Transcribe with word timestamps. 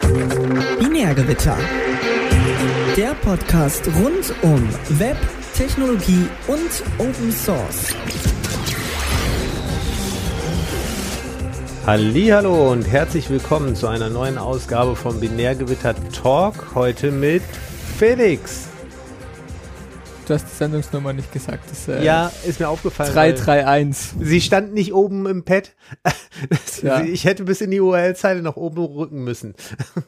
Binärgewitter. 0.00 1.56
Der 2.96 3.14
Podcast 3.14 3.86
rund 3.86 4.34
um 4.42 4.68
Web, 4.98 5.16
Technologie 5.54 6.26
und 6.48 6.82
Open 6.98 7.30
Source. 7.30 7.94
Hallo 11.86 12.72
und 12.72 12.90
herzlich 12.90 13.30
willkommen 13.30 13.76
zu 13.76 13.86
einer 13.86 14.10
neuen 14.10 14.38
Ausgabe 14.38 14.96
vom 14.96 15.20
Binärgewitter 15.20 15.94
Talk. 16.10 16.74
Heute 16.74 17.12
mit 17.12 17.42
Felix. 17.98 18.73
Du 20.26 20.32
hast 20.32 20.46
die 20.46 20.54
Sendungsnummer 20.54 21.12
nicht 21.12 21.30
gesagt. 21.32 21.70
Das, 21.70 21.86
äh, 21.86 22.02
ja, 22.02 22.32
ist 22.46 22.58
mir 22.58 22.68
aufgefallen. 22.68 23.12
331. 23.12 24.14
Sie 24.20 24.40
stand 24.40 24.72
nicht 24.72 24.94
oben 24.94 25.26
im 25.26 25.44
Pad. 25.44 25.74
ja. 26.82 27.02
Ich 27.02 27.26
hätte 27.26 27.44
bis 27.44 27.60
in 27.60 27.70
die 27.70 27.80
URL-Zeile 27.80 28.40
nach 28.40 28.56
oben 28.56 28.82
rücken 28.82 29.22
müssen. 29.22 29.54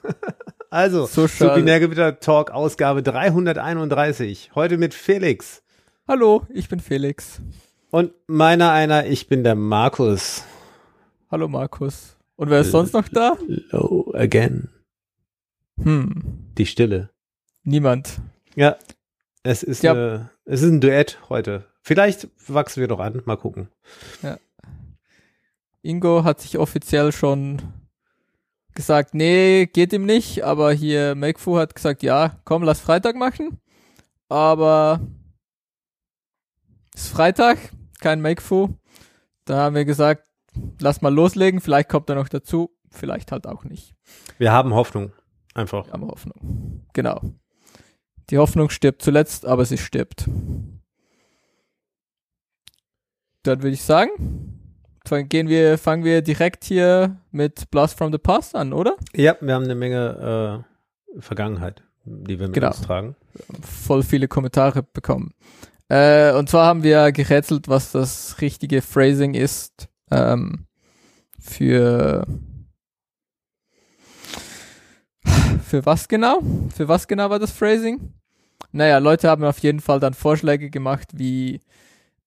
also, 0.70 1.04
so 1.04 1.26
Binärgewitter 1.54 2.18
Talk 2.18 2.50
Ausgabe 2.50 3.02
331. 3.02 4.52
Heute 4.54 4.78
mit 4.78 4.94
Felix. 4.94 5.62
Hallo, 6.08 6.46
ich 6.48 6.70
bin 6.70 6.80
Felix. 6.80 7.42
Und 7.90 8.12
meiner 8.26 8.72
einer, 8.72 9.06
ich 9.06 9.28
bin 9.28 9.44
der 9.44 9.54
Markus. 9.54 10.44
Hallo 11.30 11.46
Markus. 11.46 12.16
Und 12.36 12.48
wer 12.48 12.60
ist 12.60 12.70
sonst 12.70 12.94
noch 12.94 13.08
da? 13.08 13.36
Low 13.70 14.12
again. 14.14 14.70
Hm. 15.82 16.54
Die 16.56 16.64
Stille. 16.64 17.10
Niemand. 17.64 18.18
Ja, 18.54 18.76
es 19.46 19.62
ist, 19.62 19.82
ja. 19.82 19.92
eine, 19.92 20.30
es 20.44 20.62
ist 20.62 20.70
ein 20.70 20.80
Duett 20.80 21.20
heute. 21.28 21.66
Vielleicht 21.80 22.28
wachsen 22.48 22.80
wir 22.80 22.88
doch 22.88 22.98
an. 22.98 23.22
Mal 23.26 23.36
gucken. 23.36 23.68
Ja. 24.22 24.38
Ingo 25.82 26.24
hat 26.24 26.40
sich 26.40 26.58
offiziell 26.58 27.12
schon 27.12 27.62
gesagt, 28.74 29.14
nee, 29.14 29.66
geht 29.66 29.92
ihm 29.92 30.04
nicht, 30.04 30.42
aber 30.42 30.72
hier 30.72 31.14
Makefu 31.14 31.58
hat 31.58 31.76
gesagt, 31.76 32.02
ja, 32.02 32.40
komm, 32.44 32.64
lass 32.64 32.80
Freitag 32.80 33.14
machen. 33.14 33.60
Aber 34.28 35.00
es 36.92 37.04
ist 37.04 37.12
Freitag, 37.12 37.58
kein 38.00 38.20
Makefu. 38.20 38.70
Da 39.44 39.58
haben 39.58 39.76
wir 39.76 39.84
gesagt, 39.84 40.24
lass 40.80 41.02
mal 41.02 41.14
loslegen, 41.14 41.60
vielleicht 41.60 41.88
kommt 41.88 42.10
er 42.10 42.16
noch 42.16 42.28
dazu, 42.28 42.76
vielleicht 42.90 43.30
halt 43.30 43.46
auch 43.46 43.62
nicht. 43.62 43.94
Wir 44.38 44.50
haben 44.50 44.74
Hoffnung, 44.74 45.12
einfach. 45.54 45.86
Wir 45.86 45.92
haben 45.92 46.08
Hoffnung, 46.08 46.84
genau. 46.92 47.20
Die 48.30 48.38
Hoffnung 48.38 48.70
stirbt 48.70 49.02
zuletzt, 49.02 49.46
aber 49.46 49.64
sie 49.64 49.78
stirbt. 49.78 50.28
Dann 53.42 53.62
würde 53.62 53.74
ich 53.74 53.82
sagen, 53.82 54.56
gehen 55.28 55.48
wir, 55.48 55.78
fangen 55.78 56.04
wir 56.04 56.22
direkt 56.22 56.64
hier 56.64 57.16
mit 57.30 57.70
Blast 57.70 57.96
from 57.96 58.10
the 58.10 58.18
Past 58.18 58.56
an, 58.56 58.72
oder? 58.72 58.96
Ja, 59.14 59.36
wir 59.40 59.54
haben 59.54 59.64
eine 59.64 59.76
Menge 59.76 60.64
äh, 61.16 61.20
Vergangenheit, 61.20 61.84
die 62.04 62.40
wir 62.40 62.48
mit 62.48 62.54
genau. 62.54 62.68
uns 62.68 62.80
tragen. 62.80 63.14
Voll 63.62 64.02
viele 64.02 64.26
Kommentare 64.26 64.82
bekommen. 64.82 65.32
Äh, 65.88 66.32
und 66.32 66.48
zwar 66.48 66.66
haben 66.66 66.82
wir 66.82 67.12
gerätselt, 67.12 67.68
was 67.68 67.92
das 67.92 68.40
richtige 68.40 68.82
Phrasing 68.82 69.34
ist 69.34 69.88
ähm, 70.10 70.66
für 71.38 72.26
für 75.62 75.86
was 75.86 76.08
genau? 76.08 76.40
Für 76.74 76.88
was 76.88 77.06
genau 77.06 77.30
war 77.30 77.38
das 77.38 77.52
Phrasing? 77.52 78.12
Naja, 78.76 78.98
Leute 78.98 79.30
haben 79.30 79.42
auf 79.44 79.58
jeden 79.60 79.80
Fall 79.80 80.00
dann 80.00 80.12
Vorschläge 80.12 80.68
gemacht 80.68 81.08
wie 81.14 81.60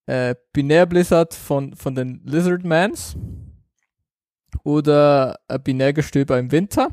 äh, 0.06 0.34
Binär 0.52 0.86
Blizzard 0.86 1.32
von, 1.32 1.74
von 1.74 1.94
den 1.94 2.20
Lizardmans 2.24 3.16
oder 4.64 5.38
Binärgestöber 5.62 6.38
im 6.38 6.50
Winter. 6.50 6.88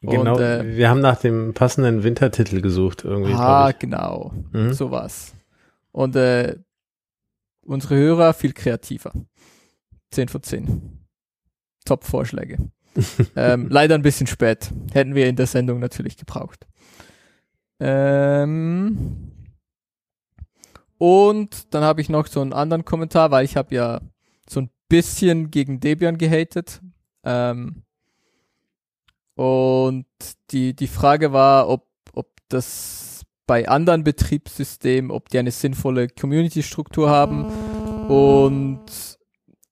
Genau, 0.00 0.34
Und, 0.34 0.40
äh, 0.40 0.76
wir 0.76 0.90
haben 0.90 1.00
nach 1.00 1.20
dem 1.20 1.54
passenden 1.54 2.02
Wintertitel 2.02 2.60
gesucht 2.60 3.04
irgendwie. 3.04 3.34
Ah, 3.34 3.70
genau, 3.70 4.32
mhm. 4.50 4.72
sowas. 4.72 5.34
Und 5.92 6.16
äh, 6.16 6.56
unsere 7.64 7.94
Hörer 7.94 8.34
viel 8.34 8.52
kreativer. 8.52 9.12
10 10.10 10.28
von 10.28 10.42
10. 10.42 11.06
Top-Vorschläge. 11.84 12.58
ähm, 13.36 13.68
leider 13.70 13.94
ein 13.94 14.02
bisschen 14.02 14.26
spät. 14.26 14.72
Hätten 14.92 15.14
wir 15.14 15.28
in 15.28 15.36
der 15.36 15.46
Sendung 15.46 15.78
natürlich 15.78 16.16
gebraucht. 16.16 16.66
Ähm, 17.84 19.32
und 20.98 21.74
dann 21.74 21.82
habe 21.82 22.00
ich 22.00 22.08
noch 22.08 22.28
so 22.28 22.40
einen 22.40 22.52
anderen 22.52 22.84
Kommentar, 22.84 23.32
weil 23.32 23.44
ich 23.44 23.56
habe 23.56 23.74
ja 23.74 24.00
so 24.48 24.60
ein 24.60 24.70
bisschen 24.88 25.50
gegen 25.50 25.80
Debian 25.80 26.16
gehatet. 26.16 26.80
Ähm, 27.24 27.82
und 29.34 30.06
die, 30.52 30.76
die 30.76 30.86
Frage 30.86 31.32
war, 31.32 31.68
ob, 31.68 31.88
ob 32.12 32.28
das 32.48 33.22
bei 33.48 33.68
anderen 33.68 34.04
Betriebssystemen, 34.04 35.10
ob 35.10 35.28
die 35.28 35.40
eine 35.40 35.50
sinnvolle 35.50 36.06
Community-Struktur 36.06 37.10
haben 37.10 37.46
und 38.08 38.84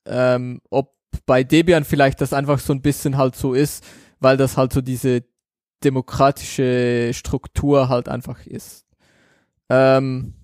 ähm, 0.06 0.60
ob 0.70 0.96
bei 1.26 1.44
Debian 1.44 1.84
vielleicht 1.84 2.20
das 2.20 2.32
einfach 2.32 2.58
so 2.58 2.72
ein 2.72 2.82
bisschen 2.82 3.16
halt 3.16 3.36
so 3.36 3.54
ist, 3.54 3.84
weil 4.18 4.36
das 4.36 4.56
halt 4.56 4.72
so 4.72 4.80
diese 4.80 5.22
demokratische 5.84 7.12
Struktur 7.14 7.88
halt 7.88 8.08
einfach 8.08 8.46
ist. 8.46 8.86
Ähm 9.68 10.34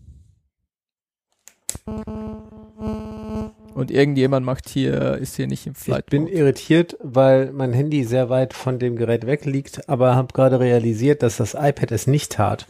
und 3.74 3.90
irgendjemand 3.90 4.46
macht 4.46 4.68
hier, 4.68 5.16
ist 5.18 5.36
hier 5.36 5.46
nicht 5.46 5.66
im 5.66 5.74
Flight. 5.74 6.04
Ich 6.06 6.10
bin 6.10 6.26
irritiert, 6.26 6.96
weil 7.02 7.52
mein 7.52 7.72
Handy 7.72 8.04
sehr 8.04 8.30
weit 8.30 8.54
von 8.54 8.78
dem 8.78 8.96
Gerät 8.96 9.26
weg 9.26 9.44
liegt, 9.44 9.88
aber 9.88 10.14
habe 10.16 10.32
gerade 10.32 10.58
realisiert, 10.58 11.22
dass 11.22 11.36
das 11.36 11.54
iPad 11.54 11.92
es 11.92 12.06
nicht 12.06 12.32
tat. 12.32 12.66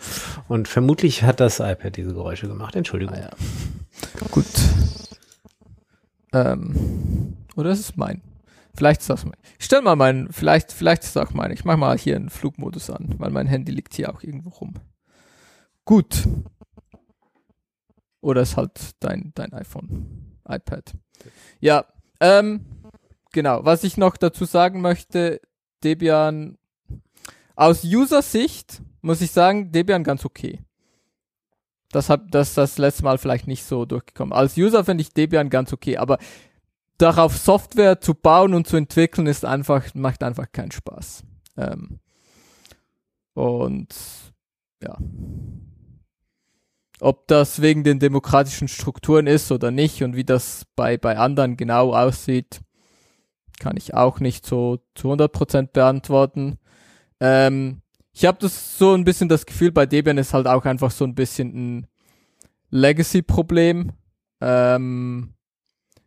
Und 0.48 0.68
vermutlich 0.68 1.22
hat 1.22 1.40
das 1.40 1.60
iPad 1.60 1.96
diese 1.96 2.12
Geräusche 2.12 2.48
gemacht. 2.48 2.74
Entschuldigung. 2.74 3.14
Ah, 3.14 3.20
ja. 3.20 3.30
Gut. 4.30 4.46
Ähm, 6.32 7.36
oder 7.54 7.70
ist 7.70 7.80
es 7.80 7.96
mein? 7.96 8.20
Vielleicht 8.76 9.00
ist 9.00 9.10
das 9.10 9.24
mein. 9.24 9.36
Ich 9.58 9.64
stell 9.64 9.80
mal 9.80 9.96
meinen, 9.96 10.32
vielleicht, 10.32 10.70
vielleicht 10.72 11.02
ist 11.04 11.10
es 11.10 11.16
auch 11.16 11.32
mein. 11.32 11.50
Ich 11.50 11.64
mach 11.64 11.76
mal 11.76 11.96
hier 11.98 12.16
einen 12.16 12.28
Flugmodus 12.28 12.90
an, 12.90 13.14
weil 13.18 13.30
mein 13.30 13.46
Handy 13.46 13.72
liegt 13.72 13.94
hier 13.94 14.12
auch 14.12 14.22
irgendwo 14.22 14.50
rum. 14.50 14.74
Gut. 15.84 16.28
Oder 18.20 18.42
ist 18.42 18.56
halt 18.56 18.90
dein, 19.00 19.32
dein 19.34 19.52
iPhone, 19.52 20.38
iPad. 20.46 20.94
Ja, 21.60 21.86
ähm, 22.20 22.66
genau. 23.32 23.64
Was 23.64 23.84
ich 23.84 23.96
noch 23.96 24.16
dazu 24.16 24.44
sagen 24.44 24.80
möchte, 24.80 25.40
Debian, 25.82 26.58
aus 27.54 27.84
User-Sicht 27.84 28.82
muss 29.00 29.20
ich 29.20 29.30
sagen, 29.30 29.72
Debian 29.72 30.04
ganz 30.04 30.24
okay. 30.24 30.60
Das 31.92 32.10
hat 32.10 32.22
das 32.32 32.54
das 32.54 32.76
letzte 32.76 33.04
Mal 33.04 33.16
vielleicht 33.16 33.46
nicht 33.46 33.64
so 33.64 33.86
durchgekommen. 33.86 34.32
Als 34.32 34.58
User 34.58 34.84
finde 34.84 35.02
ich 35.02 35.14
Debian 35.14 35.48
ganz 35.48 35.72
okay, 35.72 35.96
aber 35.96 36.18
darauf 36.98 37.36
Software 37.36 38.00
zu 38.00 38.14
bauen 38.14 38.54
und 38.54 38.66
zu 38.66 38.76
entwickeln 38.76 39.26
ist 39.26 39.44
einfach 39.44 39.94
macht 39.94 40.22
einfach 40.22 40.50
keinen 40.52 40.70
Spaß. 40.70 41.24
Ähm, 41.56 42.00
und 43.34 43.94
ja, 44.82 44.96
ob 47.00 47.26
das 47.28 47.60
wegen 47.60 47.84
den 47.84 47.98
demokratischen 47.98 48.68
Strukturen 48.68 49.26
ist 49.26 49.52
oder 49.52 49.70
nicht 49.70 50.02
und 50.02 50.16
wie 50.16 50.24
das 50.24 50.66
bei 50.76 50.96
bei 50.96 51.18
anderen 51.18 51.56
genau 51.56 51.94
aussieht, 51.94 52.60
kann 53.58 53.76
ich 53.76 53.94
auch 53.94 54.20
nicht 54.20 54.46
so 54.46 54.78
zu 54.94 55.12
100% 55.12 55.72
beantworten. 55.72 56.58
Ähm, 57.20 57.82
ich 58.12 58.24
habe 58.24 58.38
das 58.40 58.78
so 58.78 58.94
ein 58.94 59.04
bisschen 59.04 59.28
das 59.28 59.44
Gefühl, 59.44 59.72
bei 59.72 59.86
Debian 59.86 60.18
ist 60.18 60.32
halt 60.32 60.46
auch 60.46 60.64
einfach 60.64 60.90
so 60.90 61.04
ein 61.04 61.14
bisschen 61.14 61.78
ein 61.78 61.86
Legacy-Problem. 62.70 63.92
Ähm, 64.40 65.34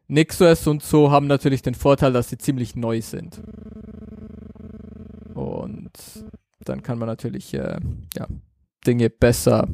NixOS 0.09 0.67
und 0.67 0.83
so 0.83 1.11
haben 1.11 1.27
natürlich 1.27 1.61
den 1.61 1.75
Vorteil, 1.75 2.11
dass 2.11 2.29
sie 2.29 2.38
ziemlich 2.38 2.75
neu 2.75 3.01
sind. 3.01 3.41
Und 5.35 5.91
dann 6.65 6.83
kann 6.83 7.00
man 7.00 7.07
natürlich 7.07 7.53
äh, 7.53 7.79
ja, 8.15 8.27
Dinge 8.85 9.09
besser 9.09 9.67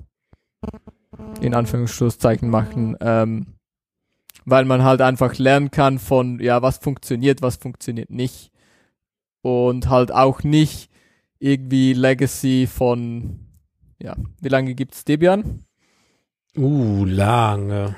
in 1.41 1.53
Anführungszeichen 1.53 2.49
machen, 2.49 2.97
ähm, 2.99 3.55
weil 4.45 4.65
man 4.65 4.83
halt 4.83 5.01
einfach 5.01 5.37
lernen 5.37 5.71
kann 5.71 5.99
von, 5.99 6.39
ja, 6.39 6.61
was 6.61 6.77
funktioniert, 6.77 7.41
was 7.41 7.55
funktioniert 7.55 8.09
nicht. 8.09 8.51
Und 9.41 9.89
halt 9.89 10.11
auch 10.11 10.43
nicht 10.43 10.89
irgendwie 11.39 11.93
Legacy 11.93 12.67
von, 12.67 13.39
ja, 14.01 14.15
wie 14.41 14.49
lange 14.49 14.75
gibt's 14.75 15.05
Debian? 15.05 15.65
Uh, 16.57 17.05
lange. 17.05 17.95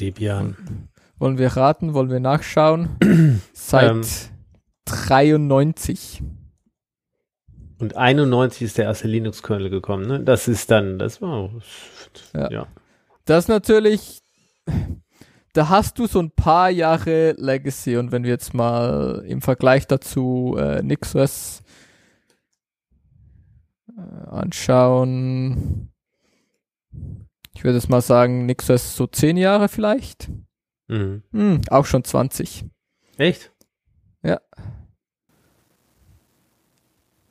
Debian. 0.00 0.88
Wollen 1.18 1.38
wir 1.38 1.48
raten, 1.56 1.94
wollen 1.94 2.10
wir 2.10 2.20
nachschauen? 2.20 2.90
Seit 3.52 3.90
ähm, 3.90 4.02
93. 4.84 6.22
Und 7.78 7.96
91 7.96 8.62
ist 8.62 8.78
der 8.78 8.86
erste 8.86 9.08
Linux-Kernel 9.08 9.70
gekommen, 9.70 10.06
ne? 10.06 10.20
Das 10.20 10.48
ist 10.48 10.70
dann, 10.70 10.98
das 10.98 11.20
war, 11.20 11.50
ja. 12.34 12.50
ja. 12.50 12.66
Das 13.26 13.48
natürlich, 13.48 14.22
da 15.52 15.68
hast 15.68 15.98
du 15.98 16.06
so 16.06 16.20
ein 16.20 16.30
paar 16.30 16.70
Jahre 16.70 17.32
Legacy 17.32 17.96
und 17.96 18.12
wenn 18.12 18.24
wir 18.24 18.30
jetzt 18.30 18.54
mal 18.54 19.22
im 19.26 19.42
Vergleich 19.42 19.86
dazu 19.86 20.56
äh, 20.58 20.82
NixOS 20.82 21.62
äh, 23.88 24.00
anschauen, 24.30 25.92
ich 27.54 27.64
würde 27.64 27.76
jetzt 27.76 27.90
mal 27.90 28.02
sagen, 28.02 28.46
NixOS 28.46 28.96
so 28.96 29.06
zehn 29.06 29.36
Jahre 29.36 29.68
vielleicht. 29.68 30.30
Mhm. 30.88 31.22
Hm, 31.32 31.60
auch 31.70 31.86
schon 31.86 32.04
20. 32.04 32.64
Echt? 33.16 33.52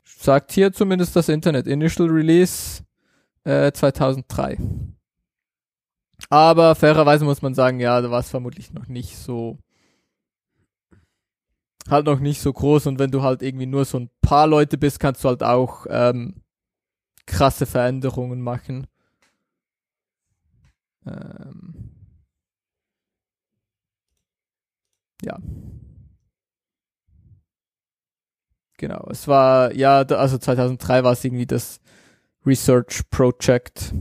Sagt 0.04 0.52
hier 0.52 0.74
zumindest 0.74 1.16
das 1.16 1.30
Internet. 1.30 1.68
Initial 1.68 2.10
Release 2.10 2.84
äh, 3.44 3.72
2003. 3.72 4.58
Aber 6.30 6.76
fairerweise 6.76 7.26
muss 7.26 7.42
man 7.42 7.54
sagen, 7.54 7.80
ja, 7.80 8.02
da 8.02 8.10
war 8.10 8.22
es 8.22 8.30
vermutlich 8.30 8.74
noch 8.74 8.88
nicht 8.88 9.18
so 9.18 9.60
halt 11.90 12.06
noch 12.06 12.20
nicht 12.20 12.42
so 12.42 12.52
groß 12.52 12.88
und 12.88 13.00
wenn 13.00 13.12
du 13.12 13.22
halt 13.22 13.42
irgendwie 13.42 13.68
nur 13.68 13.86
so 13.86 14.00
ein 14.00 14.10
paar 14.22 14.48
Leute 14.48 14.78
bist, 14.78 15.00
kannst 15.00 15.24
du 15.24 15.28
halt 15.30 15.44
auch 15.44 15.86
ähm, 15.90 16.42
krasse 17.28 17.66
Veränderungen 17.66 18.42
machen. 18.42 18.88
Ähm, 21.06 21.95
ja. 25.26 25.40
Genau, 28.78 29.08
es 29.10 29.28
war, 29.28 29.74
ja, 29.74 30.00
also 30.02 30.38
2003 30.38 31.04
war 31.04 31.14
es 31.14 31.24
irgendwie 31.24 31.46
das 31.46 31.80
Research 32.46 33.04
Project. 33.10 33.94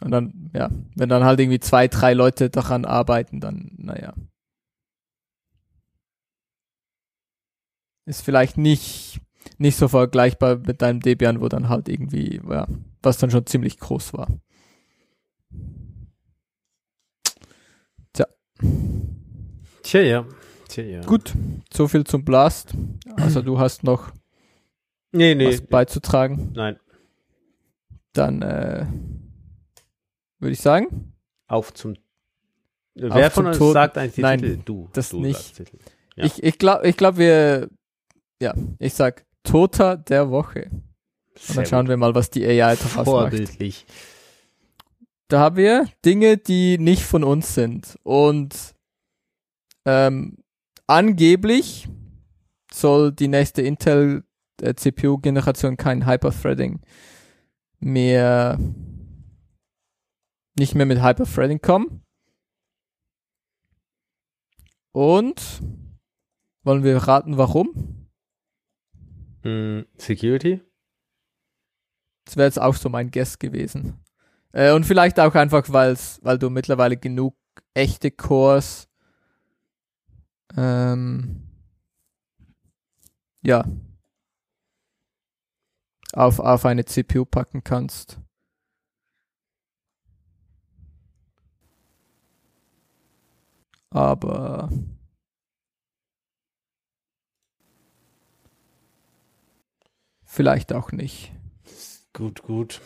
Und 0.00 0.10
dann, 0.10 0.50
ja, 0.54 0.68
wenn 0.96 1.08
dann 1.08 1.24
halt 1.24 1.40
irgendwie 1.40 1.60
zwei, 1.60 1.88
drei 1.88 2.14
Leute 2.14 2.50
daran 2.50 2.84
arbeiten, 2.84 3.40
dann, 3.40 3.72
naja. 3.76 4.14
Ist 8.06 8.22
vielleicht 8.22 8.56
nicht, 8.56 9.20
nicht 9.58 9.76
so 9.76 9.86
vergleichbar 9.88 10.56
mit 10.56 10.82
deinem 10.82 11.00
Debian, 11.00 11.40
wo 11.40 11.48
dann 11.48 11.68
halt 11.68 11.88
irgendwie, 11.88 12.40
ja, 12.48 12.66
was 13.02 13.18
dann 13.18 13.30
schon 13.30 13.46
ziemlich 13.46 13.78
groß 13.78 14.14
war. 14.14 14.28
Tja, 18.12 18.26
ja. 19.92 20.26
Tja, 20.68 20.84
ja. 20.84 21.00
Gut, 21.02 21.32
so 21.72 21.88
viel 21.88 22.04
zum 22.04 22.24
Blast. 22.24 22.74
Also 23.16 23.40
du 23.42 23.58
hast 23.58 23.84
noch 23.84 24.12
Nee, 25.12 25.34
nee. 25.34 25.48
was 25.48 25.62
beizutragen. 25.62 26.52
Nein. 26.54 26.78
Dann 28.12 28.42
äh, 28.42 28.86
würde 30.38 30.52
ich 30.52 30.60
sagen, 30.60 31.14
Auf 31.46 31.72
zum. 31.72 31.94
Wer 32.94 33.30
von 33.30 33.44
zum 33.44 33.46
uns 33.46 33.58
Toten. 33.58 33.72
sagt 33.72 33.96
eigentlich 33.98 34.14
die 34.14 34.22
Nein, 34.22 34.40
Titel? 34.40 34.58
Du. 34.64 34.88
das 34.92 35.10
du 35.10 35.20
nicht. 35.20 35.56
Titel. 35.56 35.78
Ja. 36.16 36.24
ich, 36.24 36.42
ich 36.42 36.58
glaube, 36.58 36.86
ich 36.88 36.96
glaub, 36.96 37.16
wir, 37.16 37.68
ja, 38.42 38.54
ich 38.78 38.94
sag 38.94 39.24
Toter 39.44 39.96
der 39.96 40.30
Woche. 40.30 40.68
Und 41.48 41.56
dann 41.56 41.66
schauen 41.66 41.88
wir 41.88 41.96
mal, 41.96 42.14
was 42.14 42.30
die 42.30 42.44
AI 42.44 42.74
macht. 42.74 43.04
Vorbildlich. 43.04 43.86
Da 45.28 45.38
haben 45.40 45.56
wir 45.56 45.86
Dinge, 46.04 46.36
die 46.38 46.76
nicht 46.78 47.04
von 47.04 47.22
uns 47.22 47.54
sind. 47.54 47.98
Und 48.02 48.74
ähm, 49.88 50.36
angeblich 50.86 51.88
soll 52.70 53.12
die 53.12 53.28
nächste 53.28 53.62
Intel 53.62 54.24
CPU-Generation 54.60 55.76
kein 55.78 56.06
Hyperthreading 56.06 56.80
mehr 57.80 58.58
nicht 60.58 60.74
mehr 60.74 60.86
mit 60.86 61.02
Hyperthreading 61.02 61.60
kommen. 61.60 62.04
Und 64.92 65.62
wollen 66.64 66.82
wir 66.82 66.96
raten, 66.96 67.38
warum? 67.38 68.08
Hm, 69.42 69.86
Security? 69.96 70.60
Das 72.26 72.36
wäre 72.36 72.48
jetzt 72.48 72.60
auch 72.60 72.74
so 72.74 72.88
mein 72.88 73.10
Guess 73.10 73.38
gewesen. 73.38 74.04
Äh, 74.52 74.72
und 74.72 74.84
vielleicht 74.84 75.20
auch 75.20 75.34
einfach, 75.34 75.64
weil's, 75.68 76.18
weil 76.22 76.38
du 76.38 76.50
mittlerweile 76.50 76.96
genug 76.96 77.36
echte 77.74 78.10
Cores 78.10 78.87
ähm, 80.56 81.42
ja 83.42 83.64
auf, 86.12 86.40
auf 86.40 86.64
eine 86.64 86.84
CPU 86.84 87.24
packen 87.24 87.62
kannst. 87.64 88.18
Aber 93.90 94.68
vielleicht 100.24 100.72
auch 100.72 100.92
nicht. 100.92 101.32
Gut, 102.12 102.42
gut. 102.42 102.80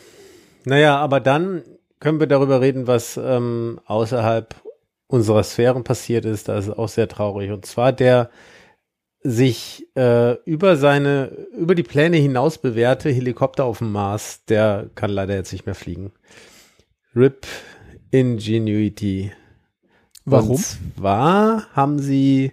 Naja, 0.64 0.96
aber 0.98 1.20
dann 1.20 1.64
können 1.98 2.20
wir 2.20 2.26
darüber 2.28 2.60
reden, 2.60 2.86
was 2.86 3.16
ähm, 3.16 3.80
außerhalb 3.86 4.61
unserer 5.12 5.42
Sphären 5.42 5.84
passiert 5.84 6.24
ist. 6.24 6.48
Das 6.48 6.66
ist 6.66 6.78
auch 6.78 6.88
sehr 6.88 7.06
traurig. 7.06 7.50
Und 7.50 7.66
zwar 7.66 7.92
der 7.92 8.30
sich 9.20 9.86
äh, 9.94 10.34
über 10.44 10.76
seine, 10.76 11.26
über 11.56 11.74
die 11.74 11.84
Pläne 11.84 12.16
hinaus 12.16 12.58
bewährte 12.58 13.10
Helikopter 13.10 13.64
auf 13.64 13.78
dem 13.78 13.92
Mars, 13.92 14.44
der 14.46 14.90
kann 14.96 15.10
leider 15.10 15.34
jetzt 15.34 15.52
nicht 15.52 15.66
mehr 15.66 15.76
fliegen. 15.76 16.12
RIP 17.14 17.46
Ingenuity. 18.10 19.32
Warum? 20.24 20.50
Und 20.52 20.56
zwar 20.58 21.66
haben 21.72 21.98
sie 22.00 22.52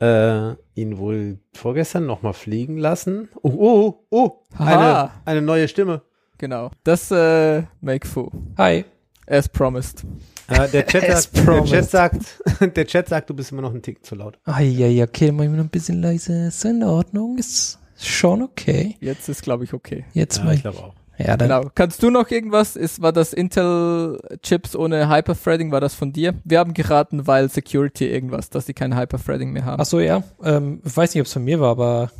äh, 0.00 0.52
ihn 0.74 0.96
wohl 0.96 1.38
vorgestern 1.52 2.06
nochmal 2.06 2.32
fliegen 2.32 2.78
lassen. 2.78 3.28
Oh, 3.42 3.50
oh, 3.50 4.06
oh, 4.10 4.44
eine, 4.56 4.70
Haha. 4.70 5.12
eine 5.24 5.42
neue 5.42 5.68
Stimme. 5.68 6.02
Genau. 6.38 6.70
Das 6.84 7.10
äh, 7.10 7.64
Make 7.80 8.06
Fu. 8.06 8.30
Hi. 8.56 8.84
As 9.26 9.48
promised. 9.48 10.04
Ja, 10.50 10.66
der, 10.66 10.86
Chat 10.86 11.04
sagt, 11.22 11.36
der. 11.36 11.64
Chat 11.64 11.90
sagt, 11.90 12.22
der 12.76 12.86
Chat 12.86 13.08
sagt, 13.08 13.30
du 13.30 13.34
bist 13.34 13.52
immer 13.52 13.62
noch 13.62 13.74
ein 13.74 13.82
Tick 13.82 14.04
zu 14.04 14.14
laut. 14.14 14.38
Ah, 14.44 14.60
ja, 14.60 14.86
ja, 14.86 15.04
okay, 15.04 15.26
dann 15.26 15.36
mach 15.36 15.44
ich 15.44 15.50
mir 15.50 15.56
noch 15.56 15.64
ein 15.64 15.70
bisschen 15.70 16.00
leise. 16.02 16.46
Ist 16.48 16.64
in 16.64 16.82
Ordnung, 16.82 17.38
ist 17.38 17.78
schon 18.00 18.42
okay. 18.42 18.96
Jetzt 19.00 19.28
ist, 19.28 19.42
glaube 19.42 19.64
ich, 19.64 19.74
okay. 19.74 20.04
Jetzt 20.14 20.38
Ja, 20.38 20.44
mal. 20.44 20.54
ich 20.54 20.62
glaube 20.62 20.78
auch. 20.78 20.94
Ja, 21.18 21.36
dann. 21.36 21.48
Genau. 21.48 21.70
Kannst 21.74 22.00
du 22.04 22.10
noch 22.10 22.30
irgendwas? 22.30 22.76
Ist, 22.76 23.02
war 23.02 23.12
das 23.12 23.32
Intel-Chips 23.32 24.76
ohne 24.76 25.08
Hyperthreading? 25.08 25.72
War 25.72 25.80
das 25.80 25.94
von 25.94 26.12
dir? 26.12 26.34
Wir 26.44 26.60
haben 26.60 26.74
geraten, 26.74 27.26
weil 27.26 27.50
Security 27.50 28.06
irgendwas, 28.08 28.50
dass 28.50 28.66
sie 28.66 28.72
kein 28.74 28.96
Hyperthreading 28.96 29.50
mehr 29.50 29.64
haben. 29.64 29.80
Ach 29.82 29.86
so, 29.86 29.98
ja. 29.98 30.22
Ähm, 30.44 30.80
ich 30.84 30.96
weiß 30.96 31.12
nicht, 31.14 31.20
ob 31.20 31.26
es 31.26 31.32
von 31.32 31.42
mir 31.42 31.58
war, 31.58 31.70
aber 31.72 32.12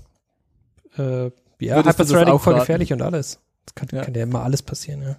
äh, 0.99 1.31
ja, 1.65 1.77
Würdest 1.77 1.99
Hyperthreading 2.01 2.35
auch 2.35 2.41
voll 2.43 2.55
gefährlich 2.59 2.93
und 2.93 3.01
alles. 3.01 3.39
Das 3.67 3.75
kann 3.77 3.89
Ja. 3.93 4.05
kann 4.05 4.15
ja 4.15 4.25
immer 4.25 4.43
alles 4.43 4.63
passieren, 4.63 5.03
ja. 5.03 5.17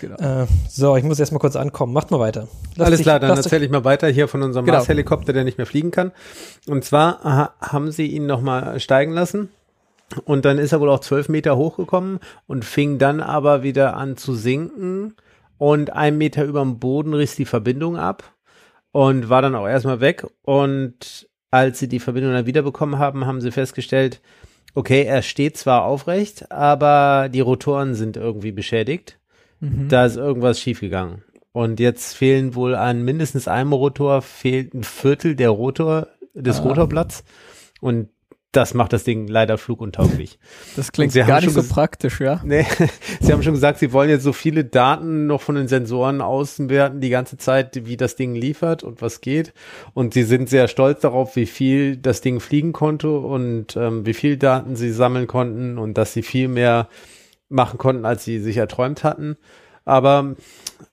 Genau. 0.00 0.16
Äh, 0.16 0.46
so, 0.68 0.96
ich 0.96 1.04
muss 1.04 1.18
erstmal 1.20 1.40
kurz 1.40 1.56
ankommen. 1.56 1.92
Macht 1.92 2.10
mal 2.10 2.18
weiter. 2.20 2.48
Lasst 2.76 2.80
Alles 2.86 2.98
dich- 2.98 3.04
klar, 3.04 3.20
dann 3.20 3.36
erzähle 3.36 3.64
ich 3.64 3.70
mal 3.70 3.84
weiter 3.84 4.08
hier 4.08 4.28
von 4.28 4.42
unserem 4.42 4.64
Genau. 4.66 4.78
Mars-Helikopter, 4.78 5.32
der 5.32 5.44
nicht 5.44 5.58
mehr 5.58 5.66
fliegen 5.66 5.90
kann. 5.90 6.12
Und 6.66 6.84
zwar 6.84 7.22
ha 7.22 7.54
haben 7.60 7.90
sie 7.92 8.06
ihn 8.06 8.26
nochmal 8.26 8.80
steigen 8.80 9.12
lassen. 9.12 9.50
Und 10.24 10.44
dann 10.44 10.58
ist 10.58 10.72
er 10.72 10.80
wohl 10.80 10.88
auch 10.90 11.00
zwölf 11.00 11.28
Meter 11.28 11.56
hochgekommen 11.56 12.18
und 12.48 12.64
fing 12.64 12.98
dann 12.98 13.20
aber 13.20 13.62
wieder 13.62 13.96
an 13.96 14.16
zu 14.16 14.34
sinken. 14.34 15.14
Und 15.58 15.92
ein 15.92 16.18
Meter 16.18 16.44
über 16.44 16.60
dem 16.62 16.78
Boden 16.78 17.14
riss 17.14 17.36
die 17.36 17.44
Verbindung 17.44 17.96
ab 17.96 18.24
und 18.92 19.28
war 19.28 19.42
dann 19.42 19.54
auch 19.54 19.68
erstmal 19.68 20.00
weg. 20.00 20.26
Und 20.42 21.28
als 21.52 21.78
sie 21.78 21.88
die 21.88 22.00
Verbindung 22.00 22.32
dann 22.32 22.46
wiederbekommen 22.46 22.98
haben, 22.98 23.26
haben 23.26 23.40
sie 23.40 23.50
festgestellt, 23.52 24.20
okay, 24.74 25.02
er 25.04 25.22
steht 25.22 25.56
zwar 25.58 25.84
aufrecht, 25.84 26.50
aber 26.50 27.28
die 27.28 27.40
Rotoren 27.40 27.94
sind 27.94 28.16
irgendwie 28.16 28.52
beschädigt. 28.52 29.18
Mhm. 29.60 29.88
Da 29.88 30.06
ist 30.06 30.16
irgendwas 30.16 30.60
schiefgegangen. 30.60 31.22
Und 31.52 31.80
jetzt 31.80 32.14
fehlen 32.14 32.54
wohl 32.54 32.74
an 32.74 33.02
mindestens 33.02 33.48
einem 33.48 33.72
Rotor, 33.72 34.22
fehlt 34.22 34.74
ein 34.74 34.84
Viertel 34.84 35.34
der 35.34 35.50
Rotor, 35.50 36.08
des 36.34 36.60
Ah. 36.60 36.62
Rotorblatts. 36.62 37.24
Und 37.80 38.08
das 38.52 38.74
macht 38.74 38.92
das 38.92 39.04
Ding 39.04 39.28
leider 39.28 39.58
fluguntauglich. 39.58 40.40
Das 40.74 40.90
klingt 40.90 41.14
gar 41.14 41.40
nicht 41.40 41.52
so 41.52 41.62
praktisch, 41.62 42.20
ja? 42.20 42.40
Nee, 42.44 42.66
sie 43.20 43.32
haben 43.32 43.44
schon 43.44 43.54
gesagt, 43.54 43.78
sie 43.78 43.92
wollen 43.92 44.10
jetzt 44.10 44.24
so 44.24 44.32
viele 44.32 44.64
Daten 44.64 45.28
noch 45.28 45.40
von 45.40 45.54
den 45.54 45.68
Sensoren 45.68 46.20
auswerten, 46.20 47.00
die 47.00 47.10
ganze 47.10 47.36
Zeit, 47.36 47.86
wie 47.86 47.96
das 47.96 48.16
Ding 48.16 48.34
liefert 48.34 48.82
und 48.82 49.02
was 49.02 49.20
geht. 49.20 49.52
Und 49.94 50.14
sie 50.14 50.24
sind 50.24 50.48
sehr 50.48 50.66
stolz 50.66 51.00
darauf, 51.00 51.36
wie 51.36 51.46
viel 51.46 51.96
das 51.96 52.22
Ding 52.22 52.40
fliegen 52.40 52.72
konnte 52.72 53.10
und 53.10 53.76
ähm, 53.76 54.04
wie 54.04 54.14
viel 54.14 54.36
Daten 54.36 54.74
sie 54.74 54.90
sammeln 54.90 55.28
konnten 55.28 55.78
und 55.78 55.96
dass 55.96 56.12
sie 56.12 56.22
viel 56.22 56.48
mehr 56.48 56.88
machen 57.50 57.78
konnten, 57.78 58.06
als 58.06 58.24
sie 58.24 58.38
sich 58.40 58.56
erträumt 58.56 59.04
hatten. 59.04 59.36
Aber 59.84 60.36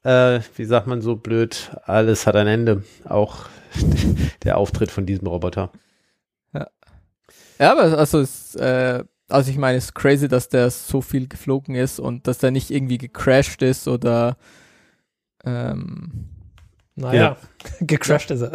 äh, 0.04 0.42
wie 0.56 0.66
sagt 0.66 0.88
man 0.88 1.02
so 1.02 1.16
blöd, 1.16 1.72
alles 1.86 2.28
hat 2.28 2.36
ein 2.36 2.48
Ende. 2.48 2.84
Auch 3.06 3.46
der 4.44 4.58
Auftritt 4.58 4.92
von 4.92 5.06
diesem 5.06 5.28
Roboter. 5.28 5.72
Ja, 7.60 7.72
aber 7.72 7.98
also, 7.98 8.20
es, 8.20 8.54
äh, 8.56 9.04
also 9.30 9.50
ich 9.50 9.58
meine, 9.58 9.78
es 9.78 9.86
ist 9.86 9.96
crazy, 9.96 10.28
dass 10.28 10.50
der 10.50 10.70
so 10.70 11.02
viel 11.02 11.28
geflogen 11.28 11.76
ist 11.76 12.00
und 12.00 12.28
dass 12.28 12.38
der 12.38 12.52
nicht 12.52 12.70
irgendwie 12.70 12.98
gecrashed 13.00 13.62
ist 13.62 13.88
oder 13.88 14.38
Ähm, 15.44 16.30
Naja, 16.96 17.38
gecrashed 17.82 18.32
ist 18.32 18.42
er. 18.42 18.52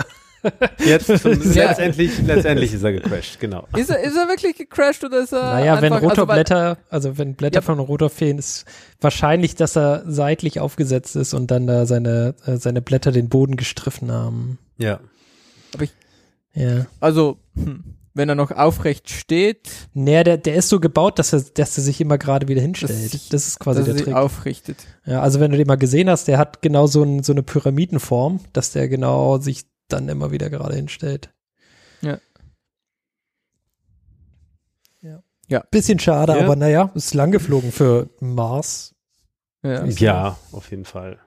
Jetzt 0.85 1.07
zum, 1.23 1.53
Ja. 1.53 1.69
letztendlich, 1.69 2.11
letztendlich 2.27 2.73
ist 2.75 2.83
er 2.83 2.93
gecrashed, 2.93 3.39
genau. 3.41 3.67
ist, 3.77 3.91
er, 3.91 4.01
ist 4.03 4.17
er 4.17 4.29
wirklich 4.29 4.57
gecrashed 4.57 5.05
oder 5.05 5.21
ist 5.21 5.33
er 5.33 5.43
Naja, 5.43 5.77
wenn 5.81 5.93
einfach, 5.93 5.97
also, 6.09 6.29
weil- 6.29 6.41
Rotorblätter, 6.41 6.79
also 6.91 7.19
wenn 7.19 7.35
Blätter 7.35 7.57
Ja. 7.59 7.63
von 7.63 7.79
einem 7.79 7.87
Rotor 7.87 8.11
fehlen, 8.11 8.39
ist 8.39 8.65
wahrscheinlich, 9.01 9.55
dass 9.55 9.77
er 9.77 10.03
seitlich 10.07 10.61
aufgesetzt 10.61 11.17
ist 11.17 11.35
und 11.35 11.51
dann 11.51 11.67
da 11.67 11.87
seine, 11.87 12.35
äh, 12.47 12.57
seine 12.57 12.83
Blätter 12.83 13.13
den 13.13 13.29
Boden 13.29 13.57
gestriffen 13.57 14.11
haben. 14.11 14.59
Ja. 14.79 15.01
Ja. 16.55 16.87
Also, 17.01 17.39
hm, 17.57 17.83
wenn 18.15 18.29
er 18.29 18.35
noch 18.35 18.51
aufrecht 18.51 19.09
steht, 19.09 19.71
Naja, 19.95 20.23
der, 20.23 20.37
der 20.37 20.57
ist 20.57 20.69
so 20.69 20.81
gebaut, 20.81 21.19
dass 21.19 21.33
er, 21.33 21.41
dass 21.55 21.79
er 21.79 21.83
sich 21.83 21.99
immer 21.99 22.19
gerade 22.19 22.47
wieder 22.49 22.61
dass 22.61 22.65
hinstellt. 22.67 23.11
sich- 23.11 23.29
das 23.31 23.47
ist 23.49 23.59
quasi 23.59 23.79
dass 23.81 23.87
der 23.89 23.97
er 23.97 24.05
Trick. 24.05 24.15
aufrichtet. 24.15 24.77
Ja, 25.07 25.23
also 25.23 25.41
wenn 25.41 25.51
du 25.51 25.57
den 25.57 25.67
mal 25.67 25.77
gesehen 25.79 26.11
hast, 26.11 26.29
der 26.29 26.37
hat 26.37 26.61
genau 26.61 26.87
so, 26.87 27.03
ein, 27.03 27.23
so 27.23 27.33
eine 27.33 27.43
Pyramidenform, 27.43 28.41
dass 28.53 28.73
der 28.73 28.89
genau 28.89 29.39
sich 29.39 29.63
dann 29.93 30.09
immer 30.09 30.31
wieder 30.31 30.51
gerade 30.51 30.75
hinstellt. 30.77 31.33
Ja. 32.01 32.19
Ja. 35.01 35.23
Ja. 35.49 35.65
Bisschen 35.71 35.99
schade, 35.99 36.33
Ja. 36.37 36.45
aber 36.45 36.57
naja, 36.57 36.91
ist 36.95 37.15
lang 37.15 37.31
geflogen 37.33 37.73
für 37.73 38.09
Mars. 38.21 38.95
Ja, 39.63 39.85
Ja, 39.85 40.39
auf 40.53 40.71
jeden 40.71 40.85
Fall. 40.85 41.19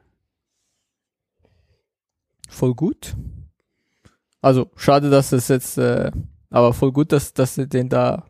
voll 2.50 2.74
gut. 2.76 3.16
Also, 4.42 4.70
schade, 4.76 5.10
dass 5.10 5.32
es 5.32 5.48
jetzt, 5.48 5.78
äh, 5.78 6.12
aber 6.50 6.74
voll 6.74 6.92
gut, 6.92 7.12
dass, 7.12 7.34
dass 7.34 7.56
sie 7.56 7.68
den 7.68 7.90
da 7.90 8.28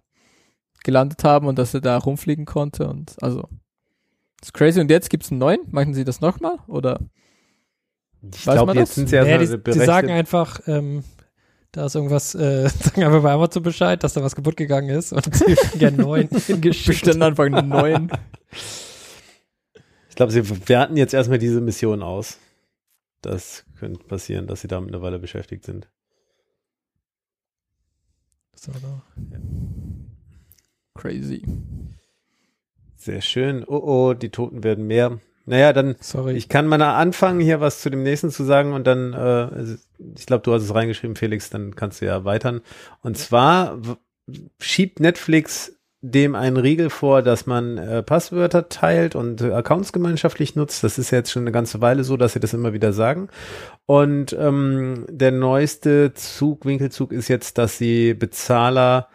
gelandet 0.83 1.23
haben 1.23 1.47
und 1.47 1.57
dass 1.59 1.73
er 1.73 1.81
da 1.81 1.97
rumfliegen 1.97 2.45
konnte 2.45 2.87
und 2.87 3.21
also, 3.21 3.47
ist 4.41 4.53
crazy. 4.53 4.79
Und 4.79 4.89
jetzt 4.89 5.09
gibt's 5.09 5.31
einen 5.31 5.39
neuen? 5.39 5.59
Machen 5.71 5.93
sie 5.93 6.03
das 6.05 6.21
nochmal? 6.21 6.57
Oder? 6.67 6.99
Ich 8.33 8.43
glaube, 8.43 8.73
jetzt 8.73 8.95
sind 8.95 9.09
sie 9.09 9.15
Ja, 9.15 9.25
erstmal 9.25 9.59
die, 9.59 9.71
die 9.79 9.85
sagen 9.85 10.09
einfach, 10.09 10.61
ähm, 10.67 11.03
da 11.71 11.85
ist 11.85 11.95
irgendwas, 11.95 12.35
äh, 12.35 12.69
sagen 12.83 13.03
einfach 13.03 13.21
bei 13.21 13.31
Amazon 13.31 13.63
Bescheid, 13.63 14.01
dass 14.03 14.13
da 14.13 14.23
was 14.23 14.35
kaputt 14.35 14.55
gegangen 14.57 14.89
ist 14.89 15.11
und 15.11 15.35
sie 15.35 15.55
gerne 15.77 15.97
neuen 15.97 16.29
hingeschickt. 16.29 16.87
Bestellen 16.87 17.21
einfach 17.21 17.45
einen 17.45 17.69
neuen. 17.69 18.11
Ich 20.09 20.17
glaube, 20.17 20.31
sie 20.31 20.69
werten 20.69 20.95
jetzt 20.95 21.13
erstmal 21.13 21.39
diese 21.39 21.59
Mission 21.59 22.01
aus. 22.01 22.39
Das 23.21 23.65
könnte 23.77 24.01
passieren, 24.05 24.47
dass 24.47 24.61
sie 24.61 24.69
damit 24.69 24.93
eine 24.93 25.01
Weile 25.01 25.19
beschäftigt 25.19 25.65
sind. 25.65 25.89
So, 28.55 28.71
da. 28.71 29.03
Crazy. 30.93 31.43
Sehr 32.95 33.19
schön. 33.19 33.65
Oh 33.67 33.81
oh, 33.83 34.13
die 34.13 34.29
Toten 34.29 34.63
werden 34.63 34.87
mehr. 34.87 35.19
Naja, 35.45 35.73
dann, 35.73 35.95
Sorry. 35.99 36.33
ich 36.33 36.49
kann 36.49 36.67
mal 36.67 36.81
anfangen, 36.81 37.39
hier 37.39 37.61
was 37.61 37.81
zu 37.81 37.89
dem 37.89 38.03
nächsten 38.03 38.31
zu 38.31 38.43
sagen 38.43 38.73
und 38.73 38.87
dann, 38.87 39.13
äh, 39.13 39.77
ich 40.17 40.25
glaube, 40.25 40.43
du 40.43 40.53
hast 40.53 40.63
es 40.63 40.73
reingeschrieben, 40.73 41.15
Felix, 41.15 41.49
dann 41.49 41.75
kannst 41.75 42.01
du 42.01 42.05
ja 42.05 42.13
erweitern. 42.13 42.61
Und 43.01 43.17
zwar 43.17 43.77
schiebt 44.59 44.99
Netflix 44.99 45.73
dem 46.01 46.35
einen 46.35 46.57
Riegel 46.57 46.89
vor, 46.89 47.21
dass 47.21 47.45
man 47.45 47.77
äh, 47.77 48.03
Passwörter 48.03 48.69
teilt 48.69 49.15
und 49.15 49.41
äh, 49.41 49.51
Accounts 49.51 49.91
gemeinschaftlich 49.91 50.55
nutzt. 50.55 50.83
Das 50.83 50.99
ist 50.99 51.11
jetzt 51.11 51.31
schon 51.31 51.43
eine 51.43 51.51
ganze 51.51 51.81
Weile 51.81 52.03
so, 52.03 52.15
dass 52.15 52.33
sie 52.33 52.39
das 52.39 52.53
immer 52.53 52.73
wieder 52.73 52.93
sagen. 52.93 53.29
Und 53.85 54.33
ähm, 54.33 55.05
der 55.09 55.31
neueste 55.31 56.13
Zug, 56.13 56.65
Winkelzug 56.65 57.11
ist 57.11 57.27
jetzt, 57.27 57.57
dass 57.57 57.77
sie 57.77 58.13
Bezahler 58.13 59.07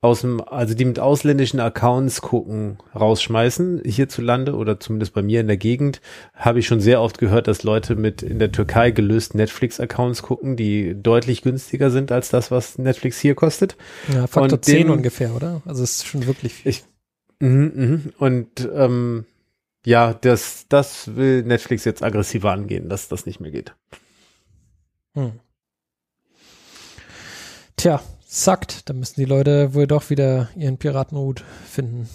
aus 0.00 0.20
dem, 0.20 0.40
also 0.40 0.74
die 0.74 0.84
mit 0.84 1.00
ausländischen 1.00 1.58
Accounts 1.58 2.20
gucken, 2.20 2.78
rausschmeißen. 2.94 3.82
Hierzulande 3.84 4.54
oder 4.54 4.78
zumindest 4.78 5.12
bei 5.12 5.22
mir 5.22 5.40
in 5.40 5.48
der 5.48 5.56
Gegend 5.56 6.00
habe 6.34 6.60
ich 6.60 6.66
schon 6.68 6.80
sehr 6.80 7.00
oft 7.02 7.18
gehört, 7.18 7.48
dass 7.48 7.64
Leute 7.64 7.96
mit 7.96 8.22
in 8.22 8.38
der 8.38 8.52
Türkei 8.52 8.92
gelösten 8.92 9.38
Netflix-Accounts 9.38 10.22
gucken, 10.22 10.56
die 10.56 10.94
deutlich 11.02 11.42
günstiger 11.42 11.90
sind 11.90 12.12
als 12.12 12.28
das, 12.28 12.50
was 12.52 12.78
Netflix 12.78 13.18
hier 13.18 13.34
kostet. 13.34 13.76
ja, 14.12 14.28
Faktor 14.28 14.42
und 14.58 14.64
10 14.64 14.86
dem- 14.86 14.90
ungefähr, 14.90 15.34
oder? 15.34 15.62
Also 15.64 15.82
es 15.82 15.96
ist 15.96 16.06
schon 16.06 16.26
wirklich 16.26 16.54
viel. 16.54 16.70
Ich- 16.70 16.84
Mhm, 17.40 17.72
mhm. 17.74 18.12
Und 18.18 18.68
ähm, 18.74 19.24
ja, 19.86 20.12
das, 20.12 20.66
das 20.68 21.14
will 21.16 21.42
Netflix 21.44 21.84
jetzt 21.84 22.02
aggressiver 22.02 22.50
angehen, 22.52 22.88
dass 22.88 23.06
das 23.08 23.26
nicht 23.26 23.38
mehr 23.40 23.52
geht. 23.52 23.74
Hm. 25.14 25.32
Tja, 27.76 28.00
sackt. 28.28 28.88
Da 28.88 28.94
müssen 28.94 29.20
die 29.20 29.24
Leute 29.24 29.74
wohl 29.74 29.86
doch 29.86 30.10
wieder 30.10 30.50
ihren 30.54 30.78
Piratenhut 30.78 31.42
finden. 31.66 32.08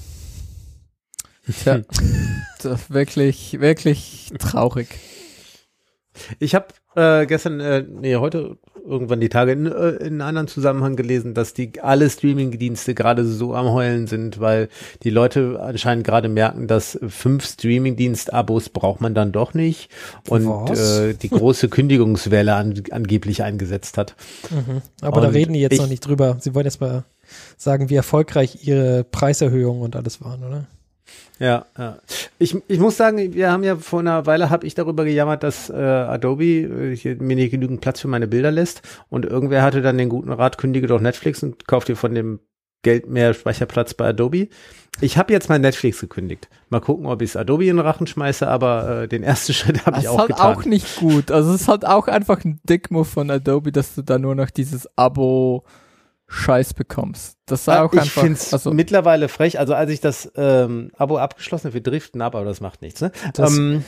Tja, 1.52 1.82
das 2.62 2.82
ist 2.82 2.94
wirklich, 2.94 3.60
wirklich 3.60 4.32
traurig. 4.40 5.00
Ich 6.40 6.56
habe 6.56 6.68
äh, 6.96 7.26
gestern, 7.26 7.60
äh, 7.60 7.84
nee, 7.90 8.16
heute 8.16 8.58
irgendwann 8.86 9.22
die 9.22 9.30
Tage 9.30 9.54
in, 9.54 9.66
äh, 9.66 9.90
in 9.92 10.20
einem 10.20 10.22
anderen 10.22 10.48
Zusammenhang 10.50 10.96
gelesen, 10.98 11.34
dass 11.34 11.54
die 11.54 11.80
alle 11.82 12.10
Streaming-Dienste 12.10 12.94
gerade 12.94 13.24
so 13.26 13.56
am 13.56 13.70
Heulen 13.72 14.08
sind, 14.08 14.40
weil 14.42 14.68
die 15.04 15.10
Leute 15.10 15.60
anscheinend 15.62 16.06
gerade 16.06 16.28
merken, 16.28 16.68
dass 16.68 17.00
fünf 17.08 17.46
Streaming-Dienst-Abos 17.46 18.70
braucht 18.70 19.00
man 19.00 19.14
dann 19.14 19.32
doch 19.32 19.54
nicht 19.54 19.90
und 20.28 20.46
Was? 20.48 21.00
äh, 21.00 21.14
die 21.14 21.30
große 21.30 21.70
Kündigungswelle 21.70 22.54
an, 22.56 22.74
angeblich 22.92 23.42
eingesetzt 23.44 23.98
hat. 23.98 24.16
Mhm. 24.50 24.82
Aber 25.02 25.22
da 25.22 25.28
Und 25.28 25.34
reden 25.34 25.54
die 25.54 25.62
jetzt 25.62 25.74
ich- 25.74 25.80
noch 25.80 25.88
nicht 25.88 26.06
drüber. 26.06 26.36
Sie 26.40 26.54
wollen 26.54 26.66
jetzt 26.66 26.82
mal 26.82 27.06
sagen, 27.58 27.90
wie 27.90 27.96
erfolgreich 27.96 28.68
ihre 28.68 29.06
Preiserhöhungen 29.06 29.82
und 29.82 29.96
alles 29.96 30.22
waren, 30.22 30.44
oder? 30.44 30.68
Ja, 31.40 31.66
ja. 31.78 31.98
Ich, 32.40 32.56
ich 32.68 32.80
muss 32.80 32.96
sagen, 32.98 33.34
wir 33.34 33.52
haben 33.52 33.64
ja 33.64 33.76
vor 33.76 34.00
einer 34.00 34.26
Weile 34.26 34.50
habe 34.50 34.66
ich 34.68 34.76
darüber 34.76 35.04
gejammert, 35.04 35.44
dass 35.44 35.70
äh, 35.70 35.74
Adobe 35.74 36.44
äh, 36.46 37.16
mir 37.16 37.36
nicht 37.36 37.52
genügend 37.52 37.82
Platz 37.82 38.00
für 38.02 38.08
meine 38.08 38.28
Bilder 38.28 38.52
lässt 38.52 38.82
und 39.10 39.26
irgendwer 39.26 39.64
hatte 39.64 39.82
dann 39.82 39.98
den 39.98 40.10
guten 40.10 40.32
Rat, 40.32 40.58
kündige 40.58 40.88
doch 40.88 41.02
Netflix 41.02 41.42
und 41.44 41.68
kauf 41.68 41.86
dir 41.86 41.96
von 41.96 42.14
dem 42.14 42.40
Geld 42.84 43.08
mehr 43.10 43.34
Speicherplatz 43.34 43.94
bei 43.94 44.08
Adobe. 44.10 44.50
Ich 45.02 45.18
habe 45.18 45.34
jetzt 45.34 45.50
mal 45.50 45.58
Netflix 45.58 46.02
gekündigt. 46.02 46.50
Mal 46.70 46.82
gucken, 46.82 47.08
ob 47.08 47.22
ich 47.22 47.36
Adobe 47.38 47.64
in 47.66 47.78
den 47.78 47.86
Rachen 47.86 48.06
schmeiße, 48.06 48.48
aber 48.48 49.04
äh, 49.04 49.08
den 49.08 49.24
ersten 49.24 49.54
Schritt 49.54 49.86
habe 49.86 49.96
Das 49.96 50.02
ich 50.02 50.06
ist 50.06 50.12
auch 50.12 50.20
halt 50.20 50.28
getan. 50.30 50.56
auch 50.56 50.66
nicht 50.66 50.98
gut. 50.98 51.32
Also 51.32 51.54
es 51.54 51.62
ist 51.62 51.68
halt 51.68 51.86
auch 51.86 52.08
einfach 52.08 52.44
ein 52.46 52.60
Dickmove 52.64 53.08
von 53.10 53.32
Adobe, 53.32 53.72
dass 53.72 53.96
du 53.96 54.02
da 54.04 54.20
nur 54.20 54.36
noch 54.36 54.50
dieses 54.52 54.88
Abo 54.98 55.64
Scheiß 56.34 56.74
bekommst. 56.74 57.38
Das 57.46 57.66
sei 57.66 57.76
Ah, 57.78 57.84
auch 57.84 57.94
ich 57.94 58.00
einfach. 58.02 58.22
finde 58.22 58.34
es 58.40 58.52
also, 58.54 58.72
mittlerweile 58.72 59.28
frech. 59.30 59.60
Also 59.60 59.76
als 59.76 59.92
ich 59.92 60.02
das 60.02 60.32
ähm, 60.36 60.92
Abo 60.98 61.18
abgeschlossen 61.18 61.66
habe, 61.66 61.76
wir 61.76 61.84
driften 61.84 62.22
ab, 62.22 62.36
aber 62.36 62.46
das 62.46 62.60
macht 62.60 62.82
nichts. 62.82 63.02
Ne? 63.02 63.12
Das- 63.34 63.56
ähm, 63.58 63.84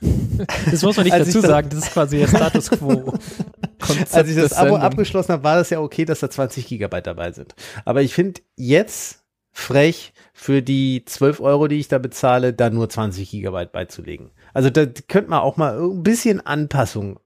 Das 0.70 0.82
muss 0.82 0.96
man 0.96 1.04
nicht 1.04 1.14
ich 1.16 1.24
dazu 1.24 1.40
das- 1.40 1.50
sagen, 1.50 1.68
das 1.70 1.78
ist 1.84 1.92
quasi 1.92 2.18
der 2.18 2.28
Status 2.28 2.70
quo. 2.70 3.14
Konzept 3.80 4.14
als 4.14 4.28
ich 4.28 4.36
das 4.36 4.52
Abo 4.52 4.70
Sendung. 4.70 4.82
abgeschlossen 4.82 5.32
habe, 5.32 5.44
war 5.44 5.56
das 5.56 5.70
ja 5.70 5.80
okay, 5.80 6.04
dass 6.04 6.20
da 6.20 6.28
20 6.30 6.66
Gigabyte 6.66 7.06
dabei 7.06 7.32
sind. 7.32 7.54
Aber 7.84 8.02
ich 8.02 8.12
finde 8.14 8.40
jetzt 8.56 9.22
frech, 9.52 10.12
für 10.32 10.62
die 10.62 11.04
12 11.06 11.40
Euro, 11.40 11.68
die 11.68 11.78
ich 11.78 11.86
da 11.88 11.98
bezahle, 11.98 12.52
da 12.52 12.70
nur 12.70 12.88
20 12.90 13.30
Gigabyte 13.30 13.70
beizulegen. 13.72 14.30
Also 14.52 14.68
da 14.68 14.84
könnte 14.86 15.30
man 15.30 15.40
auch 15.40 15.56
mal 15.56 15.78
ein 15.80 16.02
bisschen 16.02 16.44
Anpassung 16.44 17.20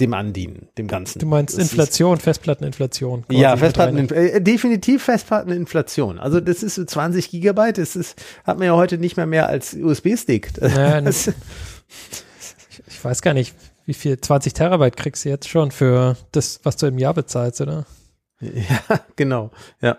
dem 0.00 0.14
andienen, 0.14 0.68
dem 0.78 0.88
Ganzen. 0.88 1.18
Du 1.18 1.26
meinst 1.26 1.56
Das 1.56 1.62
Inflation, 1.62 2.18
Festplatteninflation. 2.18 3.24
Ja, 3.30 3.56
Festplatten, 3.56 4.08
äh, 4.10 4.40
definitiv 4.40 5.04
Festplatteninflation. 5.04 6.18
Also 6.18 6.40
das 6.40 6.62
ist 6.62 6.76
so 6.76 6.84
20 6.84 7.30
Gigabyte, 7.30 7.78
das 7.78 7.96
ist, 7.96 8.20
hat 8.44 8.58
man 8.58 8.66
ja 8.66 8.74
heute 8.74 8.98
nicht 8.98 9.16
mehr 9.16 9.26
mehr 9.26 9.48
als 9.48 9.74
USB-Stick. 9.74 10.50
Naja, 10.60 11.10
ich 12.86 13.04
weiß 13.04 13.22
gar 13.22 13.34
nicht, 13.34 13.54
wie 13.84 13.94
viel, 13.94 14.20
20 14.20 14.54
Terabyte 14.54 14.96
kriegst 14.96 15.24
du 15.24 15.28
jetzt 15.28 15.48
schon 15.48 15.70
für 15.70 16.16
das, 16.32 16.60
was 16.62 16.76
du 16.76 16.86
im 16.86 16.98
Jahr 16.98 17.14
bezahlst, 17.14 17.60
oder? 17.60 17.86
ja, 18.40 19.00
genau. 19.16 19.50
Ja. 19.80 19.98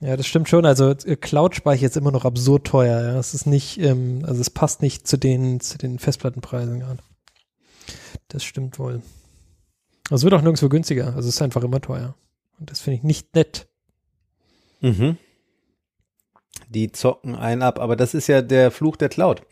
Ja, 0.00 0.16
das 0.16 0.26
stimmt 0.26 0.48
schon. 0.48 0.66
Also 0.66 0.90
äh, 0.90 1.16
Cloud-Speicher 1.16 1.86
ist 1.86 1.96
immer 1.96 2.10
noch 2.10 2.24
absurd 2.24 2.66
teuer. 2.66 3.00
Ja. 3.00 3.18
Es 3.18 3.34
ist 3.34 3.46
nicht, 3.46 3.78
ähm, 3.78 4.24
also 4.26 4.40
es 4.40 4.50
passt 4.50 4.82
nicht 4.82 5.06
zu 5.06 5.16
den, 5.16 5.60
zu 5.60 5.78
den 5.78 5.98
Festplattenpreisen 5.98 6.80
gerade. 6.80 7.02
Das 8.32 8.44
stimmt 8.44 8.78
wohl. 8.78 9.02
Also 10.10 10.22
es 10.22 10.24
wird 10.24 10.32
auch 10.32 10.40
nirgendwo 10.40 10.70
günstiger. 10.70 11.08
Also 11.08 11.28
es 11.28 11.34
ist 11.34 11.42
einfach 11.42 11.62
immer 11.62 11.82
teuer. 11.82 12.14
Und 12.58 12.70
das 12.70 12.80
finde 12.80 12.96
ich 12.96 13.02
nicht 13.02 13.34
nett. 13.34 13.68
Mhm. 14.80 15.18
Die 16.70 16.90
zocken 16.92 17.34
einen 17.36 17.60
ab, 17.62 17.78
aber 17.78 17.94
das 17.94 18.14
ist 18.14 18.28
ja 18.28 18.40
der 18.40 18.70
Fluch 18.70 18.96
der 18.96 19.10
Cloud. 19.10 19.42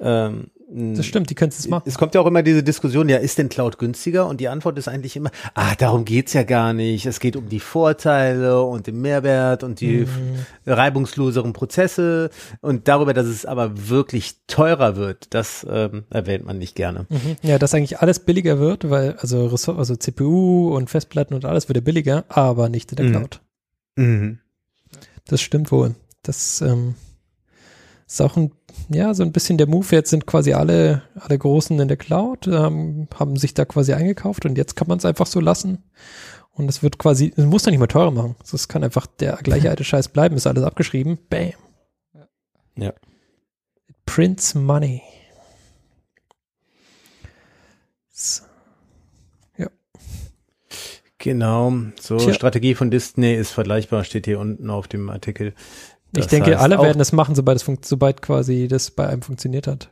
Ähm, 0.00 0.50
Das 0.72 1.04
stimmt, 1.04 1.30
die 1.30 1.34
können 1.34 1.50
es 1.50 1.66
machen. 1.68 1.82
Es 1.86 1.98
kommt 1.98 2.14
ja 2.14 2.20
auch 2.20 2.26
immer 2.26 2.44
diese 2.44 2.62
Diskussion, 2.62 3.08
ja, 3.08 3.16
ist 3.16 3.38
denn 3.38 3.48
Cloud 3.48 3.76
günstiger? 3.78 4.28
Und 4.28 4.40
die 4.40 4.48
Antwort 4.48 4.78
ist 4.78 4.86
eigentlich 4.86 5.16
immer, 5.16 5.30
ah, 5.54 5.74
darum 5.76 6.04
geht's 6.04 6.32
ja 6.32 6.44
gar 6.44 6.72
nicht. 6.72 7.06
Es 7.06 7.18
geht 7.18 7.34
um 7.34 7.48
die 7.48 7.58
Vorteile 7.58 8.62
und 8.62 8.86
den 8.86 9.00
Mehrwert 9.00 9.64
und 9.64 9.80
die 9.80 10.06
Mhm. 10.06 10.06
reibungsloseren 10.66 11.52
Prozesse 11.52 12.30
und 12.60 12.86
darüber, 12.86 13.14
dass 13.14 13.26
es 13.26 13.44
aber 13.46 13.88
wirklich 13.88 14.36
teurer 14.46 14.94
wird, 14.96 15.34
das 15.34 15.66
ähm, 15.68 16.04
erwähnt 16.10 16.44
man 16.46 16.58
nicht 16.58 16.76
gerne. 16.76 17.06
Mhm. 17.08 17.36
Ja, 17.42 17.58
dass 17.58 17.74
eigentlich 17.74 17.98
alles 17.98 18.20
billiger 18.20 18.58
wird, 18.60 18.88
weil 18.90 19.14
also, 19.18 19.48
also 19.76 19.96
CPU 19.96 20.76
und 20.76 20.88
Festplatten 20.88 21.34
und 21.34 21.44
alles 21.44 21.68
wird 21.68 21.78
ja 21.78 21.82
billiger, 21.82 22.24
aber 22.28 22.68
nicht 22.68 22.92
in 22.92 22.96
der 22.96 23.06
Mhm. 23.06 23.10
Cloud. 23.10 23.40
Mhm. 23.96 24.38
Das 25.26 25.40
stimmt 25.40 25.72
wohl. 25.72 25.94
Das, 26.22 26.60
ähm, 26.60 26.94
ist 28.10 28.20
auch 28.20 28.36
ein, 28.36 28.50
ja, 28.88 29.14
so 29.14 29.22
ein 29.22 29.30
bisschen 29.30 29.56
der 29.56 29.68
Move. 29.68 29.86
Jetzt 29.92 30.10
sind 30.10 30.26
quasi 30.26 30.52
alle, 30.52 31.02
alle 31.14 31.38
Großen 31.38 31.78
in 31.78 31.86
der 31.86 31.96
Cloud, 31.96 32.48
ähm, 32.48 33.06
haben 33.14 33.36
sich 33.36 33.54
da 33.54 33.64
quasi 33.64 33.92
eingekauft 33.92 34.44
und 34.44 34.58
jetzt 34.58 34.74
kann 34.74 34.88
man 34.88 34.98
es 34.98 35.04
einfach 35.04 35.26
so 35.26 35.38
lassen. 35.38 35.84
Und 36.50 36.68
es 36.68 36.82
wird 36.82 36.98
quasi, 36.98 37.32
es 37.36 37.44
muss 37.44 37.62
doch 37.62 37.70
nicht 37.70 37.78
mehr 37.78 37.88
teurer 37.88 38.10
machen. 38.10 38.34
Es 38.42 38.66
kann 38.66 38.82
einfach 38.82 39.06
der 39.06 39.36
gleiche 39.36 39.70
alte 39.70 39.84
Scheiß 39.84 40.08
bleiben, 40.08 40.36
ist 40.36 40.48
alles 40.48 40.64
abgeschrieben. 40.64 41.18
Bam. 41.28 41.52
Ja. 42.76 42.92
Prince 44.06 44.58
Money. 44.58 45.02
So. 48.10 48.42
Genau, 51.20 51.74
so 52.00 52.16
Tja. 52.16 52.32
Strategie 52.32 52.74
von 52.74 52.90
Disney 52.90 53.34
ist 53.34 53.50
vergleichbar, 53.50 54.04
steht 54.04 54.24
hier 54.24 54.40
unten 54.40 54.70
auf 54.70 54.88
dem 54.88 55.10
Artikel. 55.10 55.52
Ich 56.12 56.24
Das 56.24 56.26
denke, 56.28 56.52
heißt 56.52 56.62
alle 56.62 56.80
werden 56.80 56.98
das 56.98 57.12
machen, 57.12 57.34
sobald 57.34 57.56
es 57.56 57.62
funkt, 57.62 57.84
sobald 57.84 58.22
quasi 58.22 58.66
das 58.68 58.90
bei 58.90 59.06
einem 59.06 59.22
funktioniert 59.22 59.66
hat. 59.66 59.90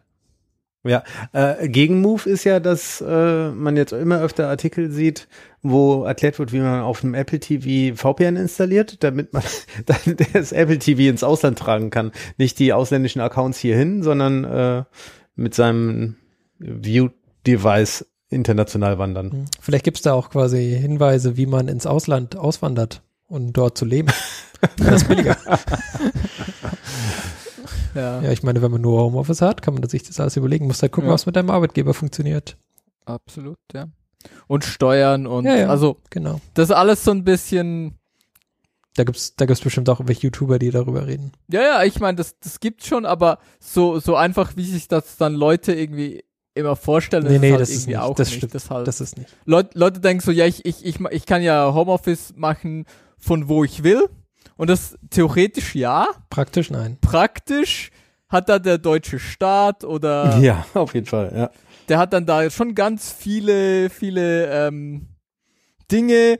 Ja, 0.84 1.02
äh, 1.32 1.68
Gegenmove 1.68 2.26
ist 2.26 2.44
ja, 2.44 2.60
dass 2.60 3.00
äh, 3.00 3.50
man 3.50 3.76
jetzt 3.76 3.92
immer 3.92 4.20
öfter 4.20 4.48
Artikel 4.48 4.90
sieht, 4.90 5.28
wo 5.60 6.04
erklärt 6.04 6.38
wird, 6.38 6.52
wie 6.52 6.60
man 6.60 6.82
auf 6.82 7.00
dem 7.00 7.14
Apple 7.14 7.40
TV 7.40 7.96
VPN 7.96 8.36
installiert, 8.36 9.02
damit 9.02 9.32
man 9.32 9.42
das 10.32 10.52
Apple 10.52 10.78
TV 10.78 11.02
ins 11.02 11.24
Ausland 11.24 11.58
tragen 11.58 11.90
kann. 11.90 12.12
Nicht 12.36 12.58
die 12.58 12.72
ausländischen 12.72 13.20
Accounts 13.20 13.58
hierhin, 13.58 14.02
sondern 14.02 14.44
äh, 14.44 14.84
mit 15.34 15.54
seinem 15.54 16.16
View-Device 16.58 18.06
international 18.30 18.98
wandern. 18.98 19.32
Hm. 19.32 19.44
Vielleicht 19.60 19.84
gibt 19.84 19.96
es 19.96 20.02
da 20.02 20.12
auch 20.12 20.30
quasi 20.30 20.76
Hinweise, 20.80 21.36
wie 21.36 21.46
man 21.46 21.68
ins 21.68 21.86
Ausland 21.86 22.36
auswandert 22.36 23.02
und 23.28 23.52
dort 23.52 23.78
zu 23.78 23.84
leben. 23.84 24.08
das 24.76 25.02
ist 25.02 25.08
billiger. 25.08 25.36
Ja, 27.94 28.20
Ja, 28.22 28.30
ich 28.32 28.42
meine, 28.42 28.62
wenn 28.62 28.70
man 28.70 28.80
nur 28.80 29.00
Homeoffice 29.00 29.40
hat, 29.42 29.62
kann 29.62 29.74
man 29.74 29.88
sich 29.88 30.02
das 30.02 30.20
alles 30.20 30.36
überlegen. 30.36 30.66
Muss 30.66 30.82
halt 30.82 30.92
gucken, 30.92 31.08
Ja. 31.08 31.14
was 31.14 31.26
mit 31.26 31.36
deinem 31.36 31.50
Arbeitgeber 31.50 31.94
funktioniert. 31.94 32.56
absolut, 33.06 33.58
ja. 33.72 33.86
Und 34.46 34.64
Steuern 34.64 35.26
und 35.26 35.46
Ja, 35.46 35.56
ja. 35.56 35.68
also 35.68 35.96
Genau. 36.10 36.40
das 36.54 36.68
ist 36.68 36.74
alles 36.74 37.02
so 37.04 37.10
ein 37.12 37.24
bisschen 37.24 37.94
Da 38.96 39.04
gibt's, 39.04 39.34
da 39.36 39.46
gibt's 39.46 39.62
bestimmt 39.62 39.88
auch 39.88 40.00
irgendwelche 40.00 40.22
YouTuber, 40.26 40.58
die 40.58 40.70
darüber 40.70 41.06
reden. 41.06 41.32
Ja, 41.50 41.62
ja, 41.62 41.82
ich 41.84 42.00
meine, 42.00 42.16
das, 42.16 42.38
das 42.40 42.60
gibt's 42.60 42.86
schon, 42.86 43.06
aber 43.06 43.38
so, 43.60 43.98
so 44.00 44.16
einfach, 44.16 44.56
wie 44.56 44.64
sich 44.66 44.88
das 44.88 45.16
dann 45.16 45.34
Leute 45.34 45.72
irgendwie 45.72 46.24
immer 46.54 46.76
vorstellen, 46.76 47.24
Nee, 47.24 47.36
ist 47.36 47.40
nee, 47.40 47.50
halt 47.52 47.60
das 47.62 47.70
ist 47.70 47.86
nicht. 47.86 47.96
auch 47.98 48.14
Das 48.16 48.28
nicht. 48.28 48.36
stimmt. 48.38 48.54
Das 48.54 48.68
halt, 48.70 48.86
Das 48.88 49.00
ist 49.00 49.16
nicht. 49.16 49.34
Leut, 49.46 49.74
Leute 49.74 50.00
denken 50.00 50.20
so, 50.22 50.32
ja, 50.32 50.44
ich, 50.46 50.64
ich, 50.66 50.84
ich, 50.84 50.98
ich 51.10 51.24
kann 51.26 51.42
ja 51.42 51.72
Homeoffice 51.72 52.34
machen 52.36 52.84
von 53.18 53.48
wo 53.48 53.64
ich 53.64 53.82
will. 53.82 54.08
Und 54.56 54.68
das 54.70 54.96
theoretisch 55.10 55.74
ja, 55.74 56.08
Praktisch 56.30 56.70
nein. 56.70 56.98
praktisch 57.00 57.90
hat 58.28 58.48
da 58.48 58.58
der 58.58 58.78
deutsche 58.78 59.18
Staat 59.18 59.84
oder 59.84 60.36
Ja, 60.40 60.66
auf 60.74 60.94
jeden 60.94 61.06
Fall, 61.06 61.32
ja. 61.34 61.50
der 61.88 61.98
hat 61.98 62.12
dann 62.12 62.26
da 62.26 62.48
schon 62.50 62.74
ganz 62.74 63.10
viele, 63.12 63.88
viele 63.90 64.46
ähm, 64.66 65.06
Dinge, 65.90 66.38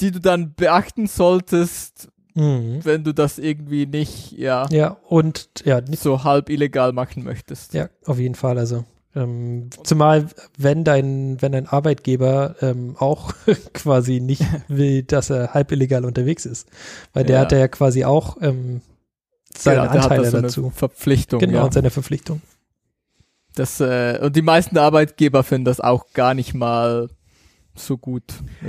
die 0.00 0.10
du 0.10 0.20
dann 0.20 0.54
beachten 0.54 1.06
solltest, 1.06 2.08
Mhm. 2.34 2.84
wenn 2.84 3.02
du 3.02 3.12
das 3.12 3.38
irgendwie 3.38 3.84
nicht, 3.86 4.30
ja, 4.32 4.66
Ja, 4.70 4.96
und 5.08 5.50
ja, 5.64 5.80
nicht, 5.80 6.00
so 6.00 6.22
halb 6.22 6.50
illegal 6.50 6.92
machen 6.92 7.24
möchtest. 7.24 7.74
ja, 7.74 7.88
auf 8.06 8.18
jeden 8.20 8.36
Fall. 8.36 8.58
Also 8.58 8.84
ähm, 9.18 9.70
zumal 9.82 10.26
wenn 10.56 10.84
dein, 10.84 11.42
wenn 11.42 11.52
dein 11.52 11.66
Arbeitgeber 11.66 12.54
ähm, 12.60 12.94
auch 12.98 13.34
quasi 13.74 14.20
nicht 14.20 14.42
will, 14.68 15.02
dass 15.02 15.30
er 15.30 15.54
halb 15.54 15.72
illegal 15.72 16.04
unterwegs 16.04 16.46
ist. 16.46 16.68
Weil 17.12 17.24
der 17.24 17.36
Ja. 17.36 17.42
hat 17.42 17.52
ja 17.52 17.68
quasi 17.68 18.04
auch 18.04 18.36
ähm, 18.40 18.80
seine 19.56 19.82
da 19.82 19.86
Anteile 19.88 20.30
so 20.30 20.36
eine 20.36 20.46
dazu. 20.46 20.70
Verpflichtung. 20.74 21.40
Genau, 21.40 21.58
ja. 21.58 21.64
und 21.64 21.74
seine 21.74 21.90
Verpflichtung. 21.90 22.40
Das, 23.54 23.80
äh, 23.80 24.20
und 24.22 24.36
die 24.36 24.42
meisten 24.42 24.78
Arbeitgeber 24.78 25.42
finden 25.42 25.64
das 25.64 25.80
auch 25.80 26.12
gar 26.12 26.34
nicht 26.34 26.54
mal 26.54 27.08
so 27.74 27.96
gut. 27.96 28.24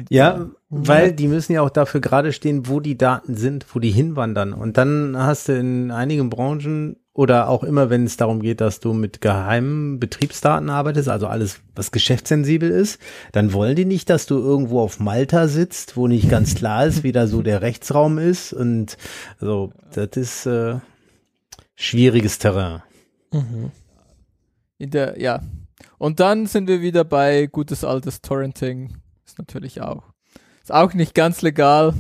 Ja, 0.10 0.50
weil 0.70 1.14
die 1.14 1.28
müssen 1.28 1.54
ja 1.54 1.62
auch 1.62 1.70
dafür 1.70 2.02
gerade 2.02 2.32
stehen, 2.34 2.68
wo 2.68 2.80
die 2.80 2.98
Daten 2.98 3.36
sind, 3.36 3.66
wo 3.74 3.80
die 3.80 3.92
hinwandern. 3.92 4.54
Und 4.54 4.78
dann 4.78 5.16
hast 5.18 5.48
du 5.48 5.54
in 5.58 5.92
einigen 5.92 6.30
Branchen 6.30 6.98
oder 7.20 7.50
auch 7.50 7.66
immer, 7.66 7.90
wenn 7.90 8.06
es 8.06 8.16
darum 8.16 8.42
geht, 8.42 8.62
dass 8.62 8.80
du 8.80 8.94
mit 8.94 9.20
geheimen 9.20 10.00
Betriebsdaten 10.00 10.70
arbeitest, 10.70 11.10
also 11.10 11.28
alles, 11.28 11.60
was 11.76 11.92
geschäftssensibel 11.92 12.72
ist, 12.72 12.98
dann 13.34 13.52
wollen 13.52 13.76
die 13.76 13.84
nicht, 13.84 14.10
dass 14.10 14.26
du 14.26 14.38
irgendwo 14.38 14.80
auf 14.80 15.02
Malta 15.02 15.50
sitzt, 15.50 15.98
wo 15.98 16.08
nicht 16.08 16.30
ganz 16.30 16.56
klar 16.56 16.86
ist, 16.86 17.04
wie 17.04 17.12
da 17.12 17.28
so 17.28 17.42
der 17.42 17.62
Rechtsraum 17.62 18.20
ist. 18.20 18.54
Und 18.54 18.96
also 19.42 19.74
das 19.92 20.16
ist 20.16 20.46
äh, 20.46 20.78
schwieriges 21.76 22.40
Terrain. 22.40 22.84
Mhm. 23.34 23.72
In 24.78 24.92
der, 24.92 25.20
ja. 25.20 25.42
Und 25.98 26.22
dann 26.22 26.46
sind 26.46 26.70
wir 26.70 26.82
wieder 26.82 27.04
bei 27.04 27.48
gutes 27.48 27.84
altes 27.84 28.22
Torrenting. 28.22 28.96
Ist 29.26 29.38
natürlich 29.38 29.82
auch. 29.82 30.04
Ist 30.62 30.72
auch 30.72 30.94
nicht 30.94 31.16
ganz 31.16 31.42
legal. 31.42 31.94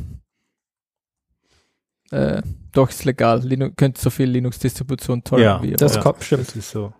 Äh, 2.11 2.41
doch 2.71 2.89
ist 2.89 3.05
legal. 3.05 3.41
Linux, 3.43 3.75
könnt 3.77 3.97
so 3.97 4.09
viel 4.09 4.29
Linux-Distribution 4.29 5.23
torrenten 5.23 5.43
Ja, 5.57 5.61
wie 5.63 5.71
ihr 5.71 5.77
Das 5.77 5.95
Ja. 5.95 6.01
kommt, 6.01 6.23
stimmt. 6.23 6.47
Das 6.47 6.55
ist 6.55 6.71
so. 6.71 6.93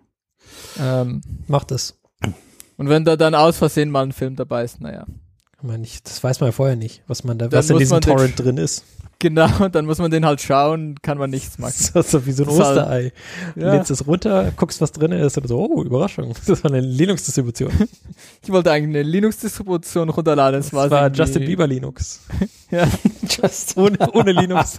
Ähm, 0.78 1.20
Macht 1.46 1.70
es. 1.72 1.98
und 2.76 2.88
wenn 2.88 3.04
da 3.04 3.16
dann 3.16 3.34
aus 3.34 3.56
Versehen 3.58 3.90
mal 3.90 4.02
ein 4.02 4.12
Film 4.12 4.36
dabei 4.36 4.64
ist, 4.64 4.80
naja. 4.80 5.06
Ich 5.58 5.62
meine, 5.62 5.82
ich, 5.84 6.02
das 6.02 6.22
weiß 6.24 6.40
man 6.40 6.48
ja 6.48 6.52
vorher 6.52 6.76
nicht, 6.76 7.02
was 7.06 7.22
man 7.24 7.38
da, 7.38 7.48
Dann 7.48 7.58
was 7.58 7.70
in 7.70 7.78
diesem 7.78 8.00
Torrent 8.00 8.38
drin 8.38 8.56
ist. 8.56 8.84
Genau, 9.22 9.68
dann 9.72 9.84
muss 9.86 9.98
man 9.98 10.10
den 10.10 10.24
halt 10.24 10.40
schauen, 10.40 10.96
kann 11.02 11.18
man 11.18 11.30
nichts 11.30 11.58
machen. 11.58 11.74
So, 11.76 12.00
so 12.02 12.24
wie 12.26 12.32
so 12.32 12.42
ein 12.44 12.48
Das 12.48 12.58
halt- 12.58 12.78
Osterei. 12.78 13.12
Du 13.54 13.60
Ja. 13.60 13.74
lädst 13.74 13.90
es 13.90 14.06
runter, 14.06 14.50
guckst, 14.56 14.80
was 14.80 14.90
drin 14.92 15.12
ist 15.12 15.36
und 15.38 15.46
so, 15.46 15.58
oh, 15.60 15.82
Überraschung. 15.84 16.34
Das 16.46 16.64
war 16.64 16.70
eine 16.72 16.80
Linux-Distribution. 16.80 17.70
Ich 18.42 18.48
wollte 18.50 18.72
eigentlich 18.72 18.96
eine 19.00 19.08
Linux-Distribution 19.08 20.08
runterladen. 20.08 20.60
Das, 20.60 20.66
Das 20.70 20.72
war, 20.74 20.90
war 20.90 21.10
Justin 21.12 21.44
Bieber 21.44 21.66
Linux. 21.66 22.20
Ja. 22.70 22.86
Just 23.22 23.76
ohne, 23.76 23.98
ohne 24.12 24.32
Linux. 24.32 24.78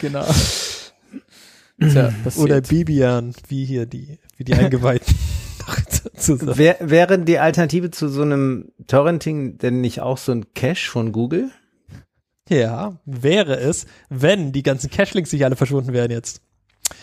Genau. 0.00 0.24
Tja. 1.78 2.12
Oder 2.36 2.60
Bibian, 2.62 3.34
wie 3.48 3.64
hier 3.66 3.86
die, 3.86 4.18
wie 4.36 4.44
die 4.44 4.54
Eingeweihten. 4.54 5.14
zusammen. 6.16 6.56
Wär, 6.58 6.76
wäre 6.80 7.18
die 7.18 7.38
Alternative 7.38 7.90
zu 7.90 8.08
so 8.08 8.22
einem 8.22 8.72
Torrenting 8.86 9.58
denn 9.58 9.80
nicht 9.80 10.00
auch 10.00 10.18
so 10.18 10.32
ein 10.32 10.52
Cache 10.54 10.90
von 10.90 11.12
Google? 11.12 11.50
Ja, 12.48 12.96
wäre 13.04 13.56
es, 13.58 13.86
wenn 14.08 14.52
die 14.52 14.62
ganzen 14.64 14.90
Cache-Links 14.90 15.32
nicht 15.32 15.44
alle 15.44 15.56
verschwunden 15.56 15.92
wären 15.92 16.10
jetzt. 16.10 16.42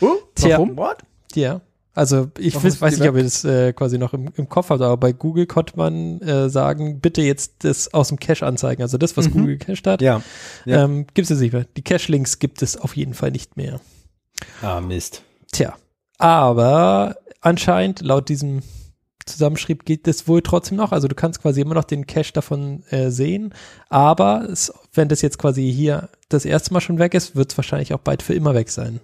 Uh, 0.02 0.16
Tja. 0.36 0.58
warum? 0.58 0.76
What? 0.78 0.98
Ja. 1.36 1.62
Also 1.94 2.30
ich 2.38 2.54
weiß, 2.62 2.80
weiß 2.80 3.00
nicht, 3.00 3.10
ob 3.10 3.16
ihr 3.16 3.24
das 3.24 3.44
äh, 3.44 3.74
quasi 3.74 3.98
noch 3.98 4.14
im, 4.14 4.30
im 4.36 4.48
Kopf 4.50 4.70
habt, 4.70 4.82
aber 4.82 4.98
bei 4.98 5.14
Google 5.14 5.48
konnte 5.48 5.78
man 5.78 6.22
äh, 6.22 6.48
sagen, 6.48 7.00
bitte 7.00 7.22
jetzt 7.24 7.64
das 7.64 7.92
aus 7.92 8.10
dem 8.10 8.20
Cache 8.20 8.46
anzeigen. 8.46 8.84
Also 8.84 9.00
das, 9.00 9.18
was 9.18 9.30
Mhm. 9.30 9.34
Google 9.34 9.58
gecached 9.58 9.88
hat, 9.88 10.02
Ja. 10.04 10.22
ja. 10.66 10.84
ähm, 10.84 11.08
gibt 11.14 11.26
es 11.26 11.30
jetzt 11.30 11.40
nicht 11.40 11.54
mehr. 11.54 11.66
Die 11.76 11.82
Cache-Links 11.82 12.38
gibt 12.38 12.62
es 12.62 12.78
auf 12.78 12.96
jeden 12.96 13.16
Fall 13.16 13.32
nicht 13.32 13.58
mehr. 13.58 13.80
Ah, 14.62 14.80
Mist. 14.80 15.24
Tja. 15.52 15.76
Aber 16.20 17.16
anscheinend, 17.48 18.02
laut 18.02 18.30
diesem 18.30 18.62
Zusammenschrieb, 19.26 19.86
geht 19.86 20.08
es 20.08 20.28
wohl 20.28 20.42
trotzdem 20.42 20.78
noch. 20.78 20.92
Also 20.92 21.08
du 21.08 21.16
kannst 21.16 21.42
quasi 21.42 21.62
immer 21.62 21.76
noch 21.76 21.84
den 21.84 22.08
Cache 22.08 22.34
davon 22.34 22.84
äh, 22.90 23.10
sehen. 23.10 23.54
Aber 23.90 24.48
es, 24.50 24.74
wenn 24.94 25.10
das 25.10 25.22
jetzt 25.22 25.38
quasi 25.38 25.72
hier 25.72 26.10
das 26.30 26.46
erste 26.46 26.74
Mal 26.74 26.82
schon 26.82 27.00
weg 27.00 27.14
ist, 27.14 27.36
wird 27.36 27.52
es 27.52 27.58
wahrscheinlich 27.58 27.94
auch 27.94 28.00
bald 28.00 28.22
für 28.22 28.34
immer 28.34 28.54
weg 28.54 28.70
sein. 28.70 29.00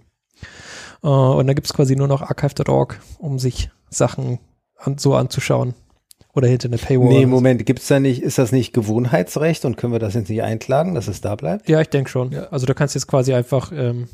Äh, 1.03 1.07
und 1.07 1.47
da 1.47 1.53
gibt 1.53 1.67
es 1.67 1.73
quasi 1.73 1.95
nur 1.95 2.07
noch 2.07 2.21
archive.org, 2.21 2.99
um 3.19 3.39
sich 3.39 3.69
Sachen 3.89 4.39
an, 4.77 4.97
so 4.97 5.15
anzuschauen. 5.15 5.73
Oder 6.35 6.47
hinter 6.47 6.67
eine 6.67 6.77
Paywall. 6.77 7.09
Nee, 7.09 7.17
oder 7.17 7.27
so. 7.27 7.27
Moment, 7.27 7.65
gibt's 7.65 7.87
da 7.87 7.99
nicht, 7.99 8.23
ist 8.23 8.39
das 8.39 8.51
nicht 8.51 8.73
Gewohnheitsrecht 8.73 9.65
und 9.65 9.77
können 9.77 9.93
wir 9.93 9.99
das 9.99 10.15
jetzt 10.15 10.29
nicht 10.29 10.41
einklagen, 10.41 10.95
dass 10.95 11.07
es 11.07 11.21
da 11.21 11.35
bleibt? 11.35 11.69
Ja, 11.69 11.79
ich 11.79 11.89
denke 11.89 12.09
schon. 12.09 12.31
Ja. 12.31 12.45
Also 12.45 12.65
du 12.65 12.73
kannst 12.73 12.95
jetzt 12.95 13.07
quasi 13.07 13.33
einfach 13.33 13.71
ähm, 13.71 14.07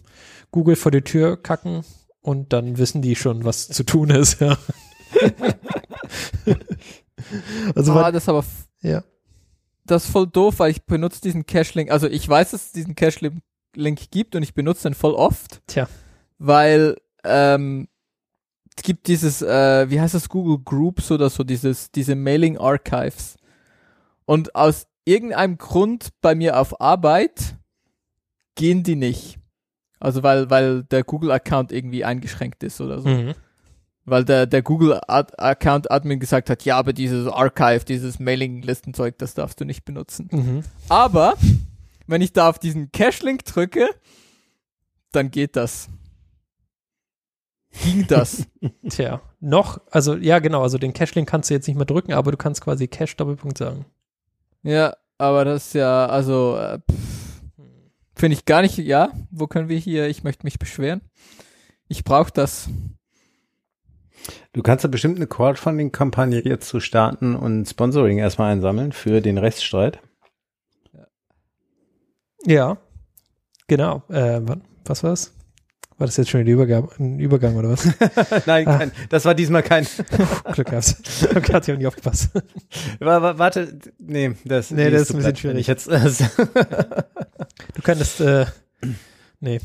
Google 0.51 0.75
vor 0.75 0.91
die 0.91 1.01
Tür 1.01 1.41
kacken 1.41 1.85
und 2.21 2.53
dann 2.53 2.77
wissen 2.77 3.01
die 3.01 3.15
schon, 3.15 3.45
was 3.45 3.67
zu 3.67 3.83
tun 3.83 4.09
ist. 4.09 4.39
Ja. 4.41 4.57
also 7.75 7.93
ah, 7.93 8.11
das 8.11 8.23
ist 8.23 8.29
aber 8.29 8.45
ja. 8.81 9.03
das 9.85 10.05
ist 10.05 10.11
voll 10.11 10.27
doof, 10.27 10.59
weil 10.59 10.71
ich 10.71 10.83
benutze 10.83 11.21
diesen 11.21 11.45
Cache-Link. 11.45 11.91
Also 11.91 12.07
ich 12.07 12.27
weiß, 12.27 12.51
dass 12.51 12.67
es 12.67 12.71
diesen 12.71 12.95
Cache-Link 12.95 14.11
gibt 14.11 14.35
und 14.35 14.43
ich 14.43 14.53
benutze 14.53 14.83
den 14.83 14.93
voll 14.93 15.13
oft. 15.13 15.61
Tja. 15.67 15.87
Weil 16.37 16.97
ähm, 17.23 17.87
es 18.75 18.83
gibt 18.83 19.07
dieses, 19.07 19.41
äh, 19.41 19.89
wie 19.89 19.99
heißt 19.99 20.13
das, 20.13 20.29
Google 20.29 20.59
Groups 20.63 21.11
oder 21.11 21.29
so, 21.29 21.43
dieses, 21.43 21.91
diese 21.91 22.15
Mailing 22.15 22.57
Archives. 22.57 23.35
Und 24.25 24.55
aus 24.55 24.87
irgendeinem 25.05 25.57
Grund 25.57 26.09
bei 26.21 26.35
mir 26.35 26.59
auf 26.59 26.79
Arbeit 26.79 27.57
gehen 28.55 28.83
die 28.83 28.95
nicht. 28.95 29.38
Also 29.99 30.23
weil, 30.23 30.49
weil 30.49 30.83
der 30.83 31.03
Google-Account 31.03 31.71
irgendwie 31.71 32.05
eingeschränkt 32.05 32.63
ist 32.63 32.79
oder 32.79 32.99
so. 33.01 33.09
Mhm. 33.09 33.33
Weil 34.05 34.25
der, 34.25 34.47
der 34.47 34.61
Google-Account-Admin 34.61 36.19
gesagt 36.19 36.49
hat, 36.49 36.63
ja, 36.63 36.77
aber 36.77 36.93
dieses 36.93 37.27
Archive, 37.27 37.85
dieses 37.85 38.19
Mailing-Listenzeug, 38.19 39.17
das 39.17 39.33
darfst 39.35 39.59
du 39.59 39.65
nicht 39.65 39.85
benutzen. 39.85 40.29
Mhm. 40.31 40.63
Aber, 40.87 41.35
wenn 42.07 42.21
ich 42.21 42.33
da 42.33 42.49
auf 42.49 42.57
diesen 42.57 42.91
Cache-Link 42.91 43.45
drücke, 43.45 43.89
dann 45.11 45.29
geht 45.31 45.55
das. 45.55 45.89
Ging 47.83 48.07
das? 48.07 48.47
Tja, 48.89 49.21
noch, 49.39 49.79
also 49.91 50.15
ja 50.15 50.39
genau, 50.39 50.63
also 50.63 50.77
den 50.77 50.93
Cache-Link 50.93 51.29
kannst 51.29 51.49
du 51.49 51.53
jetzt 51.53 51.67
nicht 51.67 51.77
mehr 51.77 51.85
drücken, 51.85 52.13
aber 52.13 52.31
du 52.31 52.37
kannst 52.37 52.61
quasi 52.61 52.87
Cache-Doppelpunkt 52.87 53.57
sagen. 53.57 53.85
ja, 54.63 54.95
aber 55.17 55.45
das 55.45 55.67
ist 55.67 55.73
ja, 55.73 56.07
also, 56.07 56.57
äh, 56.57 56.79
finde 58.19 58.35
ich 58.35 58.45
gar 58.45 58.61
nicht, 58.61 58.77
ja, 58.77 59.11
wo 59.31 59.47
können 59.47 59.69
wir 59.69 59.77
hier, 59.77 60.07
ich 60.07 60.23
möchte 60.23 60.45
mich 60.45 60.59
beschweren. 60.59 61.01
Ich 61.87 62.03
brauche 62.03 62.31
das. 62.31 62.69
Du 64.53 64.61
kannst 64.61 64.83
ja 64.83 64.89
bestimmt 64.89 65.15
eine 65.15 65.27
Crowdfunding-Kampagne 65.27 66.41
jetzt 66.45 66.67
zu 66.67 66.79
starten 66.79 67.35
und 67.35 67.65
Sponsoring 67.65 68.17
erstmal 68.17 68.51
einsammeln 68.51 68.91
für 68.91 69.21
den 69.21 69.37
Rechtsstreit. 69.37 69.99
Ja, 72.45 72.77
genau. 73.67 74.03
Äh, 74.09 74.41
wa- 74.47 74.61
was 74.85 75.03
war's? 75.03 75.33
War 75.99 76.07
das 76.07 76.17
jetzt 76.17 76.29
schon 76.29 76.39
ein 76.39 76.47
Übergang, 76.47 76.89
ein 76.97 77.19
Übergang 77.19 77.55
oder 77.57 77.69
was? 77.69 77.85
Nein, 78.47 78.67
Ah. 78.67 78.77
kein, 78.77 78.91
das 79.09 79.25
war 79.25 79.35
diesmal 79.35 79.61
kein. 79.63 79.85
Glück 80.53 80.69
gehabt. 80.69 80.95
Ich 81.21 81.23
habe 81.51 81.77
nicht 81.77 81.87
aufgepasst. 81.87 82.29
Wa- 82.99 83.21
wa- 83.21 83.37
Warte, 83.37 83.77
nee, 83.99 84.31
das, 84.45 84.71
Nee, 84.71 84.89
das 84.89 85.03
ist 85.03 85.11
ein 85.11 85.17
bisschen 85.17 85.35
schwierig. 85.35 85.67
Jetzt, 85.67 85.87
Du 85.89 87.81
könntest, 87.83 88.21
äh, 88.21 88.45
nee. 89.41 89.59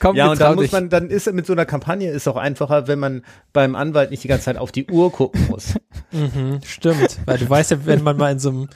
Komm, 0.00 0.14
ja, 0.16 0.30
und 0.30 0.40
dann 0.40 0.54
trau 0.54 0.62
muss 0.62 0.70
man, 0.70 0.88
dann 0.90 1.10
ist 1.10 1.32
mit 1.32 1.44
so 1.46 1.52
einer 1.52 1.66
Kampagne 1.66 2.10
ist 2.10 2.28
auch 2.28 2.36
einfacher, 2.36 2.86
wenn 2.86 2.98
man 3.00 3.22
beim 3.52 3.74
Anwalt 3.74 4.10
nicht 4.10 4.22
die 4.22 4.28
ganze 4.28 4.44
Zeit 4.44 4.56
auf 4.56 4.70
die 4.70 4.86
Uhr 4.86 5.10
gucken 5.10 5.46
muss. 5.48 5.74
Mhm, 6.12 6.60
stimmt. 6.64 7.18
Weil 7.26 7.38
du 7.38 7.48
weißt 7.50 7.72
ja, 7.72 7.84
wenn 7.86 8.02
man 8.04 8.16
mal 8.16 8.30
in 8.30 8.38
so 8.38 8.50
einem, 8.50 8.68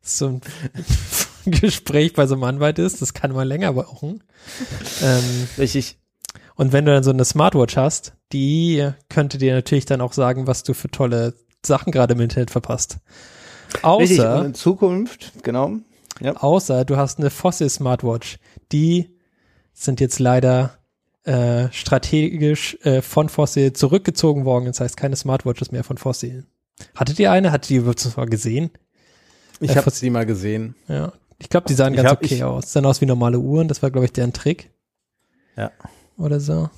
so 0.00 0.26
einem 0.28 0.40
Gespräch 1.50 2.12
bei 2.14 2.26
so 2.26 2.34
einem 2.34 2.44
Anwalt 2.44 2.78
ist, 2.78 3.00
das 3.02 3.14
kann 3.14 3.32
mal 3.32 3.46
länger 3.46 3.72
brauchen. 3.72 4.22
Ähm, 5.02 5.48
Richtig. 5.58 5.98
und 6.56 6.72
wenn 6.72 6.84
du 6.84 6.92
dann 6.92 7.02
so 7.04 7.10
eine 7.10 7.24
Smartwatch 7.24 7.76
hast, 7.76 8.14
die 8.32 8.88
könnte 9.08 9.38
dir 9.38 9.54
natürlich 9.54 9.86
dann 9.86 10.00
auch 10.00 10.12
sagen, 10.12 10.46
was 10.46 10.62
du 10.62 10.74
für 10.74 10.90
tolle 10.90 11.34
Sachen 11.64 11.92
gerade 11.92 12.14
im 12.14 12.20
Internet 12.20 12.50
verpasst. 12.50 12.98
Richtig. 13.74 14.18
Und 14.20 14.26
Außer, 14.26 14.44
in 14.46 14.54
Zukunft, 14.54 15.32
genau. 15.42 15.76
außer 16.20 16.84
du 16.84 16.96
hast 16.96 17.18
eine 17.18 17.30
Fossil 17.30 17.68
Smartwatch. 17.68 18.38
Die 18.72 19.16
sind 19.72 20.00
jetzt 20.00 20.18
leider 20.18 20.78
äh, 21.24 21.68
strategisch 21.70 22.76
äh, 22.82 23.02
von 23.02 23.28
Fossil 23.28 23.72
zurückgezogen 23.72 24.44
worden. 24.44 24.64
Das 24.66 24.80
heißt, 24.80 24.96
keine 24.96 25.16
Smartwatches 25.16 25.70
mehr 25.70 25.84
von 25.84 25.98
Fossil. 25.98 26.46
Hattet 26.94 27.18
ihr 27.18 27.30
eine? 27.30 27.52
Hattet 27.52 27.70
ihr 27.70 27.80
überhaupt 27.80 28.16
mal 28.16 28.26
gesehen? 28.26 28.70
Ich 29.60 29.72
Äh, 29.72 29.76
habe 29.76 29.90
sie 29.90 30.10
mal 30.10 30.24
gesehen. 30.26 30.74
Ja. 30.88 31.12
Ich 31.40 31.48
glaube, 31.48 31.66
die 31.68 31.74
sahen 31.74 31.94
Ich 31.94 31.96
ganz 31.98 32.10
hab- 32.10 32.22
okay 32.22 32.34
ich- 32.36 32.44
aus. 32.44 32.72
Sahen 32.72 32.86
aus 32.86 33.00
wie 33.00 33.06
normale 33.06 33.38
Uhren. 33.38 33.66
Das 33.68 33.82
war, 33.82 33.90
glaube 33.90 34.04
ich, 34.04 34.12
deren 34.12 34.32
Trick. 34.32 34.70
Ja. 35.56 35.72
Oder 36.16 36.38
so. 36.38 36.70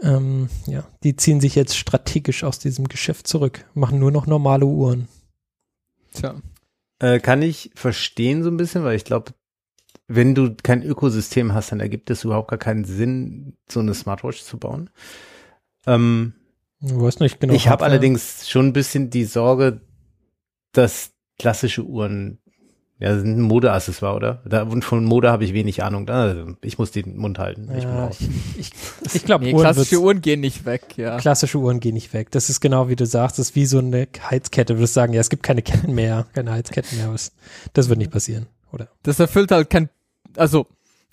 Ähm, 0.00 0.48
ja, 0.66 0.84
die 1.04 1.14
ziehen 1.16 1.40
sich 1.40 1.54
jetzt 1.54 1.76
strategisch 1.76 2.42
aus 2.44 2.58
diesem 2.58 2.88
Geschäft 2.88 3.28
zurück, 3.28 3.64
machen 3.74 3.98
nur 4.00 4.10
noch 4.10 4.26
normale 4.26 4.66
Uhren. 4.66 5.06
Tja. 6.12 6.40
Äh, 6.98 7.20
kann 7.20 7.40
ich 7.42 7.70
verstehen 7.74 8.42
so 8.42 8.50
ein 8.50 8.56
bisschen, 8.56 8.82
weil 8.84 8.96
ich 8.96 9.04
glaube, 9.04 9.32
wenn 10.08 10.34
du 10.34 10.54
kein 10.60 10.82
Ökosystem 10.82 11.54
hast, 11.54 11.70
dann 11.72 11.80
ergibt 11.80 12.10
es 12.10 12.24
überhaupt 12.24 12.48
gar 12.48 12.58
keinen 12.58 12.84
Sinn, 12.84 13.56
so 13.70 13.80
eine 13.80 13.94
Smartwatch 13.94 14.42
zu 14.42 14.58
bauen. 14.58 14.90
Ähm, 15.86 16.34
Du 16.80 17.00
weißt 17.00 17.20
nicht 17.20 17.38
genau. 17.38 17.54
ich 17.54 17.68
habe 17.68 17.84
allerdings 17.84 18.48
schon 18.50 18.66
ein 18.66 18.72
bisschen 18.72 19.08
die 19.08 19.24
Sorge, 19.24 19.82
dass 20.72 21.12
klassische 21.38 21.84
Uhren 21.84 22.40
ja 23.02 23.18
sind 23.18 23.36
ein 23.36 23.42
Modeaccessoire, 23.42 24.14
oder? 24.14 24.42
Da, 24.44 24.62
und 24.62 24.84
von 24.84 25.04
Mode 25.04 25.30
habe 25.30 25.44
ich 25.44 25.52
wenig 25.52 25.82
Ahnung. 25.82 26.08
Also, 26.08 26.54
ich 26.62 26.78
muss 26.78 26.92
den 26.92 27.16
Mund 27.16 27.38
halten. 27.38 27.68
Ich 27.76 27.82
Ja, 27.84 28.08
ich, 28.10 28.28
ich, 28.56 28.70
ich 29.12 29.24
glaube, 29.24 29.44
Nee, 29.44 29.52
Uhren 29.54 29.62
klassische 29.64 29.98
Uhren 30.00 30.20
gehen 30.20 30.40
nicht 30.40 30.64
weg, 30.64 30.96
ja. 30.96 31.16
klassische 31.18 31.58
Uhren 31.58 31.80
gehen 31.80 31.94
nicht 31.94 32.14
weg. 32.14 32.30
Das 32.30 32.48
ist 32.48 32.60
genau 32.60 32.88
wie 32.88 32.96
du 32.96 33.04
sagst, 33.04 33.38
das 33.38 33.50
ist 33.50 33.54
wie 33.56 33.66
so 33.66 33.78
eine 33.78 34.06
Heizkette. 34.30 34.74
Du 34.74 34.78
würdest 34.78 34.94
sagen, 34.94 35.12
ja, 35.12 35.20
es 35.20 35.30
gibt 35.30 35.42
keine 35.42 35.62
Ketten 35.62 35.92
mehr, 35.94 36.26
keine 36.32 36.52
Heizketten 36.52 36.96
mehr. 36.98 37.12
Was, 37.12 37.32
das 37.72 37.88
wird 37.88 37.98
nicht 37.98 38.12
passieren, 38.12 38.46
oder? 38.72 38.88
Das 39.02 39.18
erfüllt 39.18 39.50
halt 39.50 39.68
kein, 39.68 39.88
also, 40.36 40.66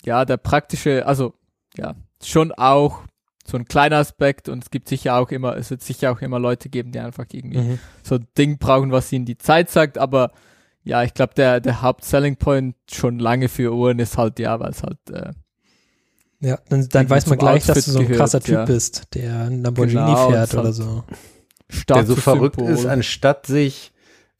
ja, 0.04 0.24
der 0.24 0.36
praktische, 0.36 1.04
also, 1.06 1.34
ja, 1.76 1.94
schon 2.22 2.52
auch 2.52 3.00
so 3.44 3.56
ein 3.56 3.64
kleiner 3.64 3.96
Aspekt 3.96 4.48
und 4.48 4.62
es 4.62 4.70
gibt 4.70 4.88
sicher 4.88 5.16
auch 5.16 5.30
immer, 5.30 5.56
es 5.56 5.70
wird 5.70 5.82
sicher 5.82 6.12
auch 6.12 6.20
immer 6.20 6.38
Leute 6.38 6.68
geben, 6.68 6.92
die 6.92 7.00
einfach 7.00 7.24
irgendwie 7.32 7.58
Mhm. 7.58 7.78
so 8.04 8.14
ein 8.14 8.26
Ding 8.38 8.58
brauchen, 8.58 8.92
was 8.92 9.10
ihnen 9.12 9.24
die 9.24 9.38
Zeit 9.38 9.70
sagt, 9.70 9.98
aber 9.98 10.30
ja, 10.84 11.02
ich 11.02 11.14
glaube, 11.14 11.34
der, 11.34 11.60
der 11.60 11.82
Haupt-Selling 11.82 12.36
Point 12.36 12.74
schon 12.90 13.18
lange 13.18 13.48
für 13.48 13.72
Uhren 13.74 13.98
ist 13.98 14.16
halt, 14.18 14.38
ja, 14.38 14.58
weil 14.60 14.70
es 14.70 14.82
halt, 14.82 14.98
äh, 15.10 15.32
Ja, 16.40 16.58
dann, 16.68 16.88
dann 16.88 17.10
weiß 17.10 17.26
man 17.26 17.38
gleich, 17.38 17.66
dass 17.66 17.76
Outfit 17.78 17.86
du 17.86 17.90
so 17.92 17.98
ein 17.98 18.04
gehört, 18.06 18.18
krasser 18.20 18.40
Typ 18.40 18.54
ja. 18.54 18.64
bist, 18.64 19.14
der 19.14 19.40
ein 19.40 19.62
Lamborghini 19.62 20.00
Genau, 20.00 20.30
fährt 20.30 20.52
und 20.54 20.58
oder 20.58 20.68
halt- 20.68 20.74
so. 20.76 21.04
Der 21.88 22.04
so 22.06 22.16
verrückt 22.16 22.60
ist, 22.60 22.86
anstatt 22.86 23.46
sich 23.46 23.92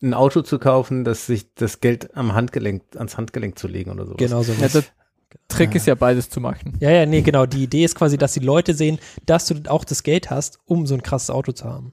ein 0.03 0.15
Auto 0.15 0.41
zu 0.43 0.59
kaufen, 0.59 1.05
dass 1.05 1.27
sich 1.27 1.55
das 1.55 1.81
Geld 1.81 2.17
am 2.17 2.33
Handgelenk, 2.35 2.83
ans 2.97 3.17
Handgelenk 3.19 3.59
zu 3.59 3.69
legen 3.69 3.91
oder 3.91 4.05
sowas. 4.07 4.17
Genau 4.17 4.43
so. 4.43 4.53
Ja, 4.55 4.67
der 4.69 4.83
Trick 5.47 5.75
ist 5.77 5.87
ja 5.87 5.95
beides 5.95 6.29
zu 6.31 6.41
machen. 6.41 6.77
Ja, 6.81 6.91
ja, 6.91 7.07
nee, 7.07 7.21
genau. 7.21 7.45
Die 7.47 7.63
Idee 7.65 7.85
ist 7.85 7.95
quasi, 7.95 8.17
dass 8.19 8.33
die 8.33 8.41
Leute 8.41 8.75
sehen, 8.75 8.99
dass 9.27 9.47
du 9.47 9.55
auch 9.69 9.85
das 9.85 10.03
Geld 10.03 10.31
hast, 10.31 10.59
um 10.65 10.87
so 10.87 10.95
ein 10.95 11.03
krasses 11.03 11.31
Auto 11.31 11.53
zu 11.53 11.67
haben. 11.67 11.93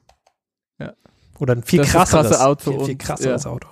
Ja. 0.80 0.94
Oder 1.38 1.54
ein 1.56 1.64
viel 1.64 1.80
Das 1.82 1.90
krasseres 1.92 2.30
krasse 2.30 2.46
Auto 2.48 2.72
Viel, 2.72 2.80
viel 2.86 2.90
und- 2.94 2.98
krasseres 3.00 3.44
ja. 3.44 3.52
Auto. 3.52 3.68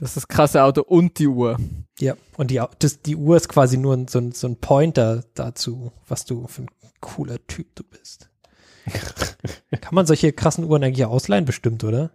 Das 0.00 0.10
ist 0.10 0.16
das 0.16 0.28
krasse 0.28 0.64
Auto 0.64 0.80
und 0.80 1.18
die 1.18 1.26
Uhr. 1.26 1.58
Ja. 1.98 2.14
Und 2.38 2.50
die, 2.50 2.60
das, 2.78 3.02
die 3.02 3.16
Uhr 3.16 3.36
ist 3.36 3.48
quasi 3.48 3.76
nur 3.76 4.06
so, 4.08 4.18
ein, 4.18 4.32
so 4.32 4.46
ein 4.46 4.56
Pointer 4.56 5.22
dazu, 5.34 5.92
was 6.08 6.24
du 6.24 6.46
für 6.46 6.62
ein 6.62 6.70
cooler 7.00 7.36
Typ 7.46 7.66
du 7.74 7.84
bist. 7.84 8.30
Kann 9.80 9.94
man 9.94 10.06
solche 10.06 10.32
krassen 10.32 10.64
Uhren 10.64 10.82
eigentlich 10.82 11.04
ausleihen? 11.04 11.44
Bestimmt, 11.44 11.84
oder? 11.84 12.10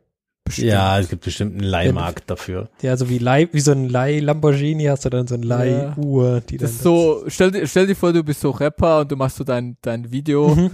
Ja, 0.57 0.99
es 0.99 1.09
gibt 1.09 1.25
bestimmt 1.25 1.53
einen 1.53 1.63
Leihmarkt 1.63 2.29
dafür. 2.29 2.69
Ja, 2.81 2.95
so 2.97 3.09
wie, 3.09 3.17
Leih, 3.17 3.49
wie 3.51 3.59
so 3.59 3.71
ein 3.71 3.89
Leih-Lamborghini 3.89 4.85
hast 4.85 5.05
du 5.05 5.09
dann 5.09 5.27
so 5.27 5.35
ein 5.35 5.41
Leih-Uhr, 5.41 6.41
die 6.41 6.57
Das 6.57 6.69
dann 6.71 6.75
ist 6.77 6.83
so, 6.83 7.23
stell 7.27 7.51
dir, 7.51 7.67
stell 7.67 7.87
dir 7.87 7.95
vor, 7.95 8.13
du 8.13 8.23
bist 8.23 8.41
so 8.41 8.51
Rapper 8.51 9.01
und 9.01 9.11
du 9.11 9.15
machst 9.15 9.37
so 9.37 9.43
dein, 9.43 9.77
dein 9.81 10.11
Video 10.11 10.55
Mhm. 10.55 10.71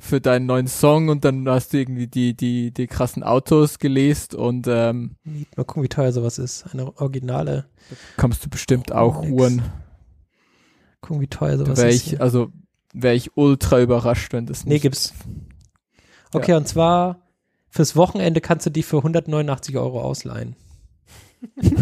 Für 0.00 0.20
deinen 0.20 0.46
neuen 0.46 0.66
Song 0.66 1.08
und 1.10 1.24
dann 1.24 1.48
hast 1.48 1.72
du 1.72 1.76
irgendwie 1.78 2.06
die, 2.06 2.34
die, 2.34 2.72
die 2.72 2.86
krassen 2.86 3.22
Autos 3.22 3.78
gelesen 3.78 4.34
und 4.36 4.66
ähm, 4.66 5.16
Mal 5.56 5.64
gucken, 5.64 5.82
wie 5.82 5.88
teuer 5.88 6.10
sowas 6.12 6.38
ist. 6.38 6.64
Eine 6.72 6.96
originale. 6.98 7.66
kommst 8.16 8.44
du 8.44 8.48
bestimmt 8.48 8.92
auch 8.92 9.20
Nix. 9.20 9.32
Uhren. 9.32 9.62
Gucken, 11.02 11.20
wie 11.20 11.26
teuer 11.28 11.58
sowas 11.58 11.78
wäre 11.78 11.88
ist. 11.90 11.96
ich, 11.96 12.02
hier. 12.10 12.20
also 12.22 12.50
wäre 12.92 13.14
ich 13.14 13.36
ultra 13.36 13.80
überrascht, 13.80 14.32
wenn 14.32 14.46
das 14.46 14.64
Nee, 14.64 14.74
nicht. 14.74 14.82
gibt's. 14.82 15.12
Okay, 16.32 16.54
und 16.54 16.66
zwar 16.66 17.20
fürs 17.68 17.94
Wochenende 17.94 18.40
kannst 18.40 18.66
du 18.66 18.70
die 18.70 18.82
für 18.82 18.96
189 18.98 19.76
Euro 19.76 20.00
ausleihen. 20.02 20.56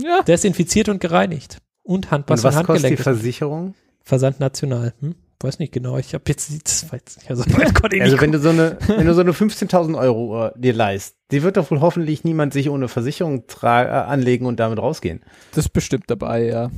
Ja. 0.00 0.22
Desinfiziert 0.22 0.88
und 0.88 1.00
gereinigt. 1.00 1.58
Und 1.82 2.12
Handpass 2.12 2.40
Und 2.40 2.44
was 2.44 2.56
und 2.58 2.66
kostet 2.66 2.92
die. 2.92 2.96
Versicherung? 2.96 3.74
Versand 4.04 4.38
national. 4.38 4.94
Hm? 5.00 5.16
Weiß 5.40 5.60
nicht 5.60 5.72
genau. 5.72 5.98
Ich 5.98 6.14
habe 6.14 6.24
jetzt 6.26 6.50
das 6.66 6.90
weiß 6.92 7.00
nicht. 7.18 7.30
Also, 7.30 7.44
Also 8.00 8.20
wenn 8.20 8.32
du 8.32 8.40
so 8.40 8.48
eine, 8.48 8.76
wenn 8.88 9.06
du 9.06 9.14
so 9.14 9.20
eine 9.20 9.30
15.000 9.32 9.96
Euro 9.96 10.26
Uhr 10.30 10.52
dir 10.56 10.72
leist, 10.72 11.16
die 11.30 11.42
wird 11.44 11.56
doch 11.56 11.70
wohl 11.70 11.80
hoffentlich 11.80 12.24
niemand 12.24 12.52
sich 12.52 12.68
ohne 12.70 12.88
Versicherung 12.88 13.42
tra- 13.46 13.84
äh, 13.84 13.90
anlegen 13.90 14.46
und 14.46 14.58
damit 14.58 14.80
rausgehen. 14.80 15.20
Das 15.52 15.66
ist 15.66 15.70
bestimmt 15.72 16.04
dabei, 16.08 16.44
ja. 16.44 16.70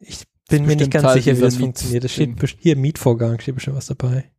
Ich 0.00 0.24
bin 0.48 0.66
mir 0.66 0.74
nicht 0.76 0.90
ganz 0.90 1.04
Teil 1.04 1.14
sicher, 1.14 1.36
wie 1.36 1.40
das 1.40 1.56
funktioniert. 1.56 2.04
Es 2.04 2.12
steht 2.12 2.36
hier 2.58 2.76
Mietvorgang, 2.76 3.38
steht 3.38 3.54
bestimmt 3.54 3.76
was 3.76 3.86
dabei. 3.86 4.30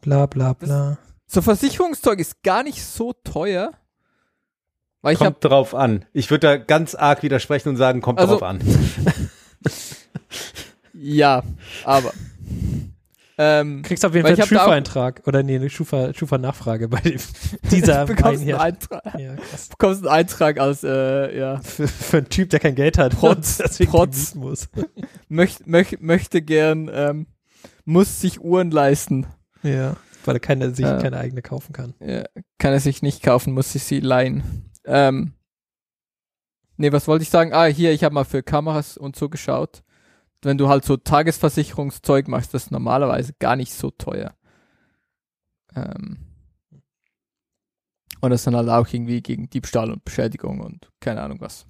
Bla 0.00 0.26
bla 0.26 0.54
bla. 0.54 0.98
So 1.26 1.42
Versicherungszeug 1.42 2.20
ist 2.20 2.42
gar 2.42 2.62
nicht 2.62 2.82
so 2.82 3.12
teuer. 3.24 3.72
Weil 5.02 5.14
Kommt 5.16 5.44
drauf 5.44 5.74
an. 5.74 6.06
Ich 6.12 6.30
würde 6.30 6.46
da 6.46 6.56
ganz 6.56 6.94
arg 6.94 7.22
widersprechen 7.22 7.68
und 7.68 7.76
sagen, 7.76 8.00
kommt 8.00 8.18
Also- 8.18 8.32
drauf 8.38 8.42
an. 8.44 8.60
ja, 10.98 11.42
aber 11.84 12.12
ähm, 13.40 13.82
Kriegst 13.82 14.04
auf 14.04 14.14
jeden 14.14 14.26
Fall 14.26 14.34
einen 14.34 14.46
Schufa-Eintrag 14.48 15.22
oder 15.26 15.44
nee, 15.44 15.54
eine 15.54 15.68
Schufa- 15.70 16.12
Schufa-Nachfrage 16.12 16.88
bei 16.88 17.00
dem, 17.00 17.20
dieser 17.70 18.04
bekommst 18.04 18.42
einen. 18.42 18.54
Eintrag, 18.54 19.04
Ja, 19.16 19.36
krass. 19.36 19.68
bekommst 19.68 20.00
einen 20.02 20.08
Eintrag 20.12 20.58
als 20.58 20.82
äh, 20.82 21.38
ja 21.38 21.60
Für, 21.60 21.86
für 21.86 22.16
einen 22.18 22.28
Typ, 22.30 22.50
der 22.50 22.58
kein 22.58 22.74
Geld 22.74 22.98
hat. 22.98 23.12
Trotz- 23.12 23.60
mieten 23.78 24.38
muss. 24.40 24.68
möcht, 25.28 25.68
möcht, 25.68 26.00
möchte 26.02 26.42
gern 26.42 26.90
ähm, 26.92 27.26
muss 27.84 28.20
sich 28.20 28.40
Uhren 28.40 28.72
leisten. 28.72 29.26
Ja, 29.62 29.94
weil 30.24 30.34
er 30.36 30.40
keine, 30.40 30.74
sich 30.74 30.84
Ja. 30.84 31.00
keine 31.00 31.18
eigene 31.18 31.40
kaufen 31.42 31.72
kann. 31.72 31.94
Ja, 32.00 32.24
kann 32.58 32.72
er 32.72 32.80
sich 32.80 33.02
nicht 33.02 33.22
kaufen, 33.22 33.54
muss 33.54 33.72
sich 33.72 33.84
sie 33.84 34.00
leihen. 34.00 34.68
Ähm, 34.84 35.34
nee, 36.76 36.90
was 36.90 37.06
wollte 37.06 37.22
ich 37.22 37.30
sagen? 37.30 37.52
Ah, 37.52 37.66
hier, 37.66 37.92
ich 37.92 38.02
habe 38.02 38.14
mal 38.16 38.24
für 38.24 38.42
Kameras 38.42 38.96
und 38.96 39.14
so 39.14 39.28
geschaut. 39.28 39.84
Wenn 40.42 40.58
du 40.58 40.68
halt 40.68 40.84
so 40.84 40.96
Tagesversicherungszeug 40.96 42.28
machst, 42.28 42.54
das 42.54 42.64
ist 42.64 42.70
normalerweise 42.70 43.32
gar 43.38 43.56
nicht 43.56 43.72
so 43.74 43.90
teuer. 43.90 44.34
Ähm, 45.74 46.18
und 48.20 48.30
das 48.30 48.44
dann 48.44 48.56
halt 48.56 48.68
auch 48.68 48.92
irgendwie 48.92 49.20
gegen 49.22 49.48
Diebstahl 49.50 49.90
und 49.90 50.04
Beschädigung 50.04 50.60
und 50.60 50.90
keine 51.00 51.22
Ahnung 51.22 51.40
was. 51.40 51.66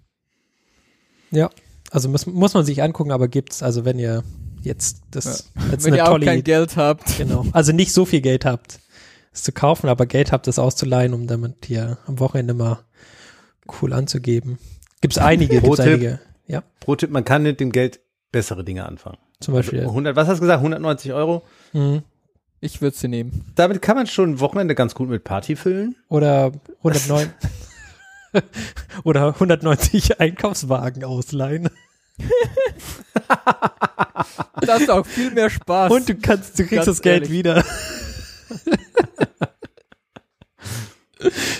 Ja. 1.31 1.51
Also 1.91 2.09
muss, 2.09 2.27
muss 2.27 2.55
man 2.55 2.65
sich 2.65 2.83
angucken, 2.83 3.13
aber 3.13 3.29
gibt's, 3.29 3.63
also 3.63 3.85
wenn 3.85 3.99
ihr 3.99 4.23
jetzt 4.63 5.03
das 5.11 5.53
jetzt 5.71 5.85
Wenn 5.85 5.93
eine 5.93 5.97
ihr 5.99 6.05
auch 6.05 6.11
tolle 6.11 6.27
kein 6.27 6.39
Idee, 6.41 6.53
Geld 6.53 6.77
habt. 6.77 7.17
genau. 7.19 7.47
Also 7.53 7.73
nicht 7.73 7.93
so 7.93 8.05
viel 8.05 8.21
Geld 8.21 8.45
habt, 8.45 8.81
es 9.33 9.43
zu 9.43 9.53
kaufen, 9.53 9.89
aber 9.89 10.07
Geld 10.07 10.33
habt, 10.33 10.49
es 10.49 10.59
auszuleihen, 10.59 11.15
um 11.15 11.27
damit 11.27 11.67
hier 11.67 11.99
am 12.07 12.19
Wochenende 12.19 12.55
mal 12.55 12.81
cool 13.81 13.93
anzugeben. 13.93 14.59
Gibt's 15.01 15.19
einige, 15.19 15.61
gibt's 15.61 15.81
einige. 15.81 16.21
Ja, 16.47 16.63
Pro-Tipp, 16.81 17.11
man 17.11 17.25
kann 17.25 17.43
mit 17.43 17.61
dem 17.61 17.73
Geld 17.73 18.01
bessere 18.33 18.65
Dinge 18.65 18.87
anfangen. 18.87 19.19
zum 19.41 19.55
Beispiel. 19.55 19.79
Also 19.81 19.91
100, 19.91 20.17
was 20.17 20.29
hast 20.29 20.39
du 20.39 20.43
gesagt? 20.43 20.59
190 20.61 21.13
Euro? 21.13 21.45
Mhm. 21.73 22.03
Ich 22.61 22.81
würde 22.83 22.97
sie 22.97 23.09
nehmen. 23.09 23.53
Damit 23.55 23.81
kann 23.83 23.97
man 23.97 24.07
schon 24.09 24.31
ein 24.33 24.41
Wochenende 24.41 24.75
ganz 24.75 24.95
gut 24.95 25.09
mit 25.09 25.23
Party 25.25 25.55
füllen. 25.57 25.95
Oder 26.09 26.53
109 26.79 27.33
oder 29.05 29.29
190 29.29 30.21
Einkaufswagen 30.21 31.05
ausleihen. 31.05 31.69
Das 34.61 34.81
ist 34.81 34.91
auch 34.91 35.07
viel 35.07 35.31
mehr 35.31 35.49
Spaß. 35.51 35.93
Und 35.93 36.09
du 36.09 36.17
kannst, 36.17 36.59
du 36.59 36.65
kriegst 36.65 36.87
Ganz 36.87 36.87
das 36.87 37.03
Geld 37.03 37.23
ehrlich. 37.25 37.31
wieder. 37.39 37.65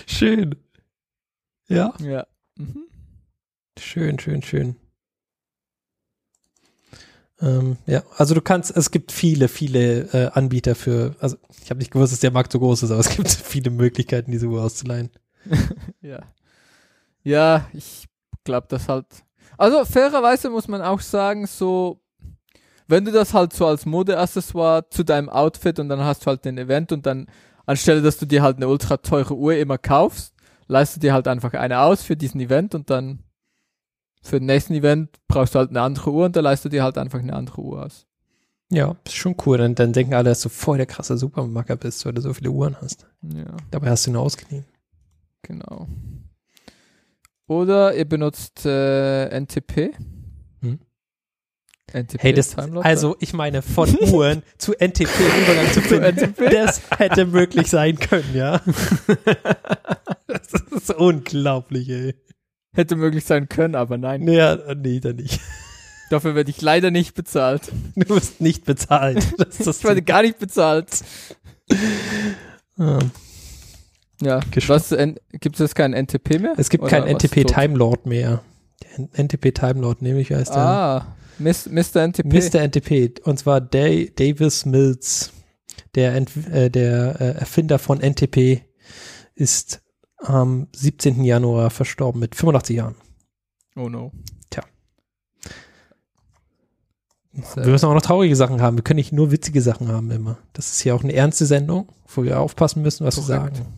schön. 0.07 0.57
Ja, 1.69 1.95
ja. 2.01 2.27
Mhm. 2.57 2.85
schön, 3.79 4.19
schön, 4.19 4.43
schön. 4.43 4.77
Ähm, 7.41 7.77
ja, 7.87 8.03
also 8.17 8.35
du 8.35 8.41
kannst, 8.41 8.77
es 8.77 8.91
gibt 8.91 9.13
viele, 9.13 9.49
viele 9.49 10.01
äh, 10.13 10.31
Anbieter 10.33 10.75
für, 10.75 11.15
also 11.21 11.37
ich 11.63 11.71
habe 11.71 11.79
nicht 11.79 11.93
gewusst, 11.93 12.13
dass 12.13 12.21
der 12.21 12.33
Markt 12.33 12.53
so 12.53 12.59
groß 12.59 12.83
ist, 12.83 12.91
aber 12.91 13.01
es 13.01 13.11
gibt 13.11 13.29
viele 13.45 13.71
Möglichkeiten, 13.71 14.31
diese 14.31 14.47
Uhr 14.47 14.63
auszuleihen. 14.63 15.11
Ja. 16.01 16.21
Ja, 17.23 17.67
ich 17.73 18.07
glaube 18.45 18.67
das 18.71 18.89
halt. 18.89 19.07
Also 19.57 19.85
fairerweise 19.85 20.51
muss 20.51 20.69
man 20.69 20.81
auch 20.83 21.01
sagen, 21.01 21.47
so, 21.47 22.01
wenn 22.87 23.05
du 23.05 23.13
das 23.13 23.35
halt 23.35 23.53
so 23.53 23.67
als 23.67 23.85
Modeaccessoire 23.85 24.89
zu 24.89 25.05
deinem 25.05 25.29
Outfit 25.29 25.79
und 25.79 25.89
dann 25.89 26.01
hast 26.01 26.23
du 26.23 26.27
halt 26.27 26.45
den 26.45 26.59
Event 26.59 26.93
und 26.93 27.07
dann 27.07 27.27
anstelle, 27.67 28.01
dass 28.03 28.17
du 28.19 28.27
dir 28.27 28.43
halt 28.43 28.57
eine 28.57 28.69
ultra 28.69 28.97
teure 28.99 29.35
Uhr 29.37 29.57
immer 29.57 29.79
kaufst, 29.79 30.33
leist 30.69 30.97
du 30.97 31.01
dir 31.01 31.13
halt 31.13 31.29
einfach 31.29 31.53
eine 31.53 31.81
aus 31.81 32.03
für 32.03 32.17
diesen 32.17 32.41
Event 32.41 32.75
und 32.75 32.89
dann 32.89 33.25
für 34.23 34.39
den 34.41 34.47
nächsten 34.47 34.75
Event 34.75 35.11
brauchst 35.29 35.55
du 35.55 35.59
halt 35.61 35.71
eine 35.71 35.81
andere 35.83 36.11
Uhr 36.13 36.27
und 36.27 36.37
da 36.37 36.41
leist 36.41 36.65
du 36.65 36.69
dir 36.69 36.83
halt 36.83 36.99
einfach 36.99 37.19
eine 37.21 37.33
andere 37.35 37.61
Uhr 37.63 37.85
aus. 37.85 38.07
Ja, 38.71 38.97
ist 39.07 39.15
schon 39.17 39.37
cool. 39.47 39.57
Dann, 39.59 39.75
dann 39.75 39.93
denken 39.93 40.13
alle, 40.15 40.29
dass 40.31 40.43
du 40.43 40.49
voll 40.51 40.77
der 40.77 40.87
krasse 40.87 41.17
Supermacker 41.17 41.77
bist, 41.77 42.05
weil 42.05 42.13
du 42.13 42.21
so 42.21 42.35
viele 42.35 42.51
Uhren 42.51 42.77
hast. 42.81 43.07
Ja, 43.23 43.57
Dabei 43.71 43.89
hast 43.91 44.07
du 44.07 44.11
nur 44.11 44.23
ausgeliehen. 44.23 44.65
genau. 45.43 45.87
Oder 47.47 47.95
ihr 47.95 48.05
benutzt 48.07 48.67
äh, 48.67 49.29
NTP. 49.41 49.95
Hm. 50.61 50.79
NTP 51.91 52.23
Hey, 52.23 52.35
das, 52.35 52.59
also 52.59 53.17
ich 53.21 53.33
meine, 53.33 53.63
von 53.63 53.89
Uhren 54.13 54.43
zu 54.59 54.73
NTP 54.73 55.09
Übergang 55.43 55.73
zu 55.73 55.81
finden, 55.81 56.05
NTP? 56.05 56.51
das 56.51 56.83
hätte 56.99 57.25
möglich 57.25 57.69
sein 57.69 57.99
können, 57.99 58.35
ja. 58.35 58.61
das 60.27 60.53
ist 60.71 60.91
unglaublich, 60.95 61.89
ey. 61.89 62.15
Hätte 62.75 62.97
möglich 62.97 63.25
sein 63.25 63.49
können, 63.49 63.75
aber 63.75 63.99
nein. 63.99 64.27
Ja, 64.29 64.59
nee, 64.75 65.01
dann 65.01 65.17
nicht. 65.17 65.41
Dafür 66.11 66.35
werde 66.35 66.51
ich 66.51 66.61
leider 66.63 66.91
nicht 66.91 67.15
bezahlt. 67.15 67.71
Du 67.95 68.09
wirst 68.15 68.41
nicht 68.41 68.65
bezahlt. 68.65 69.27
Das 69.39 69.59
das 69.59 69.79
Ich 69.79 69.85
werde 69.85 70.03
gar 70.03 70.23
nicht 70.23 70.39
bezahlt. 70.39 70.89
Ah. 72.79 72.99
Ja, 74.23 74.41
Geschmack. 74.51 74.77
was, 74.91 74.97
gibt 75.41 75.57
es 75.57 75.61
jetzt 75.61 75.75
keinen 75.75 75.95
NTP 75.95 76.41
mehr? 76.41 76.55
Es 76.57 76.71
gibt 76.71 76.85
Oder 76.85 76.91
keinen 76.91 77.17
NTP 77.17 77.43
tot? 77.43 77.55
Time 77.55 77.77
Lord 77.77 78.07
mehr. 78.07 78.43
Der 78.81 79.25
NTP 79.25 79.53
Time 79.55 79.81
Lord, 79.81 80.03
nämlich 80.03 80.31
heißt 80.31 80.51
der 80.55 80.59
Ah, 80.59 81.17
Miss, 81.39 81.67
Mr. 81.67 82.03
NTP. 82.03 82.25
Mr. 82.27 82.61
NTP. 82.63 83.21
Und 83.25 83.39
zwar 83.39 83.61
Day, 83.61 84.13
Davis 84.15 84.65
Mills, 84.65 85.33
der, 85.95 86.15
äh, 86.17 86.71
der 86.71 87.21
äh, 87.21 87.25
Erfinder 87.39 87.79
von 87.79 88.01
NTP, 88.01 88.63
ist 89.35 89.83
am 90.19 90.67
17. 90.75 91.25
Januar 91.25 91.71
verstorben 91.71 92.21
mit 92.21 92.35
85 92.35 92.77
Jahren. 92.77 92.95
Oh 93.77 93.89
no. 93.89 94.13
Tja. 94.51 94.65
Ist, 97.33 97.57
Wir 97.57 97.65
äh, 97.65 97.71
müssen 97.71 97.87
auch 97.87 97.95
noch 97.95 98.03
traurige 98.03 98.35
Sachen 98.37 98.61
haben. 98.61 98.77
Wir 98.77 98.83
können 98.85 98.97
nicht 98.97 99.13
nur 99.13 99.31
witzige 99.31 99.63
Sachen 99.63 99.89
haben 99.89 100.11
immer. 100.11 100.39
Das 100.53 100.71
ist 100.73 100.81
hier 100.81 100.95
auch 100.95 101.05
eine 101.05 101.13
ernste 101.13 101.47
Sendung, 101.47 101.89
wo 102.09 102.25
wir 102.25 102.41
aufpassen 102.41 102.83
müssen, 102.83 103.05
was 103.07 103.17
wir 103.17 103.37
Korrekt. 103.37 103.57
sagen. 103.59 103.73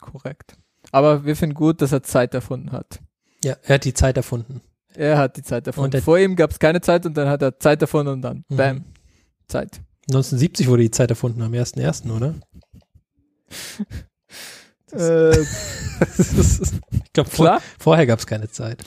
korrekt. 0.00 0.56
Aber 0.92 1.24
wir 1.24 1.36
finden 1.36 1.54
gut, 1.54 1.80
dass 1.80 1.92
er 1.92 2.02
Zeit 2.02 2.34
erfunden 2.34 2.72
hat. 2.72 3.00
Ja, 3.44 3.56
er 3.62 3.74
hat 3.76 3.84
die 3.84 3.94
Zeit 3.94 4.16
erfunden. 4.16 4.60
Er 4.94 5.16
hat 5.18 5.36
die 5.36 5.42
Zeit 5.42 5.66
erfunden. 5.66 5.96
Und 5.96 6.02
Vor 6.02 6.18
ihm 6.18 6.36
gab 6.36 6.50
es 6.50 6.58
keine 6.58 6.80
Zeit 6.80 7.06
und 7.06 7.16
dann 7.16 7.28
hat 7.28 7.40
er 7.42 7.58
Zeit 7.58 7.80
erfunden 7.82 8.12
und 8.12 8.22
dann, 8.22 8.44
Mhm. 8.48 8.56
bam, 8.56 8.84
Zeit. 9.48 9.80
1970 10.10 10.68
wurde 10.68 10.82
die 10.82 10.90
Zeit 10.90 11.10
erfunden, 11.10 11.40
am 11.42 11.52
1.1., 11.54 12.10
oder? 12.14 12.34
Äh, 14.92 15.40
ich 16.18 17.12
glaube, 17.12 17.30
vor, 17.30 17.60
vorher 17.78 18.06
gab 18.06 18.18
es 18.18 18.26
keine 18.26 18.50
Zeit. 18.50 18.84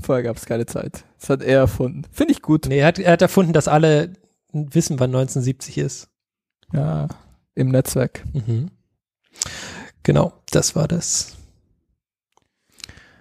vorher 0.00 0.22
gab 0.22 0.36
es 0.36 0.46
keine 0.46 0.66
Zeit. 0.66 1.04
Das 1.20 1.30
hat 1.30 1.42
er 1.42 1.58
erfunden. 1.60 2.04
Finde 2.10 2.32
ich 2.32 2.42
gut. 2.42 2.66
Nee, 2.66 2.78
er 2.78 2.86
hat, 2.86 2.98
er 2.98 3.12
hat 3.12 3.22
erfunden, 3.22 3.52
dass 3.52 3.68
alle 3.68 4.12
wissen, 4.52 4.98
wann 5.00 5.10
1970 5.10 5.78
ist. 5.78 6.08
Ja, 6.72 7.08
im 7.54 7.68
Netzwerk. 7.68 8.24
Mhm. 8.32 8.70
Genau, 10.02 10.32
das 10.50 10.74
war 10.74 10.88
das. 10.88 11.36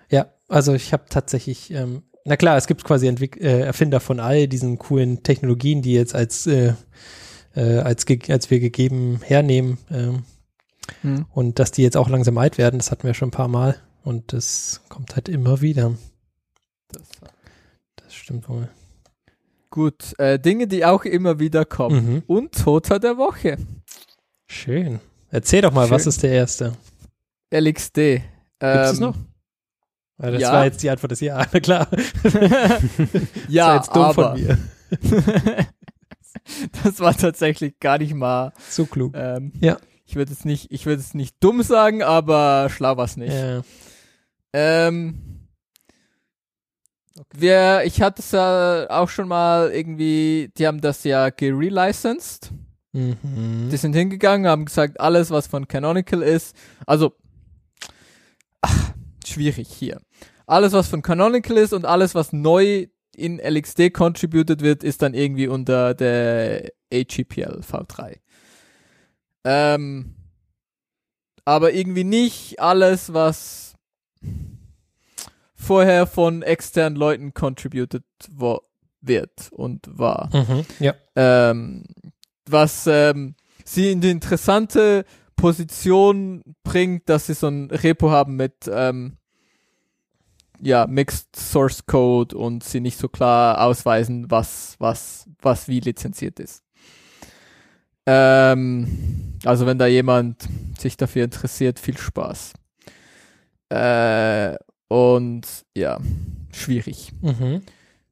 Ja, 0.10 0.34
also 0.48 0.74
ich 0.74 0.94
habe 0.94 1.06
tatsächlich, 1.10 1.72
ähm, 1.72 2.04
na 2.26 2.38
klar, 2.38 2.58
es 2.58 2.67
gibt 2.67 2.84
quasi 2.84 3.08
Entwick 3.08 3.38
äh, 3.39 3.62
Erfinder 3.62 4.00
von 4.00 4.20
all 4.20 4.48
diesen 4.48 4.78
coolen 4.78 5.24
Technologien, 5.24 5.82
die 5.82 5.94
jetzt 5.94 6.15
als, 6.15 6.48
äh, 6.48 6.74
äh, 7.56 7.80
als, 7.80 8.06
als 8.30 8.50
wir 8.50 8.60
gegeben 8.60 9.22
hernehmen 9.24 9.78
ähm, 9.89 10.24
Hm. 11.02 11.26
und 11.32 11.60
dass 11.60 11.72
die 11.72 11.84
jetzt 11.84 11.96
auch 11.98 12.10
langsam 12.10 12.38
alt 12.38 12.58
werden, 12.58 12.80
das 12.80 12.91
hatten 12.91 13.04
wir 13.08 13.13
schon 13.13 13.30
ein 13.30 13.32
paar 13.32 13.48
Mal 13.48 13.78
und 14.04 14.34
das 14.34 14.82
kommt 14.89 15.15
halt 15.15 15.30
immer 15.30 15.62
wieder. 15.62 15.94
Das, 16.89 17.02
Das 17.96 18.13
stimmt 18.13 18.50
wohl. 18.50 18.67
gut, 19.70 20.17
äh, 20.20 20.38
Dinge, 20.39 20.67
die 20.67 20.84
auch 20.86 21.06
immer 21.06 21.39
wieder 21.39 21.65
kommen. 21.65 22.15
Mhm. 22.15 22.24
Und 22.28 22.52
Toter 22.54 23.00
der 23.00 23.17
Woche. 23.17 23.58
Schön. 24.48 25.00
Erzähl 25.30 25.62
doch 25.62 25.72
mal, 25.72 25.89
was 25.89 26.04
Schön. 26.04 26.10
ist 26.10 26.24
der 26.24 26.32
erste? 26.32 26.74
LXD. 27.54 27.96
Gibt 27.96 28.24
es 28.60 28.94
Ähm, 28.96 29.00
noch? 29.00 29.15
Ja, 30.22 30.32
das 30.32 30.41
ja. 30.41 30.52
war 30.54 30.65
jetzt 30.65 30.84
die 30.84 30.89
Antwort 30.89 31.12
des 31.12 31.22
Ja, 31.22 31.46
klar. 31.62 31.88
ja, 33.48 33.78
das 33.78 33.78
war 33.78 33.78
jetzt 33.78 33.96
dumm 33.96 34.04
aber 34.04 34.13
von 34.36 34.41
mir. 34.41 34.58
das 36.84 37.00
war 37.00 37.15
tatsächlich 37.15 37.80
gar 37.80 37.98
nicht 37.98 38.13
mal. 38.13 38.52
So 38.70 38.86
klug. 38.86 39.13
Ähm, 39.15 39.54
Ja. 39.62 39.78
Ich 40.12 40.17
würde 40.17 40.34
es 40.34 40.43
nicht, 40.43 40.74
ich 40.74 40.86
würde 40.86 41.02
es 41.02 41.13
nicht 41.13 41.38
dumm 41.39 41.63
sagen, 41.63 42.04
aber 42.04 42.67
schlau 42.69 42.97
war 42.97 43.06
es 43.06 43.15
nicht. 43.15 43.32
Ja. 43.32 43.62
Ähm, 44.52 45.47
wir, 47.34 47.84
ich 47.86 48.02
hatte 48.02 48.21
es 48.21 48.32
ja 48.32 48.89
auch 48.89 49.08
schon 49.08 49.30
mal 49.30 49.71
irgendwie, 49.71 50.52
die 50.58 50.67
haben 50.67 50.82
das 50.82 51.06
ja 51.06 51.30
gerelicensed. 51.30 52.52
Mhm. 52.91 53.69
Die 53.71 53.78
sind 53.78 53.93
hingegangen, 53.93 54.47
haben 54.47 54.65
gesagt, 54.65 55.00
alles, 55.00 55.32
was 55.32 55.47
von 55.47 55.69
Canonical 55.69 56.21
ist, 56.21 56.58
also, 56.86 57.15
ach, 58.60 58.91
schwierig 59.26 59.69
hier. 59.69 60.02
Alles, 60.45 60.74
was 60.74 60.89
von 60.89 61.02
Canonical 61.02 61.56
ist 61.56 61.71
und 61.71 61.86
alles, 61.86 62.15
was 62.15 62.34
neu 62.34 62.88
in 63.15 63.39
LXD 63.39 63.91
contributed 63.93 64.62
wird, 64.62 64.84
ist 64.84 65.04
dann 65.04 65.13
irgendwie 65.13 65.47
unter 65.47 65.93
der 65.93 66.69
AGPL 66.91 67.62
V3. 67.62 68.17
Ähm, 69.43 70.15
aber 71.45 71.73
irgendwie 71.73 72.04
nicht 72.04 72.60
alles, 72.60 73.13
was 73.13 73.73
vorher 75.56 76.08
von 76.08 76.41
externen 76.41 76.97
Leuten 76.97 77.34
contributed 77.34 78.04
wird 79.01 79.49
und 79.51 79.88
war 79.91 80.30
Mhm. 80.34 80.65
Ja. 80.80 80.93
ähm, 81.15 81.84
was 82.47 82.86
ähm, 82.88 83.36
sie 83.63 83.91
in 83.91 84.01
die 84.01 84.12
interessante 84.12 85.06
Position 85.36 86.43
bringt, 86.63 87.10
dass 87.10 87.27
sie 87.27 87.34
so 87.34 87.47
ein 87.47 87.71
Repo 87.71 88.12
haben 88.12 88.36
mit 88.36 88.69
ähm, 88.71 89.17
ja, 90.60 90.86
Mixed 90.86 91.36
Source 91.36 91.86
Code 91.88 92.38
und 92.38 92.63
sie 92.63 92.80
nicht 92.80 92.97
so 92.99 93.10
klar 93.10 93.62
ausweisen, 93.62 94.30
was, 94.30 94.75
was, 94.77 95.27
was 95.41 95.67
wie 95.67 95.80
lizenziert 95.80 96.39
ist. 96.39 96.63
Ähm, 98.05 99.35
also 99.45 99.65
wenn 99.65 99.77
da 99.77 99.87
jemand 99.87 100.47
sich 100.79 100.97
dafür 100.97 101.23
interessiert, 101.23 101.79
viel 101.79 101.97
Spaß. 101.97 102.51
Äh, 103.69 104.55
und 104.87 105.47
ja, 105.75 105.99
schwierig 106.51 107.11
Mhm. 107.21 107.61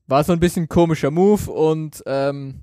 war 0.08 0.24
so 0.24 0.34
ein 0.34 0.40
bisschen 0.40 0.70
komischer 0.70 1.12
Move 1.12 1.52
und 1.52 2.02
ähm, 2.06 2.62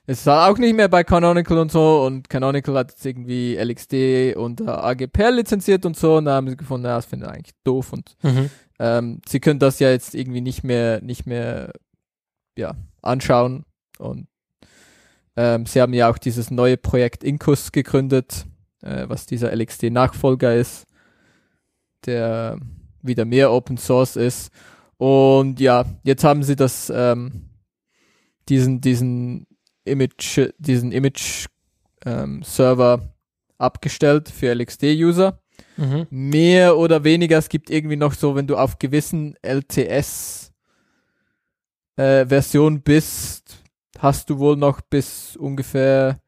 ist 0.06 0.26
halt 0.26 0.54
auch 0.54 0.58
nicht 0.58 0.76
mehr 0.76 0.88
bei 0.88 1.02
Canonical 1.04 1.58
und 1.58 1.72
so 1.72 2.04
und 2.04 2.28
Canonical 2.28 2.76
hat 2.76 2.92
jetzt 2.92 3.04
irgendwie 3.04 3.56
LXD 3.56 4.36
unter 4.36 4.84
AGPL 4.84 5.34
lizenziert 5.34 5.84
und 5.84 5.96
so 5.96 6.16
und 6.16 6.26
da 6.26 6.34
haben 6.36 6.48
sie 6.48 6.56
gefunden, 6.56 6.86
ja, 6.86 6.96
das 6.96 7.06
finde 7.06 7.26
ich 7.26 7.32
eigentlich 7.32 7.54
doof 7.64 7.92
und 7.92 8.16
Mhm. 8.22 8.50
ähm, 8.78 9.20
sie 9.28 9.40
können 9.40 9.58
das 9.58 9.78
ja 9.80 9.90
jetzt 9.90 10.14
irgendwie 10.14 10.40
nicht 10.40 10.62
mehr, 10.64 11.00
nicht 11.02 11.26
mehr, 11.26 11.72
ja, 12.56 12.74
anschauen 13.02 13.64
und 13.98 14.28
ähm, 15.36 15.66
sie 15.66 15.80
haben 15.82 15.92
ja 15.92 16.08
auch 16.10 16.18
dieses 16.18 16.50
neue 16.50 16.76
Projekt 16.76 17.22
Incus 17.22 17.72
gegründet, 17.72 18.46
äh, 18.82 19.04
was 19.08 19.26
dieser 19.26 19.52
LXD-Nachfolger 19.54 20.54
ist, 20.54 20.86
der 22.06 22.58
wieder 23.02 23.24
mehr 23.24 23.52
Open 23.52 23.76
Source 23.76 24.16
ist. 24.16 24.50
Und 24.96 25.60
ja, 25.60 25.84
jetzt 26.04 26.24
haben 26.24 26.42
sie 26.42 26.56
das, 26.56 26.90
ähm, 26.94 27.50
diesen, 28.48 28.80
diesen 28.80 29.45
Image, 29.86 30.52
diesen 30.58 30.92
Image 30.92 31.46
ähm, 32.04 32.42
Server 32.42 33.14
abgestellt 33.58 34.28
für 34.28 34.52
LXD-User 34.54 35.38
Mhm. 35.78 36.06
mehr 36.10 36.76
oder 36.78 37.04
weniger, 37.04 37.36
es 37.38 37.48
gibt 37.48 37.68
irgendwie 37.70 37.96
noch 37.96 38.14
so, 38.14 38.34
wenn 38.34 38.46
du 38.46 38.56
auf 38.56 38.78
gewissen 38.78 39.36
LTS 39.42 40.52
äh, 41.96 42.26
Version 42.26 42.80
bist, 42.82 43.62
hast 43.98 44.30
du 44.30 44.38
wohl 44.38 44.56
noch 44.56 44.80
bis 44.80 45.36
ungefähr 45.36 46.20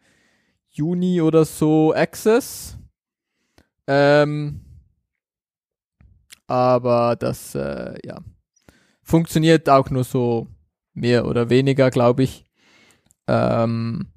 Juni 0.71 1.21
oder 1.21 1.45
so 1.45 1.95
Access. 1.95 2.77
Ähm, 3.87 4.61
aber 6.47 7.17
das, 7.17 7.55
äh, 7.55 7.99
ja, 8.05 8.21
funktioniert 9.03 9.69
auch 9.69 9.91
nur 9.91 10.05
so 10.05 10.47
mehr 10.93 11.27
oder 11.27 11.49
weniger, 11.49 11.91
glaube 11.91 12.23
ich. 12.23 12.45
Ähm, 13.29 14.09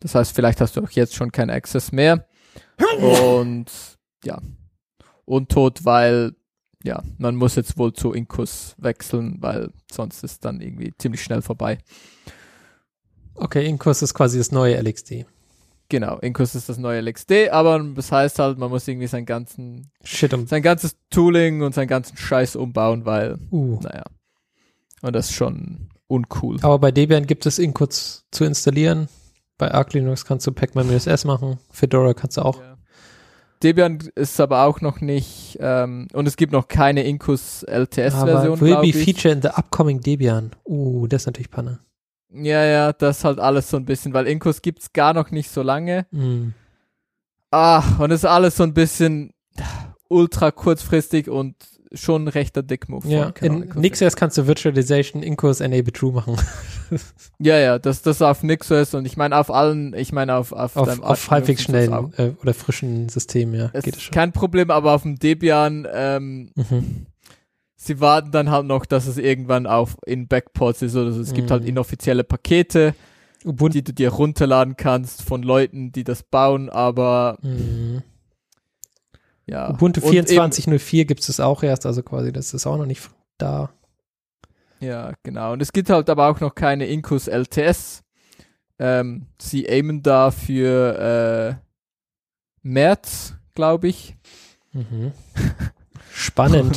das 0.00 0.14
heißt, 0.14 0.34
vielleicht 0.34 0.60
hast 0.60 0.76
du 0.76 0.82
auch 0.82 0.90
jetzt 0.90 1.14
schon 1.14 1.32
keinen 1.32 1.50
Access 1.50 1.90
mehr. 1.90 2.26
Und 3.00 3.70
ja, 4.24 4.40
untot, 5.24 5.84
weil 5.84 6.34
ja, 6.84 7.02
man 7.18 7.34
muss 7.34 7.56
jetzt 7.56 7.78
wohl 7.78 7.92
zu 7.92 8.12
Incus 8.12 8.74
wechseln, 8.78 9.38
weil 9.40 9.70
sonst 9.90 10.22
ist 10.22 10.44
dann 10.44 10.60
irgendwie 10.60 10.94
ziemlich 10.96 11.22
schnell 11.22 11.42
vorbei. 11.42 11.78
Okay, 13.34 13.66
Incus 13.66 14.02
ist 14.02 14.14
quasi 14.14 14.38
das 14.38 14.52
neue 14.52 14.76
LXD. 14.80 15.26
Genau, 15.88 16.18
Incus 16.18 16.54
ist 16.54 16.68
das 16.68 16.78
neue 16.78 17.00
LXD, 17.00 17.50
aber 17.50 17.78
das 17.80 18.10
heißt 18.10 18.38
halt, 18.38 18.58
man 18.58 18.70
muss 18.70 18.86
irgendwie 18.88 19.06
sein 19.06 19.24
ganzen, 19.24 19.90
Shit 20.02 20.34
um. 20.34 20.46
sein 20.46 20.62
ganzes 20.62 20.96
Tooling 21.10 21.62
und 21.62 21.74
seinen 21.74 21.88
ganzen 21.88 22.16
Scheiß 22.16 22.56
umbauen, 22.56 23.04
weil, 23.04 23.38
Uh. 23.50 23.80
naja. 23.82 24.04
Und 25.02 25.14
das 25.14 25.30
ist 25.30 25.36
schon 25.36 25.88
uncool. 26.08 26.58
Aber 26.62 26.78
bei 26.78 26.90
Debian 26.90 27.26
gibt 27.26 27.46
es 27.46 27.58
Incus 27.58 28.24
zu 28.30 28.44
installieren. 28.44 29.08
Bei 29.58 29.72
Arch 29.72 29.92
Linux 29.94 30.24
kannst 30.24 30.46
du 30.46 30.52
Pacman-S 30.52 31.24
machen. 31.24 31.58
Fedora 31.70 32.14
kannst 32.14 32.36
du 32.36 32.42
auch. 32.42 32.60
Ja. 32.60 32.76
Debian 33.62 33.98
ist 34.14 34.38
aber 34.38 34.64
auch 34.64 34.80
noch 34.80 35.00
nicht, 35.00 35.56
ähm, 35.60 36.08
und 36.12 36.28
es 36.28 36.36
gibt 36.36 36.52
noch 36.52 36.68
keine 36.68 37.04
Incus 37.04 37.62
LTS-Version, 37.62 38.58
Aber 38.58 38.60
will 38.60 38.76
be 38.76 38.92
feature 38.92 39.32
in 39.32 39.40
the 39.40 39.48
upcoming 39.48 40.00
Debian. 40.00 40.50
Uh, 40.64 41.06
das 41.06 41.22
ist 41.22 41.26
natürlich 41.26 41.50
Panne. 41.50 41.80
Ja, 42.32 42.64
ja, 42.64 42.92
das 42.92 43.18
ist 43.18 43.24
halt 43.24 43.38
alles 43.38 43.70
so 43.70 43.78
ein 43.78 43.86
bisschen, 43.86 44.12
weil 44.12 44.26
Incus 44.26 44.60
gibt's 44.60 44.92
gar 44.92 45.14
noch 45.14 45.30
nicht 45.30 45.50
so 45.50 45.62
lange. 45.62 46.06
Mm. 46.10 46.48
Ah, 47.50 47.82
und 47.98 48.10
es 48.10 48.20
ist 48.20 48.24
alles 48.26 48.56
so 48.56 48.62
ein 48.62 48.74
bisschen 48.74 49.32
ultra 50.08 50.50
kurzfristig 50.50 51.30
und 51.30 51.56
schon 51.92 52.24
ein 52.24 52.28
rechter 52.28 52.62
Dickmove. 52.62 53.06
Ja, 53.06 53.32
von 53.38 53.62
in. 53.62 53.80
NixOS 53.80 54.16
kannst 54.16 54.36
du 54.38 54.46
Virtualization 54.46 55.22
Incus 55.22 55.60
Enable 55.60 55.92
True 55.92 56.12
machen. 56.12 56.36
Ja, 57.40 57.58
ja, 57.58 57.78
das, 57.80 58.02
das 58.02 58.22
auf 58.22 58.44
NixOS 58.44 58.94
und 58.94 59.06
ich 59.06 59.16
meine 59.16 59.36
auf 59.36 59.50
allen, 59.50 59.92
ich 59.94 60.12
meine 60.12 60.36
auf, 60.36 60.52
auf, 60.52 60.76
auf 60.76 60.86
deinem 60.88 61.02
auf 61.02 61.30
halbwegs 61.32 61.62
auch. 61.62 61.64
schnellen 61.64 62.12
äh, 62.16 62.30
oder 62.40 62.54
frischen 62.54 63.08
Systemen, 63.08 63.56
ja. 63.58 63.70
Es 63.72 63.82
geht 63.84 63.96
es 63.96 64.02
schon. 64.02 64.14
kein 64.14 64.30
Problem, 64.32 64.70
aber 64.70 64.92
auf 64.92 65.02
dem 65.02 65.16
Debian, 65.18 65.86
ähm, 65.92 66.50
Mhm. 66.54 67.06
sie 67.74 68.00
warten 68.00 68.30
dann 68.30 68.50
halt 68.52 68.66
noch, 68.66 68.86
dass 68.86 69.08
es 69.08 69.18
irgendwann 69.18 69.66
auf 69.66 69.96
in 70.06 70.28
Backports 70.28 70.82
ist 70.82 70.94
oder 70.94 71.10
so. 71.10 71.20
Es 71.20 71.34
gibt 71.34 71.48
Mhm. 71.48 71.52
halt 71.54 71.64
inoffizielle 71.64 72.22
Pakete, 72.22 72.94
Ubuntu. 73.44 73.72
die 73.78 73.82
du 73.84 73.92
dir 73.92 74.10
runterladen 74.10 74.76
kannst 74.76 75.22
von 75.22 75.42
Leuten, 75.42 75.90
die 75.90 76.04
das 76.04 76.22
bauen, 76.22 76.70
aber 76.70 77.36
Mhm. 77.42 78.02
Ja. 79.46 79.70
Ubuntu 79.70 80.00
Und 80.06 80.12
eben- 80.14 80.26
24.04 80.26 81.04
gibt 81.04 81.20
es 81.20 81.26
das 81.28 81.40
auch 81.40 81.62
erst, 81.62 81.86
also 81.86 82.02
quasi, 82.02 82.32
das 82.32 82.52
ist 82.54 82.66
auch 82.66 82.76
noch 82.76 82.86
nicht 82.86 83.08
da. 83.38 83.70
Ja, 84.80 85.12
genau. 85.22 85.52
Und 85.52 85.62
es 85.62 85.72
gibt 85.72 85.88
halt 85.88 86.10
aber 86.10 86.28
auch 86.28 86.40
noch 86.40 86.54
keine 86.54 86.86
Incus 86.86 87.28
LTS. 87.28 88.02
Ähm, 88.78 89.26
sie 89.40 89.66
aimen 89.68 90.02
da 90.02 90.30
für 90.30 91.58
äh, 91.58 91.66
März, 92.62 93.34
glaube 93.54 93.88
ich. 93.88 94.16
Mhm. 94.72 95.12
Spannend. 96.12 96.62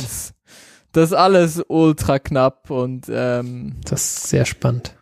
das 0.92 1.10
ist 1.10 1.12
alles 1.12 1.62
ultra 1.68 2.18
knapp 2.18 2.70
und 2.70 3.06
ähm, 3.10 3.76
Das 3.84 4.00
ist 4.02 4.28
sehr 4.30 4.44
spannend. 4.46 4.96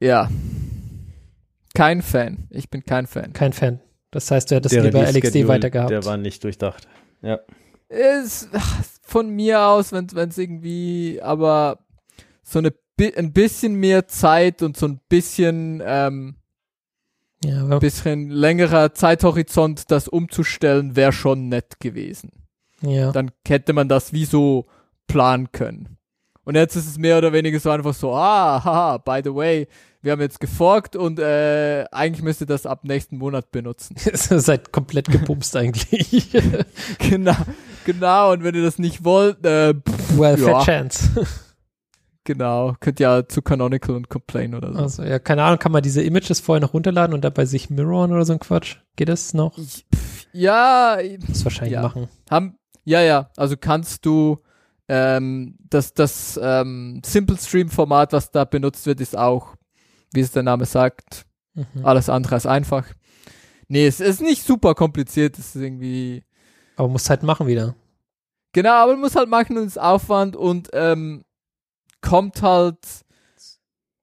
ja. 0.00 0.28
Kein 1.72 2.02
Fan. 2.02 2.48
Ich 2.50 2.68
bin 2.68 2.84
kein 2.84 3.06
Fan. 3.06 3.32
Kein 3.32 3.52
Fan. 3.52 3.78
Das 4.10 4.28
heißt, 4.32 4.50
du 4.50 4.56
hättest 4.56 4.74
Der 4.74 4.82
lieber 4.82 5.02
LXD 5.08 5.46
weitergehabt. 5.46 5.90
Der 5.90 6.04
war 6.04 6.16
nicht 6.16 6.42
durchdacht. 6.42 6.88
Ja. 7.22 7.38
Ist 7.88 8.48
ach, 8.52 8.84
von 9.02 9.30
mir 9.30 9.62
aus, 9.66 9.92
wenn 9.92 10.06
es 10.06 10.38
irgendwie, 10.38 11.20
aber 11.22 11.78
so 12.42 12.58
eine 12.58 12.72
ein 13.16 13.32
bisschen 13.32 13.74
mehr 13.76 14.06
Zeit 14.08 14.60
und 14.60 14.76
so 14.76 14.86
ein 14.86 15.00
bisschen 15.08 15.82
ähm, 15.84 16.36
ja, 17.44 17.62
aber, 17.62 17.80
bisschen 17.80 18.30
längerer 18.30 18.92
Zeithorizont, 18.92 19.90
das 19.90 20.08
umzustellen, 20.08 20.96
wäre 20.96 21.12
schon 21.12 21.48
nett 21.48 21.80
gewesen. 21.80 22.30
ja. 22.82 23.12
Dann 23.12 23.30
hätte 23.46 23.72
man 23.72 23.88
das 23.88 24.12
wie 24.12 24.26
so 24.26 24.66
planen 25.06 25.50
können. 25.52 25.96
Und 26.44 26.56
jetzt 26.56 26.76
ist 26.76 26.86
es 26.86 26.98
mehr 26.98 27.18
oder 27.18 27.32
weniger 27.32 27.58
so 27.60 27.70
einfach 27.70 27.94
so, 27.94 28.12
ah, 28.14 28.62
haha, 28.62 28.98
by 28.98 29.20
the 29.24 29.34
way, 29.34 29.66
wir 30.02 30.12
haben 30.12 30.20
jetzt 30.20 30.40
geforkt 30.40 30.96
und 30.96 31.18
äh, 31.18 31.84
eigentlich 31.92 32.22
müsst 32.22 32.40
ihr 32.40 32.46
das 32.46 32.64
ab 32.66 32.84
nächsten 32.84 33.18
Monat 33.18 33.50
benutzen. 33.50 33.96
Seid 34.14 34.72
komplett 34.72 35.08
gebumst 35.10 35.54
eigentlich. 35.56 36.30
genau, 36.98 37.36
genau. 37.84 38.32
Und 38.32 38.42
wenn 38.44 38.54
ihr 38.54 38.62
das 38.62 38.78
nicht 38.78 39.04
wollt, 39.04 39.44
äh, 39.44 39.74
pff, 39.74 40.18
well, 40.18 40.38
Ja. 40.38 40.60
fair 40.60 40.64
chance. 40.64 41.26
genau, 42.24 42.74
könnt 42.80 43.00
ihr 43.00 43.08
ja 43.08 43.28
zu 43.28 43.42
Canonical 43.42 43.94
und 43.96 44.08
complain 44.08 44.54
oder 44.54 44.72
so. 44.72 44.78
Also, 44.78 45.02
ja, 45.04 45.18
keine 45.18 45.42
Ahnung, 45.44 45.58
kann 45.58 45.72
man 45.72 45.82
diese 45.82 46.02
Images 46.02 46.40
vorher 46.40 46.60
noch 46.60 46.74
runterladen 46.74 47.14
und 47.14 47.22
dabei 47.24 47.44
sich 47.44 47.70
mirroren 47.70 48.12
oder 48.12 48.24
so 48.24 48.32
ein 48.32 48.38
Quatsch? 48.40 48.76
Geht 48.96 49.08
das 49.08 49.34
noch? 49.34 49.56
Ich, 49.58 49.86
pff, 49.94 50.26
ja, 50.32 50.98
Das 51.28 51.44
wahrscheinlich 51.44 51.74
Ja. 51.74 51.82
machen. 51.82 52.08
Haben, 52.30 52.56
ja, 52.84 53.00
ja, 53.02 53.30
also 53.36 53.56
kannst 53.58 54.06
du 54.06 54.38
ähm, 54.88 55.56
das, 55.68 55.92
das 55.94 56.38
ähm, 56.42 57.00
Simple 57.04 57.36
Stream 57.36 57.68
Format, 57.68 58.12
was 58.12 58.30
da 58.30 58.44
benutzt 58.44 58.86
wird, 58.86 59.00
ist 59.00 59.16
auch, 59.16 59.54
wie 60.12 60.20
es 60.20 60.32
der 60.32 60.42
Name 60.42 60.66
sagt, 60.66 61.26
Mhm. 61.54 61.84
alles 61.84 62.08
andere 62.08 62.36
als 62.36 62.46
einfach. 62.46 62.86
Nee, 63.68 63.86
es 63.86 63.98
ist 64.00 64.20
nicht 64.22 64.44
super 64.44 64.74
kompliziert, 64.74 65.36
es 65.38 65.54
ist 65.56 65.62
irgendwie, 65.62 66.22
Aber 66.76 66.88
musst 66.88 67.10
halt 67.10 67.22
machen 67.24 67.46
wieder. 67.48 67.74
genau, 68.52 68.70
aber 68.74 68.92
man 68.92 69.00
muss 69.00 69.16
halt 69.16 69.28
machen 69.28 69.58
und 69.58 69.66
ist 69.66 69.78
Aufwand 69.80 70.36
und 70.36 70.68
ähm, 70.72 71.24
kommt 72.00 72.40
halt 72.42 72.78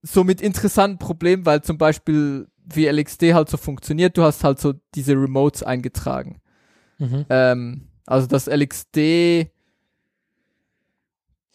so 0.02 0.24
mit 0.24 0.42
interessanten 0.42 0.98
Problemen, 1.00 1.46
weil 1.46 1.62
zum 1.64 1.78
Beispiel 1.78 2.48
wie 2.66 2.86
LXD 2.88 3.34
halt 3.34 3.50
so 3.50 3.58
funktioniert. 3.58 4.18
Du 4.18 4.24
hast 4.24 4.44
halt 4.44 4.60
so 4.60 4.74
diese 4.94 5.14
Remotes 5.14 5.64
eingetragen. 5.64 6.42
Mhm. 6.98 7.26
Ähm, 7.30 7.88
also 8.06 8.28
das 8.28 8.48
LXD 8.48 9.50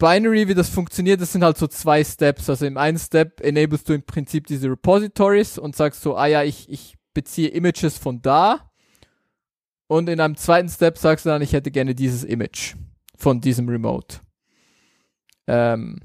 Binary, 0.03 0.49
wie 0.49 0.55
das 0.55 0.69
funktioniert, 0.69 1.21
das 1.21 1.31
sind 1.31 1.45
halt 1.45 1.57
so 1.57 1.69
zwei 1.69 2.03
Steps. 2.03 2.51
Also 2.51 2.67
im 2.67 2.77
einen 2.77 2.99
Step 2.99 3.41
enablest 3.41 3.89
du 3.89 3.93
im 3.93 4.03
Prinzip 4.03 4.49
diese 4.49 4.69
Repositories 4.69 5.59
und 5.59 5.77
sagst 5.77 6.03
so, 6.03 6.17
ah 6.17 6.27
ja, 6.27 6.43
ich, 6.43 6.69
ich 6.69 6.97
beziehe 7.15 7.49
Images 7.51 7.99
von 7.99 8.21
da. 8.21 8.73
Und 9.87 10.09
in 10.09 10.19
einem 10.19 10.37
zweiten 10.37 10.69
Step 10.69 10.99
sagst 10.99 11.25
du 11.25 11.29
dann, 11.29 11.41
ich 11.41 11.53
hätte 11.53 11.71
gerne 11.71 11.95
dieses 11.95 12.25
Image 12.25 12.75
von 13.15 13.41
diesem 13.41 13.69
Remote. 13.69 14.19
Ähm, 15.47 16.01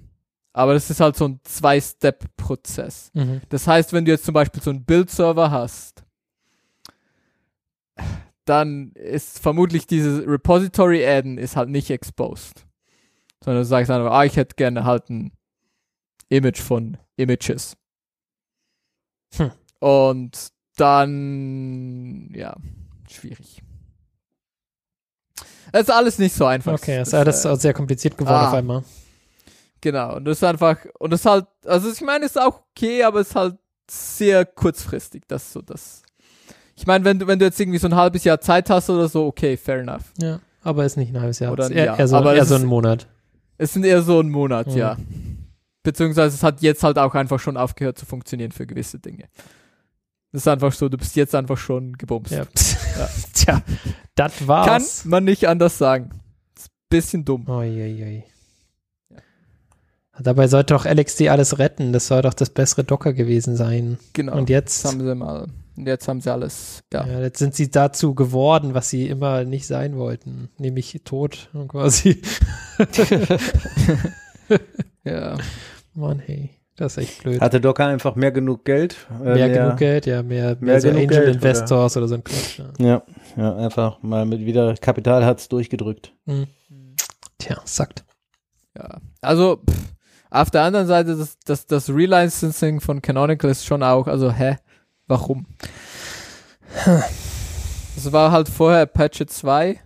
aber 0.53 0.75
das 0.75 0.91
ist 0.91 0.99
halt 0.99 1.15
so 1.15 1.27
ein 1.27 1.39
Zwei-Step-Prozess. 1.41 3.09
Mhm. 3.15 3.41
Das 3.49 3.65
heißt, 3.65 3.93
wenn 3.93 4.05
du 4.05 4.11
jetzt 4.11 4.25
zum 4.25 4.35
Beispiel 4.35 4.61
so 4.61 4.69
einen 4.69 4.85
Build-Server 4.85 5.49
hast, 5.49 6.03
dann 8.45 8.91
ist 8.91 9.39
vermutlich 9.39 9.87
dieses 9.87 10.23
Repository-Adden 10.27 11.39
ist 11.39 11.55
halt 11.55 11.69
nicht 11.69 11.89
exposed. 11.89 12.66
Sondern 13.43 13.63
du 13.63 13.65
sagst 13.65 13.91
einfach, 13.91 14.11
ah, 14.11 14.25
ich 14.25 14.35
hätte 14.35 14.55
gerne 14.55 14.83
halt 14.83 15.09
ein 15.09 15.31
Image 16.29 16.59
von 16.59 16.97
Images. 17.15 17.77
Hm. 19.35 19.51
Und 19.79 20.51
dann, 20.77 22.31
ja, 22.33 22.55
schwierig. 23.09 23.61
Es 25.71 25.81
ist 25.81 25.91
alles 25.91 26.17
nicht 26.17 26.35
so 26.35 26.45
einfach. 26.45 26.73
Okay, 26.73 26.97
Das, 26.97 27.09
ist 27.09 27.13
alles 27.13 27.45
äh, 27.45 27.55
sehr 27.55 27.73
kompliziert 27.73 28.17
geworden 28.17 28.35
ah. 28.35 28.47
auf 28.47 28.53
einmal. 28.53 28.83
Genau, 29.81 30.15
und 30.15 30.25
das 30.25 30.38
ist 30.38 30.43
einfach, 30.43 30.77
und 30.99 31.11
das 31.11 31.21
ist 31.21 31.25
halt, 31.25 31.45
also 31.65 31.91
ich 31.91 32.01
meine, 32.01 32.25
es 32.25 32.31
ist 32.31 32.41
auch 32.41 32.63
okay, 32.71 33.03
aber 33.03 33.19
es 33.19 33.29
ist 33.29 33.35
halt 33.35 33.57
sehr 33.89 34.45
kurzfristig, 34.45 35.23
das 35.27 35.43
ist 35.43 35.53
so 35.53 35.61
das. 35.61 36.01
Ich 36.75 36.88
meine, 36.88 37.05
wenn 37.05 37.19
du, 37.19 37.27
wenn 37.27 37.39
du 37.39 37.45
jetzt 37.45 37.59
irgendwie 37.59 37.77
so 37.77 37.88
ein 37.88 37.95
halbes 37.95 38.23
Jahr 38.23 38.39
Zeit 38.41 38.69
hast 38.69 38.89
oder 38.89 39.07
so, 39.07 39.25
okay, 39.25 39.55
fair 39.55 39.79
enough. 39.79 40.13
Ja, 40.19 40.39
aber 40.63 40.85
ist 40.85 40.97
nicht 40.97 41.13
ein 41.13 41.21
halbes 41.21 41.39
Jahr. 41.39 41.51
Oder 41.51 41.69
eher, 41.69 41.85
Jahr. 41.85 41.99
eher 41.99 42.07
so, 42.07 42.15
Aber 42.17 42.35
eher 42.35 42.43
es 42.43 42.49
so 42.49 42.55
ein 42.55 42.65
Monat. 42.65 43.07
Es 43.57 43.73
sind 43.73 43.85
eher 43.85 44.01
so 44.01 44.19
ein 44.19 44.29
Monat, 44.29 44.67
Mhm. 44.67 44.77
ja. 44.77 44.97
Beziehungsweise 45.83 46.35
es 46.35 46.43
hat 46.43 46.61
jetzt 46.61 46.83
halt 46.83 46.97
auch 46.99 47.15
einfach 47.15 47.39
schon 47.39 47.55
aufgehört 47.57 47.97
zu 47.97 48.05
funktionieren 48.05 48.51
für 48.51 48.67
gewisse 48.67 48.99
Dinge. 48.99 49.25
Das 50.33 50.41
ist 50.43 50.47
einfach 50.47 50.73
so, 50.73 50.89
du 50.89 50.97
bist 50.97 51.15
jetzt 51.15 51.33
einfach 51.33 51.57
schon 51.57 51.93
gebumst. 51.93 52.31
Ja. 52.33 52.45
Ja. 52.97 53.09
Tja, 53.33 53.61
das 54.15 54.37
Kann 54.39 54.47
war's. 54.47 55.05
man 55.05 55.23
nicht 55.23 55.47
anders 55.47 55.77
sagen. 55.77 56.09
Ist 56.57 56.67
ein 56.67 56.71
bisschen 56.89 57.23
dumm. 57.25 57.47
Uiuiui. 57.47 58.23
Dabei 60.19 60.47
sollte 60.47 60.73
doch 60.73 60.85
LXD 60.85 61.29
alles 61.29 61.59
retten. 61.59 61.93
Das 61.93 62.07
soll 62.07 62.23
doch 62.23 62.33
das 62.33 62.49
bessere 62.49 62.83
Docker 62.83 63.13
gewesen 63.13 63.55
sein. 63.55 63.97
Genau. 64.13 64.35
Und 64.35 64.49
jetzt, 64.49 64.83
Jetzt 64.83 64.91
haben 64.93 65.05
sie 65.05 65.15
mal, 65.15 65.47
und 65.78 65.88
jetzt 65.88 66.07
haben 66.07 66.21
sie 66.21 66.32
alles, 66.32 66.84
ja. 66.91 67.05
ja, 67.05 67.21
jetzt 67.21 67.38
sind 67.38 67.53
sie 67.53 67.69
dazu 67.69 68.15
geworden, 68.15 68.73
was 68.73 68.89
sie 68.89 69.07
immer 69.07 69.43
nicht 69.43 69.67
sein 69.67 69.95
wollten, 69.95 70.49
nämlich 70.57 70.99
tot 71.03 71.49
quasi. 71.67 72.21
ja. 75.03 75.38
Mann, 75.93 76.19
hey, 76.19 76.49
das 76.75 76.97
ist 76.97 77.03
echt 77.03 77.23
blöd. 77.23 77.41
Hatte 77.41 77.61
Docker 77.61 77.86
einfach 77.86 78.15
mehr 78.15 78.32
genug 78.32 78.65
Geld? 78.65 78.95
äh, 79.23 79.34
mehr 79.36 79.49
genug 79.49 79.78
Geld, 79.78 80.05
ja, 80.05 80.23
mehr, 80.23 80.55
mehr, 80.55 80.57
mehr 80.59 80.82
so 80.82 80.89
Angel 80.89 81.07
Geld, 81.07 81.36
Investors 81.36 81.95
oder? 81.95 82.07
so 82.07 82.15
ein 82.15 82.23
Quatsch. 82.23 82.59
Ja. 82.59 82.86
Ja, 82.86 83.03
ja, 83.36 83.55
einfach 83.57 84.01
mal 84.01 84.25
mit 84.25 84.45
wieder 84.45 84.75
Kapital 84.75 85.25
hat's 85.25 85.47
durchgedrückt. 85.47 86.13
Tja, 87.38 87.61
sagt. 87.65 88.03
Ja, 88.75 88.99
also 89.21 89.57
pff, 89.57 89.93
auf 90.30 90.51
der 90.51 90.63
anderen 90.63 90.88
Seite, 90.88 91.15
das, 91.15 91.38
das, 91.45 91.65
das 91.67 91.89
Relicensing 91.89 92.82
von 92.82 93.01
Canonical 93.01 93.49
ist 93.49 93.65
schon 93.65 93.82
auch, 93.82 94.07
also 94.07 94.32
hä, 94.32 94.57
warum? 95.07 95.45
Das 97.95 98.11
war 98.11 98.31
halt 98.31 98.49
vorher 98.49 98.81
Apache 98.81 99.25
2 99.25 99.79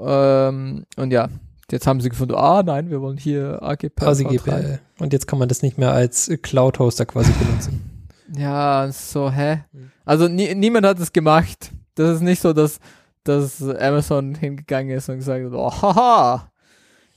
ähm, 0.00 0.84
und 0.96 1.12
ja, 1.12 1.28
jetzt 1.70 1.86
haben 1.86 2.00
sie 2.00 2.08
gefunden, 2.08 2.34
ah 2.34 2.62
nein, 2.62 2.90
wir 2.90 3.00
wollen 3.00 3.18
hier 3.18 3.62
AGP. 3.62 3.96
Quasi 3.96 4.24
GPL. 4.24 4.80
Und 4.98 5.12
jetzt 5.12 5.26
kann 5.26 5.38
man 5.38 5.48
das 5.48 5.62
nicht 5.62 5.78
mehr 5.78 5.92
als 5.92 6.30
Cloud-Hoster 6.42 7.06
quasi 7.06 7.32
benutzen. 7.32 8.08
Ja, 8.36 8.90
so, 8.92 9.30
hä? 9.30 9.64
Also 10.04 10.28
nie, 10.28 10.54
niemand 10.54 10.86
hat 10.86 10.98
es 10.98 11.12
gemacht. 11.12 11.70
Das 11.94 12.16
ist 12.16 12.22
nicht 12.22 12.40
so, 12.40 12.52
dass, 12.52 12.80
dass 13.24 13.62
Amazon 13.62 14.34
hingegangen 14.34 14.96
ist 14.96 15.08
und 15.08 15.16
gesagt 15.16 15.44
hat, 15.44 15.52
oh, 15.52 15.70
haha, 15.70 16.50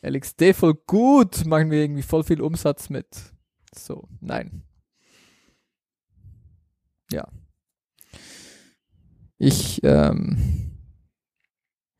LXD 0.01 0.53
voll 0.53 0.75
gut, 0.85 1.45
machen 1.45 1.71
wir 1.71 1.81
irgendwie 1.81 2.01
voll 2.01 2.23
viel 2.23 2.41
Umsatz 2.41 2.89
mit. 2.89 3.07
So, 3.73 4.07
nein. 4.19 4.64
Ja. 7.11 7.27
Ich, 9.37 9.81
ähm, 9.83 10.71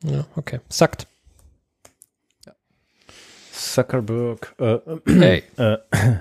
Ja, 0.04 0.26
okay. 0.36 0.60
Sagt. 0.70 1.08
Zuckerberg. 3.52 4.56
Äh, 4.60 4.80
Hey. 5.08 5.44
äh, 5.58 5.78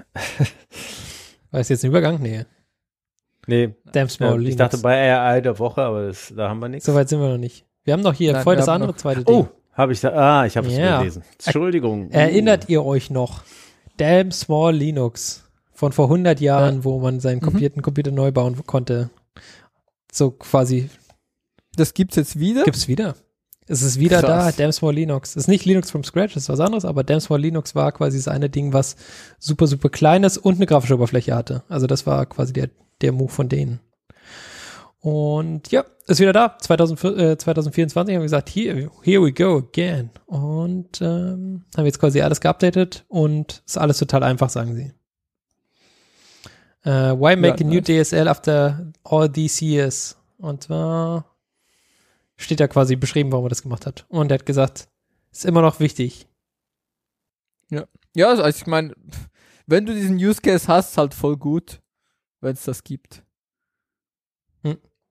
War 1.50 1.60
es 1.60 1.68
jetzt 1.68 1.84
ein 1.84 1.88
Übergang? 1.90 2.20
Nee. 2.20 2.44
nee, 3.46 3.74
Damn 3.92 4.08
small 4.08 4.44
äh, 4.44 4.48
ich 4.48 4.56
dachte 4.56 4.78
bei 4.78 5.12
AI 5.16 5.40
der 5.40 5.58
Woche, 5.58 5.82
aber 5.82 6.06
das, 6.08 6.32
da 6.36 6.48
haben 6.48 6.58
wir 6.60 6.68
nichts. 6.68 6.86
So 6.86 6.94
weit 6.94 7.08
sind 7.08 7.20
wir 7.20 7.28
noch 7.28 7.38
nicht. 7.38 7.64
Wir 7.84 7.92
haben 7.92 8.02
doch 8.02 8.14
hier 8.14 8.32
Nein, 8.32 8.42
voll 8.42 8.54
wir 8.54 8.58
das 8.58 8.68
andere 8.68 8.90
noch- 8.92 8.96
zweite 8.96 9.22
Ding. 9.24 9.34
Oh, 9.34 9.48
habe 9.72 9.92
ich 9.92 10.00
da. 10.00 10.40
Ah, 10.40 10.46
ich 10.46 10.56
habe 10.56 10.66
es 10.66 10.76
Ja. 10.76 10.98
gelesen. 10.98 11.22
Entschuldigung. 11.44 12.10
Erinnert 12.10 12.68
ihr 12.68 12.84
euch 12.84 13.10
noch? 13.10 13.44
Damn 13.98 14.32
Small 14.32 14.74
Linux 14.74 15.43
von 15.84 15.92
vor 15.92 16.08
100 16.08 16.40
Jahren, 16.40 16.84
wo 16.84 16.98
man 16.98 17.20
seinen 17.20 17.36
Mhm. 17.36 17.42
kompletten 17.42 17.82
Computer 17.82 18.10
neu 18.10 18.32
bauen 18.32 18.56
konnte. 18.66 19.10
So 20.12 20.30
quasi 20.30 20.88
das 21.76 21.92
gibt's 21.94 22.16
jetzt 22.16 22.38
wieder? 22.38 22.62
gibt's 22.64 22.88
wieder. 22.88 23.16
Es 23.66 23.82
ist 23.82 23.98
wieder 23.98 24.20
Krass. 24.20 24.56
da, 24.56 24.72
Small 24.72 24.94
Linux. 24.94 25.30
Es 25.30 25.36
ist 25.36 25.48
nicht 25.48 25.64
Linux 25.64 25.90
from 25.90 26.04
Scratch, 26.04 26.34
das 26.34 26.44
ist 26.44 26.48
was 26.48 26.60
anderes, 26.60 26.84
aber 26.84 27.02
Damn 27.02 27.20
Small 27.20 27.40
Linux 27.40 27.74
war 27.74 27.92
quasi 27.92 28.18
das 28.18 28.28
eine 28.28 28.50
Ding, 28.50 28.72
was 28.72 28.96
super, 29.38 29.66
super 29.66 29.88
klein 29.88 30.22
ist 30.22 30.36
und 30.38 30.56
eine 30.56 30.66
grafische 30.66 30.94
Oberfläche 30.94 31.34
hatte. 31.34 31.62
Also 31.68 31.86
das 31.86 32.06
war 32.06 32.26
quasi 32.26 32.52
der, 32.52 32.68
der 33.00 33.12
Move 33.12 33.30
von 33.32 33.48
denen. 33.48 33.80
Und 35.00 35.70
ja, 35.70 35.84
ist 36.06 36.20
wieder 36.20 36.32
da. 36.32 36.56
2004, 36.58 37.16
äh, 37.18 37.38
2024 37.38 38.14
haben 38.14 38.20
wir 38.20 38.24
gesagt, 38.24 38.48
here, 38.54 38.90
here 39.02 39.22
we 39.22 39.32
go 39.32 39.56
again. 39.58 40.10
Und 40.26 41.00
ähm, 41.02 41.64
haben 41.76 41.84
jetzt 41.86 41.98
quasi 41.98 42.20
alles 42.22 42.40
geupdatet 42.40 43.04
und 43.08 43.62
ist 43.66 43.78
alles 43.78 43.98
total 43.98 44.22
einfach, 44.22 44.48
sagen 44.50 44.74
sie. 44.74 44.92
Äh, 46.84 47.12
why 47.12 47.36
make 47.36 47.64
a 47.64 47.66
new 47.66 47.80
nice. 47.80 48.10
DSL 48.10 48.28
after 48.28 48.92
all 49.04 49.30
these 49.30 49.64
years? 49.64 50.16
Und 50.38 50.64
zwar 50.64 51.24
steht 52.36 52.60
da 52.60 52.68
quasi 52.68 52.96
beschrieben, 52.96 53.32
warum 53.32 53.46
er 53.46 53.50
das 53.50 53.62
gemacht 53.62 53.86
hat. 53.86 54.04
Und 54.08 54.30
er 54.30 54.38
hat 54.38 54.46
gesagt, 54.46 54.88
ist 55.32 55.44
immer 55.44 55.62
noch 55.62 55.80
wichtig. 55.80 56.28
Ja, 58.16 58.28
also 58.28 58.44
ich 58.44 58.66
meine, 58.66 58.94
wenn 59.66 59.86
du 59.86 59.94
diesen 59.94 60.16
Use 60.16 60.40
Case 60.40 60.68
hast, 60.68 60.90
ist 60.90 60.98
halt 60.98 61.14
voll 61.14 61.36
gut, 61.36 61.80
wenn 62.40 62.52
es 62.52 62.64
das 62.64 62.84
gibt. 62.84 63.24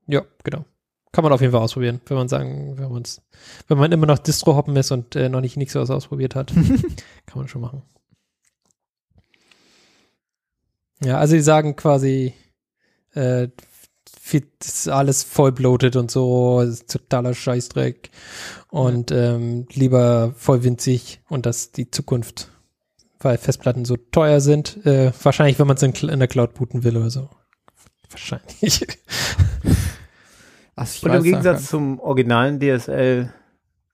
Ja, 0.08 0.24
genau. 0.44 0.66
Kann 1.12 1.24
man 1.24 1.32
auf 1.32 1.42
jeden 1.42 1.54
Fall 1.54 1.62
ausprobieren, 1.62 2.02
wenn 2.08 2.18
man 2.18 2.28
sagen, 2.28 2.78
wenn 2.78 2.92
man's, 2.92 3.22
wenn 3.68 3.78
man 3.78 3.92
immer 3.92 4.08
noch 4.08 4.20
Distro 4.20 4.56
hoppen 4.56 4.76
ist 4.76 4.92
und 4.92 5.16
äh, 5.16 5.30
noch 5.30 5.42
nicht 5.42 5.58
nichts 5.58 5.76
was 5.76 5.92
ausprobiert 5.92 6.36
hat, 6.36 6.48
kann 7.26 7.38
man 7.38 7.48
schon 7.48 7.62
machen. 7.62 7.84
Ja, 11.04 11.18
also 11.18 11.36
die 11.36 11.42
sagen 11.42 11.76
quasi, 11.76 12.34
äh, 13.14 13.48
ist 14.66 14.88
alles 14.90 15.24
voll 15.24 15.52
bloated 15.52 15.96
und 15.96 16.10
so, 16.10 16.62
ist 16.62 16.90
totaler 16.92 17.34
Scheißdreck 17.36 18.10
und 18.72 19.12
ähm, 19.12 19.68
lieber 19.74 20.34
voll 20.38 20.64
winzig 20.64 21.22
und 21.30 21.46
das 21.46 21.58
ist 21.58 21.78
die 21.78 21.92
Zukunft, 21.92 22.50
weil 23.20 23.38
Festplatten 23.38 23.86
so 23.86 23.96
teuer 23.98 24.40
sind. 24.42 24.84
Äh, 24.86 25.12
wahrscheinlich, 25.22 25.60
wenn 25.60 25.68
man 25.68 25.76
es 25.78 25.84
in, 25.84 25.94
in 26.10 26.20
der 26.20 26.28
Cloud 26.28 26.54
booten 26.56 26.84
will 26.84 26.98
oder 26.98 27.10
so. 27.12 27.30
Wahrscheinlich. 28.10 28.88
Also 30.76 30.94
ich 30.96 31.04
Und 31.04 31.14
im 31.18 31.24
Gegensatz 31.24 31.58
einfach- 31.58 31.70
zum 31.70 32.00
originalen 32.00 32.60
DSL 32.60 33.32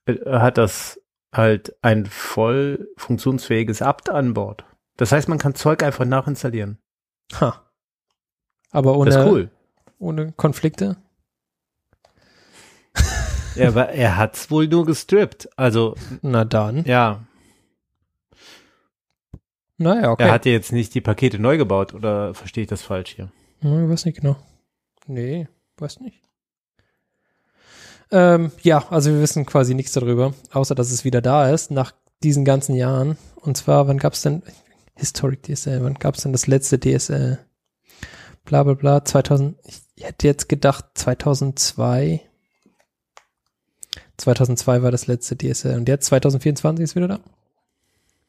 äh, 0.06 0.14
hat 0.30 0.56
das 0.58 0.98
halt 1.32 1.74
ein 1.82 2.06
voll 2.06 2.88
funktionsfähiges 2.96 3.82
apt 3.82 4.08
an 4.08 4.32
Bord. 4.34 4.64
Das 4.96 5.12
heißt, 5.12 5.28
man 5.28 5.38
kann 5.38 5.54
Zeug 5.54 5.82
einfach 5.82 6.04
nachinstallieren. 6.04 6.78
Ha. 7.40 7.62
Aber 8.70 8.96
ohne, 8.96 9.10
Das 9.10 9.24
ist 9.24 9.30
cool. 9.30 9.50
ohne 9.98 10.32
Konflikte? 10.32 10.96
Ja, 13.56 13.68
aber 13.68 13.88
er 13.90 14.16
hat's 14.16 14.50
wohl 14.50 14.68
nur 14.68 14.86
gestrippt. 14.86 15.48
Also, 15.56 15.96
Na 16.22 16.44
dann. 16.44 16.84
ja, 16.84 17.24
Naja, 19.76 20.10
okay. 20.12 20.24
er 20.24 20.32
hat 20.32 20.46
ja 20.46 20.52
jetzt 20.52 20.72
nicht 20.72 20.94
die 20.94 21.00
Pakete 21.00 21.38
neu 21.38 21.56
gebaut, 21.56 21.94
oder 21.94 22.34
verstehe 22.34 22.62
ich 22.64 22.68
das 22.68 22.82
falsch 22.82 23.14
hier? 23.16 23.30
Hm, 23.60 23.90
weiß 23.90 24.04
nicht 24.04 24.20
genau. 24.20 24.36
Nee, 25.06 25.48
weiß 25.78 26.00
nicht. 26.00 26.22
Ähm, 28.12 28.52
ja, 28.62 28.86
also 28.90 29.10
wir 29.10 29.20
wissen 29.20 29.46
quasi 29.46 29.74
nichts 29.74 29.92
darüber, 29.92 30.34
außer 30.52 30.74
dass 30.74 30.90
es 30.90 31.04
wieder 31.04 31.20
da 31.22 31.50
ist, 31.50 31.70
nach 31.70 31.92
diesen 32.22 32.44
ganzen 32.44 32.74
Jahren. 32.74 33.16
Und 33.36 33.56
zwar, 33.56 33.88
wann 33.88 33.98
gab's 33.98 34.22
denn, 34.22 34.42
Historic 35.00 35.42
DSL, 35.42 35.82
wann 35.82 35.94
gab's 35.94 36.22
denn 36.22 36.32
das 36.32 36.46
letzte 36.46 36.78
DSL? 36.78 37.44
bla 38.44 38.64
bla 38.64 38.74
bla, 38.74 39.04
2000, 39.04 39.56
ich 39.64 40.04
hätte 40.04 40.26
jetzt 40.26 40.48
gedacht 40.48 40.86
2002. 40.94 42.20
2002 44.16 44.82
war 44.82 44.90
das 44.90 45.06
letzte 45.06 45.36
DSL 45.36 45.78
und 45.78 45.88
jetzt 45.88 46.06
2024 46.06 46.82
ist 46.82 46.96
wieder 46.96 47.08
da. 47.08 47.20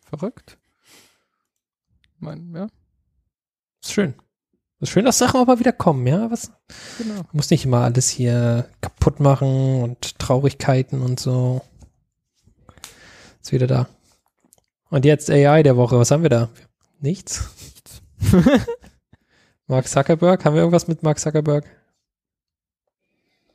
Verrückt. 0.05 0.57
Mein, 2.19 2.53
ja, 2.55 2.67
Ist 3.81 3.93
schön. 3.93 4.13
Ist 4.79 4.89
schön, 4.89 5.05
dass 5.05 5.17
Sachen 5.17 5.39
auch 5.39 5.47
mal 5.47 5.59
wieder 5.59 5.73
kommen, 5.73 6.05
ja. 6.07 6.29
Was, 6.31 6.51
genau. 6.97 7.21
muss 7.31 7.49
nicht 7.49 7.65
immer 7.65 7.81
alles 7.81 8.09
hier 8.09 8.69
kaputt 8.81 9.19
machen 9.19 9.81
und 9.81 10.19
Traurigkeiten 10.19 11.01
und 11.01 11.19
so. 11.19 11.61
Ist 13.41 13.51
wieder 13.51 13.67
da. 13.67 13.87
Und 14.91 15.05
jetzt 15.05 15.31
AI 15.31 15.63
der 15.63 15.77
Woche. 15.77 15.97
Was 15.97 16.11
haben 16.11 16.21
wir 16.21 16.29
da? 16.29 16.49
Nichts. 16.99 17.49
Mark 19.67 19.87
Zuckerberg. 19.87 20.43
Haben 20.43 20.53
wir 20.53 20.59
irgendwas 20.59 20.89
mit 20.89 21.01
Mark 21.01 21.17
Zuckerberg? 21.17 21.65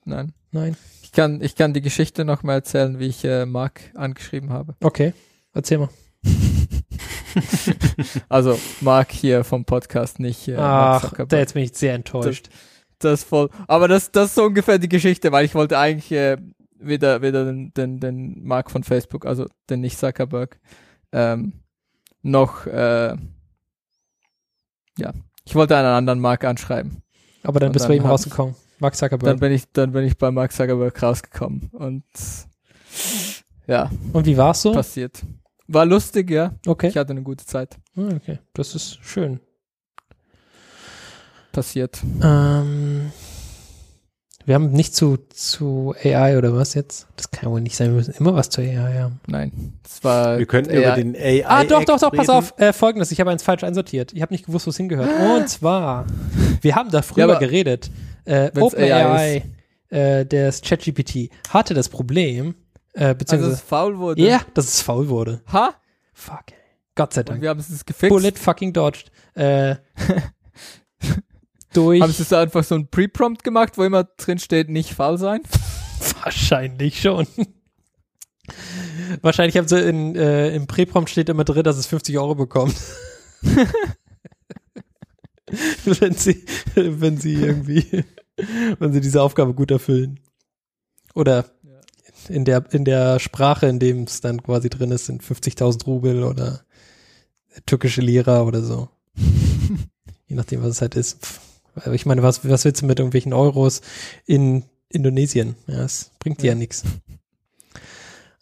Nein. 0.07 0.32
Nein. 0.51 0.76
Ich 1.03 1.12
kann, 1.12 1.43
ich 1.43 1.55
kann 1.55 1.74
die 1.74 1.82
Geschichte 1.82 2.24
noch 2.24 2.43
mal 2.43 2.55
erzählen, 2.55 2.99
wie 2.99 3.09
ich 3.09 3.22
äh, 3.24 3.45
Mark 3.45 3.82
angeschrieben 3.95 4.51
habe. 4.51 4.76
Okay. 4.82 5.12
Erzähl 5.53 5.78
mal. 5.78 5.91
Also 8.30 8.59
Mark 8.80 9.12
hier 9.12 9.45
vom 9.45 9.66
Podcast, 9.66 10.20
nicht 10.20 10.49
äh, 10.49 10.57
Mark 10.57 10.97
Ach, 10.97 11.03
Zuckerberg. 11.03 11.28
da 11.28 11.37
jetzt 11.37 11.53
bin 11.53 11.64
ich 11.64 11.74
sehr 11.74 11.93
enttäuscht. 11.93 12.49
Das 12.99 13.20
ist 13.20 13.28
voll. 13.28 13.51
Aber 13.68 13.89
das, 13.89 14.11
das 14.11 14.28
ist 14.28 14.37
so 14.37 14.45
ungefähr 14.45 14.78
die 14.78 14.89
Geschichte, 14.89 15.32
weil 15.32 15.45
ich 15.45 15.55
wollte 15.55 15.76
eigentlich 15.76 16.11
äh, 16.12 16.39
wieder, 16.78 17.20
wieder 17.20 17.45
den, 17.45 17.74
den, 17.74 18.01
den 18.01 18.43
Mark 18.43 18.70
von 18.70 18.84
Facebook, 18.84 19.26
also 19.26 19.45
den 19.68 19.82
nicht 19.82 19.99
Zuckerberg, 19.99 20.59
ähm, 21.13 21.53
noch, 22.23 22.67
äh, 22.67 23.17
ja, 24.99 25.13
ich 25.45 25.55
wollte 25.55 25.77
einen 25.77 25.87
anderen 25.87 26.21
Mark 26.21 26.45
anschreiben. 26.45 27.03
Aber 27.43 27.61
dann 27.61 27.69
Und 27.69 27.73
bist 27.75 27.85
du 27.85 27.89
dann 27.89 27.99
bei 27.99 28.05
ihm 28.05 28.09
rausgekommen. 28.11 28.55
Mark 28.79 28.93
Dann 28.95 28.99
Zuckerberg. 28.99 29.41
bin 29.41 29.53
ich, 29.53 29.65
dann 29.73 29.93
bin 29.93 30.05
ich 30.05 30.19
bei 30.19 30.31
Mark 30.31 30.53
Zuckerberg 30.53 31.01
rausgekommen 31.03 31.71
und 31.73 32.05
ja, 33.67 33.91
Und 34.13 34.27
wie 34.27 34.37
war's 34.37 34.63
so? 34.63 34.73
passiert. 34.73 35.23
War 35.69 35.85
lustig, 35.87 36.31
ja. 36.31 36.55
Okay. 36.67 36.89
Ich 36.89 36.97
hatte 36.97 37.11
eine 37.13 37.23
gute 37.23 37.45
Zeit. 37.47 37.77
Ah, 37.97 38.09
Okay. 38.17 38.39
Das 38.53 38.75
ist 38.75 38.99
schön. 39.03 39.41
Passiert. 41.53 42.03
Ähm, 42.23 43.11
wir 44.47 44.55
haben 44.55 44.70
nicht 44.70 44.94
zu, 44.94 45.18
zu 45.28 45.94
AI 46.03 46.38
oder 46.38 46.55
was 46.55 46.74
jetzt? 46.74 47.07
Das 47.16 47.30
kann 47.30 47.51
wohl 47.51 47.61
nicht 47.61 47.76
sein. 47.76 47.88
Wir 47.90 47.97
müssen 47.97 48.14
immer 48.14 48.34
was 48.34 48.49
zu 48.49 48.61
AI 48.62 49.01
haben. 49.01 49.20
Nein. 49.26 49.74
War 50.03 50.38
Wir 50.38 50.47
könnten 50.47 50.70
eher- 50.70 50.80
über 50.94 50.97
den 50.97 51.14
AI. 51.16 51.44
Ah, 51.47 51.64
doch, 51.64 51.84
doch, 51.84 51.99
doch, 52.01 52.11
pass 52.12 52.28
reden. 52.28 52.30
auf. 52.30 52.55
Äh, 52.59 52.72
Folgendes, 52.72 53.11
ich 53.12 53.20
habe 53.20 53.30
eins 53.30 53.42
falsch 53.42 53.64
einsortiert. 53.64 54.12
Ich 54.14 54.22
habe 54.22 54.32
nicht 54.32 54.47
gewusst, 54.47 54.66
wo 54.66 54.70
es 54.70 54.76
hingehört. 54.76 55.11
Und 55.36 55.49
zwar, 55.49 56.07
wir 56.62 56.74
haben 56.74 56.90
da 56.90 57.03
früher 57.03 57.26
Ja, 57.26 57.34
aber 57.34 57.38
geredet. 57.40 57.90
Äh, 58.24 58.51
OpenAI, 58.59 59.42
äh, 59.90 60.24
das 60.26 60.62
ChatGPT, 60.62 61.30
hatte 61.51 61.74
das 61.74 61.88
Problem, 61.88 62.55
äh, 62.94 63.05
also 63.05 63.14
beziehungsweise, 63.18 63.55
es 63.55 63.61
faul 63.61 63.99
wurde. 63.99 64.22
ja, 64.22 64.40
dass 64.55 64.64
es 64.66 64.80
faul 64.82 65.09
wurde. 65.09 65.42
Ha? 65.53 65.74
Fuck. 66.12 66.44
ey. 66.49 66.55
Gott 66.94 67.12
sei 67.12 67.20
Und 67.20 67.28
Dank. 67.28 67.42
wir 67.42 67.51
haben 67.51 67.61
es 67.61 67.84
gefixt. 67.84 68.09
Bullet 68.09 68.32
fucking 68.36 68.72
dodged. 68.72 69.11
Äh, 69.34 69.76
durch. 71.77 72.01
Haben 72.01 72.12
sie 72.12 72.24
so 72.24 72.37
einfach 72.37 72.64
so 72.64 72.74
ein 72.74 72.89
Pre-Prompt 72.89 73.45
gemacht, 73.45 73.77
wo 73.77 73.85
immer 73.85 74.05
drin 74.05 74.39
steht, 74.39 74.68
nicht 74.68 74.95
faul 74.95 75.18
sein? 75.18 75.41
Wahrscheinlich 76.22 77.01
schon. 77.01 77.27
Wahrscheinlich 79.22 79.57
haben 79.57 79.68
sie 79.68 79.81
in, 79.81 80.14
äh, 80.16 80.55
im 80.55 80.66
Präprompt 80.66 81.11
steht 81.11 81.29
immer 81.29 81.45
drin, 81.45 81.64
dass 81.64 81.77
es 81.77 81.87
50 81.87 82.18
Euro 82.18 82.35
bekommt. 82.35 82.77
wenn 85.85 86.14
sie, 86.14 86.45
wenn 86.74 87.18
sie 87.18 87.35
irgendwie, 87.35 88.05
wenn 88.79 88.93
sie 88.93 89.01
diese 89.01 89.22
Aufgabe 89.22 89.55
gut 89.55 89.70
erfüllen. 89.70 90.20
Oder 91.14 91.47
in 92.29 92.45
der, 92.45 92.64
in 92.72 92.85
der 92.85 93.18
Sprache, 93.20 93.66
in 93.66 93.79
dem 93.79 94.05
es 94.05 94.20
dann 94.20 94.43
quasi 94.43 94.68
drin 94.68 94.91
ist, 94.91 95.07
sind 95.07 95.22
50.000 95.22 95.85
Rubel 95.85 96.24
oder 96.24 96.62
türkische 97.64 98.01
Lira 98.01 98.43
oder 98.43 98.62
so. 98.62 98.89
Je 100.27 100.37
nachdem, 100.37 100.62
was 100.62 100.70
es 100.70 100.81
halt 100.81 100.97
ist. 100.97 101.41
Ich 101.93 102.07
meine, 102.07 102.22
was, 102.22 102.49
was 102.49 102.64
willst 102.64 102.83
du 102.83 102.87
mit 102.87 102.99
irgendwelchen 102.99 103.33
Euros 103.33 103.83
in 104.24 104.64
Indonesien? 104.89 105.57
Ja, 105.66 105.85
es 105.85 106.11
bringt 106.18 106.43
dir 106.43 106.47
ja, 106.47 106.53
Ja. 106.53 106.59
nichts. 106.59 106.85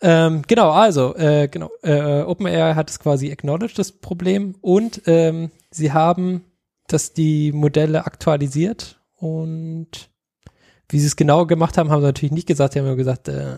Ähm, 0.01 0.43
genau, 0.47 0.71
also, 0.71 1.15
äh, 1.17 1.49
genau, 1.49 1.71
äh, 1.83 2.21
OpenAI 2.23 2.75
hat 2.75 2.91
es 2.91 2.99
quasi 2.99 3.31
acknowledged, 3.33 3.79
das 3.79 3.93
Problem, 3.93 4.55
und 4.61 5.03
ähm, 5.07 5.51
sie 5.71 5.93
haben 5.93 6.45
das 6.89 7.15
die 7.15 7.53
Modelle 7.53 8.05
aktualisiert 8.05 9.01
und 9.17 10.11
wie 10.91 11.01
sie 11.01 11.07
es 11.07 11.17
genau 11.17 11.47
gemacht 11.47 11.79
haben, 11.79 11.91
haben 11.91 12.03
sie 12.03 12.07
natürlich 12.09 12.33
nicht 12.33 12.47
gesagt, 12.47 12.75
sie 12.75 12.81
haben 12.81 12.87
nur 12.87 12.97
gesagt, 12.97 13.29
äh, 13.29 13.57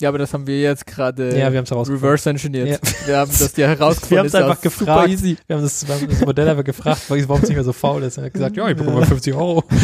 Ja, 0.00 0.10
aber 0.10 0.18
das 0.18 0.32
haben 0.32 0.46
wir 0.46 0.60
jetzt 0.60 0.86
gerade 0.86 1.36
ja, 1.36 1.50
wir 1.52 1.58
haben 1.58 1.64
es 1.64 1.88
reverse 1.90 2.30
engineert. 2.30 2.68
Ja. 2.68 2.78
Wir 3.06 3.16
haben 3.18 3.30
das 3.36 3.56
ja 3.56 3.66
herausgefunden. 3.66 4.10
Wir 4.10 4.18
haben's 4.18 4.32
Ist 4.32 4.38
ja 4.38 4.46
einfach 4.46 4.62
Super 4.62 4.84
gefragt. 4.84 5.08
easy. 5.08 5.36
Wir 5.46 5.56
haben 5.56 5.62
das, 5.64 5.88
wir 5.88 5.94
haben 5.94 6.08
das 6.08 6.20
Modell 6.20 6.48
einfach 6.48 6.64
gefragt, 6.64 7.02
warum 7.08 7.42
es 7.42 7.48
nicht 7.48 7.56
mehr 7.56 7.64
so 7.64 7.72
faul 7.72 8.02
ist. 8.04 8.16
Er 8.16 8.24
hat 8.26 8.32
gesagt, 8.32 8.56
ja, 8.56 8.68
ich 8.68 8.76
bekomme 8.76 9.00
mal 9.00 9.06
50 9.06 9.34
Euro. 9.34 9.64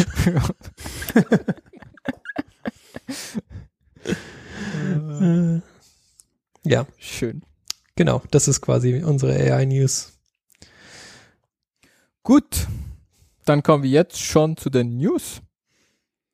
Ja, 6.63 6.87
Schön. 6.97 7.43
genau. 7.95 8.21
Das 8.31 8.47
ist 8.47 8.61
quasi 8.61 9.03
unsere 9.03 9.33
AI-News. 9.33 10.13
Gut. 12.23 12.67
Dann 13.45 13.61
kommen 13.61 13.83
wir 13.83 13.89
jetzt 13.91 14.19
schon 14.19 14.57
zu 14.57 14.71
den 14.71 14.97
News. 14.97 15.41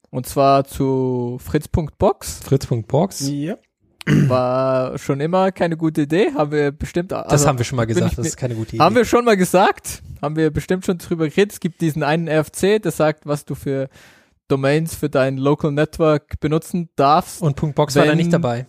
Und 0.09 0.25
zwar 0.27 0.63
zu 0.63 1.37
Fritz.box. 1.43 2.39
Fritz.box. 2.43 3.27
Ja. 3.29 3.57
War 4.07 4.97
schon 4.97 5.19
immer 5.19 5.51
keine 5.51 5.77
gute 5.77 6.01
Idee. 6.01 6.31
Haben 6.33 6.51
wir 6.51 6.71
bestimmt. 6.71 7.11
Das 7.11 7.25
also, 7.27 7.47
haben 7.47 7.57
wir 7.57 7.65
schon 7.65 7.75
mal 7.75 7.85
gesagt, 7.85 8.11
ich 8.11 8.15
das 8.15 8.27
ist 8.27 8.37
keine 8.37 8.55
gute 8.55 8.75
Idee. 8.75 8.79
Haben 8.83 8.95
wir 8.95 9.05
schon 9.05 9.25
mal 9.25 9.37
gesagt. 9.37 10.01
Haben 10.21 10.35
wir 10.35 10.49
bestimmt 10.51 10.85
schon 10.85 10.97
drüber 10.97 11.27
geredet. 11.29 11.53
Es 11.53 11.59
gibt 11.59 11.81
diesen 11.81 12.03
einen 12.03 12.27
RFC, 12.27 12.81
der 12.81 12.91
sagt, 12.91 13.25
was 13.25 13.45
du 13.45 13.55
für 13.55 13.89
Domains 14.47 14.95
für 14.95 15.09
dein 15.09 15.37
Local 15.37 15.71
Network 15.71 16.39
benutzen 16.39 16.89
darfst. 16.95 17.41
Und 17.41 17.55
Punkt 17.55 17.75
Box 17.75 17.95
war 17.95 18.03
da 18.05 18.11
Wenn- 18.11 18.17
nicht 18.17 18.33
dabei. 18.33 18.65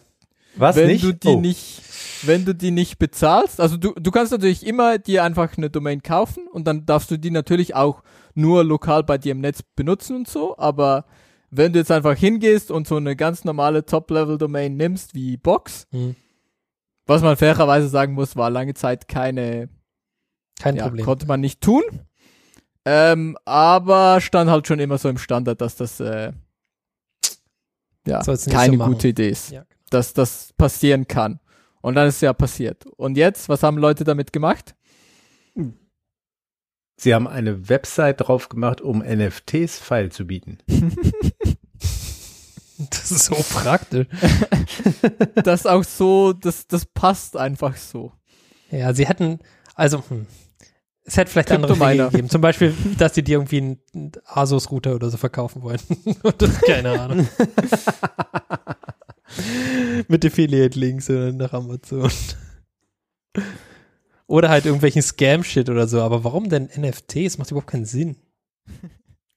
Was 0.55 0.76
wenn 0.76 0.89
nicht? 0.89 1.03
du 1.03 1.14
die 1.14 1.28
Oh. 1.28 1.41
nicht, 1.41 1.80
wenn 2.24 2.45
du 2.45 2.55
die 2.55 2.70
nicht 2.70 2.99
bezahlst, 2.99 3.59
also 3.59 3.78
du, 3.78 3.93
du 3.95 4.11
kannst 4.11 4.33
natürlich 4.33 4.66
immer 4.66 4.99
dir 4.99 5.24
einfach 5.24 5.57
eine 5.57 5.70
Domain 5.70 6.03
kaufen 6.03 6.47
und 6.47 6.66
dann 6.66 6.85
darfst 6.85 7.11
du 7.11 7.16
die 7.16 7.30
natürlich 7.30 7.74
auch 7.74 8.03
nur 8.35 8.62
lokal 8.62 9.03
bei 9.03 9.16
dir 9.16 9.33
im 9.33 9.41
Netz 9.41 9.62
benutzen 9.62 10.16
und 10.16 10.28
so, 10.28 10.59
aber 10.59 11.07
wenn 11.55 11.72
du 11.72 11.78
jetzt 11.78 11.90
einfach 11.90 12.16
hingehst 12.16 12.70
und 12.70 12.88
so 12.88 12.96
eine 12.96 13.14
ganz 13.14 13.44
normale 13.44 13.84
Top-Level-Domain 13.84 14.76
nimmst 14.76 15.14
wie 15.14 15.36
Box, 15.36 15.86
Hm. 15.90 16.16
was 17.07 17.22
man 17.22 17.36
fairerweise 17.36 17.88
sagen 17.88 18.14
muss, 18.14 18.34
war 18.36 18.48
lange 18.50 18.74
Zeit 18.74 19.07
keine, 19.07 19.68
Kein 20.59 20.76
ja, 20.76 20.84
Problem. 20.84 21.05
konnte 21.05 21.26
man 21.26 21.40
nicht 21.40 21.61
tun. 21.61 21.82
Ähm, 22.84 23.36
aber 23.44 24.20
stand 24.20 24.50
halt 24.50 24.66
schon 24.66 24.80
immer 24.80 24.98
so 24.98 25.09
im 25.09 25.18
Standard, 25.18 25.61
dass 25.61 25.76
das 25.76 26.00
äh, 26.00 26.32
ja, 28.07 28.20
keine 28.50 28.76
so 28.78 28.84
gute 28.84 29.09
Idee 29.09 29.28
ist 29.28 29.50
Ja. 29.53 29.64
dass 29.90 30.12
das 30.14 30.53
passieren 30.57 31.07
kann. 31.07 31.38
Und 31.82 31.94
dann 31.96 32.09
ist 32.09 32.16
es 32.16 32.20
ja 32.22 32.32
passiert. 32.32 32.86
Und 32.96 33.16
jetzt, 33.16 33.48
was 33.48 33.62
haben 33.62 33.76
Leute 33.76 34.05
damit 34.05 34.32
gemacht? 34.32 34.74
Sie 37.03 37.12
haben 37.16 37.26
eine 37.26 37.68
Website 37.68 38.20
drauf 38.20 38.48
gemacht, 38.48 38.80
um 38.80 39.00
NFTs 39.00 39.80
feil 39.80 40.12
zu 40.12 40.24
bieten. 40.24 40.59
Das 42.90 43.12
ist 43.12 43.26
so 43.26 43.34
praktisch. 43.34 44.07
Das 45.44 45.66
auch 45.66 45.84
so, 45.84 46.32
das, 46.32 46.66
das 46.66 46.84
passt 46.84 47.36
einfach 47.36 47.76
so. 47.76 48.12
Ja, 48.70 48.92
sie 48.92 49.07
hätten, 49.07 49.38
also, 49.74 50.03
hm, 50.09 50.26
es 51.05 51.16
hätte 51.16 51.30
vielleicht 51.30 51.53
andere 51.53 51.78
Wege 51.78 52.09
gegeben. 52.09 52.28
Zum 52.28 52.40
Beispiel, 52.40 52.74
dass 52.98 53.14
sie 53.14 53.22
dir 53.22 53.34
irgendwie 53.36 53.59
einen 53.59 54.12
Asus-Router 54.24 54.94
oder 54.96 55.11
so 55.11 55.16
verkaufen 55.16 55.62
wollen. 55.62 55.80
Keine 56.66 57.00
Ahnung. 57.00 57.28
Mit 60.09 60.24
Affiliate-Links 60.24 61.11
oder 61.11 61.32
nach 61.32 61.53
Amazon. 61.53 62.11
Oder 64.33 64.49
halt 64.49 64.64
irgendwelchen 64.64 65.03
Scam-Shit 65.03 65.68
oder 65.68 65.87
so. 65.87 66.01
Aber 66.01 66.24
warum 66.24 66.49
denn 66.49 66.70
NFTs? 66.74 67.37
Macht 67.37 67.51
überhaupt 67.51 67.70
keinen 67.70 67.85
Sinn. 67.85 68.16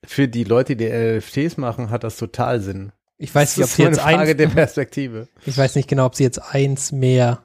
Für 0.06 0.30
die 0.30 0.46
Leute, 0.46 0.78
die 0.78 0.88
NFTs 0.88 1.58
machen, 1.58 1.90
hat 1.90 2.06
das 2.06 2.16
total 2.16 2.62
Sinn. 2.62 2.94
Ich 3.18 3.36
weiß 3.36 3.58
nicht, 3.58 3.66
ob 3.66 3.70
sie 3.72 3.84
jetzt 3.84 4.00
eine 4.00 4.20
Frage 4.20 4.30
eins, 4.32 4.38
der 4.38 4.48
Perspektive. 4.48 5.28
ich 5.46 5.58
weiß 5.58 5.76
nicht 5.76 5.90
genau, 5.90 6.06
ob 6.06 6.16
sie 6.16 6.24
jetzt 6.24 6.40
eins 6.40 6.94
mehr 6.94 7.44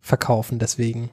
verkaufen, 0.00 0.58
deswegen. 0.58 1.10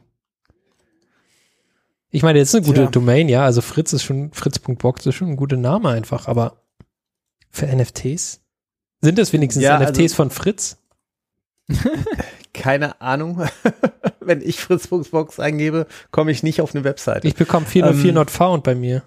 Ich 2.09 2.24
meine, 2.24 2.39
jetzt 2.39 2.47
ist 2.49 2.55
eine 2.55 2.65
gute 2.65 2.82
Tja. 2.82 2.89
Domain, 2.89 3.30
ja, 3.30 3.45
also 3.45 3.61
Fritz 3.61 3.93
ist 3.93 4.01
schon, 4.01 4.32
Fritz.box 4.34 5.05
ist 5.05 5.13
schon 5.13 5.28
ein 5.30 5.38
guter 5.38 5.57
Name 5.57 5.89
einfach, 5.89 6.28
aber 6.28 6.63
für 7.51 7.67
NFTs? 7.67 8.41
Sind 9.01 9.20
das 9.20 9.34
wenigstens 9.34 9.61
Ja, 9.61 9.78
NFTs 9.78 9.99
also- 9.99 10.15
von 10.15 10.32
Fritz? 10.32 10.78
Keine 12.53 12.99
Ahnung. 13.01 13.47
Wenn 14.19 14.41
ich 14.41 14.59
Fritzbox 14.59 15.39
eingebe, 15.39 15.87
komme 16.11 16.31
ich 16.31 16.43
nicht 16.43 16.61
auf 16.61 16.75
eine 16.75 16.83
Webseite. 16.83 17.27
Ich 17.27 17.35
bekomme 17.35 17.65
404 17.65 18.09
Ähm, 18.09 18.15
not 18.15 18.31
found 18.31 18.63
bei 18.63 18.75
mir. 18.75 19.03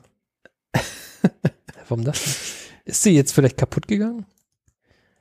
Warum 1.89 2.05
das? 2.05 2.21
Ist 2.85 3.03
sie 3.03 3.15
jetzt 3.15 3.33
vielleicht 3.33 3.57
kaputt 3.57 3.87
gegangen? 3.87 4.27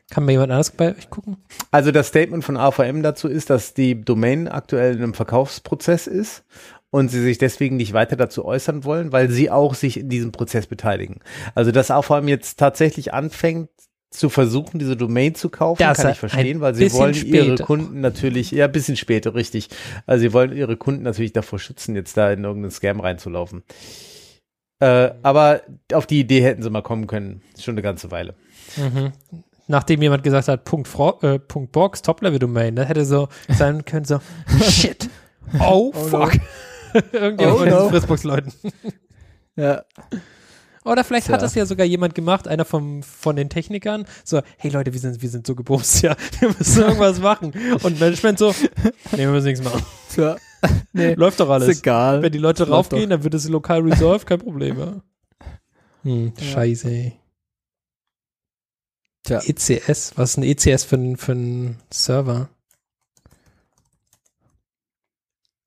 Kann 0.09 0.26
mal 0.26 0.32
jemand 0.32 0.51
anders 0.51 0.72
bei 0.72 0.95
euch 0.95 1.09
gucken? 1.09 1.38
Also 1.72 1.91
das 1.91 2.07
Statement 2.07 2.43
von 2.43 2.57
AVM 2.57 3.01
dazu 3.01 3.28
ist, 3.28 3.49
dass 3.49 3.74
die 3.74 4.01
Domain 4.01 4.47
aktuell 4.47 4.95
in 4.95 5.03
einem 5.03 5.13
Verkaufsprozess 5.13 6.05
ist 6.05 6.43
und 6.89 7.09
sie 7.09 7.22
sich 7.22 7.38
deswegen 7.38 7.78
nicht 7.78 7.93
weiter 7.93 8.17
dazu 8.17 8.43
äußern 8.43 8.84
wollen, 8.84 9.13
weil 9.13 9.30
sie 9.30 9.49
auch 9.49 9.74
sich 9.74 9.97
in 9.97 10.09
diesem 10.09 10.34
Prozess 10.34 10.67
beteiligen. 10.67 11.22
Also 11.55 11.72
dass 11.72 11.91
AVM 11.91 12.28
jetzt 12.28 12.59
tatsächlich 12.59 13.13
anfängt 13.13 13.69
zu 14.12 14.30
versuchen, 14.30 14.78
diese 14.78 14.95
Domain 14.97 15.36
zu 15.36 15.49
kaufen, 15.49 15.80
Das 15.80 15.97
kann 15.99 16.12
ich 16.12 16.20
verstehen, 16.20 16.59
weil 16.62 16.76
sie 16.76 16.91
wollen 16.93 17.14
bisschen 17.14 17.34
ihre 17.34 17.45
später. 17.45 17.64
Kunden 17.64 18.01
natürlich, 18.01 18.51
ja, 18.51 18.66
ein 18.66 18.72
bisschen 18.72 18.97
später, 18.97 19.34
richtig. 19.36 19.70
Also 20.05 20.22
sie 20.22 20.34
wollen 20.34 20.55
ihre 20.55 20.76
Kunden 20.78 21.03
natürlich 21.03 21.32
davor 21.34 21.59
schützen, 21.59 21.95
jetzt 21.95 22.18
da 22.18 22.32
in 22.32 22.43
irgendeinen 22.43 22.72
Scam 22.72 22.99
reinzulaufen. 22.99 23.64
Äh, 24.80 25.12
aber 25.24 25.62
auf 25.93 26.05
die 26.07 26.20
Idee 26.20 26.41
hätten 26.41 26.62
sie 26.62 26.70
mal 26.70 26.82
kommen 26.82 27.07
können. 27.07 27.41
Schon 27.59 27.76
eine 27.76 27.82
ganze 27.82 28.12
Weile. 28.12 28.34
Mhm. 28.78 29.14
Nachdem 29.68 30.01
jemand 30.01 30.24
gesagt 30.24 30.49
hat, 30.49 30.66
Punkt, 30.66 30.89
Fro 30.89 31.18
äh, 31.22 31.39
Punkt 31.39 31.72
Box, 31.72 32.01
Top-Level-Domain, 32.01 32.76
dann 32.76 32.88
hätte 32.88 33.05
so 33.05 33.30
sein 33.47 33.86
können, 33.86 34.05
so, 34.05 34.20
shit, 34.70 35.09
oh, 35.59 35.93
fuck. 35.93 36.34
Irgendjemand 37.14 37.55
Oh 37.55 37.59
von 37.59 37.70
no. 37.70 37.89
Fritzbox-Leuten. 37.89 38.51
Ja. 39.55 39.84
Oder 40.84 41.04
vielleicht 41.04 41.28
hat 41.30 41.40
Tja. 41.40 41.46
das 41.46 41.54
ja 41.56 41.66
sogar 41.68 41.86
jemand 41.86 42.16
gemacht, 42.16 42.48
einer 42.48 42.66
vom, 42.66 43.04
von 43.04 43.36
den 43.36 43.50
Technikern, 43.50 44.06
so, 44.24 44.42
hey 44.58 44.72
Leute, 44.72 44.94
wir 44.94 45.00
sind, 45.00 45.22
wir 45.22 45.30
sind 45.30 45.46
so 45.46 45.54
gebumst, 45.56 46.02
ja, 46.02 46.16
wir 46.40 46.50
müssen 46.50 46.82
irgendwas 46.82 47.20
machen. 47.20 47.54
Und 47.84 48.00
Management 48.00 48.40
so, 48.40 48.52
nee, 49.12 49.18
wir 49.20 49.30
müssen 49.30 49.46
nichts 49.48 49.64
machen. 49.64 49.86
Tja. 50.14 50.38
Nee, 50.94 51.14
Läuft 51.18 51.40
doch 51.40 51.50
alles. 51.50 51.70
ist 51.70 51.80
egal. 51.80 52.22
Wenn 52.24 52.32
die 52.32 52.40
Leute 52.40 52.64
Läuft 52.64 52.72
raufgehen, 52.94 53.10
dann 53.12 53.24
wird 53.24 53.34
es 53.36 53.48
lokal 53.48 53.82
resolved, 53.82 54.26
kein 54.26 54.40
Problem, 54.40 54.80
ja. 54.80 55.02
Hm, 56.04 56.34
Ja. 56.38 56.44
scheiße, 56.44 56.90
ey. 56.90 57.14
Tja. 59.24 59.40
ECS, 59.46 60.14
was 60.18 60.32
ist 60.32 60.38
ein 60.38 60.44
ECS 60.44 60.84
für 60.84 60.96
ein, 60.96 61.16
für 61.16 61.34
ein 61.34 61.78
Server? 61.92 62.50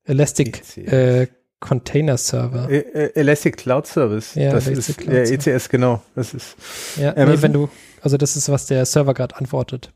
Elastic 0.03 0.57
ECS. 0.59 0.77
äh, 0.91 1.27
Container 1.59 2.17
Server. 2.17 2.69
Äh, 2.69 2.79
äh, 2.79 3.11
Elastic 3.19 3.57
Cloud 3.57 3.87
Service. 3.87 4.35
Ja, 4.35 4.51
das 4.51 4.67
Elastic 4.67 4.97
ist 4.97 5.03
Cloud 5.03 5.15
der 5.15 5.25
Service. 5.25 5.47
ECS, 5.47 5.69
genau. 5.69 6.01
Das 6.13 6.33
ist. 6.33 6.55
Ja, 6.97 7.13
nee, 7.13 7.41
wenn 7.41 7.53
du, 7.53 7.69
also 8.01 8.17
das 8.17 8.35
ist, 8.35 8.49
was 8.49 8.65
der 8.67 8.85
Server 8.85 9.13
gerade 9.13 9.35
antwortet. 9.37 9.91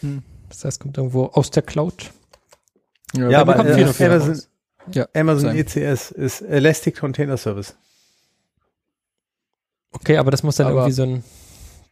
Hm. 0.00 0.22
Das 0.48 0.64
heißt, 0.64 0.80
kommt 0.80 0.96
irgendwo 0.98 1.26
aus 1.26 1.50
der 1.50 1.62
Cloud. 1.62 2.10
Ja, 3.16 3.30
Ja, 3.30 3.40
aber 3.40 3.56
äh, 3.64 3.84
Amazon. 4.04 4.42
Ja, 4.92 5.08
Amazon. 5.14 5.56
ECS 5.56 6.10
ist 6.12 6.42
Elastic 6.42 6.96
Container 6.98 7.36
Service. 7.36 7.74
Okay, 9.92 10.18
aber 10.18 10.30
das 10.30 10.42
muss 10.42 10.56
dann 10.56 10.66
Aber- 10.68 10.80
irgendwie 10.80 10.92
so 10.92 11.02
ein, 11.04 11.24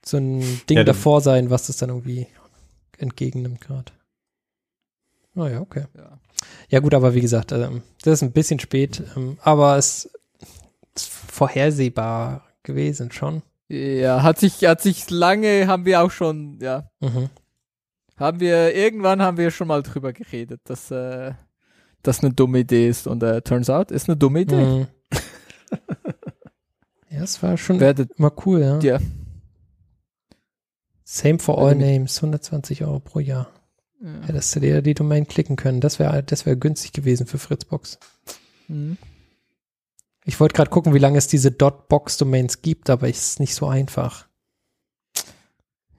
so 0.05 0.17
ein 0.19 0.41
Ding 0.69 0.77
Ja, 0.77 0.85
davor 0.85 1.21
sein, 1.21 1.51
was 1.51 1.67
das 1.69 1.79
dann 1.79 1.89
irgendwie 1.89 2.27
entgegennimmt 2.99 3.61
gerade. 3.61 3.93
Ah 5.37 5.49
ja, 5.49 5.61
okay. 5.61 5.87
Ja. 5.97 6.19
Ja 6.69 6.81
gut, 6.81 6.95
aber 6.95 7.15
wie 7.15 7.21
gesagt, 7.21 7.53
ähm, 7.53 7.83
das 8.03 8.15
ist 8.15 8.23
ein 8.23 8.33
bisschen 8.33 8.59
spät, 8.61 9.03
ähm, 9.17 9.39
aber 9.43 9.77
es 9.77 10.11
ist 10.95 11.09
vorhersehbar 11.09 12.45
gewesen 12.63 13.11
schon. 13.13 13.43
ja, 13.69 14.23
hat 14.23 14.39
sich, 14.39 14.65
hat 14.65 14.81
sich 14.83 15.11
lange, 15.11 15.67
haben 15.67 15.85
wir 15.85 16.03
auch 16.03 16.11
schon, 16.11 16.59
ja, 16.61 16.91
Mhm. 17.01 17.29
haben 18.17 18.41
wir, 18.41 18.75
irgendwann 18.75 19.23
haben 19.23 19.37
wir 19.37 19.51
schon 19.51 19.69
mal 19.69 19.83
drüber 19.83 20.13
geredet, 20.13 20.61
dass, 20.65 20.91
äh, 20.91 21.33
das 22.03 22.21
eine 22.21 22.33
dumme 22.35 22.61
Idee 22.61 22.89
ist 22.89 23.07
und 23.07 23.23
äh, 23.23 23.41
turns 23.43 23.71
out, 23.71 23.91
ist 23.91 24.09
eine 24.09 24.17
dumme 24.17 24.41
Idee. 24.43 24.65
Mhm. 24.65 24.87
ja, 27.11 27.23
es 27.23 27.43
war 27.43 27.57
schon 27.57 27.81
Werdet, 27.81 28.13
immer 28.19 28.33
cool, 28.47 28.61
ja. 28.61 28.79
ja, 28.81 28.99
Same 31.07 31.39
for 31.39 31.59
all 31.59 31.75
names, 31.75 32.17
120 32.19 32.83
Euro 32.85 32.99
pro 32.99 33.21
Jahr. 33.21 33.49
Ja. 34.01 34.27
Hättest 34.27 34.55
du 34.57 34.61
dir 34.61 34.83
die 34.83 34.95
Domain 34.95 35.27
klicken 35.27 35.57
können. 35.57 35.81
Das 35.81 35.99
wäre 35.99 36.23
das 36.23 36.47
wäre 36.47 36.57
günstig 36.57 36.93
gewesen 36.93 37.27
für 37.27 37.39
Fritzbox. 37.39 37.99
Mhm. 38.69 38.97
Ich 40.27 40.41
wollte 40.41 40.55
gerade 40.55 40.71
gucken, 40.71 40.95
wie 40.95 40.99
lange 40.99 41.19
es 41.19 41.27
diese 41.27 41.51
.box-Domains 41.51 42.63
gibt, 42.63 42.89
aber 42.91 43.09
es 43.09 43.19
ist 43.31 43.41
nicht 43.41 43.55
so 43.55 43.67
einfach. 43.67 44.27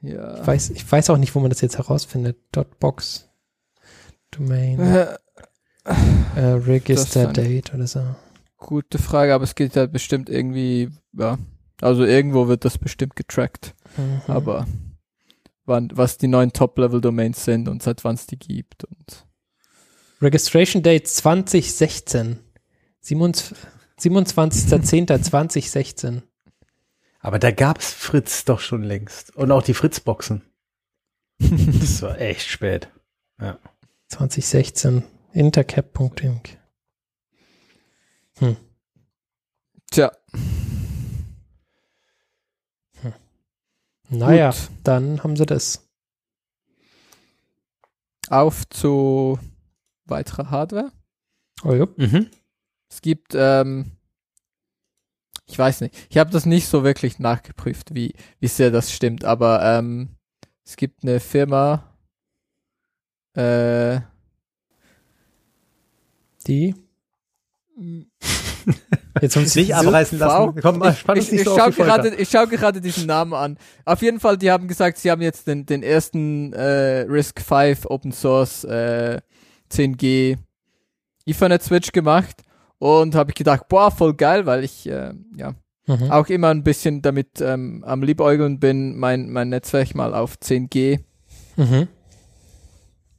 ja. 0.01 0.39
Ich 0.41 0.47
weiß, 0.47 0.69
ich 0.71 0.91
weiß 0.91 1.09
auch 1.11 1.17
nicht, 1.17 1.35
wo 1.35 1.39
man 1.39 1.49
das 1.49 1.61
jetzt 1.61 1.77
herausfindet. 1.77 2.37
.box 2.79 3.27
Domain, 4.31 4.79
Äh, 4.79 5.15
äh, 6.35 6.41
Register 6.41 7.21
das 7.21 7.27
ist 7.29 7.37
Date 7.37 7.73
oder 7.73 7.87
so. 7.87 8.03
Gute 8.57 8.97
Frage, 8.97 9.33
aber 9.33 9.43
es 9.43 9.53
geht 9.55 9.75
halt 9.75 9.91
bestimmt 9.91 10.29
irgendwie, 10.29 10.89
ja, 11.13 11.37
also 11.81 12.03
irgendwo 12.03 12.47
wird 12.47 12.65
das 12.65 12.77
bestimmt 12.79 13.15
getrackt, 13.15 13.75
Mhm. 13.97 14.21
aber 14.27 14.65
wann, 15.65 15.89
was 15.93 16.17
die 16.17 16.27
neuen 16.27 16.53
Top-Level-Domains 16.53 17.45
sind 17.45 17.67
und 17.67 17.83
seit 17.83 18.03
wann 18.03 18.15
es 18.15 18.27
die 18.27 18.37
gibt 18.37 18.85
und 18.85 19.25
Registration 20.21 20.81
Date 20.81 21.07
2016. 21.07 22.39
27 23.01 23.57
27.10.2016. 23.99 26.21
Aber 27.19 27.39
da 27.39 27.51
gab's 27.51 27.91
Fritz 27.91 28.45
doch 28.45 28.59
schon 28.59 28.83
längst. 28.83 29.35
Und 29.35 29.51
auch 29.51 29.63
die 29.63 29.73
Fritzboxen. 29.73 30.43
Das 31.39 32.01
war 32.01 32.17
echt 32.19 32.47
spät. 32.47 32.87
2016. 34.07 35.03
Intercap.inc. 35.33 36.57
Hm. 38.37 38.55
tja, 39.91 40.13
Naja, 44.09 44.51
Gut. 44.51 44.69
dann 44.83 45.23
haben 45.23 45.35
sie 45.35 45.45
das. 45.45 45.81
auf 48.29 48.67
zu 48.69 49.37
weiterer 50.05 50.49
Hardware. 50.49 50.91
Oh 51.63 51.73
ja. 51.73 51.87
Mhm. 51.97 52.29
Es 52.89 53.01
gibt, 53.01 53.33
ähm, 53.35 53.91
ich 55.45 55.57
weiß 55.57 55.81
nicht, 55.81 55.95
ich 56.09 56.17
habe 56.17 56.31
das 56.31 56.45
nicht 56.45 56.67
so 56.67 56.83
wirklich 56.83 57.19
nachgeprüft, 57.19 57.93
wie, 57.93 58.15
wie 58.39 58.47
sehr 58.47 58.71
das 58.71 58.91
stimmt, 58.91 59.25
aber 59.25 59.61
ähm, 59.63 60.09
es 60.63 60.75
gibt 60.75 61.03
eine 61.03 61.19
Firma, 61.19 61.95
äh, 63.33 64.01
Die. 66.47 66.75
Jetzt 69.21 69.35
haben 69.35 69.45
sie 69.45 69.61
Nicht 69.61 69.75
abreißen 69.75 70.19
lassen. 70.19 70.53
V? 70.53 70.61
Komm, 70.61 70.79
mal, 70.79 70.93
spann 70.93 71.17
uns 71.17 71.31
ich, 71.31 71.39
ich, 71.39 71.43
so 71.45 71.51
auf 71.51 71.57
schau 71.59 71.65
die 71.67 71.71
Folter. 71.73 71.97
gerade, 72.03 72.15
ich 72.15 72.29
schaue 72.29 72.47
gerade 72.47 72.81
diesen 72.81 73.05
Namen 73.07 73.33
an. 73.33 73.57
Auf 73.85 74.01
jeden 74.01 74.19
Fall, 74.19 74.37
die 74.37 74.51
haben 74.51 74.67
gesagt, 74.67 74.97
sie 74.97 75.09
haben 75.11 75.21
jetzt 75.21 75.47
den, 75.47 75.65
den 75.65 75.83
ersten 75.83 76.51
äh, 76.53 77.01
Risk 77.01 77.39
5 77.41 77.85
Open 77.85 78.11
Source 78.11 78.63
äh, 78.65 79.21
10G 79.71 80.37
Ethernet 81.25 81.63
Switch 81.63 81.91
gemacht 81.91 82.41
und 82.77 83.15
habe 83.15 83.31
ich 83.31 83.35
gedacht, 83.35 83.67
boah, 83.69 83.89
voll 83.89 84.13
geil, 84.13 84.45
weil 84.45 84.63
ich 84.63 84.87
äh, 84.87 85.13
ja 85.37 85.53
Mhm. 85.87 86.09
auch 86.09 86.27
immer 86.29 86.49
ein 86.49 86.63
bisschen 86.63 87.03
damit 87.03 87.39
ähm, 87.41 87.83
am 87.85 88.01
liebäugeln 88.01 88.59
bin, 88.59 88.97
mein, 88.97 89.29
mein 89.29 89.49
Netzwerk 89.49 89.93
mal 89.93 90.15
auf 90.15 90.33
10G, 90.43 90.99
Mhm. 91.57 91.87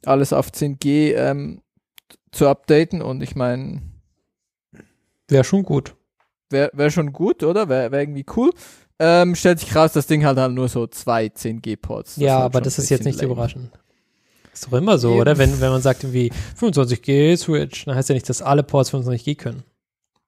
alles 0.05 0.33
auf 0.33 0.49
10G 0.51 1.13
ähm, 1.15 1.61
zu 2.33 2.45
updaten 2.49 3.01
und 3.01 3.23
ich 3.23 3.37
meine, 3.37 3.81
Wäre 5.27 5.43
schon 5.43 5.63
gut. 5.63 5.95
wäre 6.49 6.69
wär 6.73 6.89
schon 6.91 7.11
gut, 7.13 7.43
oder? 7.43 7.67
Wäre 7.69 7.91
wär 7.91 7.99
irgendwie 8.01 8.25
cool. 8.35 8.51
Ähm, 8.99 9.35
stellt 9.35 9.59
sich 9.59 9.75
raus, 9.75 9.93
das 9.93 10.07
Ding 10.07 10.25
hat 10.25 10.37
halt 10.37 10.53
nur 10.53 10.67
so 10.69 10.87
zwei 10.87 11.25
10G-Ports. 11.27 12.15
ja, 12.17 12.39
aber 12.39 12.61
das 12.61 12.79
ist 12.79 12.89
jetzt 12.89 13.05
nicht 13.05 13.21
lame. 13.21 13.33
überraschend. 13.33 13.71
Ist 14.53 14.65
doch 14.67 14.73
immer 14.73 14.97
so, 14.97 15.11
Eben. 15.11 15.19
oder? 15.21 15.37
Wenn, 15.37 15.59
wenn 15.61 15.69
man 15.69 15.81
sagt 15.83 16.03
irgendwie 16.03 16.31
25G 16.59 17.37
Switch, 17.37 17.85
dann 17.85 17.95
heißt 17.95 18.09
ja 18.09 18.15
nicht, 18.15 18.27
dass 18.27 18.41
alle 18.41 18.63
Ports 18.63 18.91
25G 18.91 19.35
können. 19.37 19.63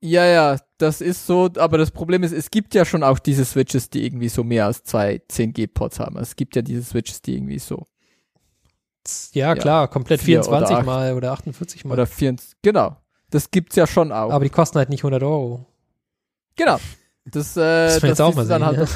Ja, 0.02 0.24
ja, 0.26 0.58
das 0.78 1.02
ist 1.02 1.26
so, 1.26 1.50
aber 1.58 1.78
das 1.80 1.89
Problem 1.91 2.22
ist, 2.24 2.32
es 2.32 2.52
gibt 2.52 2.74
ja 2.76 2.86
schon 2.86 3.02
auch 3.04 3.18
diese 3.20 3.43
Switches, 3.43 3.89
die 3.89 4.06
irgendwie 4.06 4.30
so 4.30 4.43
mehr 4.43 4.66
als 4.68 4.84
zwei 4.84 5.20
10G-Ports 5.30 6.00
haben. 6.00 6.18
Es 6.20 6.36
gibt 6.36 6.56
ja 6.56 6.62
diese 6.62 6.84
Switches, 6.84 7.22
die 7.24 7.36
irgendwie 7.36 7.60
so, 7.60 7.86
Ja, 9.34 9.47
Ja. 9.47 9.56
klar, 9.56 9.88
komplett 9.88 10.22
Vier 10.22 10.39
oder 10.39 10.50
24 10.50 10.78
acht. 10.78 10.86
mal 10.86 11.14
oder 11.16 11.32
48 11.32 11.86
mal. 11.86 11.93
oder 11.93 12.06
24, 12.06 12.58
genau. 12.62 12.97
Das 13.30 13.51
gibt's 13.51 13.75
ja 13.75 13.86
schon 13.88 14.11
auch. 14.11 14.32
aber 14.32 14.43
die 14.43 14.49
kosten 14.49 14.77
halt 14.77 14.89
nicht 14.89 15.01
100 15.01 15.21
Euro. 15.23 15.65
genau. 16.55 16.77
Das, 17.25 17.55
äh, 17.57 17.61
Das 17.88 18.01
das, 18.01 18.21
auch 18.21 18.34
mal 18.36 18.47
dann 18.47 18.61
sehen, 18.61 18.77
halt 18.80 18.89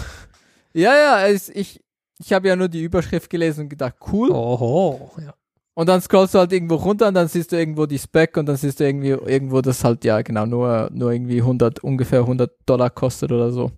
ja. 0.73 0.91
Ja, 0.93 0.95
ja, 0.95 1.27
es, 1.27 1.49
ich, 1.49 1.83
ich 2.19 2.33
habe 2.33 2.47
ja 2.47 2.55
nur 2.55 2.67
die 2.67 2.81
Überschrift 2.81 3.29
gelesen 3.29 3.61
und 3.61 3.69
gedacht, 3.69 3.95
cool. 4.11 4.31
Oho, 4.31 5.11
ja. 5.21 5.33
Und 5.75 5.87
dann 5.89 6.01
scrollst 6.01 6.33
du 6.35 6.39
halt 6.39 6.51
irgendwo 6.51 6.75
runter 6.75 7.07
und 7.07 7.15
dann 7.15 7.27
siehst 7.27 7.51
du 7.51 7.57
irgendwo 7.57 7.85
die 7.85 7.97
Spec 7.99 8.37
und 8.37 8.45
dann 8.47 8.55
siehst 8.57 8.79
du 8.79 8.85
irgendwie 8.85 9.09
irgendwo, 9.09 9.61
das 9.61 9.83
halt, 9.83 10.03
ja, 10.05 10.21
genau, 10.21 10.45
nur, 10.45 10.89
nur 10.93 11.11
irgendwie 11.11 11.41
100, 11.41 11.79
ungefähr 11.83 12.19
100 12.21 12.51
Dollar 12.65 12.89
kostet 12.91 13.31
oder 13.31 13.51
so. 13.51 13.71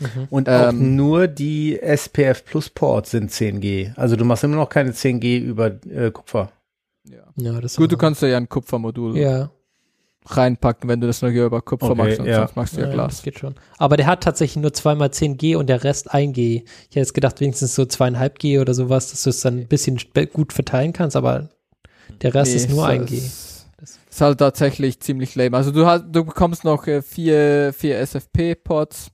Mhm. 0.00 0.26
Und 0.30 0.48
auch 0.48 0.68
Ähm, 0.70 0.96
nur 0.96 1.26
die 1.28 1.78
SPF 1.80 2.44
Plus 2.44 2.70
Ports 2.70 3.10
sind 3.10 3.30
10G. 3.30 3.92
Also 3.96 4.16
du 4.16 4.24
machst 4.24 4.44
immer 4.44 4.56
noch 4.56 4.68
keine 4.68 4.92
10G 4.92 5.38
über 5.40 5.72
äh, 5.88 6.10
Kupfer. 6.10 6.50
Ja. 7.04 7.24
Ja, 7.36 7.60
das 7.60 7.76
Gut, 7.76 7.92
du 7.92 7.96
kannst 7.96 8.22
ja 8.22 8.36
ein 8.36 8.48
Kupfermodul 8.48 9.16
Ja. 9.16 9.50
Reinpacken, 10.26 10.88
wenn 10.88 11.00
du 11.00 11.06
das 11.06 11.22
nur 11.22 11.30
hier 11.30 11.46
über 11.46 11.62
Kupfer 11.62 11.90
Okay, 11.90 12.02
machst 12.02 12.20
und 12.20 12.26
ja. 12.26 12.36
sonst 12.40 12.56
machst 12.56 12.76
du 12.76 12.80
ja, 12.80 12.86
das 12.86 12.94
Glas. 12.94 13.22
geht 13.22 13.38
schon. 13.38 13.54
Aber 13.78 13.96
der 13.96 14.06
hat 14.06 14.22
tatsächlich 14.22 14.60
nur 14.62 14.72
zweimal 14.72 15.08
10G 15.08 15.56
und 15.56 15.66
der 15.68 15.82
Rest 15.82 16.12
1G. 16.14 16.38
Ich 16.38 16.62
hätte 16.88 16.98
jetzt 17.00 17.14
gedacht, 17.14 17.40
wenigstens 17.40 17.74
so 17.74 17.84
zweieinhalb 17.86 18.38
G 18.38 18.58
oder 18.58 18.74
sowas, 18.74 19.10
dass 19.10 19.22
du 19.22 19.30
es 19.30 19.40
dann 19.40 19.60
ein 19.60 19.68
bisschen 19.68 19.98
gut 20.32 20.52
verteilen 20.52 20.92
kannst, 20.92 21.16
aber 21.16 21.48
der 22.22 22.34
Rest 22.34 22.54
ist 22.54 22.68
nur 22.68 22.84
so 22.84 22.90
1G. 22.92 23.12
Ist, 23.14 23.66
ist 24.10 24.20
halt 24.20 24.38
tatsächlich 24.38 25.00
ziemlich 25.00 25.34
lame. 25.36 25.56
Also 25.56 25.70
du 25.70 25.86
hast, 25.86 26.04
du 26.10 26.24
bekommst 26.24 26.64
noch 26.64 26.86
äh, 26.86 27.00
vier, 27.02 27.72
vier 27.72 27.98
SFP-Ports. 28.00 29.10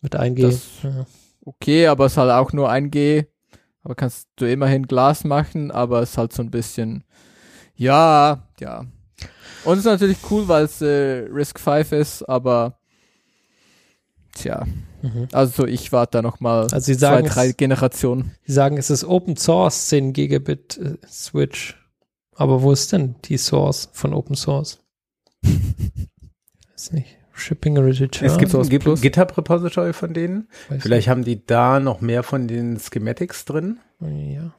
Mit 0.00 0.16
1G. 0.16 0.42
Das- 0.42 0.60
ja. 0.84 1.06
Okay, 1.44 1.88
aber 1.88 2.06
es 2.06 2.12
ist 2.12 2.18
halt 2.18 2.30
auch 2.30 2.52
nur 2.52 2.70
1G. 2.70 3.26
Aber 3.82 3.96
kannst 3.96 4.28
du 4.36 4.48
immerhin 4.48 4.86
Glas 4.86 5.24
machen, 5.24 5.72
aber 5.72 6.02
es 6.02 6.10
ist 6.10 6.18
halt 6.18 6.32
so 6.32 6.40
ein 6.40 6.52
bisschen, 6.52 7.02
ja, 7.74 8.46
ja. 8.60 8.84
Und 9.64 9.74
es 9.74 9.80
ist 9.80 9.84
natürlich 9.84 10.18
cool, 10.30 10.48
weil 10.48 10.64
es 10.64 10.80
äh, 10.82 11.26
Risk 11.32 11.58
5 11.60 11.92
ist, 11.92 12.22
aber 12.28 12.78
tja, 14.34 14.66
Mhm. 15.02 15.26
also 15.32 15.66
ich 15.66 15.90
warte 15.90 16.18
da 16.18 16.22
noch 16.22 16.38
mal 16.38 16.62
Also 16.72 16.78
sie 16.78 16.92
zwei, 16.96 16.98
sagen, 16.98 17.26
drei 17.26 17.46
es, 17.48 17.56
die 17.56 18.32
sie 18.46 18.52
sagen, 18.52 18.76
es 18.76 18.88
ist 18.88 19.04
Open 19.04 19.36
Source 19.36 19.88
10 19.88 20.12
Gigabit 20.12 20.78
äh, 20.78 20.96
Switch. 21.08 21.76
Aber 22.36 22.62
wo 22.62 22.70
ist 22.72 22.92
denn 22.92 23.16
die 23.24 23.36
Source 23.36 23.88
von 23.92 24.14
Open 24.14 24.36
Source? 24.36 24.78
Weiß 25.42 26.92
nicht. 26.92 27.18
Shipping 27.34 27.76
Return. 27.78 28.26
Es 28.26 28.38
gibt 28.38 28.52
Source 28.52 28.68
ein. 28.68 29.00
GitHub-Repository 29.00 29.92
von 29.92 30.14
denen. 30.14 30.48
Weiß 30.68 30.82
Vielleicht 30.82 31.08
haben 31.08 31.24
die 31.24 31.44
da 31.44 31.80
noch 31.80 32.00
mehr 32.00 32.22
von 32.22 32.46
den 32.46 32.78
Schematics 32.78 33.44
drin. 33.44 33.80
nicht. 33.98 34.34
Ja. 34.36 34.54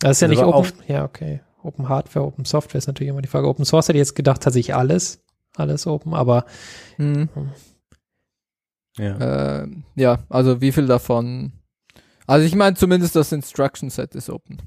Das 0.00 0.16
ist 0.16 0.20
ja 0.22 0.28
Also 0.28 0.40
nicht 0.44 0.54
Open. 0.54 0.72
Ja, 0.88 1.04
okay. 1.04 1.40
Open 1.64 1.88
Hardware, 1.88 2.24
Open 2.26 2.44
Software 2.44 2.78
ist 2.78 2.86
natürlich 2.86 3.10
immer 3.10 3.22
die 3.22 3.28
Frage. 3.28 3.48
Open 3.48 3.64
Source 3.64 3.88
hätte 3.88 3.96
ich 3.98 4.02
jetzt 4.02 4.14
gedacht, 4.14 4.42
tatsächlich 4.42 4.74
alles. 4.74 5.20
Alles 5.56 5.86
open, 5.86 6.14
aber 6.14 6.44
Mhm. 6.98 7.28
Ja. 8.96 9.62
Äh, 9.62 9.68
ja, 9.96 10.18
also 10.28 10.60
wie 10.60 10.72
viel 10.72 10.86
davon? 10.86 11.52
Also 12.26 12.46
ich 12.46 12.54
meine 12.54 12.76
zumindest 12.76 13.16
das 13.16 13.32
Instruction 13.32 13.90
Set 13.90 14.14
ist 14.14 14.30
open. 14.30 14.58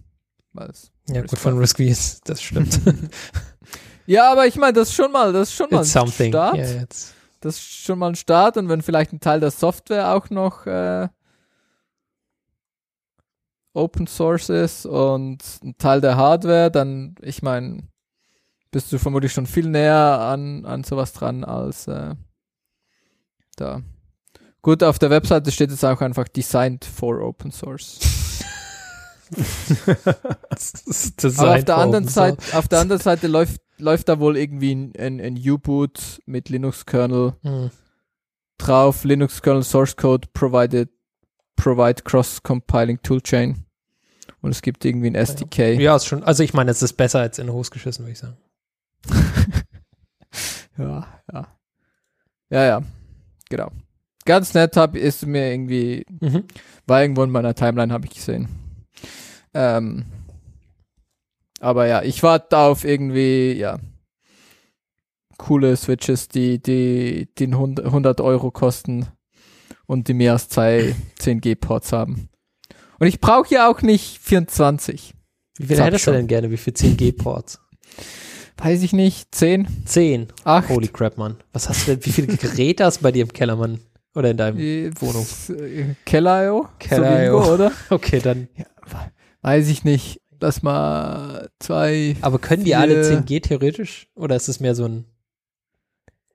Weil 0.54 0.70
es- 0.70 0.92
ja 1.08 1.22
Risk 1.22 1.30
gut, 1.32 1.40
von 1.40 1.54
five. 1.54 1.62
Risk 1.62 1.80
ist, 1.80 2.30
das 2.30 2.42
stimmt. 2.42 2.80
Ja, 4.10 4.32
aber 4.32 4.48
ich 4.48 4.56
meine, 4.56 4.72
das 4.72 4.88
ist 4.88 4.96
schon 4.96 5.12
mal, 5.12 5.34
das 5.34 5.50
ist 5.50 5.56
schon 5.56 5.68
mal 5.70 5.82
It's 5.82 5.94
ein 5.94 6.06
something. 6.08 6.32
Start. 6.32 6.56
Jetzt. 6.56 7.14
Das 7.42 7.56
ist 7.58 7.64
schon 7.84 8.00
mal 8.00 8.08
ein 8.08 8.16
Start 8.16 8.56
und 8.56 8.70
wenn 8.70 8.82
vielleicht 8.82 9.12
ein 9.12 9.20
Teil 9.20 9.42
der 9.42 9.52
Software 9.52 10.14
auch 10.16 10.30
noch 10.30 10.66
äh, 10.66 11.10
Open 13.78 14.08
Source 14.08 14.50
ist 14.50 14.86
und 14.86 15.44
ein 15.64 15.78
Teil 15.78 16.02
der 16.02 16.18
Hardware, 16.18 16.72
dann, 16.72 17.16
ich 17.22 17.42
meine, 17.42 17.84
bist 18.72 18.92
du 18.92 19.00
vermutlich 19.00 19.32
schon 19.32 19.46
viel 19.46 19.70
näher 19.70 20.20
an, 20.20 20.66
an 20.66 20.84
sowas 20.84 21.14
dran 21.14 21.44
als 21.44 21.88
äh, 21.88 22.16
da. 23.56 23.82
Gut, 24.62 24.84
auf 24.84 25.00
der 25.00 25.10
Webseite 25.10 25.52
steht 25.52 25.72
jetzt 25.72 25.86
auch 25.86 26.02
einfach 26.02 26.28
Designed 26.28 26.84
for 26.84 27.22
Open 27.22 27.52
Source. 27.52 28.00
Aber 31.38 31.56
auf 31.56 31.66
der 31.66 31.78
anderen 31.78 32.08
Seite, 32.08 32.58
auf 32.58 32.68
der 32.68 32.80
anderen 32.80 33.02
Seite 33.02 33.28
läuft, 33.28 33.62
läuft 33.78 34.10
da 34.10 34.20
wohl 34.20 34.38
irgendwie 34.38 34.74
ein, 34.74 34.94
ein, 34.98 35.20
ein 35.20 35.38
U-Boot 35.38 36.22
mit 36.26 36.50
Linux-Kernel 36.50 37.36
Hm. 37.44 37.70
drauf, 38.58 39.04
Linux 39.04 39.42
Kernel 39.42 39.64
Source 39.64 39.96
Code 39.96 40.28
provided, 40.34 40.90
provide 41.56 42.04
cross-compiling 42.04 43.02
Toolchain. 43.04 43.67
Und 44.48 44.52
es 44.52 44.62
gibt 44.62 44.86
irgendwie 44.86 45.08
ein 45.10 45.16
SDK. 45.16 45.78
Ja, 45.78 45.94
ist 45.98 46.06
schon. 46.06 46.24
Also 46.24 46.42
ich 46.42 46.54
meine, 46.54 46.72
es 46.72 46.82
ist 46.82 46.94
besser 46.94 47.20
als 47.20 47.38
in 47.38 47.52
Hose 47.52 47.70
geschissen, 47.70 48.06
würde 48.06 48.14
ich 48.14 48.20
sagen. 48.20 48.38
ja, 50.78 51.06
ja. 51.34 51.48
Ja, 52.50 52.64
ja. 52.66 52.82
Genau. 53.50 53.70
Ganz 54.24 54.54
nett 54.54 54.78
hab, 54.78 54.96
ist 54.96 55.28
mir 55.28 55.52
irgendwie, 55.52 56.06
Mhm. 56.22 56.46
war 56.86 57.02
irgendwo 57.02 57.24
in 57.24 57.30
meiner 57.30 57.56
Timeline, 57.56 57.92
habe 57.92 58.06
ich 58.06 58.14
gesehen. 58.14 58.48
Ähm, 59.54 60.06
aber 61.60 61.88
ja, 61.88 62.02
ich 62.04 62.24
warte 62.24 62.58
auf 62.58 62.86
irgendwie, 62.86 63.52
ja, 63.52 63.80
coole 65.38 65.76
Switches, 65.76 66.30
die, 66.30 66.62
die, 66.62 67.28
die 67.38 67.48
100 67.48 67.86
100 67.86 68.22
Euro 68.22 68.50
kosten 68.52 69.08
und 69.88 70.08
die 70.08 70.14
mehr 70.14 70.32
als 70.32 70.48
zwei 70.48 70.96
10G-Ports 71.20 71.92
haben. 71.92 72.30
Und 73.00 73.08
ich 73.08 73.20
brauche 73.20 73.54
ja 73.54 73.70
auch 73.70 73.82
nicht 73.82 74.18
24. 74.20 75.14
Wie 75.60 75.66
viel 75.68 75.82
hättest 75.84 76.08
du 76.08 76.12
denn 76.12 76.28
gerne? 76.28 76.52
Wie 76.52 76.58
viel 76.58 76.74
10G-Ports? 76.74 77.60
Weiß 78.58 78.82
ich 78.82 78.94
nicht, 78.94 79.34
10, 79.36 79.68
10. 79.86 80.28
8. 80.44 80.70
Holy 80.70 80.88
crap, 80.88 81.18
Mann. 81.18 81.38
Was 81.54 81.70
hast 81.70 81.88
du 81.88 81.96
denn? 81.96 82.06
Wie 82.06 82.12
viele 82.12 82.36
Geräte 82.38 82.86
hast 82.86 83.00
du 83.00 83.04
bei 83.04 83.12
dir 83.12 83.24
im 83.24 83.34
Keller, 83.34 83.56
Mann? 83.56 83.80
Oder 84.16 84.32
in 84.32 84.38
deinem 84.38 84.58
Äh, 84.58 84.90
Wohnung? 85.00 85.28
äh, 85.50 85.94
Keller.io? 86.06 86.68
Keller.io. 86.80 87.44
So 87.44 87.54
oder? 87.54 87.72
Okay, 87.92 88.20
dann. 88.20 88.48
Weiß 89.42 89.68
ich 89.70 89.84
nicht. 89.84 90.22
Lass 90.40 90.64
mal 90.64 91.50
zwei. 91.60 92.16
Aber 92.22 92.40
können 92.40 92.64
die 92.64 92.72
Vier. 92.72 92.80
alle 92.80 93.04
10G 93.04 93.42
theoretisch? 93.42 94.08
Oder 94.16 94.36
ist 94.36 94.48
es 94.48 94.60
mehr 94.60 94.74
so 94.76 94.86
ein. 94.86 95.06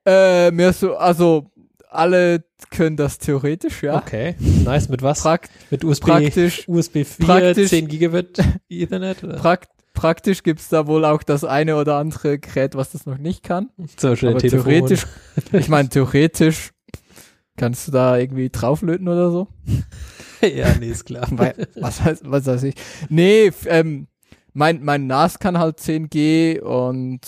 Äh, 0.05 0.51
mehr 0.53 0.73
so, 0.73 0.97
also 0.97 1.51
alle 1.95 2.45
können 2.71 2.97
das 2.97 3.19
theoretisch, 3.19 3.83
ja. 3.83 3.99
Okay. 3.99 4.35
Nice. 4.39 4.89
Mit 4.89 5.03
was? 5.03 5.23
Prakt, 5.23 5.51
Mit 5.71 5.85
USB, 5.85 6.07
praktisch, 6.07 6.69
USB 6.69 7.05
4, 7.05 7.27
praktisch- 7.27 7.69
10 7.71 7.89
Gigabit 7.89 8.39
Ethernet? 8.69 9.23
Oder? 9.25 9.37
prakt, 9.37 9.69
praktisch 9.95 10.43
gibt's 10.43 10.69
da 10.69 10.87
wohl 10.87 11.05
auch 11.05 11.23
das 11.23 11.45
eine 11.45 11.77
oder 11.77 11.97
andere 11.97 12.39
Gerät, 12.39 12.75
was 12.75 12.93
das 12.93 13.07
noch 13.07 13.19
nicht 13.19 13.43
kann. 13.43 13.71
so 13.99 14.17
schnell 14.17 14.33
Aber 14.33 14.41
Telefon. 14.41 14.65
theoretisch, 14.71 15.07
ich 15.53 15.69
meine, 15.69 15.89
theoretisch 15.89 16.71
kannst 17.57 17.89
du 17.89 17.93
da 17.93 18.17
irgendwie 18.17 18.49
drauflöten 18.51 19.09
oder 19.09 19.31
so. 19.31 19.49
ja, 20.41 20.75
nee, 20.81 20.91
ist 20.91 21.05
klar. 21.05 21.27
Was, 21.75 22.01
heißt, 22.01 22.23
was 22.25 22.47
weiß 22.47 22.63
ich. 22.65 22.75
Nee, 23.11 23.51
ähm, 23.67 24.07
mein, 24.55 24.83
mein 24.83 25.07
NAS 25.07 25.39
kann 25.39 25.59
halt 25.59 25.79
10G 25.79 26.61
und 26.61 27.21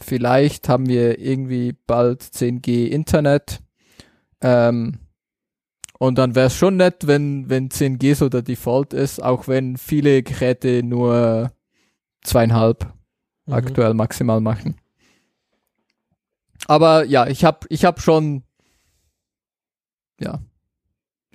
vielleicht 0.00 0.68
haben 0.68 0.88
wir 0.88 1.18
irgendwie 1.18 1.74
bald 1.86 2.22
10G 2.22 2.86
Internet. 2.86 3.60
Ähm, 4.44 4.98
und 5.98 6.18
dann 6.18 6.34
wäre 6.34 6.48
es 6.48 6.54
schon 6.54 6.76
nett, 6.76 7.06
wenn, 7.06 7.48
wenn 7.48 7.70
10G 7.70 8.14
so 8.14 8.28
der 8.28 8.42
Default 8.42 8.92
ist, 8.92 9.22
auch 9.22 9.48
wenn 9.48 9.76
viele 9.78 10.22
Geräte 10.22 10.82
nur 10.82 11.50
zweieinhalb 12.22 12.92
Mhm. 13.46 13.54
aktuell 13.54 13.94
maximal 13.94 14.40
machen. 14.40 14.76
Aber 16.66 17.04
ja, 17.04 17.26
ich 17.26 17.44
habe 17.44 17.66
ich 17.68 17.84
hab 17.84 18.00
schon 18.00 18.42
ja 20.20 20.40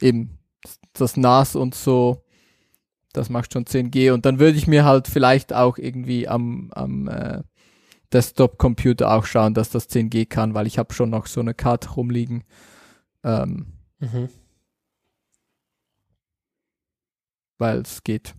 eben 0.01 0.39
das 0.93 1.17
NAS 1.17 1.55
und 1.55 1.75
so, 1.75 2.23
das 3.13 3.29
macht 3.29 3.53
schon 3.53 3.65
10G 3.65 4.11
und 4.11 4.25
dann 4.25 4.39
würde 4.39 4.57
ich 4.57 4.67
mir 4.67 4.85
halt 4.85 5.07
vielleicht 5.07 5.53
auch 5.53 5.77
irgendwie 5.77 6.27
am, 6.27 6.71
am 6.73 7.07
äh, 7.07 7.43
Desktop-Computer 8.11 9.11
auch 9.11 9.25
schauen, 9.25 9.53
dass 9.53 9.69
das 9.69 9.87
10G 9.89 10.25
kann, 10.25 10.53
weil 10.55 10.67
ich 10.67 10.79
habe 10.79 10.93
schon 10.93 11.11
noch 11.11 11.27
so 11.27 11.41
eine 11.41 11.53
Karte 11.53 11.91
rumliegen. 11.91 12.43
Ähm, 13.23 13.73
Mhm. 13.99 14.29
weil 17.57 17.79
es 17.81 18.03
geht. 18.03 18.33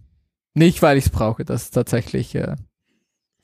Nicht, 0.55 0.81
weil 0.83 0.97
ich 0.97 1.07
es 1.07 1.11
brauche, 1.11 1.45
das 1.45 1.65
ist 1.65 1.71
tatsächlich 1.73 2.35
äh, 2.35 2.57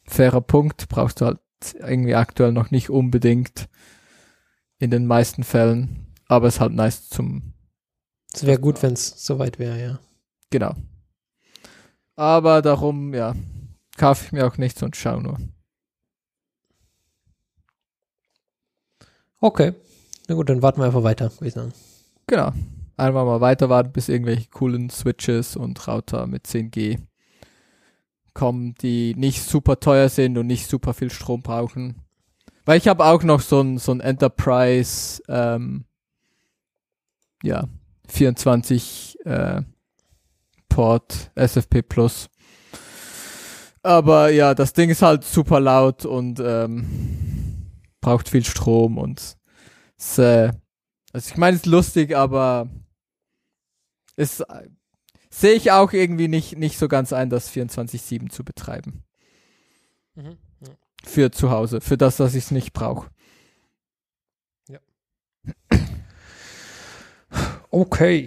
fairer 0.05 0.41
Punkt, 0.41 0.89
brauchst 0.89 1.21
du 1.21 1.27
halt 1.27 1.41
irgendwie 1.75 2.15
aktuell 2.15 2.53
noch 2.53 2.71
nicht 2.71 2.91
unbedingt 2.91 3.69
in 4.79 4.91
den 4.91 5.07
meisten 5.07 5.45
Fällen, 5.45 6.15
aber 6.27 6.49
es 6.49 6.55
ist 6.57 6.61
halt 6.61 6.73
nice 6.73 7.09
zum, 7.09 7.53
Es 8.33 8.45
wäre 8.47 8.59
gut, 8.61 8.83
wenn 8.83 8.95
es 8.95 9.25
soweit 9.25 9.59
wäre, 9.59 9.81
ja. 9.81 10.01
genau. 10.51 10.75
Aber 12.15 12.63
darum, 12.63 13.13
ja, 13.15 13.35
kaufe 13.99 14.25
ich 14.25 14.33
mir 14.33 14.47
auch 14.47 14.57
nichts 14.57 14.83
und 14.83 14.97
schau 14.97 15.21
nur. 15.21 15.39
Okay. 19.43 19.75
Na 20.29 20.35
gut, 20.35 20.49
dann 20.49 20.63
warten 20.63 20.81
wir 20.81 20.87
einfach 20.87 21.03
weiter, 21.03 21.31
würde 21.35 21.49
ich 21.49 21.55
sagen. 21.55 21.73
Genau. 22.27 22.53
Einfach 22.97 23.25
mal 23.25 23.41
weiter 23.41 23.69
warten, 23.69 23.93
bis 23.93 24.09
irgendwelche 24.09 24.49
coolen 24.51 24.91
Switches 24.91 25.57
und 25.57 25.87
Router 25.87 26.27
mit 26.27 26.47
10G 26.47 26.99
kommen, 28.33 28.75
die 28.81 29.15
nicht 29.17 29.43
super 29.43 29.81
teuer 29.81 30.09
sind 30.09 30.39
und 30.39 30.47
nicht 30.47 30.69
super 30.69 30.95
viel 30.95 31.11
Strom 31.11 31.43
brauchen. 31.43 32.03
Weil 32.65 32.79
ich 32.79 32.89
habe 32.89 33.05
auch 33.05 33.23
noch 33.23 33.41
so 33.41 33.61
ein, 33.61 33.79
so 33.79 33.93
ein 33.93 34.01
Enterprise, 34.01 35.23
ähm, 35.29 35.85
ja, 37.43 37.69
24 38.09 39.19
äh, 39.25 39.63
Port 40.69 41.31
SFP 41.35 41.83
Plus. 41.83 42.29
Aber 43.83 44.31
ja, 44.31 44.55
das 44.55 44.73
Ding 44.73 44.91
ist 44.91 45.03
halt 45.03 45.23
super 45.23 45.61
laut 45.61 46.05
und 46.05 46.41
ähm, 46.41 46.87
braucht 48.01 48.29
viel 48.29 48.45
Strom 48.45 48.99
und 48.99 49.36
es, 49.99 50.19
äh, 50.19 50.53
also 51.13 51.31
ich 51.31 51.37
meine, 51.37 51.57
es 51.57 51.63
ist 51.63 51.67
lustig, 51.67 52.17
aber 52.17 52.69
es 54.17 54.41
äh, 54.41 54.69
sehe 55.31 55.55
ich 55.55 55.73
auch 55.73 55.93
irgendwie 55.93 56.29
nicht, 56.29 56.57
nicht 56.57 56.79
so 56.79 56.89
ganz 56.89 57.13
ein, 57.13 57.31
das 57.31 57.51
24-7 57.51 58.31
zu 58.31 58.45
betreiben. 58.45 59.05
für 61.05 61.31
zu 61.31 61.51
Hause, 61.51 61.81
für 61.81 61.97
das, 61.97 62.17
dass 62.17 62.35
ich 62.35 62.45
es 62.45 62.51
nicht 62.51 62.73
brauche. 62.73 63.11
Okay. 67.71 68.27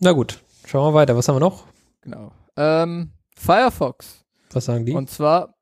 Na 0.00 0.12
gut, 0.12 0.40
schauen 0.66 0.92
wir 0.92 0.98
weiter. 0.98 1.16
Was 1.16 1.28
haben 1.28 1.36
wir 1.36 1.40
noch? 1.40 1.64
Genau. 2.02 2.30
Ähm, 2.56 3.12
Firefox. 3.34 4.24
Was 4.52 4.66
sagen 4.66 4.84
die? 4.84 4.92
Und 4.92 5.08
zwar, 5.08 5.54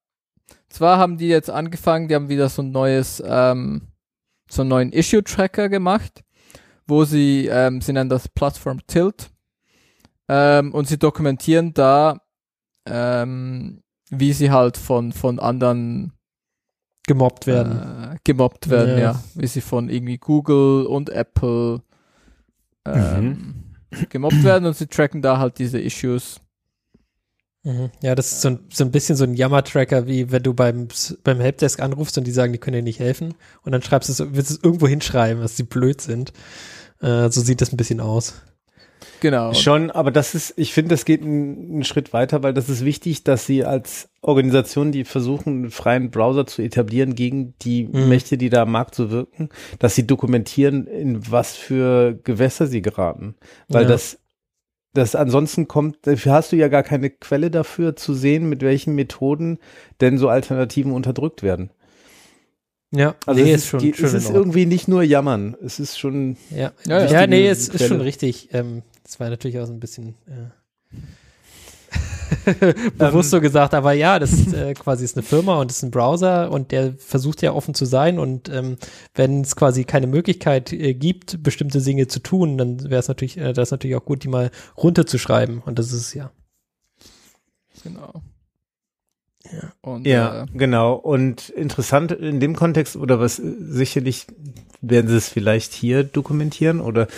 zwar 0.68 0.98
haben 0.98 1.16
die 1.16 1.28
jetzt 1.28 1.48
angefangen, 1.48 2.08
die 2.08 2.14
haben 2.16 2.28
wieder 2.28 2.48
so 2.48 2.62
ein 2.62 2.72
neues, 2.72 3.22
ähm, 3.24 3.88
so 4.48 4.62
einen 4.62 4.68
neuen 4.70 4.92
Issue-Tracker 4.92 5.68
gemacht, 5.68 6.22
wo 6.86 7.04
sie, 7.04 7.48
ähm, 7.50 7.80
sie 7.80 7.92
nennen 7.92 8.10
das 8.10 8.28
Platform 8.28 8.86
Tilt, 8.86 9.30
ähm, 10.28 10.72
und 10.72 10.86
sie 10.88 10.98
dokumentieren 10.98 11.74
da, 11.74 12.18
ähm, 12.86 13.82
wie 14.10 14.32
sie 14.32 14.50
halt 14.50 14.76
von, 14.76 15.12
von 15.12 15.38
anderen 15.38 16.12
gemobbt 17.06 17.46
werden. 17.46 18.12
äh, 18.12 18.16
gemobbt 18.24 18.70
werden, 18.70 18.98
Ja. 18.98 19.12
ja. 19.12 19.24
Wie 19.34 19.46
sie 19.46 19.60
von 19.60 19.88
irgendwie 19.88 20.18
Google 20.18 20.86
und 20.86 21.10
Apple 21.10 21.82
ähm, 22.86 23.76
gemobbt 24.08 24.42
werden 24.42 24.66
und 24.66 24.76
sie 24.76 24.86
tracken 24.86 25.22
da 25.22 25.38
halt 25.38 25.58
diese 25.58 25.78
Issues. 25.80 26.40
Mhm. 27.64 27.90
Ja, 28.02 28.14
das 28.14 28.30
ist 28.32 28.40
so 28.42 28.48
ein, 28.48 28.58
so 28.72 28.84
ein 28.84 28.90
bisschen 28.90 29.16
so 29.16 29.24
ein 29.24 29.34
Jammer-Tracker, 29.34 30.06
wie 30.06 30.30
wenn 30.30 30.42
du 30.42 30.54
beim, 30.54 30.88
beim 31.24 31.40
Helpdesk 31.40 31.80
anrufst 31.80 32.16
und 32.18 32.24
die 32.26 32.30
sagen, 32.30 32.52
die 32.52 32.58
können 32.58 32.76
dir 32.76 32.82
nicht 32.82 33.00
helfen. 33.00 33.34
Und 33.62 33.72
dann 33.72 33.82
schreibst 33.82 34.08
du 34.08 34.12
es, 34.12 34.34
willst 34.34 34.50
du 34.50 34.54
es 34.56 34.60
irgendwo 34.62 34.86
hinschreiben, 34.86 35.42
dass 35.42 35.56
sie 35.56 35.62
blöd 35.64 36.00
sind. 36.00 36.32
Äh, 37.00 37.30
so 37.30 37.40
sieht 37.40 37.60
das 37.60 37.72
ein 37.72 37.76
bisschen 37.78 38.00
aus. 38.00 38.34
Genau. 39.20 39.54
Schon, 39.54 39.90
aber 39.90 40.10
das 40.10 40.34
ist, 40.34 40.52
ich 40.56 40.74
finde, 40.74 40.90
das 40.90 41.06
geht 41.06 41.22
einen, 41.22 41.72
einen 41.72 41.84
Schritt 41.84 42.12
weiter, 42.12 42.42
weil 42.42 42.52
das 42.52 42.68
ist 42.68 42.84
wichtig, 42.84 43.24
dass 43.24 43.46
sie 43.46 43.64
als 43.64 44.08
Organisation, 44.20 44.92
die 44.92 45.04
versuchen, 45.04 45.48
einen 45.62 45.70
freien 45.70 46.10
Browser 46.10 46.46
zu 46.46 46.60
etablieren 46.60 47.14
gegen 47.14 47.54
die 47.62 47.84
Mhm. 47.84 48.08
Mächte, 48.10 48.36
die 48.36 48.50
da 48.50 48.62
am 48.62 48.72
Markt 48.72 48.94
so 48.94 49.10
wirken, 49.10 49.48
dass 49.78 49.94
sie 49.94 50.06
dokumentieren, 50.06 50.86
in 50.86 51.30
was 51.30 51.54
für 51.54 52.18
Gewässer 52.24 52.66
sie 52.66 52.82
geraten. 52.82 53.34
Weil 53.68 53.82
Ja. 53.84 53.88
das, 53.88 54.18
das 54.94 55.14
ansonsten 55.14 55.68
kommt, 55.68 55.98
dafür 56.06 56.32
hast 56.32 56.52
du 56.52 56.56
ja 56.56 56.68
gar 56.68 56.82
keine 56.82 57.10
Quelle 57.10 57.50
dafür 57.50 57.96
zu 57.96 58.14
sehen, 58.14 58.48
mit 58.48 58.62
welchen 58.62 58.94
Methoden 58.94 59.58
denn 60.00 60.18
so 60.18 60.28
Alternativen 60.28 60.92
unterdrückt 60.92 61.42
werden. 61.42 61.70
Ja, 62.92 63.16
Also 63.26 63.42
nee, 63.42 63.52
es 63.52 63.62
ist 63.62 63.68
schon, 63.68 63.80
schon 63.94 64.04
es 64.06 64.14
ist 64.14 64.30
irgendwie 64.30 64.66
nicht 64.66 64.86
nur 64.86 65.02
jammern. 65.02 65.56
Es 65.64 65.80
ist 65.80 65.98
schon, 65.98 66.36
Ja, 66.50 66.72
Ja, 66.86 67.04
ja, 67.06 67.26
nee, 67.26 67.48
es 67.48 67.68
ist 67.68 67.70
Quelle. 67.72 67.88
schon 67.88 68.00
richtig. 68.00 68.50
Ähm, 68.52 68.82
das 69.02 69.18
war 69.18 69.28
natürlich 69.30 69.58
auch 69.58 69.66
so 69.66 69.72
ein 69.72 69.80
bisschen 69.80 70.14
äh, 70.26 70.96
bewusst 72.98 73.30
so 73.30 73.40
gesagt, 73.40 73.74
aber 73.74 73.92
ja, 73.92 74.18
das 74.18 74.32
ist 74.32 74.52
äh, 74.52 74.74
quasi 74.74 75.04
ist 75.04 75.16
eine 75.16 75.22
Firma 75.22 75.60
und 75.60 75.70
ist 75.70 75.82
ein 75.82 75.90
Browser 75.90 76.50
und 76.50 76.72
der 76.72 76.94
versucht 76.98 77.42
ja 77.42 77.52
offen 77.52 77.74
zu 77.74 77.84
sein 77.84 78.18
und 78.18 78.48
ähm, 78.48 78.76
wenn 79.14 79.42
es 79.42 79.56
quasi 79.56 79.84
keine 79.84 80.06
Möglichkeit 80.06 80.72
äh, 80.72 80.94
gibt, 80.94 81.42
bestimmte 81.42 81.80
Dinge 81.80 82.06
zu 82.06 82.20
tun, 82.20 82.58
dann 82.58 82.90
wäre 82.90 83.00
es 83.00 83.08
natürlich, 83.08 83.38
äh, 83.38 83.52
das 83.52 83.68
ist 83.68 83.72
natürlich 83.72 83.96
auch 83.96 84.04
gut, 84.04 84.24
die 84.24 84.28
mal 84.28 84.50
runterzuschreiben 84.76 85.62
und 85.64 85.78
das 85.78 85.86
ist 85.86 86.00
es 86.00 86.14
ja. 86.14 86.30
Genau. 87.82 88.22
Ja. 89.52 89.72
Und, 89.82 90.06
Ja, 90.06 90.44
Äh, 90.44 90.46
genau. 90.54 90.94
Und 90.94 91.50
interessant 91.50 92.12
in 92.12 92.40
dem 92.40 92.56
Kontext, 92.56 92.96
oder 92.96 93.20
was 93.20 93.38
äh, 93.38 93.52
sicherlich 93.58 94.26
werden 94.80 95.08
sie 95.08 95.16
es 95.16 95.28
vielleicht 95.28 95.72
hier 95.72 96.04
dokumentieren 96.04 96.80
oder 96.80 97.08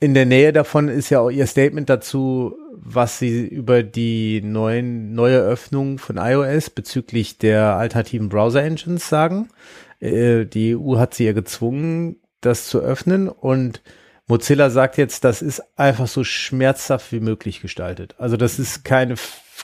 in 0.00 0.14
der 0.14 0.26
Nähe 0.26 0.52
davon 0.52 0.88
ist 0.88 1.10
ja 1.10 1.20
auch 1.20 1.30
ihr 1.30 1.46
Statement 1.46 1.90
dazu, 1.90 2.54
was 2.94 3.18
sie 3.18 3.46
über 3.46 3.82
die 3.82 4.40
neuen, 4.42 5.14
neue 5.14 5.38
Öffnung 5.38 5.98
von 5.98 6.16
iOS 6.16 6.70
bezüglich 6.70 7.38
der 7.38 7.76
alternativen 7.76 8.28
Browser-Engines 8.28 9.08
sagen. 9.08 9.48
Äh, 10.00 10.46
die 10.46 10.76
EU 10.76 10.98
hat 10.98 11.14
sie 11.14 11.24
ja 11.24 11.32
gezwungen, 11.32 12.16
das 12.40 12.68
zu 12.68 12.80
öffnen 12.80 13.28
und 13.28 13.82
Mozilla 14.28 14.68
sagt 14.68 14.98
jetzt, 14.98 15.24
das 15.24 15.40
ist 15.40 15.62
einfach 15.78 16.06
so 16.06 16.22
schmerzhaft 16.22 17.12
wie 17.12 17.20
möglich 17.20 17.62
gestaltet. 17.62 18.14
Also 18.18 18.36
das 18.36 18.58
ist 18.58 18.84
keine, 18.84 19.14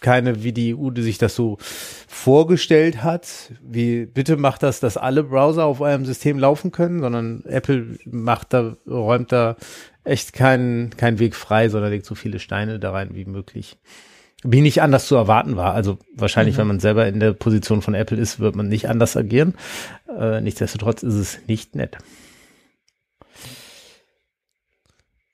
keine, 0.01 0.43
wie 0.43 0.53
die 0.53 0.75
EU 0.75 0.89
die 0.91 1.03
sich 1.03 1.19
das 1.19 1.35
so 1.35 1.59
vorgestellt 2.09 3.03
hat, 3.03 3.53
wie 3.63 4.07
bitte 4.07 4.39
macht 4.39 4.63
das, 4.63 4.81
dass 4.81 4.97
alle 4.97 5.23
Browser 5.23 5.67
auf 5.67 5.83
eurem 5.83 6.07
System 6.07 6.39
laufen 6.39 6.73
können, 6.73 7.01
sondern 7.01 7.45
Apple 7.45 7.99
macht 8.07 8.55
da, 8.55 8.77
räumt 8.87 9.33
da 9.33 9.57
echt 10.05 10.33
keinen, 10.33 10.91
keinen 10.97 11.19
Weg 11.19 11.35
frei, 11.35 11.69
sondern 11.69 11.91
legt 11.91 12.07
so 12.07 12.15
viele 12.15 12.39
Steine 12.39 12.79
da 12.79 12.93
rein 12.93 13.15
wie 13.15 13.25
möglich. 13.25 13.79
Wie 14.43 14.61
nicht 14.61 14.83
anders 14.83 15.07
zu 15.09 15.15
erwarten 15.17 15.57
war. 15.57 15.73
Also 15.73 15.99
wahrscheinlich, 16.15 16.57
Mhm. 16.57 16.61
wenn 16.61 16.67
man 16.69 16.81
selber 16.81 17.07
in 17.07 17.19
der 17.21 17.33
Position 17.33 17.81
von 17.83 17.95
Apple 17.95 18.19
ist, 18.19 18.41
wird 18.41 18.55
man 18.57 18.69
nicht 18.69 18.89
anders 18.89 19.17
agieren. 19.17 19.55
Äh, 20.07 20.41
nichtsdestotrotz 20.43 21.03
ist 21.03 21.15
es 21.15 21.39
nicht 21.47 21.75
nett. 21.75 21.97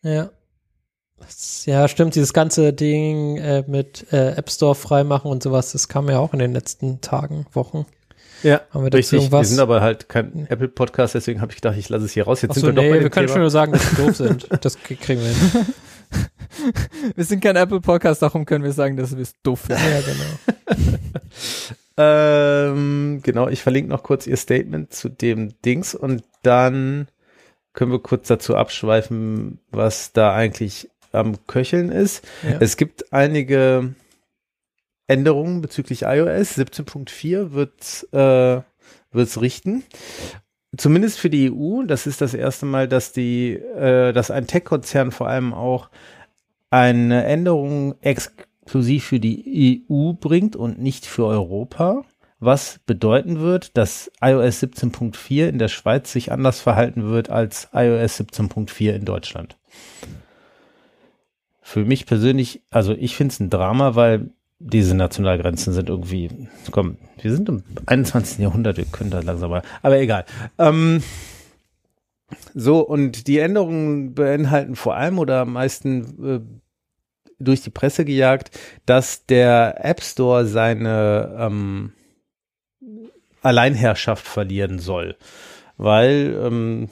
Ja. 0.02 0.30
Ja, 1.66 1.86
stimmt, 1.86 2.14
dieses 2.14 2.32
ganze 2.32 2.72
Ding 2.72 3.36
äh, 3.36 3.62
mit 3.66 4.10
äh, 4.12 4.32
App 4.32 4.50
Store 4.50 4.74
freimachen 4.74 5.30
und 5.30 5.42
sowas, 5.42 5.72
das 5.72 5.86
kam 5.88 6.08
ja 6.08 6.18
auch 6.18 6.32
in 6.32 6.38
den 6.38 6.52
letzten 6.52 7.00
Tagen, 7.02 7.46
Wochen. 7.52 7.84
Ja, 8.42 8.60
Haben 8.70 8.84
wir 8.84 8.90
dazu 8.90 9.16
richtig. 9.16 9.32
Wir 9.32 9.44
sind 9.44 9.60
aber 9.60 9.80
halt 9.80 10.08
kein 10.08 10.46
Apple-Podcast, 10.48 11.14
deswegen 11.14 11.40
habe 11.40 11.52
ich 11.52 11.56
gedacht, 11.56 11.76
ich 11.76 11.88
lasse 11.88 12.04
es 12.04 12.12
hier 12.12 12.24
raus. 12.24 12.42
Jetzt 12.42 12.52
Achso, 12.52 12.66
sind 12.66 12.76
wir 12.76 12.82
nee, 12.82 12.88
doch 12.88 12.96
bei 12.96 13.02
wir 13.02 13.10
können 13.10 13.26
Thema. 13.26 13.34
schon 13.34 13.42
nur 13.42 13.50
sagen, 13.50 13.72
dass 13.72 13.90
sie 13.90 13.96
doof 13.96 14.16
sind. 14.16 14.48
Das 14.64 14.78
kriegen 14.78 15.20
wir 15.20 15.28
hin. 15.28 15.66
wir 17.16 17.24
sind 17.24 17.42
kein 17.42 17.56
Apple-Podcast, 17.56 18.22
darum 18.22 18.44
können 18.44 18.64
wir 18.64 18.72
sagen, 18.72 18.96
dass 18.96 19.14
wir 19.14 19.22
es 19.22 19.34
doof 19.42 19.60
finden. 19.60 19.82
Ja, 19.82 20.00
genau. 20.00 20.98
Ähm, 22.02 23.20
genau, 23.22 23.48
ich 23.48 23.62
verlinke 23.62 23.90
noch 23.90 24.02
kurz 24.02 24.26
ihr 24.26 24.38
Statement 24.38 24.94
zu 24.94 25.10
dem 25.10 25.60
Dings 25.66 25.94
und 25.94 26.22
dann 26.42 27.08
können 27.74 27.92
wir 27.92 27.98
kurz 27.98 28.28
dazu 28.28 28.56
abschweifen, 28.56 29.58
was 29.70 30.12
da 30.12 30.32
eigentlich 30.34 30.88
am 31.12 31.46
Köcheln 31.46 31.90
ist. 31.90 32.26
Ja. 32.42 32.56
Es 32.60 32.78
gibt 32.78 33.12
einige 33.12 33.94
Änderungen 35.10 35.60
bezüglich 35.60 36.02
iOS. 36.02 36.56
17.4 36.56 37.52
wird 37.52 38.06
äh, 38.12 38.62
wird's 39.12 39.40
richten. 39.40 39.82
Zumindest 40.76 41.18
für 41.18 41.30
die 41.30 41.50
EU. 41.50 41.82
Das 41.84 42.06
ist 42.06 42.20
das 42.20 42.32
erste 42.32 42.64
Mal, 42.64 42.86
dass 42.86 43.12
die, 43.12 43.54
äh, 43.54 44.12
dass 44.12 44.30
ein 44.30 44.46
Tech-Konzern 44.46 45.10
vor 45.10 45.28
allem 45.28 45.52
auch 45.52 45.90
eine 46.70 47.24
Änderung 47.24 47.96
exklusiv 48.00 49.04
für 49.04 49.18
die 49.18 49.84
EU 49.90 50.12
bringt 50.12 50.54
und 50.54 50.78
nicht 50.78 51.06
für 51.06 51.26
Europa. 51.26 52.04
Was 52.38 52.80
bedeuten 52.86 53.40
wird, 53.40 53.76
dass 53.76 54.10
iOS 54.22 54.62
17.4 54.62 55.48
in 55.48 55.58
der 55.58 55.68
Schweiz 55.68 56.12
sich 56.12 56.32
anders 56.32 56.60
verhalten 56.60 57.08
wird 57.10 57.28
als 57.28 57.68
iOS 57.74 58.20
17.4 58.20 58.92
in 58.92 59.04
Deutschland. 59.04 59.58
Für 61.60 61.84
mich 61.84 62.06
persönlich, 62.06 62.62
also 62.70 62.92
ich 62.92 63.16
finde 63.16 63.32
es 63.32 63.40
ein 63.40 63.50
Drama, 63.50 63.94
weil 63.94 64.30
diese 64.60 64.94
Nationalgrenzen 64.94 65.72
sind 65.72 65.88
irgendwie, 65.88 66.30
komm, 66.70 66.98
wir 67.20 67.32
sind 67.32 67.48
im 67.48 67.64
21. 67.86 68.38
Jahrhundert, 68.38 68.76
wir 68.76 68.84
können 68.84 69.10
da 69.10 69.20
langsam 69.20 69.50
mal, 69.50 69.62
aber 69.82 69.98
egal. 69.98 70.26
Ähm, 70.58 71.02
so, 72.54 72.80
und 72.80 73.26
die 73.26 73.38
Änderungen 73.38 74.14
beinhalten 74.14 74.76
vor 74.76 74.96
allem 74.96 75.18
oder 75.18 75.40
am 75.40 75.54
meisten 75.54 76.24
äh, 76.24 76.40
durch 77.38 77.62
die 77.62 77.70
Presse 77.70 78.04
gejagt, 78.04 78.58
dass 78.84 79.24
der 79.24 79.82
App 79.82 80.02
Store 80.02 80.44
seine 80.44 81.34
ähm, 81.38 81.92
Alleinherrschaft 83.40 84.26
verlieren 84.26 84.78
soll. 84.78 85.16
Weil, 85.78 86.38
ähm, 86.44 86.90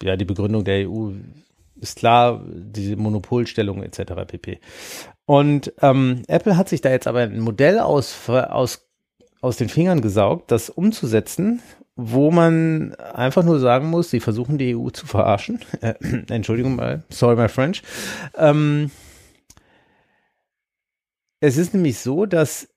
ja, 0.00 0.16
die 0.16 0.24
Begründung 0.24 0.62
der 0.62 0.88
EU 0.88 1.10
ist 1.80 1.98
klar, 1.98 2.44
diese 2.48 2.94
Monopolstellung 2.94 3.82
etc. 3.82 4.12
pp. 4.26 4.60
Und 5.26 5.72
ähm, 5.82 6.22
Apple 6.28 6.56
hat 6.56 6.68
sich 6.68 6.80
da 6.80 6.90
jetzt 6.90 7.08
aber 7.08 7.20
ein 7.20 7.40
Modell 7.40 7.80
aus, 7.80 8.28
aus, 8.28 8.88
aus 9.40 9.56
den 9.56 9.68
Fingern 9.68 10.00
gesaugt, 10.00 10.52
das 10.52 10.70
umzusetzen, 10.70 11.60
wo 11.96 12.30
man 12.30 12.94
einfach 12.94 13.42
nur 13.42 13.58
sagen 13.58 13.90
muss, 13.90 14.10
sie 14.10 14.20
versuchen 14.20 14.56
die 14.56 14.76
EU 14.76 14.90
zu 14.90 15.06
verarschen. 15.06 15.60
Äh, 15.80 15.94
Entschuldigung 16.28 16.76
mal, 16.76 17.04
sorry 17.08 17.36
my 17.36 17.48
French. 17.48 17.82
Ähm, 18.36 18.90
es 21.40 21.56
ist 21.56 21.74
nämlich 21.74 21.98
so, 21.98 22.24
dass 22.24 22.68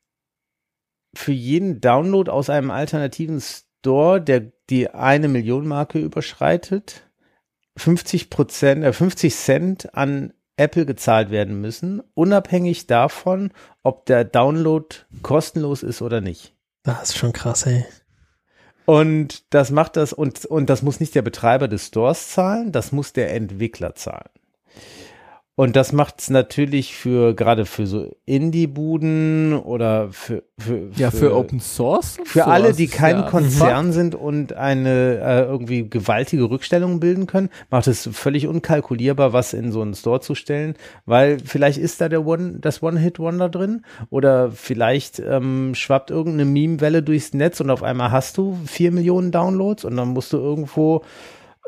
für 1.14 1.32
jeden 1.32 1.82
Download 1.82 2.32
aus 2.32 2.50
einem 2.50 2.72
alternativen 2.72 3.41
Store, 3.41 4.22
der 4.22 4.52
die 4.70 4.89
eine 4.89 5.28
Million 5.28 5.68
Marke 5.68 6.00
überschreitet, 6.00 7.04
50 7.78 8.30
Prozent, 8.30 8.84
äh, 8.84 8.93
50 8.93 9.36
Cent 9.36 9.95
an 9.95 10.34
Apple 10.60 10.86
gezahlt 10.86 11.32
werden 11.32 11.62
müssen, 11.62 12.03
unabhängig 12.14 12.88
davon, 12.88 13.51
ob 13.82 14.05
der 14.05 14.26
Download 14.26 14.88
kostenlos 15.22 15.84
ist 15.84 16.01
oder 16.01 16.22
nicht. 16.22 16.53
Das 16.84 17.10
ist 17.10 17.18
schon 17.18 17.34
krass, 17.34 17.66
ey. 17.66 17.86
Und 18.86 19.53
das 19.53 19.72
macht 19.72 19.95
das, 19.95 20.14
und, 20.14 20.45
und 20.45 20.70
das 20.70 20.82
muss 20.82 20.99
nicht 20.99 21.14
der 21.16 21.22
Betreiber 21.22 21.68
des 21.68 21.88
Stores 21.88 22.30
zahlen, 22.30 22.72
das 22.72 22.91
muss 22.91 23.14
der 23.14 23.34
Entwickler 23.34 23.95
zahlen. 23.95 24.30
Und 25.60 25.76
das 25.76 25.91
macht 25.91 26.22
es 26.22 26.30
natürlich 26.30 26.95
für 26.95 27.34
gerade 27.34 27.66
für 27.66 27.86
so 27.86 28.16
Indie-Buden 28.26 29.51
oder 29.51 30.07
für, 30.10 30.43
für, 30.57 30.89
Ja, 30.95 31.12
für 31.12 31.36
Open 31.36 31.60
Source. 31.60 32.18
für 32.24 32.45
alle, 32.45 32.68
sowas 32.68 32.78
die 32.78 32.88
kein 32.88 33.18
ja 33.18 33.22
Konzern 33.24 33.91
sind 33.91 34.16
und 34.16 34.53
eine 34.53 35.20
äh, 35.20 35.41
irgendwie 35.41 35.89
gewaltige 35.89 36.49
Rückstellung 36.49 37.01
bilden 37.01 37.28
können, 37.28 37.49
macht 37.70 37.88
es 37.88 38.10
völlig 38.10 38.47
unkalkulierbar, 38.47 39.34
was 39.34 39.51
in 39.51 39.74
so 39.74 39.82
einen 39.82 39.95
Store 39.95 40.22
zu 40.22 40.34
stellen, 40.34 40.76
weil 41.05 41.39
vielleicht 41.43 41.78
ist 41.78 41.99
da 41.99 42.07
der 42.07 42.26
One, 42.26 42.60
das 42.62 42.82
One-Hit-Wonder 42.82 43.49
drin 43.49 43.84
oder 44.10 44.51
vielleicht 44.51 45.20
ähm, 45.20 45.76
schwappt 45.76 46.10
irgendeine 46.10 46.45
Meme-Welle 46.45 47.03
durchs 47.03 47.34
Netz 47.34 47.60
und 47.60 47.70
auf 47.70 47.84
einmal 47.84 48.12
hast 48.12 48.38
du 48.38 48.57
vier 48.66 48.93
Millionen 48.93 49.34
Downloads 49.34 49.84
und 49.84 49.97
dann 49.97 50.07
musst 50.07 50.32
du 50.32 50.38
irgendwo 50.38 51.03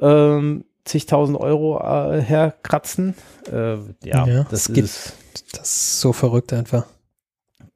ähm, 0.02 0.64
zigtausend 0.86 1.40
Euro 1.40 1.80
äh, 1.80 2.22
herkratzen. 2.22 3.16
Äh, 3.52 3.76
ja, 4.04 4.26
Ja, 4.26 4.46
das 4.50 4.68
ist 4.68 5.14
Das 5.54 5.68
ist 5.68 6.02
so 6.02 6.14
verrückt 6.14 6.54
einfach. 6.54 6.86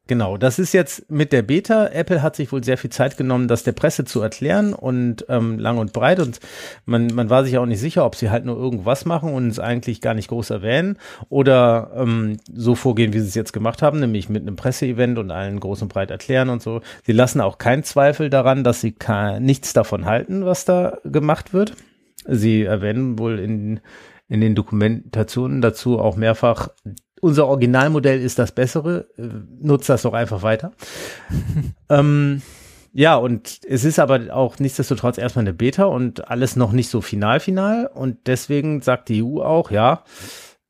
Genau, 0.08 0.38
das 0.38 0.60
ist 0.60 0.72
jetzt 0.74 1.10
mit 1.10 1.32
der 1.34 1.42
Beta. 1.42 1.88
Apple 1.88 2.22
hat 2.22 2.36
sich 2.36 2.52
wohl 2.52 2.64
sehr 2.64 2.78
viel 2.78 2.92
Zeit 2.92 3.18
genommen, 3.18 3.48
das 3.48 3.64
der 3.64 3.72
Presse 3.72 4.06
zu 4.06 4.22
erklären 4.22 4.74
und 4.74 5.26
ähm, 5.30 5.58
lang 5.58 5.80
und 5.80 5.94
breit. 5.94 6.20
Und 6.20 6.40
man, 6.86 7.08
man 7.08 7.32
war 7.32 7.44
sich 7.44 7.58
auch 7.58 7.66
nicht 7.66 7.80
sicher, 7.80 8.06
ob 8.06 8.14
sie 8.14 8.30
halt 8.30 8.46
nur 8.46 8.56
irgendwas 8.56 9.06
machen 9.06 9.34
und 9.34 9.48
es 9.48 9.58
eigentlich 9.58 10.02
gar 10.02 10.14
nicht 10.14 10.28
groß 10.28 10.52
erwähnen 10.52 11.00
oder 11.30 11.90
ähm, 11.96 12.38
so 12.54 12.76
vorgehen, 12.76 13.14
wie 13.14 13.20
sie 13.20 13.30
es 13.30 13.34
jetzt 13.34 13.52
gemacht 13.52 13.82
haben, 13.82 14.00
nämlich 14.00 14.30
mit 14.30 14.44
einem 14.44 14.56
Presseevent 14.56 15.18
und 15.18 15.32
allen 15.32 15.60
groß 15.60 15.82
und 15.82 15.88
breit 15.92 16.12
erklären 16.12 16.50
und 16.50 16.62
so. 16.62 16.82
Sie 17.04 17.14
lassen 17.14 17.42
auch 17.42 17.58
keinen 17.58 17.84
Zweifel 17.84 18.30
daran, 18.30 18.64
dass 18.64 18.82
sie 18.82 18.94
nichts 19.40 19.74
davon 19.74 20.06
halten, 20.06 20.46
was 20.46 20.66
da 20.66 21.00
gemacht 21.04 21.52
wird. 21.52 21.74
Sie 22.28 22.64
erwähnen 22.64 23.20
wohl 23.20 23.40
in, 23.40 23.80
in 24.28 24.42
den 24.42 24.56
Dokumentationen 24.56 25.62
dazu 25.62 26.00
auch 26.00 26.16
mehrfach, 26.16 26.70
unser 27.22 27.48
Originalmodell 27.48 28.22
ist 28.22 28.40
das 28.40 28.52
bessere, 28.52 29.08
äh, 29.18 29.30
nutzt 29.62 29.90
das 29.90 30.04
doch 30.04 30.14
einfach 30.14 30.44
weiter. 30.44 30.74
ähm, 31.90 32.42
ja, 32.94 33.16
und 33.16 33.60
es 33.68 33.84
ist 33.84 34.00
aber 34.00 34.34
auch 34.34 34.58
nichtsdestotrotz 34.60 35.18
erstmal 35.18 35.44
eine 35.44 35.54
Beta 35.54 35.86
und 35.86 36.30
alles 36.30 36.56
noch 36.56 36.72
nicht 36.72 36.90
so 36.90 37.02
final 37.02 37.40
final 37.40 37.88
und 37.94 38.28
deswegen 38.28 38.82
sagt 38.82 39.10
die 39.10 39.22
EU 39.24 39.42
auch, 39.42 39.70
ja, 39.70 40.04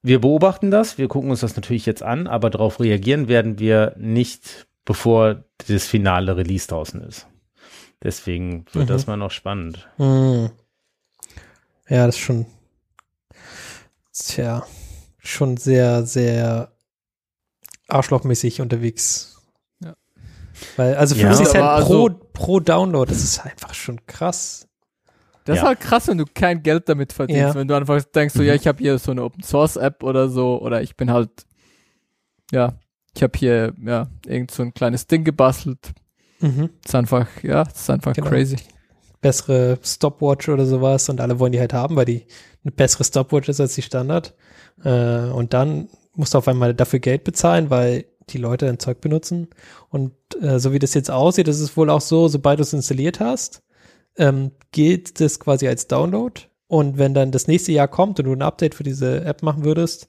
wir 0.01 0.21
beobachten 0.21 0.71
das, 0.71 0.97
wir 0.97 1.07
gucken 1.07 1.29
uns 1.29 1.41
das 1.41 1.55
natürlich 1.55 1.85
jetzt 1.85 2.03
an, 2.03 2.27
aber 2.27 2.49
darauf 2.49 2.79
reagieren 2.79 3.27
werden 3.27 3.59
wir 3.59 3.93
nicht, 3.97 4.67
bevor 4.85 5.43
das 5.67 5.85
finale 5.87 6.37
Release 6.37 6.67
draußen 6.67 7.01
ist. 7.01 7.27
Deswegen 8.03 8.65
wird 8.71 8.85
Mhm. 8.85 8.93
das 8.93 9.07
mal 9.07 9.17
noch 9.17 9.31
spannend. 9.31 9.89
Hm. 9.97 10.49
Ja, 11.87 12.05
das 12.07 12.15
ist 12.15 12.21
schon, 12.21 12.45
tja, 14.13 14.65
schon 15.19 15.57
sehr, 15.57 16.05
sehr 16.05 16.71
arschlochmäßig 17.87 18.61
unterwegs. 18.61 19.41
Ja. 19.83 19.95
Weil, 20.77 20.95
also 20.95 21.15
Ja. 21.15 21.27
50 21.27 21.47
Cent 21.47 21.63
Aber 21.63 21.85
pro, 21.85 22.05
also- 22.07 22.19
pro 22.33 22.59
Download, 22.59 23.09
das 23.11 23.23
ist 23.23 23.45
einfach 23.45 23.73
schon 23.73 24.05
krass. 24.07 24.67
Das 25.43 25.57
Ja. 25.57 25.61
ist 25.61 25.67
halt 25.67 25.79
krass, 25.79 26.07
wenn 26.07 26.17
du 26.17 26.25
kein 26.25 26.63
Geld 26.63 26.89
damit 26.89 27.13
verdienst. 27.13 27.39
Ja. 27.39 27.53
Wenn 27.55 27.67
du 27.67 27.75
einfach 27.75 28.01
denkst, 28.03 28.33
so, 28.33 28.41
Mhm. 28.41 28.47
ja, 28.47 28.55
ich 28.55 28.65
habe 28.65 28.79
hier 28.81 28.97
so 28.97 29.11
eine 29.11 29.23
Open 29.23 29.43
Source 29.43 29.75
App 29.75 30.01
oder 30.03 30.27
so, 30.29 30.59
oder 30.59 30.81
ich 30.81 30.95
bin 30.95 31.11
halt, 31.11 31.29
ja, 32.51 32.73
ich 33.15 33.21
habe 33.21 33.37
hier, 33.37 33.73
ja, 33.79 34.07
irgend 34.25 34.49
so 34.49 34.63
ein 34.63 34.73
kleines 34.73 35.05
Ding 35.05 35.23
gebastelt. 35.23 35.93
Mhm. 36.39 36.71
Das 36.81 36.89
ist 36.89 36.95
einfach, 36.95 37.27
ja, 37.43 37.63
das 37.63 37.79
ist 37.81 37.89
einfach 37.91 38.13
Genau. 38.13 38.27
crazy. 38.29 38.57
Bessere 39.25 39.79
Stopwatch 39.81 40.49
oder 40.49 40.67
sowas 40.67 41.09
und 41.09 41.19
alle 41.19 41.39
wollen 41.39 41.51
die 41.51 41.59
halt 41.59 41.73
haben, 41.73 41.95
weil 41.95 42.05
die 42.05 42.27
eine 42.63 42.71
bessere 42.71 43.03
Stopwatch 43.03 43.49
ist 43.49 43.59
als 43.59 43.73
die 43.73 43.81
Standard. 43.81 44.35
Äh, 44.83 45.29
und 45.31 45.55
dann 45.55 45.89
musst 46.13 46.35
du 46.35 46.37
auf 46.37 46.47
einmal 46.47 46.75
dafür 46.75 46.99
Geld 46.99 47.23
bezahlen, 47.23 47.71
weil 47.71 48.05
die 48.29 48.37
Leute 48.37 48.69
ein 48.69 48.77
Zeug 48.77 49.01
benutzen. 49.01 49.47
Und 49.89 50.11
äh, 50.39 50.59
so 50.59 50.73
wie 50.73 50.77
das 50.77 50.93
jetzt 50.93 51.09
aussieht, 51.09 51.47
ist 51.47 51.59
es 51.59 51.75
wohl 51.75 51.89
auch 51.89 52.01
so, 52.01 52.27
sobald 52.27 52.59
du 52.59 52.61
es 52.61 52.73
installiert 52.73 53.19
hast, 53.19 53.63
ähm, 54.15 54.51
geht 54.71 55.19
das 55.19 55.39
quasi 55.39 55.67
als 55.67 55.87
Download. 55.87 56.39
Und 56.67 56.99
wenn 56.99 57.15
dann 57.15 57.31
das 57.31 57.47
nächste 57.47 57.71
Jahr 57.71 57.87
kommt 57.87 58.19
und 58.19 58.25
du 58.25 58.33
ein 58.33 58.43
Update 58.43 58.75
für 58.75 58.83
diese 58.83 59.25
App 59.25 59.41
machen 59.41 59.65
würdest, 59.65 60.07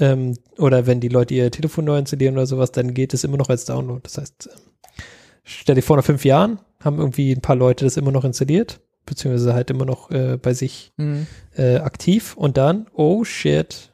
ähm, 0.00 0.36
oder 0.58 0.88
wenn 0.88 0.98
die 0.98 1.06
Leute 1.08 1.34
ihr 1.34 1.52
Telefon 1.52 1.84
neu 1.84 1.98
installieren 1.98 2.34
oder 2.34 2.46
sowas, 2.46 2.72
dann 2.72 2.94
geht 2.94 3.14
es 3.14 3.22
immer 3.22 3.36
noch 3.36 3.48
als 3.48 3.64
Download. 3.64 4.00
Das 4.02 4.18
heißt, 4.18 4.50
ähm, 4.52 4.60
stell 5.44 5.76
dir 5.76 5.82
vor, 5.82 5.96
nach 5.96 6.04
fünf 6.04 6.24
Jahren 6.24 6.58
haben 6.82 6.98
irgendwie 6.98 7.32
ein 7.32 7.40
paar 7.42 7.56
Leute 7.56 7.84
das 7.84 7.96
immer 7.96 8.12
noch 8.12 8.24
installiert, 8.24 8.80
beziehungsweise 9.06 9.54
halt 9.54 9.70
immer 9.70 9.84
noch 9.84 10.10
äh, 10.10 10.36
bei 10.36 10.54
sich 10.54 10.92
Mhm. 10.96 11.26
äh, 11.56 11.76
aktiv 11.76 12.36
und 12.36 12.56
dann, 12.56 12.86
oh 12.94 13.24
shit, 13.24 13.92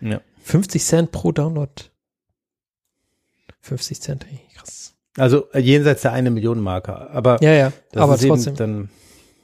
Ja. 0.00 0.20
50 0.42 0.84
Cent 0.84 1.10
pro 1.12 1.32
Download. 1.32 1.70
50 3.60 4.00
Cent, 4.00 4.26
ey, 4.30 4.40
krass. 4.54 4.94
Also 5.16 5.50
äh, 5.52 5.58
jenseits 5.60 6.02
der 6.02 6.12
eine 6.12 6.30
Million 6.30 6.60
Marke, 6.60 7.10
aber 7.10 7.42
Ja, 7.42 7.52
ja, 7.52 7.72
das 7.92 8.02
aber 8.02 8.18
trotzdem. 8.18 8.54
dann 8.56 8.90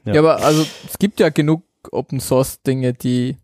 Ja. 0.04 0.14
Ja. 0.14 0.20
aber 0.20 0.42
also, 0.44 0.64
es 0.88 0.98
gibt 0.98 1.20
ja 1.20 1.28
genug 1.30 1.62
Open 1.90 2.20
Source 2.20 2.62
Dinge, 2.62 2.92
die 2.92 3.36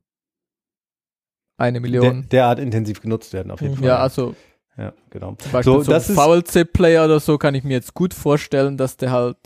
eine 1.56 1.72
der, 1.74 1.80
Million. 1.80 2.28
derart 2.30 2.59
intensiv 2.61 3.00
genutzt 3.00 3.32
werden 3.32 3.50
auf 3.50 3.61
jeden 3.61 3.74
Mhm. 3.74 3.78
Fall. 3.78 3.86
ja, 3.88 3.98
also 3.98 4.36
ja, 4.78 4.92
genau. 5.10 5.34
zum 5.34 5.52
Beispiel 5.52 5.72
So, 5.72 5.82
so, 5.82 5.90
das 5.90 6.10
VLC-Player 6.10 7.04
oder 7.04 7.20
so 7.20 7.36
kann 7.36 7.54
ich 7.54 7.64
mir 7.64 7.74
jetzt 7.74 7.94
gut 7.94 8.14
vorstellen, 8.14 8.76
dass 8.76 8.96
der 8.96 9.10
halt 9.10 9.36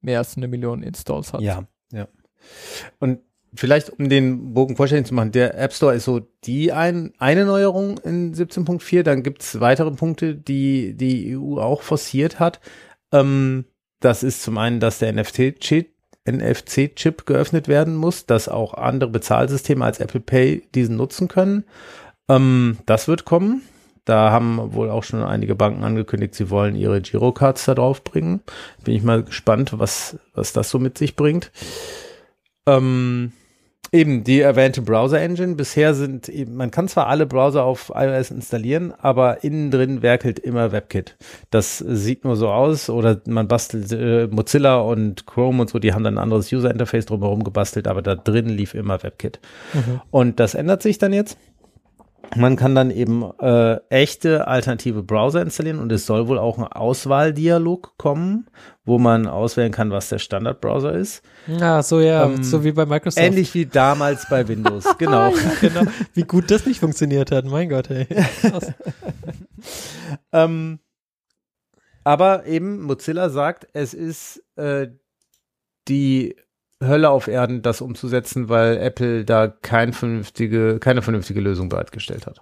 mehr 0.00 0.18
als 0.18 0.36
eine 0.36 0.48
Million 0.48 0.82
Installs 0.82 1.32
hat. 1.32 1.40
Ja, 1.40 1.64
ja. 1.90 2.06
Und 2.98 3.20
vielleicht, 3.54 3.90
um 3.98 4.08
den 4.08 4.52
Bogen 4.52 4.76
vollständig 4.76 5.06
zu 5.06 5.14
machen, 5.14 5.32
der 5.32 5.58
App 5.58 5.72
Store 5.72 5.94
ist 5.94 6.04
so 6.04 6.20
die 6.44 6.72
ein, 6.72 7.14
eine 7.18 7.46
Neuerung 7.46 7.98
in 7.98 8.34
17.4. 8.34 9.02
Dann 9.02 9.22
gibt's 9.22 9.60
weitere 9.60 9.92
Punkte, 9.92 10.34
die 10.34 10.94
die 10.94 11.36
EU 11.36 11.58
auch 11.58 11.80
forciert 11.80 12.38
hat. 12.38 12.60
Ähm, 13.12 13.64
das 14.00 14.22
ist 14.22 14.42
zum 14.42 14.58
einen, 14.58 14.80
dass 14.80 14.98
der 14.98 15.12
NFT-Chip 15.14 15.94
NFC-Chip 16.26 17.26
geöffnet 17.26 17.68
werden 17.68 17.94
muss, 17.94 18.24
dass 18.24 18.48
auch 18.48 18.74
andere 18.74 19.10
Bezahlsysteme 19.10 19.84
als 19.84 20.00
Apple 20.00 20.20
Pay 20.20 20.62
diesen 20.74 20.96
nutzen 20.96 21.28
können. 21.28 21.64
Ähm, 22.28 22.78
das 22.86 23.08
wird 23.08 23.24
kommen. 23.24 23.62
Da 24.04 24.30
haben 24.30 24.74
wohl 24.74 24.90
auch 24.90 25.02
schon 25.02 25.22
einige 25.22 25.54
Banken 25.54 25.82
angekündigt, 25.82 26.34
sie 26.34 26.50
wollen 26.50 26.76
ihre 26.76 27.00
Girocards 27.00 27.64
da 27.64 27.74
drauf 27.74 28.04
bringen. 28.04 28.40
Bin 28.84 28.94
ich 28.94 29.02
mal 29.02 29.22
gespannt, 29.22 29.78
was, 29.78 30.18
was 30.34 30.52
das 30.52 30.68
so 30.68 30.78
mit 30.78 30.98
sich 30.98 31.16
bringt. 31.16 31.50
Ähm, 32.66 33.32
eben 33.92 34.24
die 34.24 34.40
erwähnte 34.40 34.82
Browser 34.82 35.20
Engine. 35.20 35.54
Bisher 35.54 35.94
sind 35.94 36.28
eben, 36.28 36.56
man 36.56 36.70
kann 36.70 36.88
zwar 36.88 37.06
alle 37.06 37.24
Browser 37.24 37.64
auf 37.64 37.92
iOS 37.94 38.30
installieren, 38.30 38.92
aber 39.00 39.42
innen 39.42 39.70
drin 39.70 40.02
werkelt 40.02 40.38
immer 40.38 40.72
WebKit. 40.72 41.16
Das 41.50 41.78
sieht 41.78 42.24
nur 42.24 42.36
so 42.36 42.50
aus 42.50 42.90
oder 42.90 43.20
man 43.26 43.48
bastelt 43.48 43.90
äh, 43.92 44.26
Mozilla 44.26 44.78
und 44.80 45.26
Chrome 45.26 45.62
und 45.62 45.70
so, 45.70 45.78
die 45.78 45.94
haben 45.94 46.04
dann 46.04 46.18
ein 46.18 46.22
anderes 46.22 46.52
User 46.52 46.70
Interface 46.70 47.06
drumherum 47.06 47.44
gebastelt, 47.44 47.88
aber 47.88 48.02
da 48.02 48.16
drin 48.16 48.48
lief 48.48 48.74
immer 48.74 49.02
WebKit. 49.02 49.38
Mhm. 49.72 50.00
Und 50.10 50.40
das 50.40 50.54
ändert 50.54 50.82
sich 50.82 50.98
dann 50.98 51.12
jetzt. 51.12 51.38
Man 52.36 52.56
kann 52.56 52.74
dann 52.74 52.90
eben 52.90 53.22
äh, 53.40 53.76
echte 53.88 54.48
alternative 54.48 55.02
Browser 55.02 55.42
installieren 55.42 55.78
und 55.78 55.92
es 55.92 56.06
soll 56.06 56.28
wohl 56.28 56.38
auch 56.38 56.58
ein 56.58 56.64
Auswahldialog 56.64 57.96
kommen, 57.96 58.48
wo 58.84 58.98
man 58.98 59.26
auswählen 59.26 59.72
kann, 59.72 59.90
was 59.90 60.08
der 60.08 60.18
Standardbrowser 60.18 60.92
ist. 60.92 61.22
Ja, 61.46 61.82
so 61.82 62.00
ja, 62.00 62.24
Ähm, 62.24 62.42
so 62.42 62.64
wie 62.64 62.72
bei 62.72 62.86
Microsoft. 62.86 63.24
Ähnlich 63.24 63.54
wie 63.54 63.66
damals 63.66 64.28
bei 64.28 64.46
Windows, 64.48 64.84
genau. 64.98 65.30
ja, 65.30 65.52
genau. 65.60 65.82
Wie 66.12 66.22
gut 66.22 66.50
das 66.50 66.66
nicht 66.66 66.80
funktioniert 66.80 67.30
hat, 67.30 67.44
mein 67.44 67.68
Gott, 67.68 67.90
ey. 67.90 68.06
Krass. 68.06 68.72
ähm, 70.32 70.80
aber 72.04 72.46
eben 72.46 72.82
Mozilla 72.82 73.30
sagt, 73.30 73.68
es 73.72 73.94
ist 73.94 74.42
äh, 74.56 74.88
die 75.88 76.36
Hölle 76.86 77.10
auf 77.10 77.28
Erden, 77.28 77.62
das 77.62 77.80
umzusetzen, 77.80 78.48
weil 78.48 78.76
Apple 78.78 79.24
da 79.24 79.48
kein 79.48 79.92
vernünftige, 79.92 80.78
keine 80.78 81.02
vernünftige 81.02 81.40
Lösung 81.40 81.68
bereitgestellt 81.68 82.26
hat. 82.26 82.40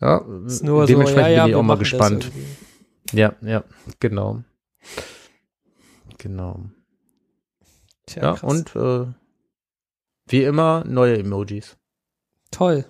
Ja, 0.00 0.20
nur 0.22 0.48
so, 0.48 0.86
dementsprechend 0.86 1.30
ja, 1.30 1.36
ja, 1.36 1.42
bin 1.44 1.50
ich 1.50 1.56
auch 1.56 1.62
mal 1.62 1.78
gespannt. 1.78 2.30
Ja, 3.12 3.34
ja, 3.42 3.64
genau. 4.00 4.42
Genau. 6.18 6.60
Tja, 8.06 8.22
Ja, 8.22 8.32
krass. 8.34 8.42
und 8.50 8.76
äh, 8.76 9.06
wie 10.26 10.44
immer 10.44 10.84
neue 10.86 11.18
Emojis. 11.18 11.76
Toll. 12.50 12.84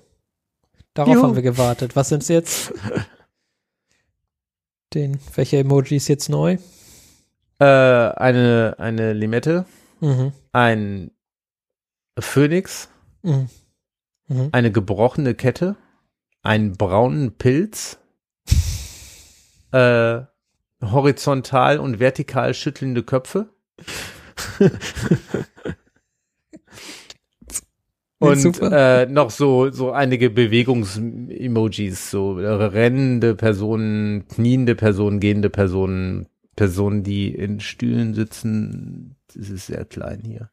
Darauf 0.94 1.14
Juhu. 1.14 1.22
haben 1.24 1.34
wir 1.36 1.42
gewartet. 1.42 1.96
Was 1.96 2.08
sind's 2.10 2.28
jetzt? 2.28 2.72
Den, 4.94 5.20
welche 5.36 5.58
Emoji 5.58 5.96
ist 5.96 6.08
jetzt 6.08 6.28
neu? 6.28 6.56
Äh, 7.60 7.64
eine, 7.64 8.74
eine 8.78 9.12
Limette, 9.12 9.64
Mhm. 10.00 10.32
Ein 10.52 11.10
Phönix, 12.18 12.88
Mhm. 13.22 13.48
Mhm. 14.28 14.48
eine 14.52 14.72
gebrochene 14.72 15.34
Kette, 15.34 15.76
einen 16.42 16.72
braunen 16.72 17.36
Pilz, 17.36 17.98
äh, 19.72 20.20
horizontal 20.82 21.78
und 21.78 22.00
vertikal 22.00 22.54
schüttelnde 22.54 23.02
Köpfe. 23.02 23.50
Und 28.22 28.60
äh, 28.60 29.06
noch 29.06 29.30
so, 29.30 29.70
so 29.70 29.92
einige 29.92 30.28
Bewegungs-Emojis, 30.28 32.10
so 32.10 32.32
rennende 32.32 33.34
Personen, 33.34 34.28
kniende 34.28 34.74
Personen, 34.74 35.20
gehende 35.20 35.48
Personen, 35.48 36.26
Personen, 36.56 37.02
die 37.02 37.34
in 37.34 37.60
Stühlen 37.60 38.14
sitzen. 38.14 39.16
Das 39.34 39.48
ist 39.48 39.66
sehr 39.66 39.84
klein 39.84 40.20
hier. 40.24 40.50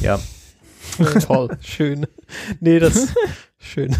Ja. 0.00 0.20
Toll. 1.26 1.56
Schön. 1.60 2.06
Nee, 2.60 2.78
das 2.78 3.08
schön. 3.58 3.96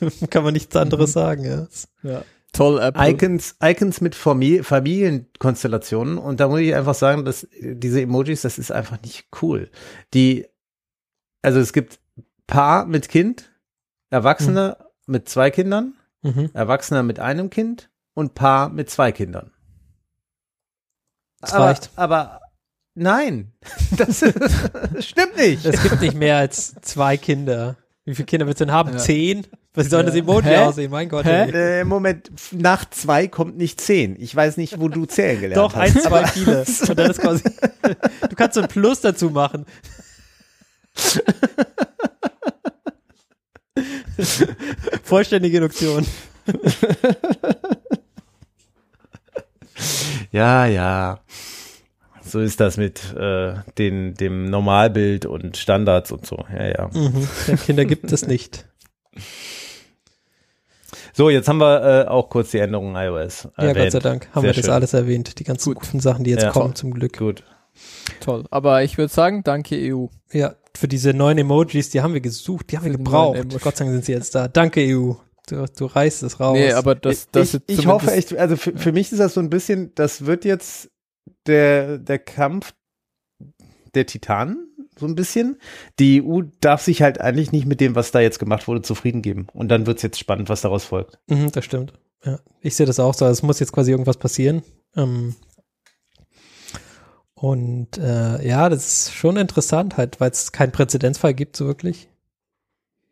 Kann 0.30 0.44
man 0.44 0.52
nichts 0.54 0.74
anderes 0.76 1.10
Mhm. 1.10 1.12
sagen, 1.12 1.44
ja. 1.44 1.66
Ja. 2.02 2.24
Toll, 2.52 2.78
Apple. 2.80 3.08
Icons, 3.10 3.56
Icons 3.62 4.00
mit 4.02 4.14
Famili 4.14 4.62
Familienkonstellationen 4.62 6.18
und 6.18 6.38
da 6.38 6.48
muss 6.48 6.60
ich 6.60 6.74
einfach 6.74 6.94
sagen, 6.94 7.24
dass 7.24 7.46
diese 7.60 8.02
Emojis, 8.02 8.42
das 8.42 8.58
ist 8.58 8.70
einfach 8.70 9.00
nicht 9.00 9.28
cool. 9.40 9.70
Die, 10.12 10.46
also 11.40 11.60
es 11.60 11.72
gibt 11.72 11.98
Paar 12.46 12.84
mit 12.84 13.08
Kind, 13.08 13.50
Erwachsene 14.10 14.76
mit 15.06 15.28
zwei 15.28 15.50
Kindern, 15.50 15.94
Mhm. 16.24 16.50
Erwachsener 16.52 17.02
mit 17.02 17.18
einem 17.20 17.48
Kind 17.50 17.90
und 18.14 18.34
Paar 18.34 18.68
mit 18.68 18.90
zwei 18.90 19.10
Kindern. 19.12 19.51
Das 21.42 21.52
aber, 21.52 21.64
reicht. 21.66 21.90
aber 21.96 22.40
nein, 22.94 23.52
das, 23.98 24.18
stimmt 25.00 25.36
nicht. 25.36 25.64
Es 25.66 25.82
gibt 25.82 26.00
nicht 26.00 26.14
mehr 26.14 26.38
als 26.38 26.74
zwei 26.80 27.16
Kinder. 27.18 27.76
Wie 28.04 28.14
viele 28.14 28.26
Kinder 28.26 28.46
willst 28.46 28.60
du 28.60 28.64
denn 28.64 28.74
haben? 28.74 28.92
Ja. 28.92 28.98
Zehn? 28.98 29.46
Was 29.74 29.88
soll 29.88 30.00
Ja. 30.00 30.06
das 30.06 30.14
Emoji 30.16 30.48
Hä? 30.48 30.56
aussehen? 30.58 30.90
Mein 30.90 31.08
Gott. 31.08 31.24
Äh, 31.24 31.84
Moment, 31.84 32.30
nach 32.52 32.84
zwei 32.90 33.26
kommt 33.28 33.56
nicht 33.56 33.80
zehn. 33.80 34.16
Ich 34.20 34.34
weiß 34.34 34.56
nicht, 34.56 34.80
wo 34.80 34.88
du 34.88 35.06
zählen 35.06 35.40
gelernt 35.40 35.56
Doch, 35.56 35.74
hast. 35.74 35.96
eins, 35.96 36.02
zwei, 36.04 36.26
viele. 36.26 36.64
Und 36.88 36.98
dann 36.98 37.10
ist 37.10 37.20
quasi, 37.20 37.42
du 38.28 38.36
kannst 38.36 38.54
so 38.54 38.60
ein 38.62 38.68
Plus 38.68 39.00
dazu 39.00 39.30
machen. 39.30 39.64
Vollständige 45.04 45.56
Induktion. 45.58 46.06
Ja, 50.32 50.64
ja. 50.66 51.20
So 52.24 52.40
ist 52.40 52.60
das 52.60 52.76
mit 52.78 53.14
äh, 53.14 53.54
den, 53.76 54.14
dem 54.14 54.46
Normalbild 54.46 55.26
und 55.26 55.56
Standards 55.58 56.10
und 56.12 56.24
so. 56.24 56.44
Ja, 56.50 56.66
ja. 56.68 56.90
Mhm. 56.92 57.28
Ja, 57.48 57.56
Kinder 57.56 57.84
gibt 57.84 58.10
es 58.12 58.26
nicht. 58.26 58.66
So, 61.14 61.28
jetzt 61.28 61.46
haben 61.46 61.58
wir 61.58 62.06
äh, 62.06 62.08
auch 62.08 62.30
kurz 62.30 62.52
die 62.52 62.58
Änderungen 62.58 62.96
iOS. 62.96 63.48
Ja, 63.58 63.64
erwähnt. 63.64 63.92
Gott 63.92 63.92
sei 63.92 63.98
Dank 63.98 64.28
haben 64.32 64.40
Sehr 64.40 64.50
wir 64.50 64.54
das 64.54 64.64
schön. 64.64 64.72
alles 64.74 64.94
erwähnt. 64.94 65.38
Die 65.38 65.44
ganzen 65.44 65.74
Gut. 65.74 65.82
guten 65.82 66.00
Sachen, 66.00 66.24
die 66.24 66.30
jetzt 66.30 66.42
Ja. 66.44 66.50
kommen, 66.50 66.74
zum 66.74 66.92
Glück. 66.94 67.18
Gut. 67.18 67.44
Toll. 68.20 68.44
Aber 68.50 68.82
ich 68.82 68.96
würde 68.96 69.12
sagen, 69.12 69.42
danke 69.44 69.76
EU. 69.76 70.06
Ja, 70.32 70.54
für 70.74 70.88
diese 70.88 71.12
neuen 71.12 71.36
Emojis, 71.36 71.90
die 71.90 72.00
haben 72.00 72.14
wir 72.14 72.22
gesucht, 72.22 72.70
die 72.72 72.78
haben 72.78 72.84
wir 72.84 72.92
gebraucht. 72.92 73.36
Gott 73.62 73.76
sei 73.76 73.84
Dank 73.84 73.94
sind 73.94 74.04
sie 74.06 74.12
jetzt 74.12 74.34
da. 74.34 74.48
Danke, 74.48 74.80
EU. 74.80 75.12
Du, 75.52 75.66
du 75.66 75.86
reißt 75.86 76.22
es 76.22 76.40
raus. 76.40 76.56
Nee, 76.56 76.72
aber 76.72 76.94
das, 76.94 77.30
das 77.30 77.54
ich 77.66 77.80
ich 77.80 77.86
hoffe 77.86 78.10
echt, 78.10 78.34
also 78.36 78.56
für, 78.56 78.76
für 78.76 78.92
mich 78.92 79.12
ist 79.12 79.18
das 79.18 79.34
so 79.34 79.40
ein 79.40 79.50
bisschen, 79.50 79.94
das 79.94 80.24
wird 80.24 80.46
jetzt 80.46 80.90
der, 81.46 81.98
der 81.98 82.18
Kampf 82.18 82.72
der 83.94 84.06
Titanen, 84.06 84.68
so 84.98 85.04
ein 85.04 85.14
bisschen. 85.14 85.58
Die 85.98 86.22
EU 86.22 86.40
darf 86.60 86.80
sich 86.80 87.02
halt 87.02 87.20
eigentlich 87.20 87.52
nicht 87.52 87.66
mit 87.66 87.80
dem, 87.82 87.94
was 87.94 88.12
da 88.12 88.20
jetzt 88.20 88.38
gemacht 88.38 88.66
wurde, 88.66 88.80
zufrieden 88.80 89.20
geben. 89.20 89.46
Und 89.52 89.68
dann 89.68 89.86
wird's 89.86 90.00
jetzt 90.00 90.18
spannend, 90.18 90.48
was 90.48 90.62
daraus 90.62 90.84
folgt. 90.84 91.18
Mhm, 91.28 91.52
das 91.52 91.66
stimmt. 91.66 91.92
Ja, 92.24 92.38
ich 92.62 92.74
sehe 92.74 92.86
das 92.86 92.98
auch 92.98 93.12
so. 93.12 93.26
Also 93.26 93.38
Es 93.38 93.42
muss 93.42 93.60
jetzt 93.60 93.72
quasi 93.72 93.90
irgendwas 93.90 94.16
passieren. 94.16 94.62
Ähm, 94.96 95.34
und 97.34 97.98
äh, 97.98 98.46
ja, 98.46 98.70
das 98.70 98.86
ist 98.86 99.14
schon 99.14 99.36
interessant, 99.36 99.98
halt, 99.98 100.18
weil 100.18 100.30
es 100.30 100.52
keinen 100.52 100.72
Präzedenzfall 100.72 101.34
gibt, 101.34 101.56
so 101.56 101.66
wirklich. 101.66 102.08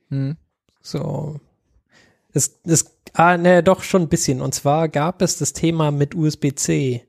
Hm. 0.08 0.38
So. 0.80 1.38
Es, 2.32 2.60
es, 2.64 2.96
ah, 3.14 3.36
ne, 3.36 3.62
doch 3.62 3.82
schon 3.82 4.02
ein 4.02 4.08
bisschen. 4.08 4.40
Und 4.40 4.54
zwar 4.54 4.88
gab 4.88 5.22
es 5.22 5.38
das 5.38 5.52
Thema 5.52 5.90
mit 5.90 6.14
USB-C. 6.14 7.04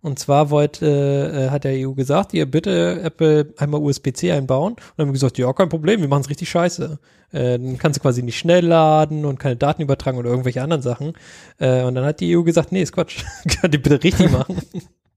Und 0.00 0.18
zwar 0.18 0.50
wollte, 0.50 0.86
äh, 0.86 1.50
hat 1.50 1.64
der 1.64 1.88
EU 1.88 1.92
gesagt, 1.92 2.32
ihr 2.32 2.48
bitte 2.48 3.00
Apple 3.02 3.52
einmal 3.56 3.82
USB-C 3.82 4.30
einbauen. 4.30 4.74
Und 4.74 4.80
dann 4.96 5.06
haben 5.06 5.08
wir 5.08 5.14
gesagt, 5.14 5.38
ja, 5.38 5.52
kein 5.52 5.68
Problem, 5.68 6.00
wir 6.00 6.08
machen 6.08 6.22
es 6.22 6.30
richtig 6.30 6.48
scheiße. 6.50 6.98
Äh, 7.32 7.58
dann 7.58 7.78
kannst 7.78 7.98
du 7.98 8.02
quasi 8.02 8.22
nicht 8.22 8.38
schnell 8.38 8.64
laden 8.64 9.24
und 9.24 9.40
keine 9.40 9.56
Daten 9.56 9.82
übertragen 9.82 10.18
oder 10.18 10.30
irgendwelche 10.30 10.62
anderen 10.62 10.82
Sachen. 10.82 11.14
Äh, 11.58 11.82
und 11.82 11.96
dann 11.96 12.04
hat 12.04 12.20
die 12.20 12.36
EU 12.36 12.42
gesagt, 12.42 12.70
nee, 12.70 12.82
ist 12.82 12.92
Quatsch. 12.92 13.24
Könnt 13.60 13.74
ihr 13.74 13.82
bitte 13.82 14.02
richtig 14.02 14.30
machen. 14.30 14.58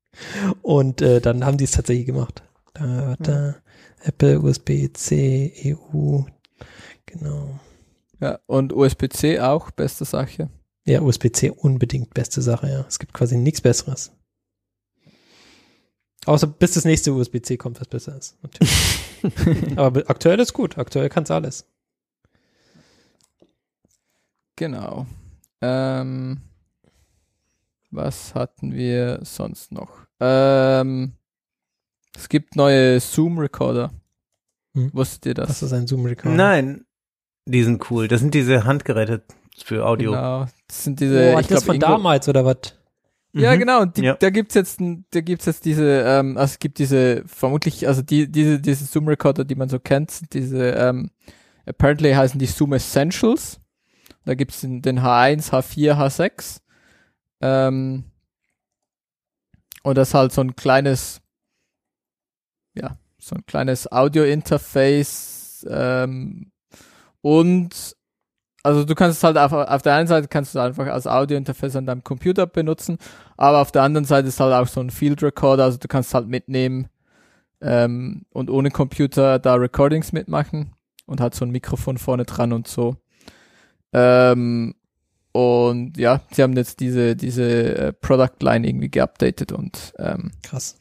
und 0.64 1.02
äh, 1.02 1.22
dann 1.22 1.46
haben 1.46 1.58
die 1.58 1.66
es 1.66 1.72
tatsächlich 1.72 2.08
gemacht. 2.08 2.42
Da, 2.74 3.16
da, 3.20 3.56
Apple, 4.04 4.40
USB-C, 4.42 5.76
EU, 5.94 6.22
genau. 7.06 7.60
Ja, 8.22 8.40
und 8.46 8.72
USB-C 8.72 9.40
auch, 9.40 9.72
beste 9.72 10.06
Sache. 10.06 10.50
Ja, 10.86 11.02
USB-C 11.02 11.50
unbedingt 11.50 12.14
beste 12.14 12.42
Sache, 12.42 12.70
ja. 12.70 12.86
Es 12.88 13.00
gibt 13.00 13.14
quasi 13.14 13.38
nichts 13.38 13.62
Besseres. 13.62 14.12
Außer 16.26 16.46
bis 16.48 16.74
das 16.76 16.86
nächste 16.86 17.14
USB-C 17.14 17.58
kommt, 17.58 17.82
was 17.82 17.88
besser 17.88 18.16
ist. 18.18 18.38
Natürlich. 18.44 19.00
Aber 19.76 19.92
be- 19.92 20.08
aktuell 20.10 20.40
ist 20.40 20.54
gut. 20.54 20.78
Aktuell 20.78 21.10
kann 21.10 21.24
es 21.24 21.32
alles. 21.32 21.66
Genau. 24.56 25.08
Ähm, 25.62 26.42
was 27.90 28.36
hatten 28.36 28.74
wir 28.74 29.20
sonst 29.24 29.72
noch? 29.72 29.90
Ähm, 30.20 31.14
es 32.16 32.30
gibt 32.30 32.56
neue 32.56 33.00
Zoom-Recorder. 33.00 33.92
Hm. 34.76 34.92
Wusstet 34.94 35.26
ihr 35.26 35.34
das? 35.34 35.48
Das 35.50 35.64
ist 35.64 35.74
ein 35.74 35.88
Zoom-Recorder. 35.88 36.36
Nein, 36.36 36.86
die 37.46 37.64
sind 37.64 37.90
cool. 37.92 38.08
Das 38.08 38.22
sind 38.22 38.34
diese 38.34 38.64
Handgeräte 38.66 39.24
für 39.64 39.86
Audio. 39.86 40.12
Genau. 40.12 40.46
Das 40.68 40.84
sind 40.84 41.00
diese. 41.00 41.34
Oh, 41.36 41.40
ich 41.40 41.48
das 41.48 41.64
glaub, 41.64 41.64
von 41.64 41.76
irgendwo- 41.76 41.92
damals 41.98 42.30
oder 42.30 42.46
was? 42.46 42.58
Ja, 43.34 43.54
Mhm. 43.56 43.60
genau. 43.60 43.82
Und 43.82 43.98
die, 43.98 44.04
Ja. 44.04 44.16
da 44.16 44.30
gibt's 44.30 44.56
jetzt, 44.56 44.80
da 45.12 45.22
gibt's 45.22 45.46
jetzt 45.46 45.64
diese, 45.66 46.02
ähm, 46.06 46.38
also 46.38 46.52
es 46.52 46.60
gibt 46.60 46.80
diese, 46.80 47.24
vermutlich, 47.28 47.88
also 47.88 48.02
die, 48.02 48.30
diese, 48.30 48.60
diese 48.60 48.84
Zoom 48.86 49.08
Recorder, 49.08 49.46
die 49.46 49.56
man 49.56 49.70
so 49.70 49.80
kennt, 49.80 50.12
sind 50.12 50.34
diese, 50.34 50.72
ähm, 50.72 51.12
apparently 51.66 52.12
heißen 52.12 52.40
die 52.40 52.46
Zoom 52.48 52.74
Essentials. 52.74 53.60
Da 54.26 54.34
gibt's 54.36 54.62
den, 54.62 54.82
den 54.82 55.00
H1, 55.00 55.52
H4, 55.52 55.94
H6. 55.96 56.60
Ähm, 57.42 58.04
und 59.84 59.98
das 59.98 60.10
ist 60.10 60.14
halt 60.14 60.32
so 60.34 60.42
ein 60.42 60.56
kleines, 60.56 61.22
ja, 62.76 62.98
so 63.18 63.36
ein 63.36 63.46
kleines 63.46 63.92
Audio-Interface, 63.92 65.66
ähm, 65.70 66.51
und 67.22 67.96
also 68.64 68.84
du 68.84 68.94
kannst 68.94 69.18
es 69.18 69.24
halt 69.24 69.38
auf, 69.38 69.52
auf 69.54 69.82
der 69.82 69.96
einen 69.96 70.08
Seite 70.08 70.28
kannst 70.28 70.54
du 70.54 70.60
es 70.60 70.66
einfach 70.66 70.88
als 70.88 71.08
Audio-Interface 71.08 71.76
an 71.76 71.86
deinem 71.86 72.04
Computer 72.04 72.46
benutzen, 72.46 72.98
aber 73.38 73.60
auf 73.60 73.72
der 73.72 73.84
anderen 73.84 74.06
Seite 74.06 74.28
ist 74.28 74.40
halt 74.40 74.54
auch 74.54 74.68
so 74.68 74.82
ein 74.82 74.92
Field 74.92 75.24
Recorder, 75.24 75.64
also 75.64 75.78
du 75.78 75.88
kannst 75.88 76.10
es 76.10 76.14
halt 76.14 76.28
mitnehmen 76.28 76.88
ähm, 77.62 78.26
und 78.32 78.50
ohne 78.50 78.72
Computer 78.72 79.40
da 79.40 79.56
Recordings 79.56 80.12
mitmachen 80.12 80.74
und 81.06 81.22
hat 81.22 81.36
so 81.36 81.46
ein 81.46 81.52
Mikrofon 81.52 81.98
vorne 81.98 82.26
dran 82.26 82.54
und 82.54 82.68
so. 82.68 82.98
Ähm, 83.94 84.76
und 85.32 85.98
ja, 85.98 86.22
sie 86.32 86.44
haben 86.44 86.58
jetzt 86.58 86.80
diese 86.82 87.16
diese 87.16 87.78
äh, 87.78 87.94
Product 87.94 88.42
Line 88.42 88.68
irgendwie 88.68 88.90
geupdatet 88.90 89.52
und 89.52 89.94
ähm, 89.98 90.32
Krass. 90.44 90.78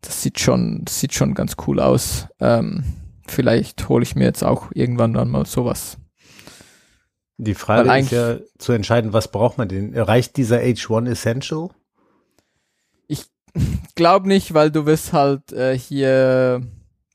das 0.00 0.22
sieht 0.22 0.40
schon 0.40 0.84
das 0.84 1.00
sieht 1.00 1.12
schon 1.12 1.34
ganz 1.34 1.56
cool 1.66 1.80
aus. 1.80 2.26
Ähm, 2.40 2.84
vielleicht 3.30 3.88
hole 3.88 4.02
ich 4.02 4.14
mir 4.14 4.24
jetzt 4.24 4.44
auch 4.44 4.70
irgendwann 4.74 5.14
dann 5.14 5.30
mal 5.30 5.46
sowas. 5.46 5.98
Die 7.38 7.54
Frage 7.54 7.98
ist 7.98 8.10
ja 8.10 8.38
zu 8.58 8.72
entscheiden, 8.72 9.12
was 9.12 9.30
braucht 9.30 9.56
man 9.56 9.68
denn? 9.68 9.96
Reicht 9.96 10.36
dieser 10.36 10.58
H1 10.58 11.08
Essential? 11.08 11.70
Glaub 13.94 14.26
nicht, 14.26 14.54
weil 14.54 14.70
du 14.70 14.86
wirst 14.86 15.12
halt 15.12 15.52
äh, 15.52 15.76
hier 15.76 16.62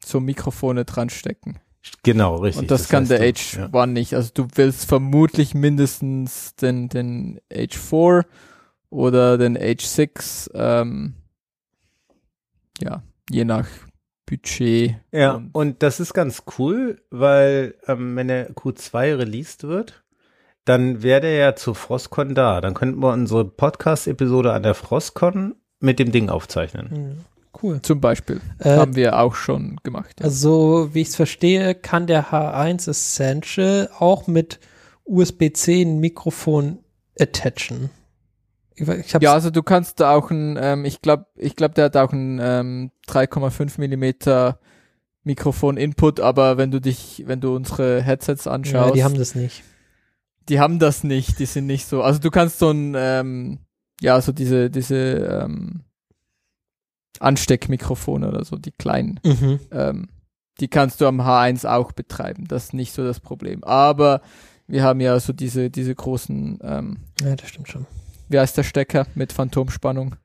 so 0.03 0.19
Mikrofone 0.19 0.85
dran 0.85 1.09
stecken. 1.09 1.59
Genau, 2.03 2.37
richtig. 2.37 2.63
Und 2.63 2.71
das, 2.71 2.89
kann 2.89 3.03
heißt, 3.03 3.11
der 3.11 3.19
du- 3.19 3.25
H1 3.25 3.73
ja. 3.75 3.85
nicht. 3.85 4.15
Also 4.15 4.31
du 4.33 4.47
willst 4.55 4.85
vermutlich 4.85 5.53
mindestens 5.53 6.55
den, 6.55 6.89
den 6.89 7.39
H4 7.51 8.25
oder 8.89 9.37
den 9.37 9.57
H6. 9.57 10.49
Ähm, 10.53 11.15
ja, 12.81 13.03
je 13.29 13.45
nach 13.45 13.67
Budget. 14.25 14.95
Ja, 15.11 15.33
Und- 15.35 15.49
und 15.53 15.83
das 15.83 15.99
ist 15.99 16.13
ganz 16.13 16.43
cool, 16.57 17.01
weil 17.11 17.75
ähm, 17.87 18.15
wenn 18.15 18.27
der 18.27 18.51
Q2 18.53 19.17
released 19.17 19.63
wird, 19.63 20.03
dann 20.65 21.03
wäre 21.03 21.21
der 21.21 21.35
ja 21.35 21.55
zur 21.55 21.75
Frostcon 21.75 22.33
da. 22.33 22.59
Dann 22.61 22.73
könnten 22.73 22.99
wir 23.01 23.13
unsere 23.13 23.45
Podcast-Episode 23.45 24.51
an 24.53 24.63
der 24.63 24.73
Frostcon 24.73 25.55
mit 25.79 25.99
dem 25.99 26.11
Ding 26.11 26.29
aufzeichnen. 26.29 26.87
Mhm. 26.91 27.17
Cool. 27.61 27.81
Zum 27.81 28.01
Beispiel. 28.01 28.41
Äh, 28.59 28.75
Haben 28.75 28.95
wir 28.97 29.17
auch 29.19 29.35
schon 29.35 29.77
gemacht. 29.83 30.15
Ja. 30.19 30.25
Also, 30.25 30.89
wie 30.93 31.01
ich 31.01 31.09
es 31.09 31.15
verstehe, 31.15 31.73
kann 31.75 32.05
der 32.07 32.31
H1 32.31 32.89
Essential 32.89 33.89
auch 33.97 34.27
mit 34.27 34.59
USB-C 35.05 35.83
ein 35.83 35.99
Mikrofon 35.99 36.79
attachen. 37.17 37.91
Ich, 38.75 39.13
Ja, 39.21 39.33
also 39.33 39.49
du 39.51 39.63
kannst 39.63 39.99
da 39.99 40.13
auch 40.13 40.31
ein, 40.31 40.57
ähm, 40.59 40.85
ich 40.85 41.01
glaube, 41.01 41.27
ich 41.35 41.55
glaube, 41.55 41.73
der 41.75 41.85
hat 41.85 41.97
auch 41.97 42.11
ein 42.11 42.39
ähm, 42.41 42.91
3,5 43.07 43.79
Millimeter 43.79 44.59
Mikrofon-Input, 45.23 46.19
aber 46.19 46.57
wenn 46.57 46.71
du 46.71 46.79
dich, 46.81 47.23
wenn 47.25 47.41
du 47.41 47.55
unsere 47.55 48.01
Headsets 48.01 48.47
anschaust, 48.47 48.89
Ja, 48.89 48.91
die 48.91 49.03
haben 49.03 49.17
das 49.17 49.33
nicht. 49.35 49.63
die 50.49 50.59
haben 50.59 50.77
das 50.79 51.03
nicht, 51.03 51.39
die 51.39 51.45
sind 51.45 51.65
nicht 51.67 51.87
so. 51.87 52.03
Also 52.03 52.19
du 52.19 52.29
kannst 52.29 52.59
so 52.59 52.69
ein, 52.69 52.93
ähm, 52.97 53.59
ja, 54.01 54.19
so 54.21 54.31
diese, 54.31 54.69
diese 54.69 54.95
ähm, 54.95 55.81
Ansteckmikrofone 57.19 58.27
oder 58.27 58.43
so, 58.43 58.57
die 58.57 58.71
kleinen, 58.71 59.19
Mhm. 59.23 59.59
ähm, 59.71 60.09
die 60.59 60.67
kannst 60.67 61.01
du 61.01 61.07
am 61.07 61.21
H1 61.21 61.65
auch 61.67 61.91
betreiben. 61.91 62.45
Das 62.47 62.65
ist 62.65 62.73
nicht 62.73 62.93
so 62.93 63.03
das 63.03 63.19
Problem. 63.19 63.63
Aber 63.63 64.21
wir 64.67 64.83
haben 64.83 64.99
ja 65.01 65.19
so 65.19 65.33
diese, 65.33 65.69
diese 65.69 65.93
großen, 65.95 66.59
ähm, 66.61 66.97
Ja, 67.21 67.35
das 67.35 67.49
stimmt 67.49 67.67
schon. 67.69 67.85
Wie 68.29 68.39
heißt 68.39 68.57
der 68.57 68.63
Stecker 68.63 69.07
mit 69.15 69.33
Phantomspannung? 69.33 70.15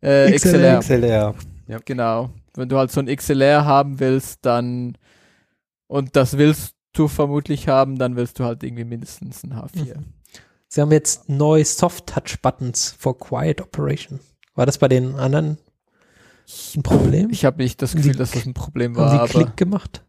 Äh, 0.00 0.32
XLR. 0.32 0.80
XLR. 0.80 1.34
Genau. 1.84 2.30
Wenn 2.54 2.68
du 2.68 2.76
halt 2.76 2.90
so 2.90 3.00
ein 3.00 3.06
XLR 3.06 3.64
haben 3.64 4.00
willst, 4.00 4.40
dann 4.42 4.96
und 5.86 6.16
das 6.16 6.38
willst 6.38 6.74
du 6.92 7.08
vermutlich 7.08 7.68
haben, 7.68 7.98
dann 7.98 8.16
willst 8.16 8.38
du 8.38 8.44
halt 8.44 8.62
irgendwie 8.62 8.84
mindestens 8.84 9.42
ein 9.44 9.54
H4. 9.54 9.96
Sie 10.68 10.80
haben 10.80 10.92
jetzt 10.92 11.28
neue 11.28 11.64
Soft-Touch-Buttons 11.64 12.96
for 12.98 13.18
Quiet 13.18 13.60
Operation. 13.60 14.20
War 14.54 14.66
das 14.66 14.78
bei 14.78 14.88
den 14.88 15.14
anderen 15.14 15.58
ein 16.74 16.82
Problem? 16.82 17.30
Ich 17.30 17.44
habe 17.44 17.62
nicht 17.62 17.80
das 17.80 17.94
Gefühl, 17.94 18.14
dass 18.14 18.32
das 18.32 18.46
ein 18.46 18.54
Problem 18.54 18.96
war, 18.96 19.10
haben 19.10 19.28
sie 19.28 19.36
aber 19.36 19.44
Klick 19.44 19.56
gemacht? 19.56 20.04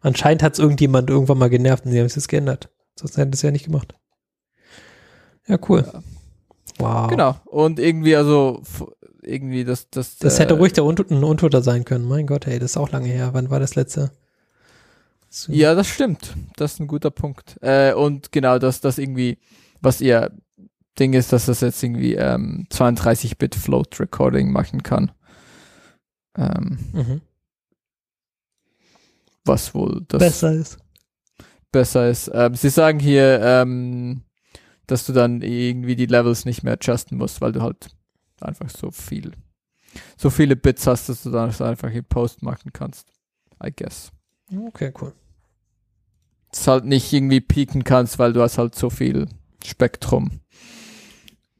Anscheinend 0.00 0.42
hat 0.42 0.54
es 0.54 0.58
irgendjemand 0.58 1.10
irgendwann 1.10 1.38
mal 1.38 1.50
genervt 1.50 1.84
und 1.84 1.92
sie 1.92 1.98
haben 1.98 2.06
es 2.06 2.14
jetzt 2.14 2.28
geändert. 2.28 2.70
Sonst 2.98 3.16
hätten 3.16 3.32
sie 3.32 3.36
es 3.36 3.42
ja 3.42 3.50
nicht 3.50 3.66
gemacht. 3.66 3.94
Ja, 5.50 5.58
cool. 5.68 5.84
Ja. 5.92 6.02
Wow. 6.78 7.10
genau. 7.10 7.36
Und 7.44 7.78
irgendwie 7.78 8.16
also 8.16 8.62
irgendwie 9.22 9.64
das 9.64 9.90
das 9.90 10.16
Das 10.18 10.38
äh, 10.38 10.42
hätte 10.42 10.54
ruhig 10.54 10.72
der 10.72 10.84
Untoter, 10.84 11.14
ein 11.14 11.24
Untoter 11.24 11.60
sein 11.62 11.84
können. 11.84 12.06
Mein 12.08 12.26
Gott, 12.26 12.46
ey, 12.46 12.58
das 12.58 12.72
ist 12.72 12.76
auch 12.78 12.90
lange 12.90 13.08
her. 13.08 13.30
Wann 13.34 13.50
war 13.50 13.60
das 13.60 13.74
letzte? 13.74 14.12
So- 15.28 15.52
Ja, 15.52 15.74
das 15.74 15.88
stimmt. 15.88 16.34
Das 16.56 16.74
ist 16.74 16.80
ein 16.80 16.86
guter 16.86 17.10
Punkt. 17.10 17.56
Äh, 17.60 17.92
und 17.92 18.32
genau, 18.32 18.58
dass 18.58 18.80
das 18.80 18.98
irgendwie, 18.98 19.38
was 19.82 20.00
ihr 20.00 20.30
Ding 20.98 21.12
ist, 21.12 21.32
dass 21.32 21.46
das 21.46 21.60
jetzt 21.60 21.82
irgendwie 21.82 22.14
ähm, 22.14 22.66
32-Bit 22.70 23.54
Float 23.54 24.00
Recording 24.00 24.50
machen 24.50 24.82
kann. 24.82 25.12
Ähm, 26.38 26.78
Mhm. 26.92 27.20
was 29.44 29.74
wohl 29.74 30.02
das 30.08 30.18
Besser 30.20 30.52
ist. 30.52 30.78
besser 31.72 32.08
ist. 32.08 32.30
Ähm, 32.32 32.54
sie 32.54 32.68
sagen 32.70 32.98
hier, 33.00 33.40
ähm, 33.42 34.22
dass 34.90 35.06
du 35.06 35.12
dann 35.12 35.42
irgendwie 35.42 35.96
die 35.96 36.06
Levels 36.06 36.44
nicht 36.44 36.62
mehr 36.62 36.74
adjusten 36.74 37.16
musst, 37.16 37.40
weil 37.40 37.52
du 37.52 37.62
halt 37.62 37.88
einfach 38.40 38.70
so 38.70 38.90
viel, 38.90 39.32
so 40.16 40.30
viele 40.30 40.56
Bits 40.56 40.86
hast, 40.86 41.08
dass 41.08 41.22
du 41.22 41.30
dann 41.30 41.48
das 41.48 41.60
einfach 41.60 41.90
in 41.90 42.04
Post 42.04 42.42
machen 42.42 42.72
kannst. 42.72 43.12
I 43.62 43.70
guess. 43.74 44.10
Okay, 44.68 44.92
cool. 45.00 45.12
Das 46.50 46.66
halt 46.66 46.84
nicht 46.84 47.12
irgendwie 47.12 47.40
pieken 47.40 47.84
kannst, 47.84 48.18
weil 48.18 48.32
du 48.32 48.42
hast 48.42 48.58
halt 48.58 48.74
so 48.74 48.90
viel 48.90 49.28
Spektrum 49.64 50.40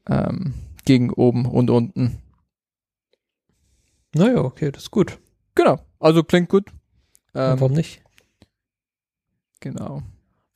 ähm, 0.09 0.53
gegen 0.83 1.11
oben 1.11 1.45
und 1.45 1.69
unten. 1.69 2.21
Naja, 4.13 4.39
okay, 4.39 4.71
das 4.71 4.83
ist 4.83 4.91
gut. 4.91 5.19
Genau, 5.55 5.79
also 5.99 6.23
klingt 6.23 6.49
gut. 6.49 6.69
Ähm, 7.33 7.59
Warum 7.59 7.73
nicht? 7.73 8.01
genau. 9.61 10.01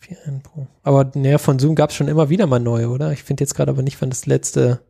4N 0.08 0.42
Pro. 0.44 0.68
Aber 0.84 1.12
näher 1.16 1.40
von 1.40 1.60
Zoom 1.60 1.76
gab 1.76 1.90
es 1.90 1.96
schon 1.96 2.08
immer 2.08 2.30
wieder 2.30 2.48
mal 2.48 2.60
neue, 2.60 2.90
oder? 2.90 3.12
Ich 3.12 3.24
finde 3.24 3.44
jetzt 3.44 3.56
gerade 3.56 3.72
aber 3.72 3.82
nicht, 3.82 4.00
wann 4.02 4.10
das 4.10 4.26
letzte. 4.26 4.82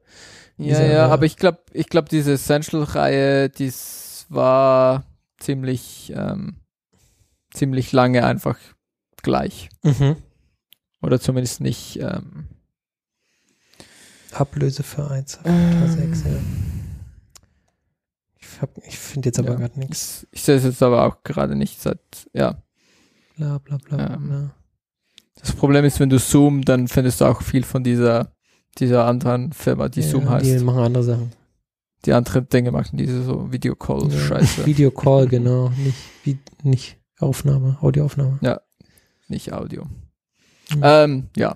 Ja, 0.57 0.65
Dieser- 0.65 0.85
ja, 0.91 1.07
aber 1.09 1.25
ich 1.25 1.37
glaube, 1.37 1.59
ich 1.73 1.87
glaube, 1.89 2.07
diese 2.09 2.33
Essential-Reihe, 2.33 3.49
dies 3.49 4.25
war 4.29 5.05
ziemlich, 5.39 6.11
ähm, 6.15 6.57
ziemlich 7.53 7.91
lange 7.91 8.25
einfach 8.25 8.57
gleich. 9.21 9.69
Mhm. 9.83 10.15
Oder 11.01 11.19
zumindest 11.19 11.61
nicht. 11.61 11.99
Ähm, 11.99 12.47
Ablöse 14.31 14.83
für 14.83 15.09
1, 15.09 15.39
Ähm. 15.45 15.87
6, 15.91 16.23
ja. 16.25 16.31
Ich, 18.39 18.61
hab- 18.61 18.77
ich 18.85 18.97
finde 18.97 19.27
jetzt 19.29 19.39
aber 19.39 19.51
Ja. 19.51 19.55
gerade 19.55 19.79
nichts. 19.79 20.23
ich 20.31 20.39
ich 20.39 20.43
sehe 20.43 20.55
es 20.55 20.63
jetzt 20.63 20.83
aber 20.83 21.05
auch 21.05 21.23
gerade 21.23 21.55
nicht 21.55 21.81
seit, 21.81 21.99
ja. 22.33 22.61
Bla 23.37 23.57
bla 23.59 23.77
bla 23.77 23.97
bla. 23.97 24.15
Ähm. 24.15 24.27
bla. 24.27 24.55
Das 25.45 25.53
Problem 25.55 25.85
ist, 25.85 25.99
wenn 25.99 26.09
du 26.09 26.17
Zoom, 26.17 26.63
dann 26.63 26.87
findest 26.87 27.21
du 27.21 27.25
auch 27.25 27.43
viel 27.43 27.63
von 27.63 27.83
dieser, 27.83 28.31
dieser 28.79 29.05
anderen 29.05 29.53
Firma, 29.53 29.89
die 29.89 30.01
ja, 30.01 30.07
Zoom 30.07 30.27
heißt. 30.27 30.43
Die 30.43 30.63
machen 30.63 30.79
andere 30.79 31.03
Sachen. 31.03 31.31
Die 32.03 32.13
andere 32.13 32.41
Dinge 32.41 32.71
machen 32.71 32.97
diese 32.97 33.23
so 33.23 33.41
Ja. 33.45 33.51
Videocall-Scheiße. 33.51 34.65
Videocall, 34.65 35.27
genau. 35.29 35.69
Nicht, 35.69 35.97
wie, 36.23 36.39
nicht 36.63 36.97
Aufnahme, 37.19 37.77
Audioaufnahme. 37.79 38.39
nicht 39.27 39.53
Audio. 39.53 39.83
Mhm. 40.73 40.81
Ähm, 40.81 41.29
ja. 41.37 41.55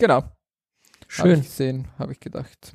Genau. 0.00 0.24
Schön. 1.06 1.38
ich 1.38 1.46
gesehen, 1.46 1.86
habe 2.00 2.10
ich 2.10 2.18
gedacht. 2.18 2.74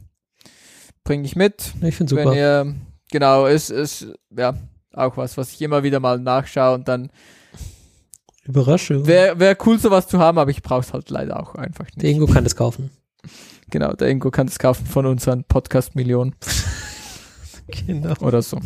Bringe 1.04 1.26
ich 1.26 1.36
mit. 1.36 1.74
Ich 1.82 1.98
finde 1.98 2.16
Wenn 2.16 2.24
super. 2.24 2.38
ihr, 2.38 2.76
genau, 3.12 3.48
ist, 3.48 3.70
ist, 3.70 4.08
ja, 4.30 4.54
auch 4.94 5.18
was, 5.18 5.36
was 5.36 5.52
ich 5.52 5.62
immer 5.62 5.84
wieder 5.84 6.00
mal 6.00 6.20
nachschaue 6.20 6.76
und 6.76 6.88
dann 6.88 7.12
Überraschung. 8.52 9.06
wäre 9.08 9.40
wär 9.40 9.58
cool, 9.66 9.80
sowas 9.80 10.08
zu 10.08 10.20
haben, 10.20 10.38
aber 10.38 10.52
ich 10.52 10.62
brauche 10.62 10.82
es 10.82 10.94
halt 10.94 11.10
leider 11.10 11.40
auch 11.40 11.56
einfach 11.56 11.86
nicht. 11.86 12.02
Der 12.02 12.10
Ingo 12.12 12.26
kann 12.28 12.44
das 12.44 12.56
kaufen. 12.56 12.90
Genau, 13.70 13.94
der 13.94 14.10
Ingo 14.10 14.32
kann 14.32 14.48
es 14.48 14.60
kaufen 14.60 14.86
von 14.86 15.06
unseren 15.06 15.44
Podcast-Millionen 15.46 16.36
Genau. 17.88 18.14
oder 18.20 18.42
so. 18.42 18.60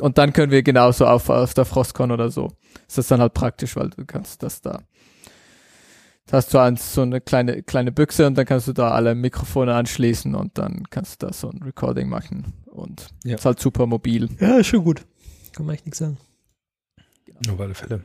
Und 0.00 0.18
dann 0.18 0.32
können 0.32 0.50
wir 0.52 0.62
genauso 0.62 1.06
auf, 1.06 1.28
auf 1.30 1.54
der 1.54 1.64
Frostcon 1.64 2.10
oder 2.10 2.30
so. 2.30 2.52
Ist 2.86 2.98
das 2.98 3.08
dann 3.08 3.20
halt 3.20 3.34
praktisch, 3.34 3.76
weil 3.76 3.90
du 3.90 4.04
kannst 4.04 4.42
das 4.42 4.60
da. 4.60 4.80
Da 6.26 6.38
hast 6.38 6.54
du 6.54 6.58
eins, 6.58 6.94
so 6.94 7.02
eine 7.02 7.20
kleine, 7.20 7.62
kleine 7.62 7.92
Büchse 7.92 8.26
und 8.26 8.36
dann 8.38 8.46
kannst 8.46 8.66
du 8.66 8.72
da 8.72 8.90
alle 8.92 9.14
Mikrofone 9.14 9.74
anschließen 9.74 10.34
und 10.34 10.56
dann 10.58 10.84
kannst 10.90 11.22
du 11.22 11.26
da 11.26 11.32
so 11.32 11.50
ein 11.50 11.62
Recording 11.62 12.08
machen. 12.08 12.54
Und 12.66 13.08
Ja. 13.24 13.34
ist 13.36 13.44
halt 13.44 13.60
super 13.60 13.86
mobil. 13.86 14.28
Ja, 14.40 14.56
ist 14.58 14.68
schon 14.68 14.84
gut. 14.84 15.04
Kann 15.52 15.66
man 15.66 15.74
echt 15.74 15.84
nichts 15.86 15.98
sagen. 15.98 16.16
Auf 17.48 17.60
alle 17.60 17.74
Fälle. 17.74 18.04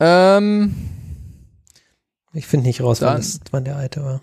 Ähm, 0.00 0.74
Ich 2.32 2.46
finde 2.46 2.66
nicht 2.66 2.80
raus, 2.80 3.00
wann, 3.02 3.16
das, 3.16 3.40
wann 3.50 3.64
der 3.64 3.76
alte 3.76 4.02
war. 4.04 4.22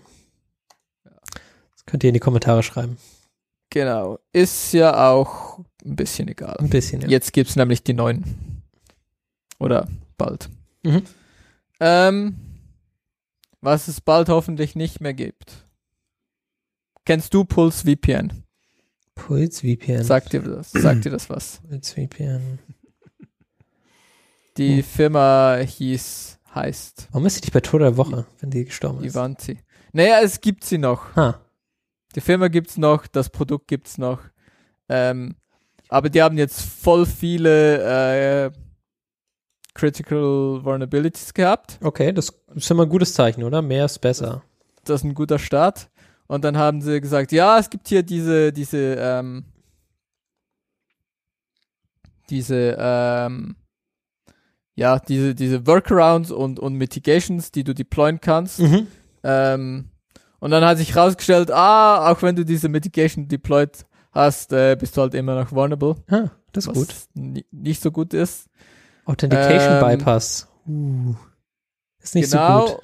Das 1.04 1.84
könnt 1.86 2.02
ihr 2.04 2.08
in 2.08 2.14
die 2.14 2.20
Kommentare 2.20 2.62
schreiben. 2.62 2.98
genau. 3.70 4.18
Ist 4.32 4.72
ja 4.72 5.08
auch 5.10 5.58
ein 5.84 5.96
bisschen 5.96 6.28
egal. 6.28 6.56
Ein 6.58 6.70
bisschen, 6.70 7.00
ja. 7.02 7.08
Jetzt 7.08 7.32
gibt's 7.32 7.56
nämlich 7.56 7.82
die 7.82 7.94
neuen. 7.94 8.62
Oder 9.58 9.88
bald. 10.16 10.48
Mhm. 10.82 11.02
Ähm, 11.80 12.36
was 13.60 13.88
es 13.88 14.00
bald 14.00 14.28
hoffentlich 14.28 14.74
nicht 14.74 15.00
mehr 15.00 15.14
gibt. 15.14 15.64
Kennst 17.04 17.32
du 17.34 17.44
Pulse 17.44 17.84
VPN? 17.84 18.44
Puls 19.14 19.60
VPN. 19.60 20.04
Sagt 20.04 20.32
dir 20.32 20.42
das? 20.42 20.70
Sagt 20.70 21.04
dir 21.04 21.10
das 21.10 21.28
was? 21.30 21.60
Puls 21.68 21.92
VPN. 21.92 22.58
Die 24.58 24.78
Hm. 24.78 24.82
Firma 24.84 25.56
hieß, 25.56 26.38
heißt 26.54 27.08
Warum 27.12 27.26
ist 27.26 27.36
sie 27.36 27.40
nicht 27.42 27.52
bei 27.52 27.60
Tod 27.60 27.80
der 27.80 27.96
Woche, 27.96 28.26
wenn 28.40 28.50
die 28.50 28.64
gestorben 28.64 29.02
ist? 29.04 29.14
Ivanti. 29.14 29.58
Naja, 29.92 30.20
es 30.22 30.40
gibt 30.40 30.64
sie 30.64 30.78
noch. 30.78 31.14
Ha. 31.16 31.40
Die 32.14 32.20
Firma 32.20 32.48
gibt's 32.48 32.76
noch, 32.76 33.06
das 33.06 33.30
Produkt 33.30 33.68
gibt's 33.68 33.98
noch. 33.98 34.20
Ähm, 34.88 35.36
aber 35.88 36.10
die 36.10 36.22
haben 36.22 36.36
jetzt 36.36 36.60
voll 36.60 37.06
viele 37.06 38.46
äh, 38.46 38.50
Critical 39.74 40.64
Vulnerabilities 40.64 41.32
gehabt. 41.32 41.78
Okay, 41.82 42.12
das 42.12 42.32
ist 42.54 42.70
immer 42.70 42.82
ein 42.82 42.88
gutes 42.88 43.14
Zeichen, 43.14 43.44
oder? 43.44 43.62
Mehr 43.62 43.84
ist 43.84 44.00
besser. 44.00 44.42
Das 44.84 45.00
ist 45.00 45.04
ein 45.04 45.14
guter 45.14 45.38
Start. 45.38 45.88
Und 46.26 46.44
dann 46.44 46.58
haben 46.58 46.82
sie 46.82 47.00
gesagt, 47.00 47.30
ja, 47.32 47.58
es 47.58 47.70
gibt 47.70 47.88
hier 47.88 48.02
diese, 48.02 48.52
diese, 48.52 48.96
ähm, 48.98 49.44
diese, 52.28 52.76
ähm, 52.78 53.56
ja, 54.78 55.00
diese, 55.00 55.34
diese 55.34 55.66
Workarounds 55.66 56.30
und, 56.30 56.60
und 56.60 56.74
Mitigations, 56.74 57.50
die 57.50 57.64
du 57.64 57.74
deployen 57.74 58.20
kannst. 58.20 58.60
Mhm. 58.60 58.86
Ähm, 59.24 59.88
und 60.38 60.52
dann 60.52 60.64
hat 60.64 60.78
sich 60.78 60.94
rausgestellt, 60.94 61.50
ah, 61.50 62.08
auch 62.08 62.22
wenn 62.22 62.36
du 62.36 62.44
diese 62.44 62.68
Mitigation 62.68 63.26
deployed 63.26 63.84
hast, 64.12 64.52
äh, 64.52 64.76
bist 64.78 64.96
du 64.96 65.00
halt 65.00 65.14
immer 65.14 65.34
noch 65.34 65.50
vulnerable. 65.50 65.96
Ha, 66.12 66.30
das 66.52 66.66
ist 66.66 66.74
gut. 66.74 66.94
ni- 67.14 67.44
nicht 67.50 67.82
so 67.82 67.90
gut 67.90 68.14
ist. 68.14 68.46
Authentication 69.04 69.82
Ähm, 69.82 69.98
Bypass. 69.98 70.46
Uh. 70.68 71.14
Ist 72.00 72.14
nicht 72.14 72.30
genau. 72.30 72.68
so 72.68 72.74
gut. 72.74 72.82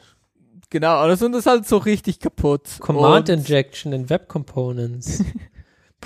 Genau, 0.71 1.07
das 1.07 1.23
und 1.23 1.31
das 1.31 1.41
ist 1.43 1.47
halt 1.47 1.69
so 1.69 1.77
richtig 1.77 2.19
kaputt. 2.19 2.63
Command 2.81 3.31
und, 3.31 3.39
Injection 3.39 3.93
in 3.93 4.11
Web 4.11 4.29
Components. 4.29 5.23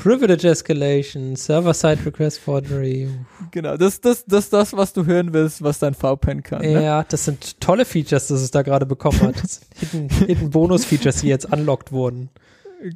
Privilege 0.02 0.48
Escalation, 0.48 1.34
Server-Side 1.34 2.06
Request 2.06 2.38
Forgery. 2.38 3.08
Genau, 3.50 3.76
das, 3.76 4.00
das, 4.00 4.24
das, 4.24 4.48
das, 4.48 4.72
was 4.72 4.92
du 4.92 5.04
hören 5.04 5.32
willst, 5.32 5.60
was 5.60 5.80
dein 5.80 5.92
VPN 5.94 6.44
kann. 6.44 6.62
Ne? 6.62 6.84
Ja, 6.84 7.02
das 7.02 7.24
sind 7.24 7.60
tolle 7.60 7.84
Features, 7.84 8.28
das 8.28 8.40
es 8.42 8.52
da 8.52 8.62
gerade 8.62 8.86
bekommen 8.86 9.20
hat. 9.20 9.42
Das 9.42 9.56
sind 9.56 9.74
hidden, 9.76 10.26
hidden 10.26 10.50
Bonus-Features, 10.50 11.22
die 11.22 11.26
jetzt 11.26 11.52
unlocked 11.52 11.90
wurden. 11.90 12.30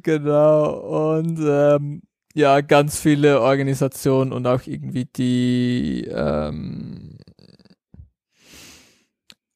Genau, 0.01 1.17
und 1.17 1.39
ähm, 1.45 2.03
ja, 2.35 2.61
ganz 2.61 2.97
viele 2.97 3.41
Organisationen 3.41 4.31
und 4.31 4.47
auch 4.47 4.61
irgendwie 4.65 5.03
die 5.03 6.07
ähm, 6.09 7.17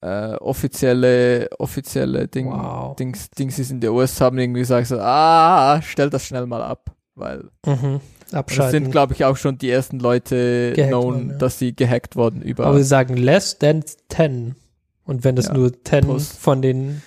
äh, 0.02 0.34
offizielle, 0.36 1.48
offizielle 1.60 2.28
Ding, 2.28 2.48
Wow. 2.48 2.98
Dings, 2.98 3.30
Dings 3.30 3.58
in 3.58 3.80
der 3.80 3.94
US 3.94 4.20
haben 4.20 4.38
irgendwie 4.38 4.60
gesagt, 4.60 4.88
so, 4.88 5.00
ah, 5.00 5.82
stell 5.82 6.10
das 6.10 6.26
schnell 6.26 6.46
mal 6.46 6.62
ab, 6.62 6.97
weil 7.18 7.50
Mhm. 7.66 8.00
das 8.26 8.34
Abschalten. 8.34 8.84
sind, 8.86 8.92
glaube 8.92 9.14
ich, 9.14 9.26
auch 9.26 9.36
schon 9.38 9.58
die 9.58 9.70
ersten 9.70 10.00
Leute 10.00 10.74
Gehackt 10.74 10.90
known, 10.92 11.04
worden, 11.14 11.30
ja. 11.32 11.38
dass 11.38 11.60
sie 11.60 11.76
gehackt 11.76 12.16
wurden 12.16 12.42
über. 12.42 12.66
Aber 12.68 12.78
sie 12.78 12.84
sagen 12.84 13.18
less 13.18 13.58
than 13.58 13.84
10. 14.10 14.56
Und 15.06 15.24
wenn 15.24 15.36
das 15.36 15.48
Ja, 15.48 15.54
nur 15.54 15.72
10 15.84 16.02
plus. 16.06 16.32
von 16.32 16.62
den 16.62 17.02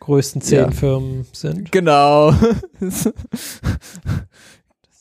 größten 0.00 0.40
10 0.42 0.58
Ja. 0.58 0.70
Firmen 0.70 1.26
sind. 1.32 1.72
Genau. 1.72 2.32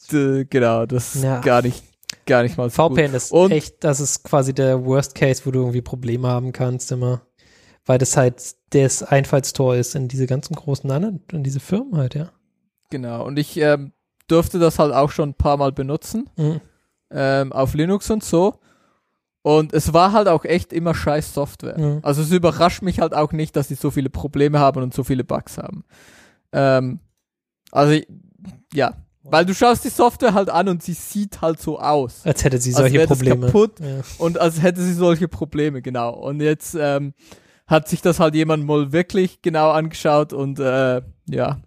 Genau, 0.10 0.86
das 0.86 1.16
ist 1.16 1.24
gar 1.44 1.62
nicht, 1.62 1.84
gar 2.26 2.44
nicht 2.44 2.58
mal 2.58 2.70
so 2.70 2.88
gut. 2.88 2.98
VPN 2.98 3.14
ist 3.14 3.32
Und- 3.32 3.52
echt, 3.52 3.84
das 3.84 4.00
ist 4.00 4.24
quasi 4.24 4.54
der 4.54 4.86
Worst 4.86 5.16
Case, 5.16 5.42
wo 5.46 5.52
du 5.52 5.60
irgendwie 5.60 5.82
Probleme 5.82 6.28
haben 6.30 6.54
kannst 6.54 6.92
immer. 6.94 7.24
Weil 7.86 7.98
das 7.98 8.16
halt 8.18 8.56
das 8.72 9.04
Einfallstor 9.04 9.76
ist 9.76 9.96
in 9.96 10.08
diese 10.08 10.26
ganzen 10.28 10.56
großen 10.56 10.90
anderen, 10.92 11.22
in 11.32 11.44
diese 11.44 11.60
Firmen 11.60 11.98
halt, 11.98 12.16
ja. 12.16 12.32
Genau. 12.90 13.26
Und 13.26 13.38
ich 13.38 13.58
ähm, 13.58 13.92
durfte 14.28 14.60
das 14.60 14.80
halt 14.80 14.94
auch 14.94 15.12
schon 15.12 15.30
ein 15.30 15.34
paar 15.36 15.58
Mal 15.58 15.72
benutzen. 15.72 16.30
Mhm. 16.38 16.62
ähm, 17.12 17.54
auf 17.54 17.74
Linux 17.74 18.10
und 18.12 18.24
so. 18.24 18.60
Und 19.42 19.72
es 19.74 19.94
war 19.94 20.12
halt 20.12 20.28
auch 20.28 20.44
echt 20.44 20.74
immer 20.74 20.94
scheiß 20.94 21.34
Software. 21.34 21.80
Ja. 21.80 22.00
Also 22.02 22.22
es 22.22 22.32
überrascht 22.32 22.82
mich 22.82 23.00
halt 23.00 23.14
auch 23.14 23.32
nicht, 23.32 23.56
dass 23.56 23.70
sie 23.70 23.76
so 23.76 23.92
viele 23.92 24.10
Probleme 24.10 24.60
haben 24.60 24.84
und 24.84 24.94
so 24.94 25.06
viele 25.06 25.24
Bugs 25.24 25.58
haben. 25.58 25.86
Ähm, 26.52 27.00
also 27.72 27.94
ich- 27.94 28.08
ja, 28.74 28.94
weil 29.24 29.46
du 29.46 29.54
schaust 29.54 29.86
die 29.86 29.90
Software 29.90 30.34
halt 30.34 30.50
an 30.50 30.68
und 30.68 30.84
sie 30.84 30.94
sieht 30.94 31.42
halt 31.42 31.62
so 31.62 31.80
aus. 31.80 32.26
Als 32.26 32.44
hätte 32.44 32.58
sie 32.60 32.72
Als 32.72 32.78
solche 32.80 32.98
das 32.98 33.08
Probleme. 33.08 33.46
kaputt. 33.46 33.80
Ja. 33.80 34.02
Und 34.18 34.38
als 34.38 34.62
hätte 34.62 34.82
sie 34.82 34.94
solche 34.94 35.28
Probleme, 35.30 35.82
genau. 35.82 36.14
Und 36.14 36.42
jetzt 36.42 36.76
ähm, 36.80 37.14
hat 37.68 37.88
sich 37.88 38.02
das 38.02 38.20
halt 38.20 38.36
jemand 38.36 38.66
mal 38.66 38.92
wirklich 38.92 39.42
genau 39.42 39.72
angeschaut 39.72 40.34
und 40.34 40.60
äh, 40.60 41.02
ja, 41.30 41.62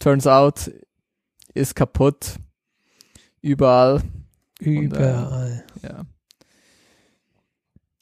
turns 0.00 0.26
out, 0.26 0.70
ist 1.54 1.74
kaputt. 1.74 2.36
Überall. 3.40 4.02
Überall. 4.60 5.64
Ja. 5.82 6.04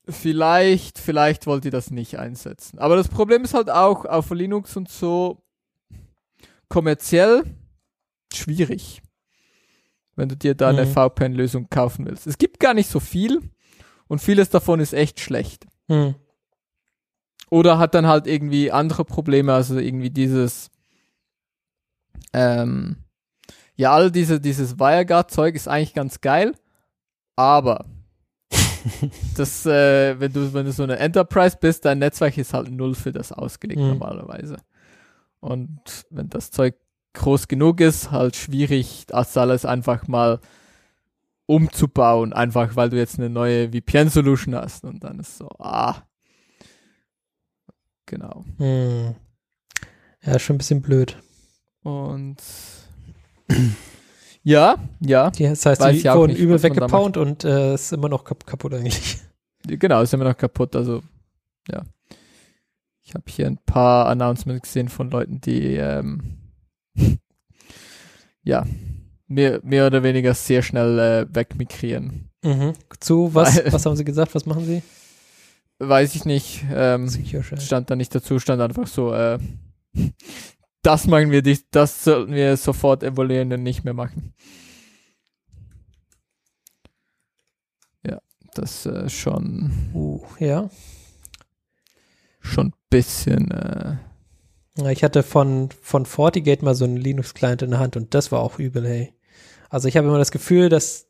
Vielleicht, 0.09 0.99
vielleicht 0.99 1.47
wollt 1.47 1.65
ihr 1.65 1.71
das 1.71 1.91
nicht 1.91 2.19
einsetzen. 2.19 2.79
Aber 2.79 2.97
das 2.97 3.09
Problem 3.09 3.45
ist 3.45 3.55
halt 3.55 3.71
auch 3.71 4.05
auf 4.05 4.31
Linux 4.31 4.77
und 4.77 4.89
so 4.89 5.43
kommerziell 6.69 7.45
schwierig, 8.33 9.03
wenn 10.17 10.29
du 10.29 10.37
dir 10.37 10.55
da 10.55 10.69
eine 10.69 10.87
Mhm. 10.87 10.93
VPN-Lösung 10.93 11.69
kaufen 11.71 12.07
willst. 12.07 12.27
Es 12.27 12.39
gibt 12.39 12.59
gar 12.61 12.75
nicht 12.75 12.91
so 12.91 12.99
viel 13.01 13.41
und 14.09 14.21
vieles 14.21 14.51
davon 14.51 14.81
ist 14.81 14.93
echt 14.95 15.21
schlecht. 15.21 15.67
Hm. 15.89 16.15
Oder 17.51 17.79
hat 17.79 17.95
dann 17.95 18.07
halt 18.07 18.27
irgendwie 18.27 18.71
andere 18.71 19.05
Probleme, 19.05 19.53
also 19.55 19.79
irgendwie 19.79 20.11
dieses, 20.11 20.71
ähm, 22.33 22.97
ja, 23.81 23.93
all 23.94 24.11
diese, 24.11 24.39
dieses 24.40 24.78
WireGuard-Zeug 24.78 25.55
ist 25.55 25.66
eigentlich 25.66 25.94
ganz 25.94 26.20
geil, 26.20 26.55
aber 27.35 27.86
das, 29.36 29.65
äh, 29.65 30.20
wenn 30.20 30.32
du, 30.35 30.52
wenn 30.52 30.66
du 30.66 30.73
so 30.73 30.82
eine 30.82 30.98
Enterprise 30.98 31.57
bist, 31.59 31.86
dein 31.86 31.98
Netzwerk 31.98 32.36
ist 32.36 32.52
halt 32.52 32.70
null 32.70 32.94
für 32.94 33.11
das 33.11 33.32
ausgelegt 33.32 33.81
Mhm. 33.81 33.89
normalerweise. 33.89 34.59
Und 35.40 35.81
wenn 36.11 36.28
das 36.28 36.51
Zeug 36.51 36.74
groß 37.15 37.48
genug 37.48 37.81
ist, 37.81 38.11
halt 38.11 38.36
schwierig, 38.36 39.07
das 39.07 39.35
alles 39.39 39.65
einfach 39.65 40.07
mal 40.07 40.40
umzubauen, 41.47 42.35
einfach 42.35 42.77
weil 42.77 42.90
du 42.90 42.98
jetzt 42.98 43.19
eine 43.19 43.31
neue 43.31 43.70
VPN-Solution 43.70 44.55
hast 44.55 44.85
und 44.85 45.02
dann 45.02 45.20
ist 45.20 45.39
so, 45.39 45.48
ah. 45.59 46.02
Genau. 48.05 48.44
Hm. 48.59 49.15
Ja, 50.23 50.39
schon 50.39 50.57
ein 50.57 50.59
bisschen 50.59 50.82
blöd. 50.82 51.16
Und 51.82 52.36
ja, 54.43 54.77
ja, 55.01 55.31
Die, 55.31 55.45
das 55.45 55.67
heißt, 55.67 55.83
die 55.83 56.05
wurden 56.05 56.33
nicht, 56.33 56.41
übel 56.41 56.63
weggepaunt 56.63 57.17
und 57.17 57.45
äh, 57.45 57.75
ist 57.75 57.93
immer 57.93 58.09
noch 58.09 58.25
kap 58.25 58.47
kaputt 58.47 58.75
eigentlich. 58.75 59.19
genau, 59.67 60.03
ist 60.03 60.15
immer 60.15 60.25
noch 60.25 60.37
kaputt. 60.37 60.75
Also, 60.77 61.03
ja. 61.71 61.83
Ich 63.03 63.15
habe 63.15 63.25
hier 63.29 63.47
ein 63.47 63.59
paar 63.67 64.07
Announcements 64.07 64.63
gesehen 64.63 64.89
von 64.89 65.11
Leuten, 65.11 65.41
die 65.41 65.75
ähm, 65.77 66.37
ja, 68.43 68.65
mehr, 69.27 69.61
mehr 69.63 69.87
oder 69.87 70.03
weniger 70.03 70.35
sehr 70.35 70.63
schnell 70.63 70.99
äh, 70.99 71.27
wegmigrieren. 71.35 72.31
Mhm. 72.45 72.73
Zu, 73.01 73.35
was, 73.35 73.57
Weil- 73.57 73.73
was 73.73 73.85
haben 73.85 73.97
sie 73.97 74.05
gesagt? 74.05 74.35
Was 74.35 74.47
machen 74.47 74.65
sie? 74.65 74.83
Weiß 75.83 76.15
ich 76.15 76.25
nicht. 76.27 76.65
Ähm, 76.73 77.09
stand 77.59 77.91
da 77.91 77.97
nicht 77.97 78.15
dazu, 78.15 78.39
stand 78.39 78.61
einfach 78.61 78.87
so, 78.87 79.15
äh, 79.15 79.39
das 80.82 81.07
machen 81.07 81.31
wir 81.31 81.43
nicht, 81.43 81.66
das 81.73 82.05
sollten 82.05 82.32
wir 82.32 82.57
sofort 82.57 83.02
evaluieren 83.02 83.52
und 83.52 83.62
nicht 83.62 83.85
mehr 83.85 83.94
machen. 83.94 84.35
Ja, 88.07 88.20
das 88.55 88.86
äh, 88.86 89.09
schon, 89.09 89.90
Uh, 89.94 90.24
ja. 90.39 90.70
schon 92.40 92.69
ein 92.69 92.74
bisschen, 92.89 93.51
äh, 93.51 93.97
Ich 94.93 95.05
hatte 95.05 95.23
von, 95.23 95.69
von 95.82 96.07
FortiGate 96.07 96.65
mal 96.65 96.74
so 96.74 96.85
einen 96.86 96.97
Linux-Client 96.97 97.62
in 97.62 97.70
der 97.70 97.81
Hand 97.81 97.97
und 97.97 98.15
das 98.15 98.32
war 98.32 98.40
auch 98.40 98.59
übel, 98.59 98.86
hey. 98.86 99.15
Also 99.69 99.86
ich 99.89 99.97
habe 99.97 100.09
immer 100.09 100.19
das 100.19 100.32
Gefühl, 100.32 100.69
dass, 100.69 101.10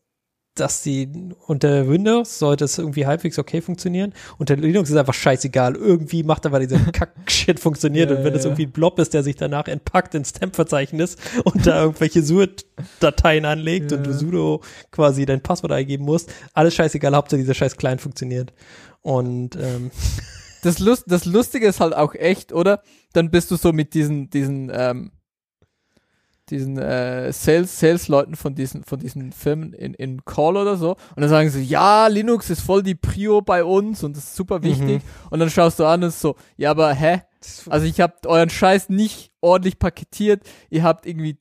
dass 0.55 0.83
die 0.83 1.09
unter 1.47 1.89
Windows 1.89 2.39
sollte 2.39 2.65
es 2.65 2.77
irgendwie 2.77 3.07
halbwegs 3.07 3.39
okay 3.39 3.61
funktionieren. 3.61 4.13
Unter 4.37 4.57
Linux 4.57 4.91
ist 4.91 4.97
einfach 4.97 5.15
scheißegal. 5.15 5.77
Irgendwie 5.77 6.23
macht 6.23 6.45
aber 6.45 6.59
dieser 6.59 6.79
Kack-Shit 6.93 7.61
funktioniert 7.61 8.11
Ja, 8.11 8.17
und 8.17 8.25
wenn 8.25 8.35
es 8.35 8.45
ja. 8.45 8.51
irgendwie 8.51 8.67
ein 8.67 8.73
Blob 8.73 8.99
ist, 8.99 9.15
der 9.15 9.23
sich 9.23 9.37
danach 9.37 9.69
entpackt 9.69 10.15
ins 10.15 10.33
Temp-Verzeichnis 10.33 11.17
und 11.45 11.67
da 11.67 11.83
irgendwelche 11.83 12.23
sudo-Dateien 12.23 13.45
anlegt 13.45 13.93
und 13.93 14.05
du 14.05 14.13
sudo 14.13 14.61
quasi 14.91 15.25
dein 15.25 15.43
Passwort 15.43 15.73
eingeben 15.73 16.05
musst, 16.05 16.33
alles 16.53 16.75
scheißegal, 16.75 17.15
Hauptsache 17.15 17.41
dieser 17.41 17.55
scheiß 17.55 17.77
Client 17.77 18.01
funktioniert. 18.01 18.53
Und 19.03 19.57
ähm, 19.57 19.91
das, 20.63 20.79
Lust, 20.79 21.05
das 21.07 21.25
Lustige 21.25 21.67
ist 21.67 21.81
halt 21.81 21.95
auch 21.95 22.15
echt, 22.15 22.53
oder? 22.53 22.83
Dann 23.13 23.31
bist 23.31 23.51
du 23.51 23.57
so 23.57 23.73
mit 23.73 23.95
diesen, 23.95 24.31
diesen, 24.31 24.71
ähm, 24.75 25.13
diesen 26.51 26.79
äh, 26.79 27.33
Sales, 27.33 27.79
Sales-Leuten 27.79 28.37
von 28.37 28.55
diesen, 28.55 28.85
von 28.85 28.99
diesen 28.99 29.33
Firmen 29.33 29.73
in, 29.73 29.95
in 29.95 30.25
Call 30.25 30.57
oder 30.57 30.77
so. 30.77 30.91
Und 30.91 31.21
dann 31.21 31.29
sagen 31.29 31.51
sie, 31.51 31.63
ja, 31.63 32.07
Linux 32.09 32.51
ist 32.51 32.61
voll 32.61 32.83
die 32.83 32.95
Prio 32.95 33.41
bei 33.41 33.65
uns 33.65 34.03
und 34.03 34.17
das 34.17 34.25
ist 34.25 34.37
super 34.37 34.63
wichtig. 34.63 35.03
Und 35.31 35.39
dann 35.39 35.51
schaust 35.51 35.79
du 35.79 35.85
an 35.85 36.03
und 36.03 36.09
ist 36.09 36.21
so, 36.21 36.37
ja, 36.57 36.71
aber 36.71 36.93
hä? 36.93 37.23
Also 37.69 37.87
ich 37.87 38.01
habt 38.01 38.27
euren 38.27 38.51
Scheiß 38.51 38.89
nicht 38.91 39.33
ordentlich 39.41 39.79
paketiert. 39.79 40.43
Ihr 40.69 40.83
habt 40.83 41.07
irgendwie 41.07 41.39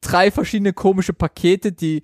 drei 0.00 0.30
verschiedene 0.30 0.72
komische 0.72 1.12
Pakete, 1.12 1.72
die 1.72 2.02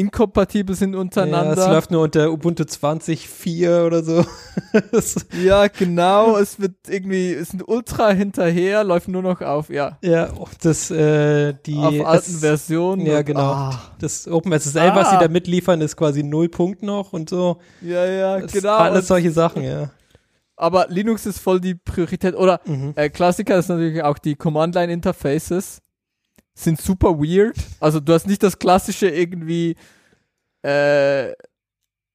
inkompatibel 0.00 0.74
sind 0.74 0.94
ja, 0.94 1.00
untereinander. 1.00 1.52
es 1.52 1.66
läuft 1.68 1.90
nur 1.90 2.02
unter 2.02 2.30
Ubuntu 2.32 2.64
20.4 2.64 3.86
oder 3.86 4.02
so. 4.02 4.24
Ja, 5.44 5.66
genau. 5.68 6.36
es 6.36 6.60
wird 6.60 6.74
irgendwie, 6.88 7.32
es 7.32 7.48
sind 7.50 7.66
ultra 7.68 8.10
hinterher, 8.10 8.84
läuft 8.84 9.08
nur 9.08 9.22
noch 9.22 9.40
auf, 9.40 9.70
ja, 9.70 9.98
Ja, 10.02 10.28
das, 10.62 10.90
äh, 10.90 11.54
die, 11.66 11.76
auf 11.76 12.06
alten 12.06 12.30
es- 12.30 12.40
Versionen. 12.40 13.06
Ja, 13.06 13.18
und- 13.18 13.26
genau. 13.26 13.40
Ah, 13.52 13.80
Das 13.98 14.26
OpenSSL, 14.28 14.92
was 14.94 15.10
sie 15.10 15.16
Ah. 15.16 15.20
da 15.20 15.28
mitliefern, 15.28 15.80
ist 15.80 15.96
quasi 15.96 16.22
null 16.22 16.48
Punkt 16.48 16.82
noch 16.82 17.12
und 17.12 17.28
so. 17.30 17.58
ja, 17.82 18.04
ja, 18.06 18.40
Das 18.40 18.52
genau. 18.52 18.76
Alles 18.76 19.08
solche 19.08 19.30
Sachen, 19.30 19.62
ja. 19.62 19.90
aber 20.56 20.86
Linux 20.88 21.26
ist 21.26 21.38
voll 21.40 21.60
die 21.60 21.74
Priorität. 21.74 22.34
Oder 22.34 22.60
Mhm. 22.66 22.92
äh, 22.96 23.08
Klassiker 23.08 23.58
ist 23.58 23.68
natürlich 23.68 24.02
auch 24.02 24.18
die 24.18 24.36
Command-Line-Interfaces. 24.36 25.80
Sind 26.60 26.80
super 26.80 27.18
weird. 27.18 27.56
Also 27.80 28.00
du 28.00 28.12
hast 28.12 28.26
nicht 28.26 28.42
das 28.42 28.58
klassische 28.58 29.08
irgendwie, 29.08 29.76
äh, 30.62 31.30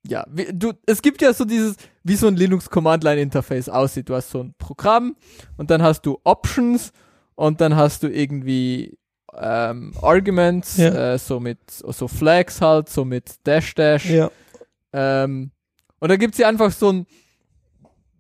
ja, 0.08 0.24
wie, 0.30 0.46
du, 0.54 0.74
es 0.86 1.02
gibt 1.02 1.22
ja 1.24 1.34
so 1.34 1.46
dieses, 1.46 1.76
wie 2.04 2.16
so 2.16 2.28
ein 2.28 2.36
Linux 2.36 2.70
Command-Line-Interface 2.70 3.70
aussieht. 3.70 4.08
Du 4.08 4.14
hast 4.14 4.30
so 4.30 4.44
ein 4.44 4.54
Programm 4.60 5.16
und 5.58 5.72
dann 5.72 5.82
hast 5.82 6.04
du 6.06 6.20
Options 6.24 6.92
und 7.34 7.60
dann 7.60 7.76
hast 7.76 8.04
du 8.04 8.08
irgendwie 8.08 9.00
ähm, 9.34 9.94
Arguments, 10.00 10.78
Ja. 10.78 11.14
äh, 11.16 11.18
so 11.18 11.40
mit, 11.40 11.58
so 11.72 12.08
Flags 12.08 12.62
halt, 12.62 12.88
so 12.90 13.04
mit 13.04 13.36
Dash 13.48 13.74
Dash. 13.74 14.06
Ja. 14.10 14.30
Ähm, 14.94 15.52
und 16.00 16.10
da 16.10 16.18
gibt's 16.18 16.38
ja 16.38 16.48
einfach 16.48 16.72
so 16.72 16.92
ein, 16.92 17.08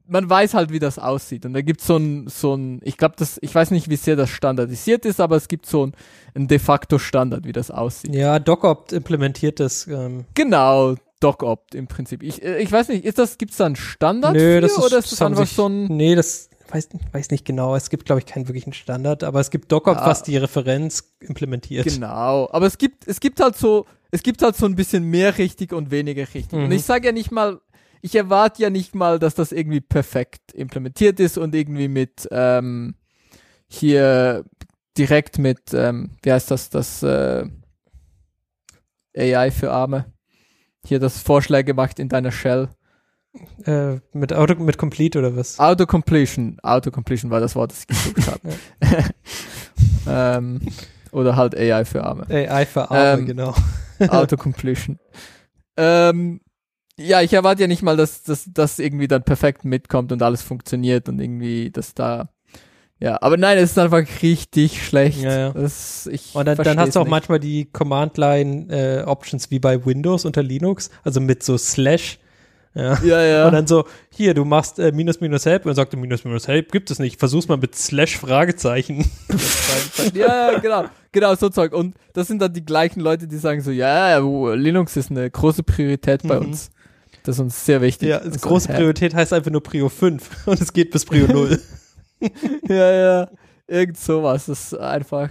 man 0.07 0.30
weiß 0.30 0.53
halt, 0.53 0.72
wie 0.72 0.80
das 0.80 0.99
aussieht. 0.99 1.45
Und 1.45 1.53
da 1.53 1.61
gibt's 1.61 1.88
so 1.88 1.98
ein, 1.98 2.27
so 2.27 2.56
ein, 2.56 2.80
ich 2.84 2.98
glaube, 2.98 3.15
das, 3.18 3.38
ich 3.41 3.53
weiß 3.53 3.72
nicht, 3.72 3.90
wie 3.90 3.95
sehr 3.95 4.15
das 4.15 4.30
standardisiert 4.30 5.06
ist, 5.06 5.19
aber 5.19 5.36
es 5.36 5.48
gibt 5.48 5.65
so 5.65 5.88
ein, 5.88 5.94
ein 6.36 6.48
de 6.48 6.60
facto 6.60 6.98
Standard, 6.99 7.45
wie 7.45 7.52
das 7.53 7.72
aussieht. 7.72 8.14
Ja, 8.14 8.40
DocOpt 8.40 8.91
implementiert 8.94 9.60
das. 9.60 9.88
Ähm, 9.88 10.26
Genau, 10.34 10.95
DocOpt 11.19 11.76
im 11.76 11.88
Prinzip. 11.88 12.22
Ich, 12.23 12.44
äh, 12.44 12.60
ich 12.61 12.72
weiß 12.72 12.90
nicht, 12.90 13.06
ist 13.06 13.18
das, 13.18 13.38
gibt's 13.38 13.57
da 13.57 13.65
einen 13.65 13.76
Standard 13.76 14.34
nö, 14.34 14.56
für, 14.56 14.61
das 14.61 14.72
ist, 14.73 14.80
oder 14.80 14.98
ist 14.99 15.11
das 15.11 15.22
haben 15.22 15.34
einfach 15.34 15.48
sich, 15.48 15.56
so 15.56 15.68
ein, 15.68 15.86
Nee, 15.88 16.14
das 16.15 16.49
weiß, 16.69 16.90
weiß 17.11 17.32
nicht 17.32 17.45
genau. 17.45 17.76
Es 17.76 17.90
gibt, 17.90 18.06
glaube 18.06 18.19
ich, 18.19 18.26
keinen 18.26 18.48
wirklichen 18.48 18.73
Standard, 18.73 19.23
aber 19.23 19.40
es 19.40 19.49
gibt 19.49 19.72
Docker, 19.72 19.94
Ja. 19.94 20.06
was 20.06 20.23
die 20.23 20.38
Referenz 20.38 21.03
implementiert. 21.19 21.86
Genau, 21.86 22.49
aber 22.52 22.65
es 22.68 22.77
gibt, 22.77 23.07
es 23.07 23.19
gibt 23.19 23.40
halt 23.40 23.56
so, 23.56 23.86
es 24.11 24.23
gibt 24.23 24.41
halt 24.41 24.56
so 24.56 24.65
ein 24.65 24.76
bisschen 24.76 25.03
mehr 25.03 25.38
richtig 25.38 25.73
und 25.73 25.91
weniger 25.91 26.22
richtig. 26.34 26.53
Und 26.53 26.65
Mhm. 26.68 26.72
ich 26.72 26.84
sage 26.84 27.07
ja 27.07 27.11
nicht 27.11 27.32
mal, 27.32 27.60
ich 28.06 28.14
erwarte 28.14 28.61
ja 28.61 28.69
nicht 28.69 28.94
mal, 28.94 29.18
dass 29.18 29.34
das 29.34 29.52
irgendwie 29.52 29.82
perfekt 29.82 30.52
implementiert 30.53 31.19
ist 31.19 31.40
und 31.40 31.56
irgendwie 31.56 31.88
mit 31.88 32.27
ähm, 32.30 32.94
hier 33.68 34.45
direkt 34.95 35.40
mit, 35.40 35.73
ähm, 35.73 36.11
wie 36.22 36.32
heißt 36.32 36.52
das, 36.52 36.69
das 36.69 37.02
äh, 37.02 37.45
AI 39.18 39.49
für 39.49 39.72
Arme. 39.72 40.06
Hier 40.86 40.99
das 40.99 41.19
Vorschläge 41.19 41.73
macht 41.73 41.98
in 41.98 42.07
deiner 42.07 42.32
Shell. 42.32 42.69
Äh, 43.65 43.95
mit 44.14 44.32
Auto, 44.34 44.53
mit 44.53 44.77
Complete 44.77 45.18
oder 45.18 45.36
was? 45.36 45.60
Autocompletion. 45.60 46.60
Autocompletion 46.61 47.32
war 47.32 47.40
das 47.40 47.56
Wort, 47.56 47.72
das 47.72 47.80
ich 47.82 47.88
gesucht 47.88 48.27
habe. 48.27 48.56
ähm, 50.07 50.61
oder 51.11 51.36
halt 51.36 51.57
AI 51.57 51.86
für 51.86 52.03
Arme. 52.03 52.27
AI 52.30 52.68
für 52.68 52.91
Arme, 52.91 53.22
Ähm, 53.22 53.26
genau. 53.26 53.56
Autocompletion. 53.99 54.99
ähm, 55.77 56.40
ja, 56.99 57.22
ich 57.22 57.34
erwarte 57.34 57.61
ja 57.61 57.67
nicht 57.67 57.81
mal, 57.84 57.97
dass 57.97 58.23
dass 58.23 58.45
das 58.53 58.80
irgendwie 58.80 59.07
dann 59.07 59.23
perfekt 59.23 59.65
mitkommt 59.65 60.11
und 60.11 60.22
alles 60.22 60.41
funktioniert 60.41 61.09
und 61.09 61.19
irgendwie, 61.19 61.72
dass 61.72 61.93
da. 61.93 62.30
Ja, 62.99 63.22
aber 63.22 63.35
nein, 63.35 63.57
es 63.57 63.72
ist 63.72 63.77
einfach 63.77 64.03
richtig 64.22 64.81
schlecht. 64.85 65.22
Ja, 65.22 65.38
ja. 65.38 65.49
Das, 65.51 66.07
ich 66.07 66.34
Und 66.34 66.45
dann, 66.47 66.55
dann 66.57 66.80
hast 66.80 66.95
du 66.95 67.01
auch 67.01 67.03
nicht. 67.03 67.11
manchmal 67.11 67.41
die 67.41 67.65
Command-Line-Options 67.65 69.51
wie 69.51 69.59
bei 69.59 69.85
Windows 69.85 70.23
unter 70.26 70.41
Linux, 70.43 70.89
also 71.03 71.19
mit 71.19 71.43
so 71.43 71.57
Slash. 71.57 72.19
Ja. 72.73 73.01
Ja, 73.03 73.22
ja. 73.23 73.47
Und 73.47 73.53
dann 73.53 73.67
so, 73.67 73.85
hier, 74.11 74.34
du 74.34 74.43
machst 74.43 74.80
äh, 74.80 74.91
minus 74.91 75.22
minus 75.22 75.45
help 75.45 75.63
und 75.65 75.69
dann 75.69 75.76
sagt 75.76 75.93
er 75.93 75.99
minus 75.99 76.26
minus 76.26 76.47
help, 76.47 76.72
gibt 76.73 76.91
es 76.91 76.99
nicht. 76.99 77.19
Versuch's 77.19 77.47
mal 77.47 77.57
mit 77.57 77.73
Slash 77.76 78.17
Fragezeichen. 78.17 79.09
ja, 80.13 80.51
ja, 80.51 80.59
genau. 80.59 80.85
Genau, 81.13 81.35
so 81.35 81.47
Zeug. 81.49 81.72
Und 81.73 81.95
das 82.13 82.27
sind 82.27 82.41
dann 82.41 82.51
die 82.51 82.65
gleichen 82.65 82.99
Leute, 82.99 83.27
die 83.27 83.38
sagen 83.38 83.61
so, 83.61 83.72
ja, 83.72 84.17
Linux 84.17 84.97
ist 84.97 85.09
eine 85.09 85.30
große 85.31 85.63
Priorität 85.63 86.23
bei 86.23 86.38
Mhm. 86.39 86.47
uns. 86.47 86.69
Das 87.26 87.35
ist 87.35 87.39
uns 87.41 87.65
sehr 87.65 87.81
wichtig. 87.81 88.10
Ja, 88.10 88.19
Und 88.19 88.34
das 88.34 88.41
so, 88.41 88.49
große? 88.49 88.69
Priorität 88.72 89.14
heißt 89.14 89.34
einfach 89.34 89.52
nur 89.52 89.64
Prio 89.64 89.89
5 89.89 90.30
und 90.47 90.61
es 90.61 90.72
geht 90.72 90.91
bis 90.91 91.06
Prio 91.06 91.27
0. 91.27 91.60
Ja, 92.69 92.91
ja. 92.91 93.30
Irgend 93.68 93.97
sowas. 93.97 94.45
Das 94.45 94.72
ist 94.72 94.80
einfach. 94.80 95.30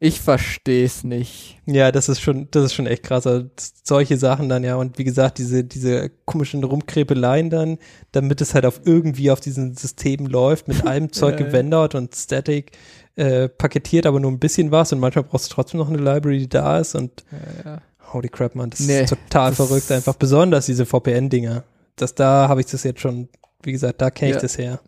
Ich 0.00 0.20
versteh's 0.20 1.04
nicht. 1.04 1.58
ja, 1.64 1.92
das 1.92 2.08
ist 2.08 2.20
schon, 2.20 2.48
das 2.50 2.64
ist 2.64 2.74
schon 2.74 2.88
echt 2.88 3.04
krass. 3.04 3.26
Also, 3.26 3.48
solche 3.84 4.16
Sachen 4.16 4.48
dann 4.48 4.64
ja 4.64 4.74
und 4.74 4.98
wie 4.98 5.04
gesagt, 5.04 5.38
diese, 5.38 5.62
diese 5.62 6.10
komischen 6.24 6.64
Rumkrepeleien 6.64 7.48
dann, 7.50 7.78
damit 8.10 8.40
es 8.40 8.54
halt 8.54 8.66
auf 8.66 8.80
irgendwie 8.84 9.30
auf 9.30 9.40
diesen 9.40 9.76
Systemen 9.76 10.26
läuft, 10.26 10.66
mit 10.66 10.84
allem 10.84 11.12
Zeug 11.12 11.36
gewendert 11.36 11.94
und 11.94 12.14
static 12.16 12.72
äh, 13.14 13.48
paketiert, 13.48 14.06
aber 14.06 14.18
nur 14.18 14.32
ein 14.32 14.40
bisschen 14.40 14.72
was 14.72 14.92
und 14.92 14.98
manchmal 14.98 15.24
brauchst 15.24 15.50
du 15.50 15.54
trotzdem 15.54 15.78
noch 15.78 15.88
eine 15.88 15.98
Library, 15.98 16.38
die 16.38 16.48
da 16.48 16.78
ist 16.78 16.96
und 16.96 17.24
Ja, 17.64 17.70
ja. 17.72 17.82
Holy 18.12 18.28
crap, 18.28 18.54
man, 18.54 18.70
das 18.70 18.80
Nee, 18.80 19.02
ist 19.02 19.10
total 19.10 19.50
das- 19.50 19.56
verrückt, 19.56 19.90
einfach 19.92 20.14
besonders 20.14 20.66
diese 20.66 20.86
VPN-Dinger. 20.86 21.64
Das 21.96 22.14
da 22.14 22.48
habe 22.48 22.60
ich 22.60 22.66
das 22.66 22.84
jetzt 22.84 23.00
schon, 23.00 23.28
wie 23.62 23.72
gesagt, 23.72 24.00
da 24.00 24.10
kenne 24.10 24.30
ich 24.30 24.36
Ja. 24.36 24.42
das 24.42 24.56
her. 24.58 24.80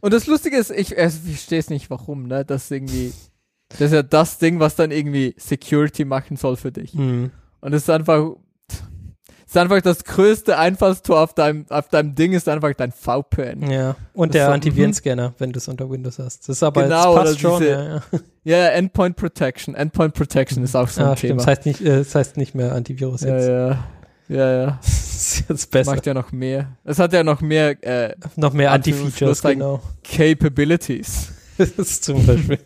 Und 0.00 0.12
das 0.12 0.26
Lustige 0.26 0.56
ist, 0.56 0.70
ich, 0.70 0.92
ich 0.92 0.96
verstehe 0.96 1.58
es 1.60 1.70
nicht, 1.70 1.88
warum, 1.90 2.26
ne? 2.26 2.44
Das 2.44 2.64
ist 2.64 2.70
irgendwie. 2.72 3.12
Das 3.68 3.80
ist 3.80 3.92
ja 3.92 4.02
das 4.02 4.38
Ding, 4.38 4.58
was 4.60 4.74
dann 4.76 4.90
irgendwie 4.90 5.34
Security 5.38 6.04
machen 6.04 6.36
soll 6.36 6.56
für 6.56 6.72
dich. 6.72 6.92
Mhm. 6.94 7.30
Und 7.60 7.72
es 7.72 7.82
ist 7.84 7.90
einfach. 7.90 8.32
Es 9.52 9.56
ist 9.56 9.60
einfach 9.60 9.82
das 9.82 10.02
größte 10.04 10.56
Einfallstor 10.56 11.20
auf 11.20 11.34
deinem, 11.34 11.66
auf 11.68 11.86
deinem 11.88 12.14
Ding 12.14 12.32
ist 12.32 12.48
einfach 12.48 12.72
dein 12.72 12.90
VPN. 12.90 13.70
Ja, 13.70 13.96
und 14.14 14.30
Das 14.34 14.40
der 14.46 14.48
Antivirenscanner, 14.50 15.34
wenn 15.36 15.52
du 15.52 15.58
es 15.58 15.68
unter 15.68 15.90
Windows 15.90 16.18
hast. 16.18 16.48
Das 16.48 16.56
ist 16.56 16.62
aber, 16.62 16.84
Genau, 16.84 17.14
das 17.16 17.24
passt 17.24 17.40
schon. 17.40 17.60
diese- 17.60 17.70
Ja, 17.70 17.84
ja. 17.84 18.02
Ja, 18.44 18.66
Endpoint 18.68 19.14
Protection. 19.16 19.74
Endpoint 19.74 20.14
Protection 20.14 20.64
ist 20.64 20.74
auch 20.74 20.88
so 20.88 21.02
ein 21.02 21.06
ah, 21.08 21.16
stimmt. 21.18 21.32
Thema. 21.32 21.36
Das 21.40 21.46
heißt 21.48 21.66
nicht, 21.66 21.80
äh, 21.82 21.98
das 21.98 22.14
heißt 22.14 22.38
nicht 22.38 22.54
mehr 22.54 22.72
Antivirus 22.72 23.20
ja, 23.20 23.36
jetzt. 23.36 23.48
ja. 23.48 23.84
Ja, 24.28 24.52
ja. 24.62 24.80
Das 25.12 25.38
ist 25.38 25.38
jetzt 25.40 25.50
Das 25.50 25.66
besser. 25.66 25.90
macht 25.94 26.06
ja 26.06 26.14
noch 26.14 26.32
mehr. 26.32 26.68
Es 26.84 26.98
hat 26.98 27.12
ja 27.12 27.22
noch 27.22 27.42
mehr 27.42 27.76
äh, 27.84 28.14
Noch 28.36 28.54
mehr 28.54 28.72
Anti-Features, 28.72 29.42
genau. 29.42 29.82
Capabilities, 30.02 31.28
Das 31.58 31.68
ist 31.72 32.04
zum 32.04 32.24
Beispiel. 32.26 32.58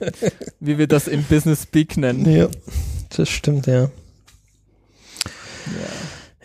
wie 0.61 0.79
wir 0.79 0.87
das 0.87 1.09
im 1.09 1.25
Business 1.25 1.65
Speak 1.65 1.97
nennen. 1.97 2.25
ja, 2.31 2.47
das 3.17 3.29
stimmt, 3.29 3.67
ja. 3.67 3.81
Ja, 3.83 3.91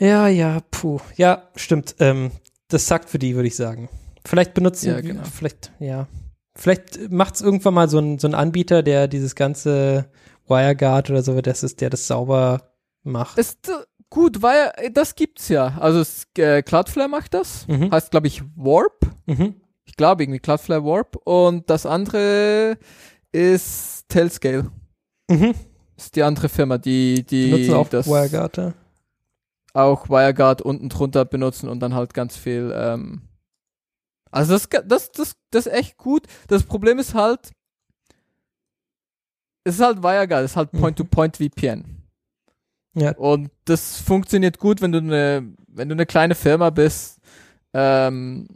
ja, 0.10 0.60
puh. 0.72 1.00
Ja, 1.16 1.50
stimmt. 1.56 1.96
Ähm, 2.00 2.32
das 2.68 2.88
sagt 2.88 3.10
für 3.10 3.20
die, 3.20 3.36
würde 3.36 3.48
ich 3.48 3.56
sagen. 3.56 3.90
Vielleicht 4.26 4.54
benutzen, 4.54 4.90
Ja, 4.90 5.02
genau. 5.02 5.24
vielleicht, 5.24 5.72
ja. 5.80 6.08
Vielleicht 6.56 7.12
macht 7.12 7.36
es 7.36 7.42
irgendwann 7.42 7.74
mal 7.74 7.90
so 7.90 8.00
ein, 8.00 8.20
so 8.20 8.28
ein 8.28 8.36
Anbieter, 8.36 8.84
der 8.84 9.08
dieses 9.08 9.36
ganze 9.36 10.10
WireGuard 10.48 11.10
oder 11.10 11.24
so, 11.24 11.40
das 11.42 11.64
ist, 11.64 11.82
der 11.82 11.90
das 11.90 12.08
sauber 12.08 12.72
macht. 13.04 13.38
Ist 13.38 13.70
äh, 13.70 13.74
gut, 14.10 14.42
weil 14.42 14.72
äh, 14.76 14.92
das 14.92 15.16
gibt's 15.16 15.48
ja. 15.50 15.78
Also 15.80 16.04
äh, 16.38 16.62
Cloudflare 16.62 17.10
macht 17.10 17.34
das. 17.34 17.68
Mhm. 17.68 17.92
Heißt, 17.92 18.12
glaube 18.12 18.28
ich, 18.28 18.44
Warp. 18.56 19.08
Mhm. 19.26 19.56
Ich 19.86 19.96
glaube 19.96 20.24
irgendwie 20.24 20.40
Cloudflare 20.40 20.84
Warp. 20.84 21.16
Und 21.24 21.70
das 21.70 21.86
andere 21.86 22.78
ist 23.32 24.06
Tailscale. 24.10 24.70
Mhm. 25.30 25.54
Ist 25.96 26.16
die 26.16 26.24
andere 26.24 26.50
Firma, 26.50 26.78
die, 26.78 27.24
die 27.24 27.46
Die 27.46 27.52
nutzen 27.52 27.74
auch 27.74 27.88
das 27.90 28.08
WireGuard, 28.08 28.58
ja. 28.58 28.74
Auch 29.74 30.10
WireGuard 30.10 30.62
unten 30.62 30.90
drunter 30.90 31.26
benutzen 31.26 31.70
und 31.70 31.80
dann 31.80 31.94
halt 31.94 32.14
ganz 32.14 32.36
viel. 32.38 32.74
Ähm 32.76 33.22
also 34.32 34.54
das, 34.54 34.70
das, 34.86 35.12
das, 35.12 35.36
das 35.52 35.66
ist 35.68 35.74
echt 35.74 35.98
gut. 35.98 36.26
Das 36.48 36.64
Problem 36.64 37.00
ist 37.00 37.14
halt, 37.14 37.52
es 39.64 39.76
ist 39.76 39.82
halt 39.82 40.02
WireGuard, 40.04 40.44
es 40.46 40.52
ist 40.52 40.58
halt 40.58 40.74
Mhm. 40.74 40.80
Point-to-Point-VPN. 40.80 41.86
Ja. 42.94 43.16
Und 43.16 43.52
das 43.66 43.98
funktioniert 44.02 44.58
gut, 44.58 44.82
wenn 44.82 44.92
du 44.92 44.98
eine, 45.00 45.48
wenn 45.68 45.88
du 45.90 45.94
eine 45.96 46.06
kleine 46.06 46.36
Firma 46.36 46.70
bist, 46.70 47.20
ähm, 47.74 48.48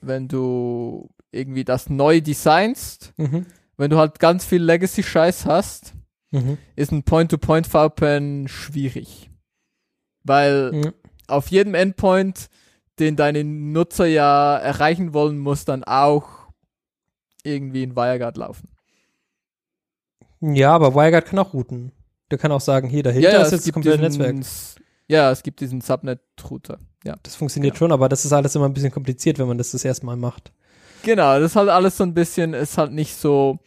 wenn 0.00 0.26
du 0.28 1.08
irgendwie 1.30 1.64
das 1.64 1.88
neu 1.88 2.20
designst, 2.20 3.12
Mhm. 3.16 3.46
wenn 3.76 3.90
du 3.90 3.98
halt 3.98 4.18
ganz 4.18 4.44
viel 4.44 4.62
Legacy-Scheiß 4.62 5.46
hast, 5.46 5.94
Mhm. 6.32 6.58
ist 6.76 6.90
ein 6.92 7.02
Point-to-Point-VPN 7.04 8.48
schwierig. 8.48 9.29
Weil 10.24 10.72
Ja. 10.84 10.92
auf 11.28 11.48
jedem 11.48 11.74
Endpoint, 11.74 12.48
den 12.98 13.16
deine 13.16 13.42
Nutzer 13.44 14.06
ja 14.06 14.56
erreichen 14.58 15.14
wollen, 15.14 15.38
muss 15.38 15.64
dann 15.64 15.84
auch 15.84 16.28
irgendwie 17.42 17.82
ein 17.84 17.96
WireGuard 17.96 18.36
laufen. 18.36 18.68
Ja, 20.40 20.74
aber 20.74 20.94
WireGuard 20.94 21.26
kann 21.26 21.38
auch 21.38 21.52
routen. 21.52 21.92
Der 22.30 22.38
kann 22.38 22.52
auch 22.52 22.60
sagen, 22.60 22.88
hier 22.88 23.02
dahinter 23.02 23.40
ist 23.40 23.46
es 23.48 23.52
jetzt 23.52 23.66
das 23.66 23.72
komplette 23.74 24.06
diesen- 24.08 24.22
Netzwerk. 24.22 24.84
Ja, 25.08 25.30
es 25.32 25.42
gibt 25.42 25.60
diesen 25.60 25.80
Subnet-Router. 25.80 26.78
Ja. 27.04 27.16
Das 27.24 27.34
funktioniert 27.34 27.74
Genau. 27.74 27.78
schon, 27.78 27.92
aber 27.92 28.08
das 28.08 28.24
ist 28.24 28.32
alles 28.32 28.54
immer 28.54 28.66
ein 28.66 28.72
bisschen 28.72 28.92
kompliziert, 28.92 29.38
wenn 29.38 29.48
man 29.48 29.58
das 29.58 29.72
das 29.72 29.84
erste 29.84 30.06
Mal 30.06 30.16
macht. 30.16 30.52
Genau, 31.02 31.40
das 31.40 31.52
ist 31.52 31.56
halt 31.56 31.68
alles 31.70 31.96
so 31.96 32.04
ein 32.04 32.14
bisschen, 32.14 32.54
ist 32.54 32.78
halt 32.78 32.92
nicht 32.92 33.16
so, 33.16 33.58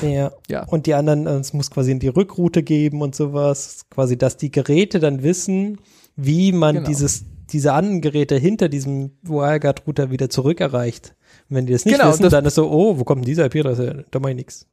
Ja. 0.00 0.32
Ja. 0.48 0.64
Und 0.66 0.86
die 0.86 0.94
anderen, 0.94 1.26
äh, 1.26 1.34
es 1.38 1.52
muss 1.52 1.70
quasi 1.70 1.90
in 1.92 1.98
die 1.98 2.08
Rückroute 2.08 2.62
geben 2.62 3.02
und 3.02 3.14
sowas. 3.14 3.84
Quasi, 3.90 4.16
dass 4.16 4.36
die 4.36 4.50
Geräte 4.50 5.00
dann 5.00 5.22
wissen, 5.22 5.78
wie 6.16 6.52
man 6.52 6.76
Genau. 6.76 6.86
dieses, 6.88 7.24
diese 7.50 7.72
anderen 7.72 8.00
Geräte 8.00 8.36
hinter 8.36 8.68
diesem 8.68 9.12
WireGuard-Router 9.22 10.10
wieder 10.10 10.30
zurückerreicht. 10.30 11.14
Und 11.50 11.56
wenn 11.56 11.66
die 11.66 11.72
das 11.72 11.84
nicht 11.84 11.96
Genau, 11.98 12.10
wissen, 12.10 12.22
das- 12.22 12.30
dann 12.30 12.44
ist 12.44 12.54
so, 12.54 12.70
oh, 12.70 12.98
wo 12.98 13.04
kommt 13.04 13.26
dieser 13.26 13.46
IP-Adresse? 13.46 14.04
Da 14.10 14.18
mach 14.20 14.28
ich 14.28 14.36
nix. 14.36 14.66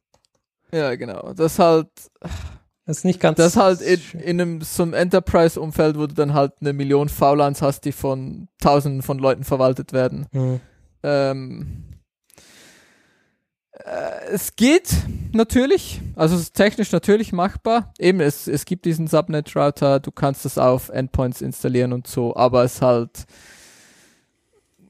ja, 0.72 0.94
genau. 0.94 1.32
Das 1.34 1.54
ist 1.54 1.58
halt, 1.58 1.88
Das 2.86 2.98
ist 2.98 3.04
nicht 3.04 3.18
ganz. 3.20 3.36
das 3.36 3.48
ist 3.52 3.56
halt 3.56 3.80
in, 3.80 4.20
in 4.20 4.40
einem, 4.40 4.60
so 4.62 4.82
einem 4.84 4.94
Enterprise-Umfeld, 4.94 5.96
wo 5.98 6.06
du 6.06 6.14
dann 6.14 6.34
halt 6.34 6.52
eine 6.60 6.72
Million 6.72 7.08
VLANs 7.08 7.62
hast, 7.62 7.80
die 7.84 7.92
von 7.92 8.46
tausenden 8.60 9.02
von 9.02 9.18
Leuten 9.18 9.42
verwaltet 9.44 9.92
werden. 9.92 10.26
Hm. 10.32 10.60
Ähm, 11.02 11.66
äh, 11.89 11.89
es 14.30 14.56
geht 14.56 14.94
natürlich, 15.32 16.00
also 16.16 16.34
es 16.34 16.42
ist 16.42 16.54
technisch 16.54 16.92
natürlich 16.92 17.32
machbar. 17.32 17.92
Eben, 17.98 18.20
es, 18.20 18.46
es 18.46 18.64
gibt 18.64 18.84
diesen 18.84 19.06
Subnet-Router, 19.06 20.00
du 20.00 20.10
kannst 20.10 20.44
es 20.46 20.58
auf 20.58 20.88
Endpoints 20.88 21.40
installieren 21.40 21.92
und 21.92 22.06
so, 22.06 22.34
aber 22.36 22.64
es 22.64 22.74
ist 22.74 22.82
halt, 22.82 23.24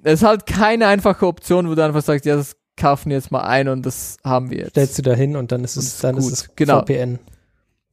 es 0.03 0.21
ist 0.21 0.27
halt 0.27 0.47
keine 0.47 0.87
einfache 0.87 1.27
Option, 1.27 1.69
wo 1.69 1.75
du 1.75 1.85
einfach 1.85 2.03
sagst, 2.03 2.25
ja, 2.25 2.37
das 2.37 2.57
kaufen 2.77 3.11
wir 3.11 3.17
jetzt 3.17 3.31
mal 3.31 3.43
ein 3.43 3.69
und 3.69 3.85
das 3.85 4.17
haben 4.25 4.51
wir 4.51 4.59
jetzt. 4.59 4.71
Stellst 4.71 4.99
du 4.99 5.03
da 5.03 5.15
hin 5.15 5.37
und 5.37 5.53
dann 5.53 5.65
ist 5.65 5.77
es, 5.77 5.99
dann 5.99 6.17
gut, 6.17 6.25
ist 6.25 6.33
es 6.33 6.57
genau. 6.57 6.81
VPN. 6.81 7.19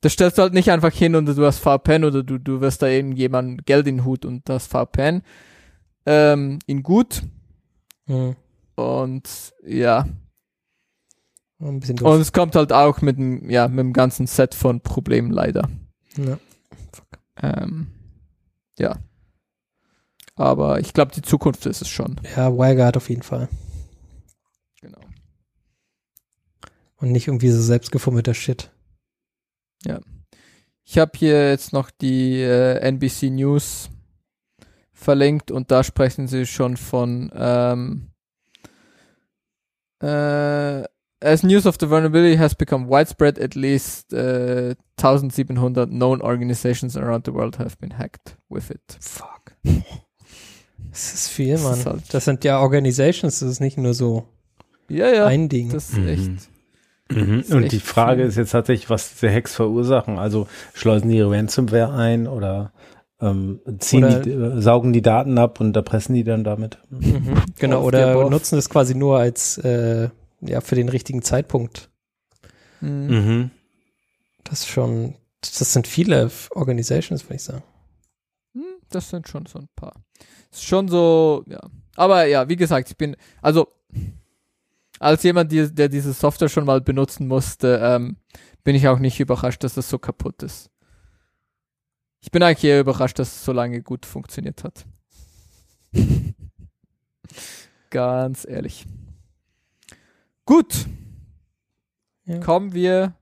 Das 0.01 0.13
stellst 0.13 0.37
du 0.37 0.43
halt 0.43 0.53
nicht 0.53 0.71
einfach 0.71 0.93
hin 0.93 1.15
und 1.15 1.25
du 1.25 1.45
hast 1.45 1.59
VPN 1.59 2.05
oder 2.05 2.23
du, 2.23 2.37
du 2.37 2.61
wirst 2.61 2.81
da 2.81 2.87
irgendjemand 2.87 3.65
Geld 3.65 3.87
in 3.87 3.97
den 3.97 4.05
Hut 4.05 4.25
und 4.25 4.47
das 4.47 4.67
VPN 4.67 5.23
ähm, 6.05 6.59
in 6.65 6.83
gut 6.83 7.23
Hm. 8.07 8.37
und 8.75 9.53
ja, 9.65 10.05
Ein 11.59 11.79
bisschen 11.79 11.95
doof. 11.95 12.13
Und 12.13 12.21
es 12.21 12.33
kommt 12.33 12.55
halt 12.55 12.71
auch 12.71 13.01
mit 13.01 13.17
dem, 13.17 13.49
ja, 13.49 13.67
mit 13.67 13.79
dem 13.79 13.93
ganzen 13.93 14.27
Set 14.27 14.53
von 14.53 14.81
Problemen 14.81 15.31
leider. 15.31 15.69
Ja. 16.17 16.37
Ähm, 17.41 17.87
ja. 18.77 18.97
Aber 20.35 20.79
ich 20.79 20.93
glaube, 20.93 21.11
die 21.13 21.23
Zukunft 21.23 21.65
ist 21.65 21.81
es 21.81 21.89
schon. 21.89 22.21
Ja, 22.35 22.53
WireGuard 22.53 22.97
auf 22.97 23.09
jeden 23.09 23.23
Fall. 23.23 23.49
Genau. 24.81 25.01
Und 26.97 27.11
nicht 27.11 27.27
irgendwie 27.27 27.49
so 27.49 27.61
selbstgefummelter 27.61 28.35
Shit. 28.35 28.71
Ich 30.89 30.97
habe 30.97 31.11
hier 31.17 31.49
jetzt 31.49 31.73
noch 31.73 31.91
die 31.91 32.39
äh, 32.41 32.79
NBC 32.79 33.29
News 33.29 33.89
verlinkt 34.93 35.51
und 35.51 35.69
da 35.69 35.83
sprechen 35.83 36.29
sie 36.29 36.45
schon 36.45 36.77
von 36.77 37.29
ähm, 37.35 38.07
äh, 40.01 40.83
As 41.19 41.41
news 41.43 41.65
of 41.65 41.77
the 41.79 41.89
vulnerability 41.89 42.37
has 42.37 42.53
become 42.53 42.87
widespread, 42.87 43.39
at 43.39 43.55
least 43.55 44.13
äh, 44.13 44.75
1700 44.99 45.89
known 45.89 46.21
organizations 46.21 46.95
around 46.95 47.25
the 47.25 47.33
world 47.33 47.57
have 47.57 47.75
been 47.79 47.97
hacked 47.97 48.37
with 48.49 48.69
it. 48.69 48.81
Fuck. 48.99 49.55
Das 50.91 51.13
ist 51.13 51.27
viel, 51.29 51.53
Das 51.53 51.63
Mann. 51.63 51.73
ist 51.73 51.85
halt- 51.85 52.13
das 52.13 52.25
sind 52.25 52.43
ja 52.43 52.59
Organizations, 52.59 53.39
das 53.39 53.49
ist 53.49 53.59
nicht 53.59 53.77
nur 53.77 53.93
so 53.93 54.23
Ja, 54.89 55.07
ja. 55.13 55.25
ein 55.25 55.47
Ding. 55.49 55.69
Das 55.71 55.89
ist 55.89 55.97
Mhm. 55.97 56.07
echt. 56.07 56.31
Mhm. 57.11 57.39
ist 57.39 57.51
Und 57.53 57.63
echt 57.63 57.71
die 57.73 57.79
Frage 57.79 58.21
viel. 58.21 58.29
ist 58.29 58.35
jetzt 58.37 58.51
tatsächlich, 58.51 58.89
was 58.89 59.11
diese 59.11 59.31
Hacks 59.31 59.55
verursachen. 59.55 60.17
Also 60.17 60.47
schleusen 60.73 61.09
die 61.09 61.17
ihre 61.17 61.31
Ransomware 61.31 61.93
ein 61.93 62.27
oder 62.27 62.71
ähm, 63.21 63.59
ziehen 63.79 64.05
Oder- 64.05 64.19
die, 64.21 64.31
äh, 64.31 64.61
saugen 64.61 64.93
die 64.93 65.01
Daten 65.01 65.37
ab 65.37 65.59
und 65.59 65.75
erpressen 65.75 66.15
die 66.15 66.23
dann 66.23 66.43
damit. 66.43 66.77
Mhm. 66.89 67.41
Genau, 67.59 67.83
oder 67.83 68.29
nutzen 68.29 68.57
es 68.57 68.69
quasi 68.69 68.93
nur 68.95 69.17
als, 69.19 69.57
äh, 69.59 70.09
ja, 70.41 70.61
für 70.61 70.75
den 70.75 70.89
richtigen 70.89 71.21
Zeitpunkt. 71.21 71.89
Mhm. 72.81 73.07
Mhm. 73.07 73.51
Das 74.43 74.61
ist 74.61 74.67
schon, 74.69 75.15
das 75.41 75.73
sind 75.73 75.87
viele 75.87 76.31
Organizations, 76.51 77.23
würde 77.25 77.35
ich 77.35 77.43
sagen. 77.43 77.63
Hm, 78.53 78.63
Das 78.89 79.09
sind 79.09 79.27
schon 79.27 79.45
so 79.45 79.59
ein 79.59 79.69
paar. 79.75 79.93
Ist 80.51 80.63
schon 80.63 80.87
so, 80.87 81.43
ja. 81.47 81.59
Aber 81.95 82.25
ja, 82.25 82.47
wie 82.47 82.55
gesagt, 82.55 82.89
ich 82.89 82.97
bin, 82.97 83.15
also, 83.41 83.67
als 84.99 85.23
jemand, 85.23 85.51
die, 85.51 85.73
der 85.73 85.89
diese 85.89 86.13
Software 86.13 86.49
schon 86.49 86.65
mal 86.65 86.81
benutzen 86.81 87.27
musste, 87.27 87.79
ähm, 87.83 88.17
bin 88.63 88.75
ich 88.75 88.87
auch 88.87 88.99
nicht 88.99 89.19
überrascht, 89.19 89.63
dass 89.63 89.73
das 89.75 89.89
so 89.89 89.97
kaputt 89.99 90.43
ist. 90.43 90.69
Ich 92.21 92.31
bin 92.31 92.41
eigentlich 92.43 92.63
eher 92.63 92.79
überrascht, 92.79 93.19
dass 93.19 93.29
es 93.35 93.45
so 93.45 93.51
lange 93.51 93.81
gut 93.81 94.05
funktioniert 94.05 94.63
hat. 94.63 94.85
Ganz 97.89 98.45
ehrlich. 98.47 98.85
Gut, 100.47 100.87
Ja. 102.25 102.39
kommen 102.39 102.73
wir 102.73 103.13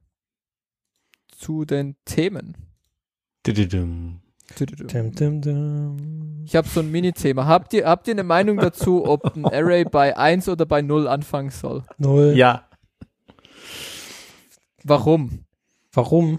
zu 1.35 1.65
den 1.65 1.95
Themen. 2.05 2.55
Dididum. 3.47 4.21
Ich 6.45 6.55
habe 6.55 6.67
so 6.67 6.81
ein 6.81 6.91
Mini-Thema. 6.91 7.47
Habt 7.47 7.73
ihr, 7.73 7.87
habt 7.87 8.07
ihr 8.07 8.13
eine 8.13 8.23
Meinung 8.23 8.57
dazu, 8.57 9.03
ob 9.05 9.35
ein 9.35 9.43
Array 9.51 9.85
bei 9.85 10.15
1 10.15 10.47
oder 10.49 10.67
bei 10.67 10.83
0 10.83 11.07
anfangen 11.07 11.49
soll? 11.49 11.83
Null. 11.97 12.33
Ja. 12.37 12.69
Warum? 14.83 15.45
Warum? 15.93 16.37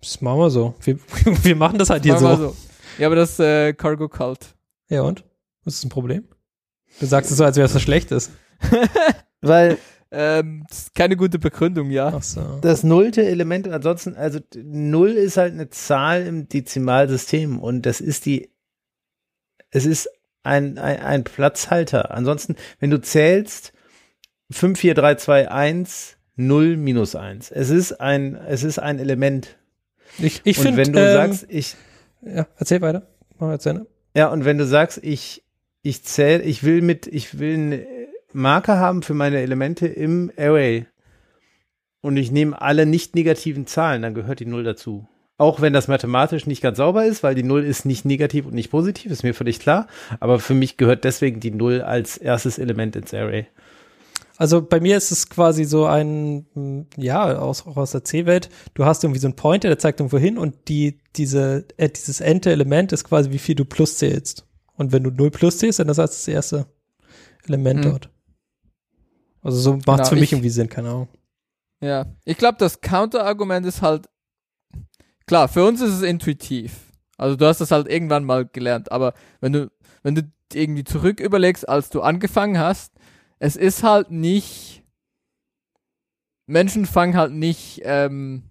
Das 0.00 0.20
machen 0.20 0.38
wir 0.38 0.50
so. 0.50 0.74
Wir, 0.82 0.96
wir 1.44 1.56
machen 1.56 1.76
das 1.76 1.90
halt 1.90 2.04
hier 2.04 2.16
Sagen 2.18 2.40
wir 2.40 2.48
so. 2.50 2.52
so. 2.52 2.56
Ja, 2.98 3.08
aber 3.08 3.16
das 3.16 3.40
äh, 3.40 3.72
Cargo 3.72 4.08
Cult. 4.08 4.54
Ja, 4.88 5.02
und? 5.02 5.24
Was 5.64 5.74
ist 5.74 5.84
ein 5.84 5.88
Problem? 5.90 6.28
Du 7.00 7.06
sagst 7.06 7.32
es 7.32 7.36
so, 7.36 7.44
als 7.44 7.56
wäre 7.56 7.66
es 7.66 7.74
was 7.74 7.82
Schlechtes. 7.82 8.30
Weil 9.40 9.78
Ähm, 10.12 10.64
das 10.68 10.78
ist 10.78 10.94
keine 10.94 11.16
gute 11.16 11.38
Begründung, 11.38 11.90
ja. 11.90 12.12
Ach 12.16 12.22
so. 12.22 12.58
das 12.62 12.82
nullte 12.82 13.24
Element, 13.24 13.68
ansonsten, 13.68 14.16
also 14.16 14.40
null 14.56 15.10
ist 15.10 15.36
halt 15.36 15.52
eine 15.52 15.70
Zahl 15.70 16.26
im 16.26 16.48
Dezimalsystem 16.48 17.60
und 17.60 17.86
das 17.86 18.00
ist 18.00 18.26
die, 18.26 18.50
es 19.70 19.86
ist 19.86 20.10
ein, 20.42 20.78
ein, 20.78 21.00
ein 21.00 21.24
Platzhalter. 21.24 22.10
Ansonsten, 22.10 22.56
wenn 22.80 22.90
du 22.90 23.00
zählst 23.00 23.72
5, 24.50 24.80
4, 24.80 24.94
3, 24.94 25.14
2, 25.14 25.50
1, 25.50 26.16
0 26.34 26.76
minus 26.76 27.14
1. 27.14 27.52
Es 27.52 27.70
ist 27.70 28.00
ein, 28.00 28.34
es 28.34 28.64
ist 28.64 28.78
ein 28.80 28.98
Element. 28.98 29.58
Ich, 30.18 30.40
ich 30.42 30.58
und 30.58 30.64
finde, 30.64 30.78
wenn 30.78 30.92
du 30.92 30.98
ähm, 30.98 31.12
sagst, 31.12 31.46
ich, 31.48 31.76
ja, 32.22 32.48
erzähl 32.56 32.80
weiter. 32.80 33.06
Machen 33.38 33.50
wir 33.50 33.52
jetzt 33.52 33.66
Ende. 33.66 33.86
Ja, 34.16 34.28
und 34.28 34.44
wenn 34.44 34.58
du 34.58 34.66
sagst, 34.66 34.98
ich, 35.02 35.44
ich 35.82 36.02
zähle, 36.02 36.42
ich 36.42 36.64
will 36.64 36.82
mit, 36.82 37.06
ich 37.06 37.38
will 37.38 37.86
eine 38.32 38.42
Marke 38.42 38.78
haben 38.78 39.02
für 39.02 39.14
meine 39.14 39.38
Elemente 39.38 39.86
im 39.86 40.30
Array 40.36 40.86
und 42.00 42.16
ich 42.16 42.30
nehme 42.30 42.60
alle 42.60 42.86
nicht 42.86 43.14
negativen 43.14 43.66
Zahlen, 43.66 44.02
dann 44.02 44.14
gehört 44.14 44.40
die 44.40 44.46
Null 44.46 44.64
dazu. 44.64 45.06
Auch 45.36 45.60
wenn 45.62 45.72
das 45.72 45.88
mathematisch 45.88 46.46
nicht 46.46 46.60
ganz 46.62 46.76
sauber 46.76 47.06
ist, 47.06 47.22
weil 47.22 47.34
die 47.34 47.42
Null 47.42 47.64
ist 47.64 47.86
nicht 47.86 48.04
negativ 48.04 48.44
und 48.46 48.54
nicht 48.54 48.70
positiv, 48.70 49.10
ist 49.10 49.22
mir 49.22 49.32
völlig 49.32 49.58
klar. 49.58 49.86
Aber 50.20 50.38
für 50.38 50.52
mich 50.52 50.76
gehört 50.76 51.04
deswegen 51.04 51.40
die 51.40 51.50
Null 51.50 51.80
als 51.80 52.18
erstes 52.18 52.58
Element 52.58 52.94
ins 52.94 53.14
Array. 53.14 53.46
Also 54.36 54.62
bei 54.62 54.80
mir 54.80 54.96
ist 54.96 55.10
es 55.12 55.28
quasi 55.30 55.64
so 55.64 55.86
ein, 55.86 56.46
mm, 56.54 56.80
ja, 56.96 57.38
aus, 57.38 57.66
auch 57.66 57.76
aus 57.78 57.92
der 57.92 58.04
C-Welt. 58.04 58.50
Du 58.74 58.84
hast 58.84 59.02
irgendwie 59.02 59.20
so 59.20 59.26
einen 59.28 59.36
Pointer, 59.36 59.68
der 59.68 59.78
zeigt 59.78 60.00
irgendwo 60.00 60.18
hin 60.18 60.36
und 60.38 60.68
die, 60.68 60.98
diese, 61.16 61.64
äh, 61.78 61.88
dieses 61.88 62.20
Ente-Element 62.20 62.92
ist 62.92 63.04
quasi, 63.04 63.30
wie 63.32 63.38
viel 63.38 63.54
du 63.54 63.64
plus 63.64 63.96
zählst. 63.96 64.46
Und 64.76 64.92
wenn 64.92 65.04
du 65.04 65.10
0 65.10 65.30
plus 65.30 65.58
zählst, 65.58 65.78
dann 65.78 65.88
ist 65.88 65.98
das 65.98 66.10
das 66.10 66.28
erste 66.28 66.66
Element 67.46 67.80
Mhm. 67.80 67.88
dort. 67.90 68.10
Also 69.42 69.58
so 69.58 69.72
macht 69.72 69.80
es 69.80 69.86
Genau, 69.96 70.04
für 70.08 70.14
mich 70.16 70.24
ich- 70.24 70.32
irgendwie 70.32 70.50
Sinn, 70.50 70.68
keine 70.68 70.88
Ahnung. 70.90 71.08
Ja. 71.82 72.06
Ich 72.24 72.36
glaube, 72.36 72.58
das 72.58 72.80
Counter-Argument 72.80 73.64
ist 73.66 73.80
halt, 73.80 74.08
klar, 75.26 75.48
für 75.48 75.64
uns 75.66 75.80
ist 75.80 75.94
es 75.94 76.02
intuitiv. 76.02 76.92
Also 77.16 77.36
du 77.36 77.46
hast 77.46 77.60
das 77.60 77.70
halt 77.70 77.88
irgendwann 77.88 78.24
mal 78.24 78.46
gelernt, 78.46 78.92
aber 78.92 79.14
wenn 79.40 79.52
du, 79.52 79.70
wenn 80.02 80.14
du 80.14 80.30
irgendwie 80.52 80.84
zurück 80.84 81.20
überlegst, 81.20 81.68
als 81.68 81.88
du 81.90 82.00
angefangen 82.02 82.58
hast, 82.58 82.92
es 83.38 83.56
ist 83.56 83.82
halt 83.82 84.10
nicht, 84.10 84.82
Menschen 86.46 86.86
fangen 86.86 87.16
halt 87.16 87.32
nicht 87.32 87.80
ähm, 87.84 88.42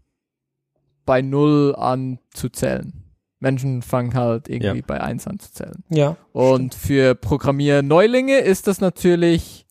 bei 1.06 1.22
Null 1.22 1.76
an 1.76 2.20
zu 2.32 2.49
zählen. 2.49 3.03
Menschen 3.40 3.82
fangen 3.82 4.14
halt 4.16 4.49
irgendwie 4.49 4.80
Ja. 4.80 4.86
bei 4.86 5.02
eins 5.02 5.28
an 5.28 5.40
zu 5.40 5.52
zählen. 5.52 5.84
Ja. 5.90 6.18
Und 6.34 6.76
für 6.76 7.16
Programmierneulinge 7.16 8.40
ist 8.40 8.68
das 8.68 8.82
natürlich 8.82 9.66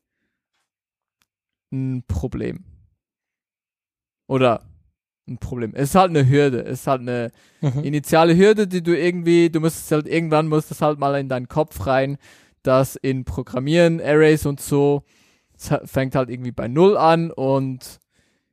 ein 1.73 2.05
Problem. 2.07 2.65
Oder 4.27 4.63
ein 5.29 5.39
Problem. 5.39 5.73
Es 5.75 5.91
ist 5.91 5.95
halt 5.95 6.11
eine 6.11 6.29
Hürde. 6.29 6.63
Es 6.65 6.81
ist 6.81 6.87
halt 6.87 7.03
eine 7.03 7.31
Mhm. 7.61 7.81
initiale 7.85 8.37
Hürde, 8.37 8.67
die 8.67 8.83
du 8.83 8.97
irgendwie, 8.97 9.51
du 9.51 9.61
musst 9.61 9.79
es 9.85 9.91
halt 9.93 10.07
irgendwann 10.07 10.49
musst 10.49 10.71
das 10.71 10.81
halt 10.81 10.99
mal 10.99 11.15
in 11.19 11.29
deinen 11.29 11.49
Kopf 11.49 11.87
rein, 11.87 12.17
dass 12.63 12.97
in 12.97 13.25
Programmieren, 13.25 14.01
Arrays 14.01 14.47
und 14.47 14.61
so, 14.61 15.05
es 15.57 15.71
fängt 15.91 16.15
halt 16.15 16.31
irgendwie 16.31 16.53
bei 16.53 16.69
Null 16.69 16.97
an 16.97 17.31
und 17.31 17.99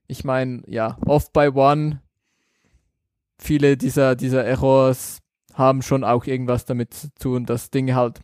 ich 0.08 0.24
meine, 0.24 0.64
ja, 0.68 0.98
oft 1.06 1.34
by 1.34 1.50
one, 1.54 2.02
viele 3.38 3.78
dieser, 3.78 4.16
dieser 4.16 4.44
Errors 4.44 5.20
haben 5.54 5.82
schon 5.82 6.04
auch 6.04 6.26
irgendwas 6.26 6.66
damit 6.66 6.94
zu 6.94 7.14
tun, 7.16 7.46
dass 7.46 7.70
Dinge 7.72 7.96
halt 7.96 8.20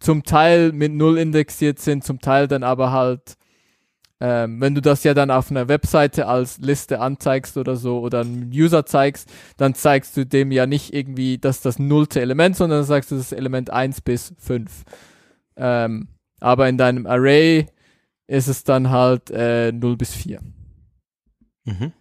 zum 0.00 0.24
Teil 0.24 0.72
mit 0.72 0.92
Null 0.92 1.18
indexiert 1.18 1.78
sind, 1.78 2.04
zum 2.04 2.18
Teil 2.20 2.48
dann 2.48 2.62
aber 2.64 2.90
halt, 2.90 3.34
ähm, 4.24 4.60
wenn 4.60 4.76
du 4.76 4.80
das 4.80 5.02
ja 5.02 5.14
dann 5.14 5.32
auf 5.32 5.50
einer 5.50 5.66
Webseite 5.66 6.28
als 6.28 6.58
Liste 6.58 7.00
anzeigst 7.00 7.56
oder 7.56 7.74
so 7.74 7.98
oder 7.98 8.20
einem 8.20 8.50
User 8.52 8.86
zeigst, 8.86 9.28
dann 9.56 9.74
zeigst 9.74 10.16
du 10.16 10.24
dem 10.24 10.52
ja 10.52 10.64
nicht 10.64 10.94
irgendwie 10.94 11.38
das 11.38 11.60
das 11.60 11.80
nullte 11.80 12.20
Element, 12.20 12.56
sondern 12.56 12.78
dann 12.78 12.86
sagst 12.86 13.10
du 13.10 13.16
das 13.16 13.32
Element 13.32 13.70
1 13.70 14.00
bis 14.02 14.32
5. 14.38 14.84
Ähm, 15.56 16.06
aber 16.38 16.68
in 16.68 16.78
deinem 16.78 17.08
Array 17.08 17.66
ist 18.28 18.46
es 18.46 18.62
dann 18.62 18.90
halt 18.90 19.28
äh, 19.32 19.72
0 19.72 19.96
bis 19.96 20.14
4. 20.14 20.40
Mhm. 21.64 21.92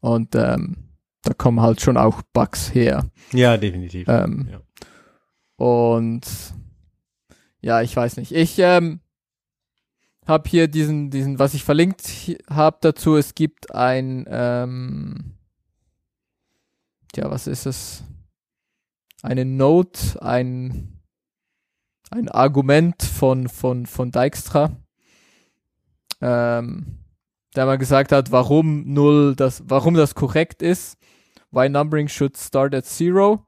Und 0.00 0.34
ähm, 0.36 0.88
da 1.22 1.34
kommen 1.34 1.60
halt 1.60 1.82
schon 1.82 1.98
auch 1.98 2.22
Bugs 2.32 2.74
her. 2.74 3.10
Ja, 3.34 3.58
definitiv. 3.58 4.08
Ähm, 4.08 4.48
Ja. 4.50 4.60
Und 5.62 6.26
ja, 7.60 7.82
ich 7.82 7.94
weiß 7.94 8.16
nicht. 8.16 8.32
Ich 8.32 8.58
ähm, 8.58 9.00
habe 10.26 10.48
hier 10.48 10.68
diesen, 10.68 11.10
diesen, 11.10 11.38
was 11.38 11.54
ich 11.54 11.64
verlinkt 11.64 12.36
habe 12.50 12.78
dazu. 12.80 13.16
Es 13.16 13.34
gibt 13.34 13.74
ein, 13.74 14.26
ähm, 14.28 15.36
ja, 17.14 17.30
was 17.30 17.46
ist 17.46 17.66
es? 17.66 18.04
Eine 19.22 19.44
Note, 19.44 20.22
ein, 20.22 21.00
ein 22.10 22.28
Argument 22.28 23.02
von, 23.02 23.48
von, 23.48 23.86
von 23.86 24.10
Dijkstra, 24.10 24.76
ähm, 26.20 26.98
der 27.54 27.66
mal 27.66 27.78
gesagt 27.78 28.12
hat, 28.12 28.30
warum 28.32 28.92
null 28.92 29.34
das, 29.34 29.62
warum 29.66 29.94
das 29.94 30.14
korrekt 30.14 30.60
ist. 30.62 30.98
Why 31.50 31.68
numbering 31.68 32.08
should 32.08 32.36
start 32.36 32.74
at 32.74 32.84
zero. 32.84 33.45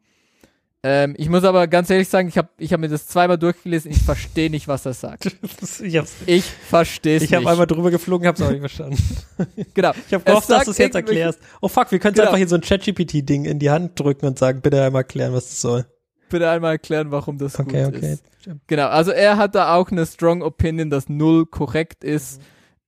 Ähm, 0.84 1.14
ich 1.18 1.28
muss 1.28 1.42
aber 1.42 1.66
ganz 1.66 1.90
ehrlich 1.90 2.09
sagen, 2.09 2.28
ich 2.28 2.38
habe 2.38 2.50
ich 2.56 2.72
hab 2.72 2.78
mir 2.78 2.88
das 2.88 3.09
zweimal 3.09 3.36
durchgelesen, 3.36 3.90
ich 3.90 3.98
verstehe 4.00 4.48
nicht, 4.48 4.68
was 4.68 4.86
er 4.86 4.92
sagt. 4.94 5.26
ich 5.82 5.94
Ich 6.26 6.44
verstehe 6.44 7.16
es 7.16 7.24
ich 7.24 7.30
nicht. 7.30 7.36
habe 7.36 7.50
einmal 7.50 7.66
drüber 7.66 7.90
geflogen, 7.90 8.28
hab's 8.28 8.40
auch 8.40 8.50
nicht 8.50 8.60
verstanden. 8.60 8.96
genau. 9.74 9.90
Ich 10.06 10.14
habe 10.14 10.22
Es 10.22 10.24
gehofft, 10.24 10.50
dass 10.50 10.64
du 10.66 10.70
es 10.70 10.78
jetzt 10.78 10.94
erklärst. 10.94 11.40
Oh 11.60 11.66
fuck, 11.68 11.90
wir 11.90 11.98
können 11.98 12.14
Genau. 12.14 12.26
einfach 12.28 12.38
hier 12.38 12.46
so 12.48 12.55
ein 12.55 12.60
ChatGPT-Ding 12.60 13.44
in 13.44 13.59
die 13.59 13.70
Hand 13.70 13.98
drücken 13.98 14.26
und 14.26 14.38
sagen, 14.38 14.60
bitte 14.60 14.80
einmal 14.82 15.00
erklären, 15.00 15.32
was 15.32 15.46
das 15.48 15.60
soll. 15.60 15.84
bitte 16.28 16.48
einmal 16.48 16.72
erklären, 16.72 17.10
warum 17.10 17.38
das 17.38 17.59
Okay, 17.59 17.84
gut 17.86 17.96
okay. 17.96 18.12
ist. 18.12 18.24
Genau, 18.68 18.86
also 18.86 19.10
er 19.10 19.36
hat 19.36 19.56
da 19.56 19.74
auch 19.74 19.90
eine 19.90 20.06
strong 20.06 20.42
Opinion, 20.42 20.90
dass 20.90 21.09
null 21.09 21.44
korrekt 21.46 22.05
ist. 22.05 22.40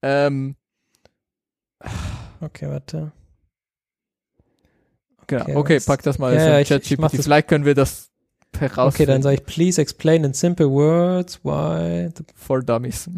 Ähm, 0.02 0.54
Okay, 2.40 2.68
warte. 2.68 3.12
Genau, 5.30 5.44
Okay, 5.44 5.56
okay, 5.56 5.80
pack 5.80 6.02
das 6.02 6.18
mal 6.18 6.34
Ja, 6.34 6.58
so 6.64 6.74
ChatGPT. 6.74 7.22
Vielleicht 7.22 7.48
können 7.48 7.64
wir 7.64 7.74
das 7.74 8.10
herausfinden. 8.58 8.94
Okay, 8.94 9.06
dann 9.06 9.22
sage 9.22 9.36
ich, 9.36 9.44
please 9.44 9.80
explain 9.80 10.24
in 10.24 10.34
simple 10.34 10.70
words 10.70 11.40
why 11.42 12.08
the 12.16 12.24
For 12.34 12.62
Dummies. 12.62 13.08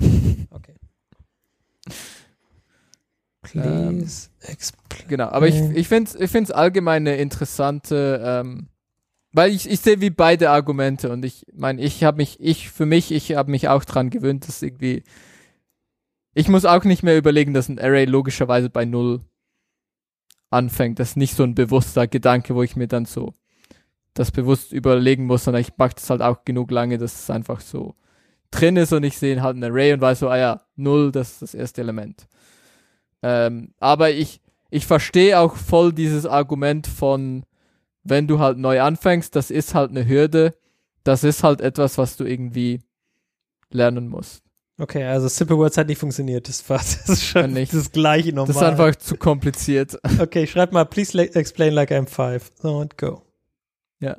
Okay. 0.50 0.74
Please 3.42 4.30
explain. 4.40 5.08
Genau, 5.08 5.28
aber 5.28 5.48
ich, 5.48 5.56
ich 5.56 5.88
finde 5.88 6.10
es 6.10 6.14
ich 6.14 6.30
find's 6.30 6.50
allgemein 6.50 7.02
eine 7.06 7.16
interessante, 7.16 8.22
ähm, 8.24 8.68
weil 9.32 9.50
ich, 9.50 9.68
ich 9.68 9.80
sehe 9.80 10.00
wie 10.00 10.10
beide 10.10 10.50
Argumente 10.50 11.10
und 11.10 11.24
ich 11.24 11.44
meine, 11.52 11.82
ich 11.82 12.04
habe 12.04 12.18
mich, 12.18 12.38
ich 12.38 12.70
für 12.70 12.86
mich, 12.86 13.10
ich 13.10 13.34
habe 13.34 13.50
mich 13.50 13.68
auch 13.68 13.84
dran 13.84 14.10
gewöhnt, 14.10 14.46
dass 14.46 14.62
irgendwie, 14.62 15.02
ich 16.34 16.48
muss 16.48 16.64
auch 16.64 16.84
nicht 16.84 17.02
mehr 17.02 17.16
überlegen, 17.16 17.52
dass 17.52 17.68
ein 17.68 17.80
Array 17.80 18.04
logischerweise 18.04 18.70
bei 18.70 18.84
Null 18.84 19.20
anfängt. 20.52 20.98
Das 20.98 21.10
ist 21.10 21.16
nicht 21.16 21.36
so 21.36 21.42
ein 21.42 21.54
bewusster 21.54 22.06
Gedanke, 22.06 22.54
wo 22.54 22.62
ich 22.62 22.76
mir 22.76 22.88
dann 22.88 23.04
so 23.04 23.32
das 24.14 24.30
bewusst 24.30 24.72
überlegen 24.72 25.26
muss, 25.26 25.44
sondern 25.44 25.62
ich 25.62 25.76
mache 25.76 25.94
das 25.94 26.10
halt 26.10 26.22
auch 26.22 26.44
genug 26.44 26.70
lange, 26.70 26.98
dass 26.98 27.14
es 27.14 27.30
einfach 27.30 27.60
so 27.60 27.94
drin 28.50 28.76
ist 28.76 28.92
und 28.92 29.04
ich 29.04 29.16
sehe 29.16 29.42
halt 29.42 29.56
ein 29.56 29.64
Array 29.64 29.94
und 29.94 30.00
weiß 30.00 30.20
so, 30.20 30.28
ah 30.28 30.36
ja, 30.36 30.60
Null, 30.76 31.10
das 31.12 31.32
ist 31.32 31.42
das 31.42 31.54
erste 31.54 31.80
Element. 31.80 32.26
Ähm, 33.22 33.72
aber 33.78 34.10
ich, 34.10 34.40
ich 34.70 34.86
verstehe 34.86 35.38
auch 35.38 35.56
voll 35.56 35.92
dieses 35.92 36.26
Argument 36.26 36.86
von, 36.86 37.44
wenn 38.04 38.26
du 38.26 38.38
halt 38.38 38.58
neu 38.58 38.82
anfängst, 38.82 39.34
das 39.34 39.50
ist 39.50 39.74
halt 39.74 39.90
eine 39.90 40.06
Hürde, 40.06 40.54
das 41.04 41.24
ist 41.24 41.42
halt 41.42 41.60
etwas, 41.60 41.98
was 41.98 42.16
du 42.16 42.24
irgendwie 42.24 42.80
lernen 43.70 44.08
musst. 44.08 44.44
Okay, 44.78 45.04
also 45.04 45.28
Simple 45.28 45.58
Words 45.58 45.76
hat 45.76 45.86
nicht 45.88 45.98
funktioniert. 45.98 46.48
Das 46.48 46.68
war 46.68 46.78
das 46.78 47.08
ist 47.08 47.24
schon 47.24 47.52
nicht. 47.52 47.72
das 47.74 47.92
gleiche 47.92 48.30
nochmal. 48.30 48.46
Das 48.48 48.56
ist 48.56 48.62
einfach 48.62 48.96
zu 48.96 49.16
kompliziert. 49.16 49.98
Okay, 50.18 50.46
schreib 50.46 50.72
mal, 50.72 50.84
please 50.84 51.16
le- 51.16 51.34
explain 51.34 51.72
like 51.74 51.90
I'm 51.90 52.06
five. 52.06 52.50
So 52.60 52.80
and 52.80 52.96
go. 52.98 53.22
Ja. 54.00 54.16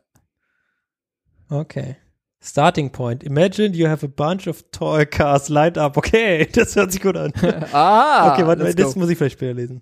Okay. 1.50 1.98
Starting 2.42 2.92
point. 2.92 3.24
Imagine 3.24 3.74
you 3.76 3.88
have 3.88 4.06
a 4.06 4.10
bunch 4.10 4.48
of 4.48 4.64
toy 4.72 5.06
cars 5.06 5.50
lined 5.50 5.78
up. 5.78 5.96
Okay, 5.98 6.46
das 6.54 6.76
hört 6.76 6.92
sich 6.92 7.02
gut 7.02 7.16
an. 7.18 7.32
ah, 7.72 8.34
okay, 8.34 8.46
warte, 8.46 8.74
das 8.76 8.94
go. 8.94 9.00
muss 9.00 9.10
ich 9.10 9.18
vielleicht 9.18 9.38
später 9.38 9.54
lesen. 9.54 9.82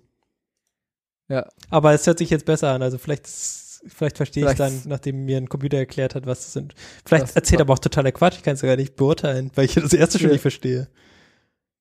Ja. 1.28 1.48
Aber 1.70 1.92
es 1.92 2.06
hört 2.06 2.18
sich 2.18 2.30
jetzt 2.30 2.44
besser 2.44 2.72
an. 2.72 2.82
Also 2.82 2.98
vielleicht, 2.98 3.26
ist- 3.26 3.61
vielleicht 3.86 4.16
verstehe 4.16 4.44
ich 4.44 4.50
Vielleicht- 4.56 4.84
dann, 4.84 4.90
nachdem 4.90 5.24
mir 5.24 5.36
ein 5.36 5.48
Computer 5.48 5.78
erklärt 5.78 6.14
hat, 6.14 6.26
was 6.26 6.40
das 6.40 6.52
sind. 6.52 6.74
Vielleicht 7.04 7.24
Das- 7.24 7.36
erzählt 7.36 7.60
er 7.60 7.62
aber 7.64 7.74
auch 7.74 7.78
totaler 7.78 8.12
Quatsch. 8.12 8.36
Ich 8.36 8.42
kann 8.42 8.54
es 8.54 8.62
gar 8.62 8.76
nicht 8.76 8.96
beurteilen, 8.96 9.50
weil 9.54 9.64
ich 9.66 9.74
das 9.74 9.92
erste 9.92 10.18
schon 10.18 10.28
Ja. 10.28 10.32
nicht 10.34 10.42
verstehe. 10.42 10.88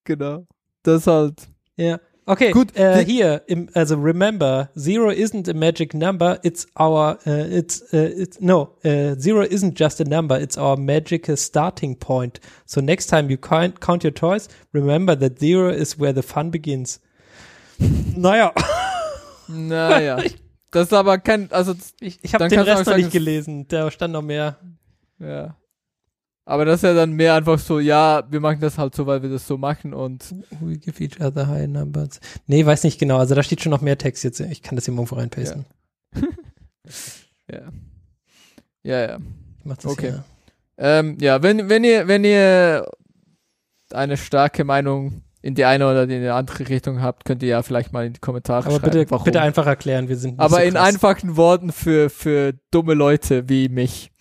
Genau. 0.03 0.45
Das 0.83 1.05
halt. 1.07 1.47
Ja. 1.77 1.99
Okay, 2.27 2.51
Gut, 2.51 2.75
Äh, 2.77 3.03
hier, 3.03 3.41
im, 3.47 3.67
also 3.73 3.95
remember, 3.95 4.69
zero 4.77 5.09
isn't 5.09 5.49
a 5.49 5.53
magic 5.55 5.93
number, 5.95 6.39
it's 6.43 6.67
our, 6.79 7.17
uh, 7.25 7.29
it's, 7.31 7.81
uh, 7.93 7.97
it's, 7.97 8.39
no, 8.39 8.77
uh, 8.85 9.15
zero 9.19 9.41
isn't 9.41 9.77
just 9.77 9.99
a 9.99 10.03
number, 10.03 10.39
it's 10.39 10.55
our 10.57 10.77
magical 10.77 11.35
starting 11.35 11.97
point. 11.97 12.39
So 12.67 12.79
next 12.79 13.07
time 13.07 13.29
you 13.29 13.37
count, 13.37 13.81
count 13.81 14.03
your 14.03 14.13
toys, 14.13 14.47
remember 14.71 15.15
that 15.19 15.39
zero 15.39 15.69
is 15.71 15.99
where 15.99 16.13
the 16.13 16.21
fun 16.21 16.51
begins. 16.51 16.99
naja, 18.15 18.53
Naja. 19.47 20.23
Das 20.71 20.87
ist 20.87 20.93
aber 20.93 21.17
kein, 21.19 21.51
also, 21.51 21.75
ich, 21.99 22.19
ich 22.23 22.33
habe 22.33 22.47
den 22.47 22.59
Rest 22.61 22.87
noch 22.87 22.95
nicht 22.97 23.11
gelesen, 23.11 23.67
da 23.67 23.91
stand 23.91 24.13
noch 24.13 24.21
mehr. 24.21 24.57
ja. 25.19 25.55
Aber 26.43 26.65
das 26.65 26.77
ist 26.77 26.83
ja 26.83 26.93
dann 26.95 27.11
mehr 27.13 27.35
einfach 27.35 27.59
so, 27.59 27.79
ja, 27.79 28.23
wir 28.29 28.39
machen 28.39 28.59
das 28.61 28.77
halt 28.77 28.95
so, 28.95 29.05
weil 29.05 29.21
wir 29.21 29.29
das 29.29 29.45
so 29.47 29.57
machen 29.59 29.93
und 29.93 30.33
We 30.59 30.77
give 30.77 31.01
each 31.01 31.21
other 31.21 31.47
high 31.47 31.67
numbers. 31.67 32.19
Nee, 32.47 32.65
weiß 32.65 32.83
nicht 32.83 32.99
genau, 32.99 33.19
also 33.19 33.35
da 33.35 33.43
steht 33.43 33.61
schon 33.61 33.69
noch 33.69 33.81
mehr 33.81 33.97
Text 33.97 34.23
jetzt, 34.23 34.39
ich 34.39 34.61
kann 34.63 34.75
das 34.75 34.85
hier 34.85 34.93
irgendwo 34.93 35.15
reinpasten. 35.15 35.65
ja. 37.49 37.59
Ja, 38.83 38.99
ja. 38.99 39.17
Ich 39.59 39.65
mach 39.65 39.77
das 39.77 39.85
Okay. 39.85 40.09
hier. 40.09 40.23
Ähm, 40.77 41.17
ja, 41.21 41.43
wenn, 41.43 41.69
wenn 41.69 41.83
ihr, 41.83 42.07
wenn 42.07 42.23
ihr 42.23 42.89
eine 43.93 44.17
starke 44.17 44.63
Meinung 44.63 45.21
in 45.41 45.55
die 45.55 45.65
eine 45.65 45.89
oder 45.89 46.03
in 46.03 46.09
die 46.21 46.27
andere 46.29 46.69
Richtung 46.69 47.01
habt, 47.01 47.25
könnt 47.25 47.41
ihr 47.43 47.49
ja 47.49 47.63
vielleicht 47.63 47.93
mal 47.93 48.05
in 48.05 48.13
die 48.13 48.19
Kommentare 48.19 48.67
Aber 48.67 48.79
schreiben. 48.79 48.91
bitte, 48.91 49.11
warum. 49.11 49.23
bitte 49.25 49.41
einfach 49.41 49.65
erklären, 49.65 50.07
wir 50.07 50.17
sind 50.17 50.31
nicht 50.31 50.39
Aber 50.39 50.57
so 50.57 50.61
in 50.61 50.77
einfachen 50.77 51.35
Worten 51.35 51.71
für, 51.71 52.09
für 52.09 52.53
dumme 52.71 52.93
Leute 52.93 53.49
wie 53.49 53.67
mich. 53.69 54.11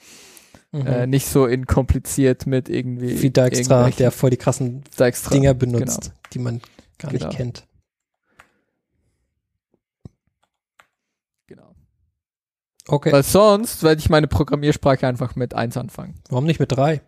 Mhm. 0.73 0.87
Äh, 0.87 1.07
nicht 1.09 1.27
so 1.27 1.47
in 1.47 1.67
kompliziert 1.67 2.47
mit 2.47 2.69
irgendwie. 2.69 3.21
Wie 3.23 3.31
Dijkstra, 3.31 3.91
der 3.91 4.13
voll 4.13 4.31
die 4.31 4.37
krassen 4.37 4.85
Dijkstra. 4.99 5.33
Dinger 5.35 5.53
benutzt, 5.53 6.13
die 6.33 6.39
man 6.39 6.61
gar 6.99 7.11
Genau. 7.11 7.27
nicht 7.27 7.37
kennt. 7.37 7.67
Genau. 11.49 11.75
Okay. 12.89 13.13
Weil 13.13 13.23
sonst 13.25 13.83
werde 13.83 13.99
ich 14.01 14.11
meine 14.11 14.29
Programmiersprache 14.29 15.07
einfach 15.07 15.35
mit 15.37 15.55
1 15.55 15.77
anfangen. 15.77 16.15
Warum 16.29 16.45
nicht 16.47 16.61
mit 16.61 16.73
drei? 16.73 17.03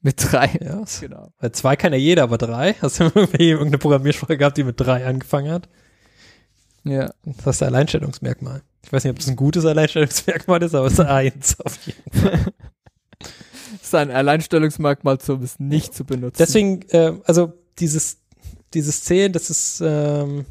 Mit 0.00 0.16
3. 0.32 0.58
Ja, 0.62 0.84
Genau. 1.00 1.32
weil 1.40 1.52
zwei 1.52 1.74
kann 1.76 1.92
ja 1.92 1.98
jeder, 1.98 2.22
aber 2.22 2.38
drei? 2.38 2.74
Hast 2.74 3.00
du 3.00 3.04
irgendwie 3.04 3.48
irgendeine 3.50 3.78
Programmiersprache 3.78 4.36
gehabt, 4.38 4.56
die 4.56 4.64
mit 4.64 4.78
drei 4.80 5.04
angefangen 5.06 5.50
hat? 5.50 5.68
Ja. 6.84 7.12
Das 7.44 7.56
ist 7.56 7.62
ein 7.62 7.68
Alleinstellungsmerkmal. 7.74 8.62
Ich 8.84 8.92
weiß 8.92 9.04
nicht, 9.04 9.10
ob 9.10 9.18
das 9.18 9.28
ein 9.28 9.36
gutes 9.36 9.66
Alleinstellungsmerkmal 9.66 10.62
ist, 10.62 10.74
aber 10.74 10.86
es 10.86 10.94
ist 10.94 11.00
eins 11.00 11.60
auf 11.60 11.76
jeden 11.86 12.12
Fall. 12.12 12.38
Das 13.70 13.82
ist 13.88 13.94
ein 13.94 14.10
Alleinstellungsmerkmal, 14.10 15.18
um 15.28 15.42
es 15.42 15.58
nicht 15.58 15.94
zu 15.94 16.04
benutzen. 16.04 16.36
Deswegen, 16.38 16.82
äh, 16.90 17.14
also 17.24 17.52
dieses, 17.78 18.18
dieses 18.74 19.02
Zählen, 19.04 19.32
das 19.32 19.50
ist 19.50 19.82
ähm, 19.84 20.44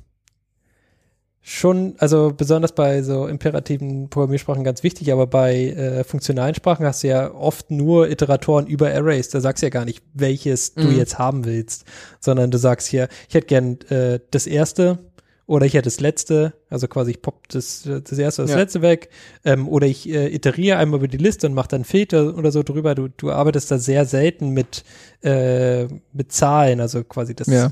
schon, 1.49 1.95
also 1.99 2.33
besonders 2.35 2.73
bei 2.73 3.01
so 3.03 3.25
imperativen 3.25 4.09
Programmiersprachen 4.09 4.65
ganz 4.65 4.83
wichtig, 4.83 5.13
aber 5.13 5.27
bei 5.27 5.67
äh, 5.69 6.03
funktionalen 6.03 6.53
Sprachen 6.55 6.85
hast 6.85 7.03
du 7.03 7.07
ja 7.07 7.33
oft 7.33 7.71
nur 7.71 8.09
Iteratoren 8.09 8.67
über 8.67 8.93
Arrays. 8.93 9.29
Da 9.29 9.39
sagst 9.39 9.63
du 9.63 9.67
ja 9.67 9.69
gar 9.69 9.85
nicht, 9.85 10.03
welches 10.13 10.73
du 10.73 10.81
Mhm. 10.89 10.97
jetzt 10.97 11.17
haben 11.17 11.45
willst, 11.45 11.85
sondern 12.19 12.51
du 12.51 12.57
sagst 12.57 12.87
hier, 12.89 13.07
ich 13.29 13.35
hätte 13.35 13.47
gern 13.47 13.79
äh, 13.89 14.19
das 14.29 14.45
erste 14.45 14.99
oder 15.45 15.65
ich 15.65 15.73
hätte 15.75 15.85
das 15.85 16.01
letzte, 16.01 16.51
also 16.69 16.89
quasi 16.89 17.11
ich 17.11 17.21
pop 17.21 17.47
das, 17.47 17.83
das 18.03 18.19
erste 18.19 18.41
oder 18.41 18.47
das 18.47 18.55
Ja. 18.55 18.61
letzte 18.63 18.81
weg, 18.81 19.07
ähm, 19.45 19.69
oder 19.69 19.87
ich 19.87 20.09
äh, 20.09 20.27
iteriere 20.27 20.77
einmal 20.79 20.99
über 20.99 21.07
die 21.07 21.15
Liste 21.15 21.47
und 21.47 21.53
mache 21.53 21.69
dann 21.69 21.85
Filter 21.85 22.37
oder 22.37 22.51
so 22.51 22.61
drüber. 22.61 22.93
Du, 22.93 23.07
du 23.07 23.31
arbeitest 23.31 23.71
da 23.71 23.77
sehr 23.77 24.03
selten 24.05 24.49
mit, 24.49 24.83
äh, 25.23 25.85
mit 26.11 26.33
Zahlen, 26.33 26.81
also 26.81 27.05
quasi 27.05 27.33
das. 27.35 27.47
ja. 27.47 27.71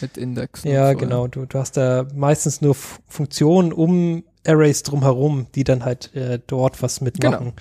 Mit 0.00 0.16
Index. 0.16 0.64
Ja, 0.64 0.92
genau. 0.94 1.26
Du, 1.26 1.46
du 1.46 1.58
hast 1.58 1.76
da 1.76 2.06
meistens 2.14 2.60
nur 2.60 2.72
F 2.72 3.00
Funktionen 3.06 3.72
um 3.72 4.24
Arrays 4.46 4.82
drumherum, 4.82 5.46
die 5.54 5.64
dann 5.64 5.84
halt 5.84 6.14
äh, 6.14 6.38
dort 6.46 6.82
was 6.82 7.00
mitmachen. 7.00 7.52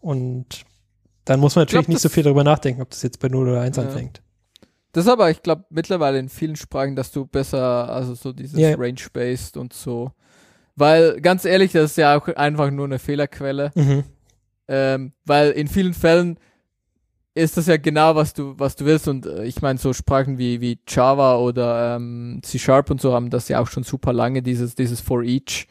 Und 0.00 0.64
dann 1.24 1.40
muss 1.40 1.54
man 1.54 1.62
natürlich 1.62 1.86
glaub, 1.86 1.94
nicht 1.94 2.02
so 2.02 2.08
viel 2.08 2.22
darüber 2.22 2.44
nachdenken, 2.44 2.82
ob 2.82 2.90
das 2.90 3.02
jetzt 3.02 3.20
bei 3.20 3.28
0 3.28 3.48
oder 3.48 3.60
1 3.60 3.76
Ja. 3.76 3.82
anfängt. 3.84 4.22
Das 4.92 5.04
ist 5.04 5.10
aber, 5.10 5.30
ich 5.30 5.42
glaube, 5.42 5.64
mittlerweile 5.70 6.18
in 6.18 6.28
vielen 6.28 6.56
Sprachen, 6.56 6.96
dass 6.96 7.12
du 7.12 7.24
besser, 7.26 7.88
also 7.90 8.14
so 8.14 8.32
dieses 8.32 8.58
Ja. 8.58 8.74
Range-Based 8.76 9.56
und 9.56 9.72
so. 9.72 10.12
Weil, 10.74 11.20
ganz 11.20 11.44
ehrlich, 11.44 11.72
das 11.72 11.92
ist 11.92 11.96
ja 11.98 12.16
auch 12.18 12.26
einfach 12.28 12.70
nur 12.70 12.86
eine 12.86 12.98
Fehlerquelle. 12.98 13.70
Mhm. 13.74 14.04
Ähm, 14.66 15.12
weil 15.24 15.50
in 15.52 15.68
vielen 15.68 15.94
Fällen 15.94 16.38
ist 17.34 17.56
das 17.56 17.66
ja 17.66 17.76
genau, 17.76 18.14
was 18.16 18.32
du, 18.34 18.54
was 18.58 18.76
du 18.76 18.84
willst. 18.84 19.06
Und 19.08 19.26
äh, 19.26 19.44
ich 19.44 19.62
meine, 19.62 19.78
so 19.78 19.92
Sprachen 19.92 20.38
wie, 20.38 20.60
wie 20.60 20.78
Java 20.88 21.36
oder 21.36 21.96
ähm, 21.96 22.40
C 22.42 22.58
Sharp 22.58 22.90
und 22.90 23.00
so 23.00 23.12
haben 23.14 23.30
das 23.30 23.48
ja 23.48 23.60
auch 23.60 23.68
schon 23.68 23.82
super 23.84 24.12
lange, 24.12 24.42
dieses, 24.42 24.74
dieses 24.74 25.00
For 25.00 25.22
Each. 25.22 25.66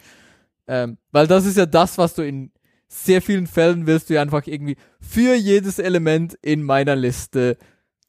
Ähm, 0.67 0.97
weil 1.11 1.27
das 1.27 1.45
ist 1.45 1.57
ja 1.57 1.65
das, 1.65 1.97
was 1.97 2.13
du 2.13 2.21
in 2.25 2.51
sehr 2.87 3.21
vielen 3.21 3.45
Fällen 3.47 3.85
willst 3.87 4.09
du 4.09 4.15
ja 4.15 4.21
einfach 4.21 4.47
irgendwie 4.47 4.75
für 4.99 5.35
jedes 5.35 5.79
Element 5.79 6.35
in 6.41 6.63
meiner 6.63 6.95
Liste 6.95 7.57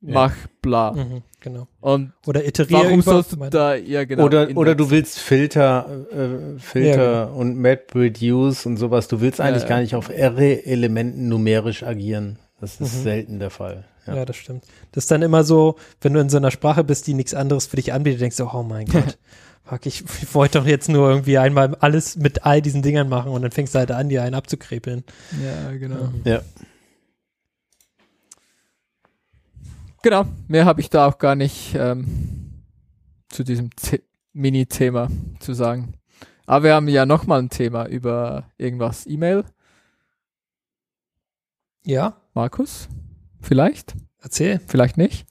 Ja. 0.00 0.14
mach 0.14 0.32
bla. 0.62 0.92
Mhm, 0.92 1.22
genau. 1.40 1.66
Und 1.80 2.12
Oder 2.26 2.46
iteriere 2.46 2.84
warum 2.84 3.00
über. 3.00 3.12
sollst 3.12 3.32
du 3.32 3.36
meine- 3.36 3.50
da, 3.50 3.74
ja 3.74 4.04
genau. 4.04 4.24
oder, 4.24 4.48
oder 4.56 4.74
du 4.74 4.90
willst 4.90 5.18
Filter, 5.18 6.06
äh, 6.10 6.58
Filter 6.58 7.12
Ja, 7.12 7.24
genau. 7.26 7.38
und 7.38 7.58
MapReduce 7.58 8.64
und 8.66 8.76
sowas. 8.78 9.08
Du 9.08 9.20
willst 9.20 9.40
eigentlich 9.40 9.64
ja. 9.64 9.68
gar 9.68 9.80
nicht 9.80 9.94
auf 9.94 10.08
Array-Elementen 10.08 11.28
numerisch 11.28 11.82
agieren. 11.82 12.38
Das 12.60 12.80
ist 12.80 12.94
Mhm. 12.98 13.02
selten 13.02 13.38
der 13.38 13.50
Fall. 13.50 13.84
Ja. 14.06 14.16
Ja. 14.16 14.24
das 14.24 14.36
stimmt. 14.36 14.64
Das 14.92 15.04
ist 15.04 15.10
dann 15.10 15.22
immer 15.22 15.44
so, 15.44 15.76
wenn 16.00 16.12
du 16.14 16.20
in 16.20 16.28
so 16.28 16.36
einer 16.36 16.50
Sprache 16.50 16.84
bist, 16.84 17.06
die 17.06 17.14
nichts 17.14 17.34
anderes 17.34 17.66
für 17.66 17.76
dich 17.76 17.92
anbietet, 17.92 18.20
denkst 18.20 18.36
du, 18.36 18.44
oh 18.52 18.62
mein 18.62 18.86
Gott, 18.92 19.18
fuck, 19.64 19.86
ich, 19.86 20.02
ich 20.22 20.34
wollte 20.34 20.58
doch 20.58 20.66
jetzt 20.66 20.88
nur 20.88 21.08
irgendwie 21.10 21.38
einmal 21.38 21.74
alles 21.76 22.16
mit 22.16 22.44
all 22.44 22.60
diesen 22.62 22.82
Dingern 22.82 23.08
machen 23.08 23.30
und 23.32 23.42
dann 23.42 23.50
fängst 23.50 23.74
du 23.74 23.78
halt 23.78 23.90
an, 23.92 24.08
dir 24.08 24.22
einen 24.22 24.34
abzukrepeln. 24.34 25.04
Ja, 25.42 25.70
genau. 25.76 26.04
Ähm, 26.04 26.22
ja. 26.24 26.42
Genau, 30.02 30.24
mehr 30.48 30.64
habe 30.64 30.80
ich 30.80 30.88
da 30.90 31.06
auch 31.06 31.18
gar 31.18 31.34
nicht 31.34 31.74
ähm, 31.74 32.62
zu 33.28 33.44
diesem 33.44 33.70
The 33.78 34.00
Mini-Thema 34.32 35.08
zu 35.40 35.52
sagen. 35.52 35.94
Aber 36.46 36.64
wir 36.64 36.74
haben 36.74 36.88
ja 36.88 37.04
nochmal 37.06 37.40
ein 37.40 37.50
Thema 37.50 37.86
über 37.86 38.50
irgendwas. 38.56 39.06
E-Mail? 39.06 39.44
Ja, 41.84 42.16
Markus? 42.40 42.88
Vielleicht? 43.42 43.94
erzähl. 44.22 44.62
Vielleicht 44.66 44.96
nicht? 44.96 45.26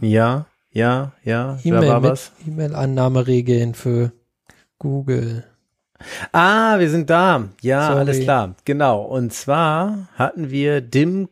Ja, 0.00 0.46
ja, 0.70 1.10
ja. 1.24 1.54
Da 1.54 1.68
E-Mail 1.68 1.88
war 1.88 2.02
was. 2.04 2.30
E-Mail-Annahmeregeln 2.46 3.74
für 3.74 4.12
Google. 4.78 5.42
Ah, 6.30 6.78
wir 6.78 6.90
sind 6.90 7.10
da. 7.10 7.48
Ja, 7.60 7.88
Sorry. 7.88 7.98
alles 7.98 8.20
klar. 8.20 8.54
Genau. 8.64 9.02
Und 9.02 9.32
zwar 9.32 10.06
hatten 10.14 10.48
wir 10.48 10.80
Dim, 10.80 11.28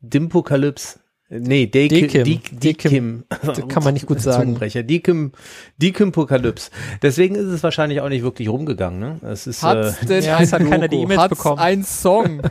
Dimpokalypse. 0.00 0.98
Nee, 1.28 1.66
Dekim. 1.66 2.08
Dekim. 2.08 2.24
Dekim. 2.24 2.58
Dekim. 2.60 3.24
Das 3.42 3.68
kann 3.68 3.82
man 3.82 3.94
nicht 3.94 4.06
gut 4.06 4.20
sagen. 4.20 4.42
Zungenbrecher. 4.42 4.84
Dekim, 4.84 5.32
Dekimpokalypse. 5.76 6.70
Deswegen 7.02 7.34
ist 7.34 7.46
es 7.46 7.62
wahrscheinlich 7.64 8.00
auch 8.00 8.08
nicht 8.08 8.22
wirklich 8.22 8.48
rumgegangen. 8.48 9.00
Ne? 9.00 9.20
Es 9.22 9.46
ist, 9.48 9.62
äh, 9.64 9.92
denn 10.08 10.22
Ja, 10.22 10.36
ein 10.36 10.44
es 10.44 10.52
hat 10.52 10.62
keiner 10.64 10.86
die? 10.86 10.98
E-Mails 10.98 11.28
bekommen. 11.28 11.58
ein 11.58 11.82
Song? 11.84 12.42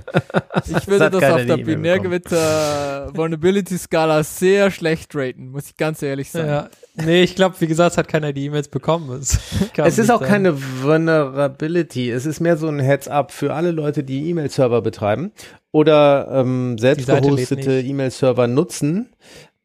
Ich 0.68 0.88
würde 0.88 1.12
das 1.12 1.24
auf 1.32 1.46
der 1.46 1.58
Binärgewitter 1.58 3.12
Vulnerability 3.14 3.78
Skala 3.78 4.24
sehr 4.24 4.72
schlecht 4.72 5.12
raten, 5.14 5.50
muss 5.52 5.68
ich 5.68 5.76
ganz 5.78 6.02
ehrlich 6.02 6.32
sagen. 6.32 6.48
Ja. 6.48 6.70
Nee, 6.98 7.24
ich 7.24 7.36
glaube, 7.36 7.56
wie 7.60 7.68
gesagt, 7.68 7.92
es 7.94 7.98
hat 7.98 8.08
keiner 8.08 8.32
die 8.34 8.46
E-Mails 8.46 8.68
bekommen. 8.70 9.10
Es, 9.20 9.38
Es 9.78 9.98
ist 9.98 10.10
auch 10.10 10.22
sein. 10.22 10.30
keine 10.30 10.58
Vulnerability. 10.84 12.10
Es 12.10 12.26
ist 12.26 12.40
mehr 12.40 12.58
so 12.58 12.68
ein 12.68 12.80
Heads-up 12.80 13.32
für 13.32 13.54
alle 13.54 13.72
Leute, 13.72 14.04
die 14.04 14.30
E-Mail-Server 14.30 14.82
betreiben 14.82 15.32
oder 15.72 16.28
ähm, 16.32 16.78
selbst 16.78 17.08
gehostete. 17.08 17.82
E-Mail-Server 17.82 18.48
nutzen. 18.48 19.10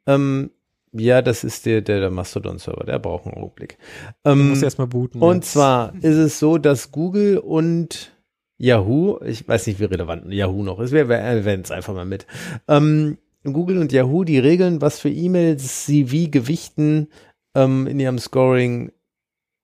Ähm, 0.07 0.51
ja, 0.93 1.23
das 1.23 1.45
ist 1.45 1.67
der, 1.67 1.83
der, 1.83 2.01
der 2.01 2.11
Mastodon-Server, 2.11 2.85
der 2.85 2.99
braucht 2.99 3.27
einen 3.27 3.37
Augenblick. 3.37 3.79
Du 4.25 4.31
Ähm, 4.33 4.49
musst 4.49 4.63
erstmal 4.65 4.89
booten. 4.89 5.23
und 5.23 5.37
jetzt. 5.37 5.53
zwar 5.53 5.95
ist 6.03 6.17
es 6.17 6.39
so, 6.41 6.59
dass 6.59 6.91
Google 6.91 7.39
und 7.39 8.11
Yahoo, 8.59 9.21
ich 9.25 9.47
weiß 9.47 9.69
nicht, 9.69 9.79
wie 9.81 9.85
relevant 9.85 10.33
Yahoo 10.33 10.63
noch 10.65 10.81
ist, 10.81 10.93
wir 10.93 11.09
erwähnen 11.09 11.63
es 11.63 11.71
einfach 11.71 11.95
mal 11.95 12.05
mit. 12.07 12.27
Ähm, 12.69 13.19
Google 13.45 13.79
und 13.79 13.93
Yahoo, 13.93 14.25
die 14.25 14.39
regeln, 14.39 14.81
was 14.81 15.01
für 15.01 15.11
E-Mails 15.11 15.87
sie 15.87 16.11
wie 16.11 16.31
gewichten 16.31 17.09
ähm, 17.55 17.87
in 17.87 17.99
ihrem 17.99 18.19
Scoring 18.19 18.93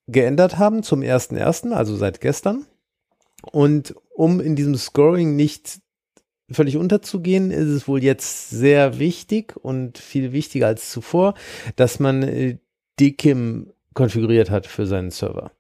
geändert 0.09 0.59
haben 0.59 0.83
zum 0.83 1.01
1.1., 1.01 1.73
also 1.73 1.97
seit 1.97 2.21
gestern. 2.21 2.67
Und 3.53 3.95
um 4.15 4.41
in 4.41 4.57
diesem 4.57 4.77
Scoring 4.77 5.37
nicht 5.37 5.81
völlig 6.51 6.77
unterzugehen, 6.77 7.51
ist 7.51 7.69
es 7.69 7.87
wohl 7.89 8.03
jetzt 8.03 8.51
sehr 8.51 8.99
wichtig 8.99 9.57
und 9.57 9.99
viel 9.99 10.33
wichtiger 10.33 10.69
als 10.69 10.91
zuvor, 10.91 11.35
dass 11.75 11.99
man 12.01 12.23
äh, 12.23 12.59
DKIM 13.01 13.73
konfiguriert 13.95 14.51
hat 14.51 14.67
für 14.67 14.87
seinen 14.87 15.11
Server. 15.11 15.51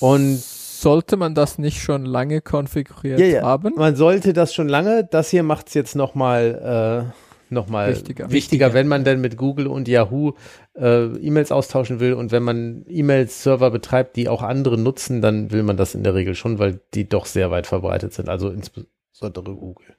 Und 0.00 0.38
Sollte 0.38 1.16
man 1.16 1.34
das 1.34 1.58
nicht 1.58 1.80
schon 1.80 2.04
lange 2.04 2.40
konfiguriert 2.40 3.20
Ja, 3.20 3.26
ja. 3.26 3.42
haben? 3.42 3.74
man 3.76 3.94
sollte 3.96 4.32
das 4.32 4.52
schon 4.52 4.68
lange, 4.68 5.04
das 5.04 5.30
hier 5.30 5.44
macht 5.44 5.68
es 5.68 5.74
jetzt 5.74 5.94
nochmal 5.94 7.12
äh, 7.52 7.54
noch 7.54 7.68
mal 7.68 7.90
Wichtiger. 7.90 8.30
wichtiger, 8.30 8.74
wenn 8.74 8.88
man 8.88 9.04
denn 9.04 9.20
mit 9.20 9.36
Google 9.36 9.66
und 9.66 9.88
Yahoo 9.88 10.32
äh, 10.74 11.04
E-Mails 11.04 11.52
austauschen 11.52 12.00
will 12.00 12.14
und 12.14 12.32
wenn 12.32 12.42
man 12.42 12.84
E-Mail-Server 12.88 13.70
betreibt, 13.70 14.16
die 14.16 14.28
auch 14.28 14.42
andere 14.42 14.78
nutzen, 14.78 15.20
dann 15.20 15.50
will 15.50 15.62
man 15.62 15.76
das 15.76 15.94
in 15.94 16.02
der 16.02 16.14
Regel 16.14 16.34
schon, 16.34 16.58
weil 16.58 16.80
die 16.94 17.08
doch 17.08 17.26
sehr 17.26 17.50
weit 17.50 17.66
verbreitet 17.66 18.12
sind, 18.12 18.28
also 18.28 18.50
insbesondere 18.50 19.54
Google. 19.54 19.94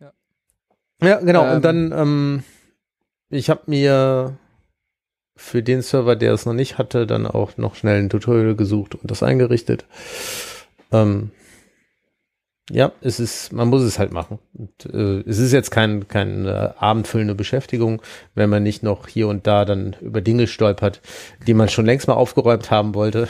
Ja. 0.00 0.12
Ja, 1.02 1.20
genau. 1.20 1.44
Ähm. 1.44 1.56
und 1.56 1.64
dann, 1.64 1.92
ähm, 1.92 2.42
ich 3.30 3.50
habe 3.50 3.62
mir 3.66 4.38
für 5.36 5.62
den 5.62 5.82
Server, 5.82 6.16
der 6.16 6.32
es 6.32 6.46
noch 6.46 6.54
nicht 6.54 6.78
hatte, 6.78 7.06
dann 7.06 7.26
auch 7.26 7.56
noch 7.56 7.76
schnell 7.76 8.02
ein 8.02 8.10
Tutorial 8.10 8.56
gesucht 8.56 8.96
und 8.96 9.08
das 9.10 9.22
eingerichtet. 9.22 9.86
Ähm, 10.90 11.30
ja, 12.70 12.92
es 13.00 13.18
ist, 13.18 13.52
man 13.52 13.68
muss 13.68 13.82
es 13.82 13.98
halt 13.98 14.12
machen. 14.12 14.38
Und, 14.52 14.86
äh, 14.92 15.20
es 15.28 15.38
ist 15.38 15.52
jetzt 15.52 15.70
kein, 15.70 16.06
keine 16.06 16.74
abendfüllende 16.80 17.34
Beschäftigung, 17.34 18.02
wenn 18.34 18.50
man 18.50 18.62
nicht 18.62 18.82
noch 18.82 19.08
hier 19.08 19.28
und 19.28 19.46
da 19.46 19.64
dann 19.64 19.96
über 20.00 20.20
Dinge 20.20 20.46
stolpert, 20.46 21.00
die 21.46 21.54
man 21.54 21.68
schon 21.68 21.86
längst 21.86 22.08
mal 22.08 22.14
aufgeräumt 22.14 22.70
haben 22.70 22.94
wollte. 22.94 23.28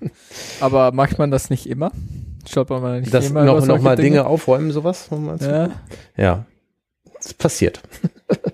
Aber 0.60 0.92
macht 0.92 1.18
man 1.18 1.30
das 1.30 1.48
nicht 1.48 1.66
immer? 1.66 1.92
Schaut 2.46 2.68
man 2.68 3.00
nicht 3.00 3.14
Das 3.14 3.30
immer 3.30 3.44
noch, 3.44 3.64
noch 3.64 3.80
mal 3.80 3.96
Dinge 3.96 4.26
aufräumen, 4.26 4.70
sowas. 4.70 5.08
Ja. 5.40 5.70
Ja, 6.16 6.44
es 7.18 7.32
passiert. 7.32 7.80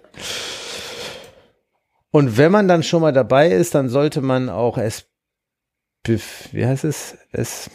Und 2.13 2.37
wenn 2.37 2.53
man 2.53 2.69
dann 2.69 2.83
schon 2.83 3.03
mal 3.03 3.13
dabei 3.13 3.51
ist, 3.51 3.75
dann 3.75 3.89
sollte 3.89 4.21
man 4.21 4.49
auch 4.49 4.79
SPF, 4.79 6.49
wie 6.53 6.67
heißt 6.67 6.85
es? 6.85 7.17
S, 7.33 7.71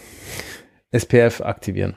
SPF 0.91 1.41
aktivieren. 1.41 1.95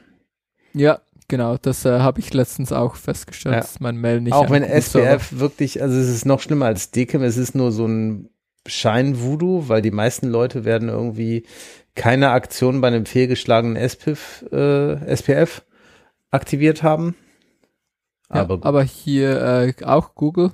Ja, 0.78 1.00
genau. 1.28 1.56
Das 1.58 1.84
äh, 1.84 2.00
habe 2.00 2.20
ich 2.20 2.32
letztens 2.32 2.72
auch 2.72 2.94
festgestellt, 2.96 3.54
Ja. 3.54 3.60
dass 3.60 3.80
mein 3.80 3.96
Mail 3.96 4.20
nicht 4.20 4.32
auch 4.32 4.50
wenn 4.50 4.62
SPF 4.62 5.38
wirklich, 5.38 5.82
also 5.82 5.96
es 5.98 6.08
ist 6.08 6.24
noch 6.26 6.40
schlimmer 6.40 6.66
als 6.66 6.90
DKIM, 6.90 7.22
es 7.22 7.36
ist 7.36 7.54
nur 7.54 7.72
so 7.72 7.86
ein 7.86 8.30
Schein-Voodoo, 8.66 9.68
weil 9.68 9.82
die 9.82 9.90
meisten 9.90 10.28
Leute 10.28 10.64
werden 10.64 10.88
irgendwie 10.88 11.44
keine 11.94 12.30
Aktion 12.30 12.80
bei 12.80 12.88
einem 12.88 13.06
fehlgeschlagenen 13.06 13.76
SPF, 13.76 14.44
äh, 14.52 14.94
SPF 15.06 15.64
aktiviert 16.30 16.82
haben. 16.82 17.14
Ja, 18.32 18.42
Aber, 18.42 18.58
aber 18.62 18.82
hier 18.82 19.40
äh, 19.42 19.84
auch 19.84 20.14
Google 20.14 20.52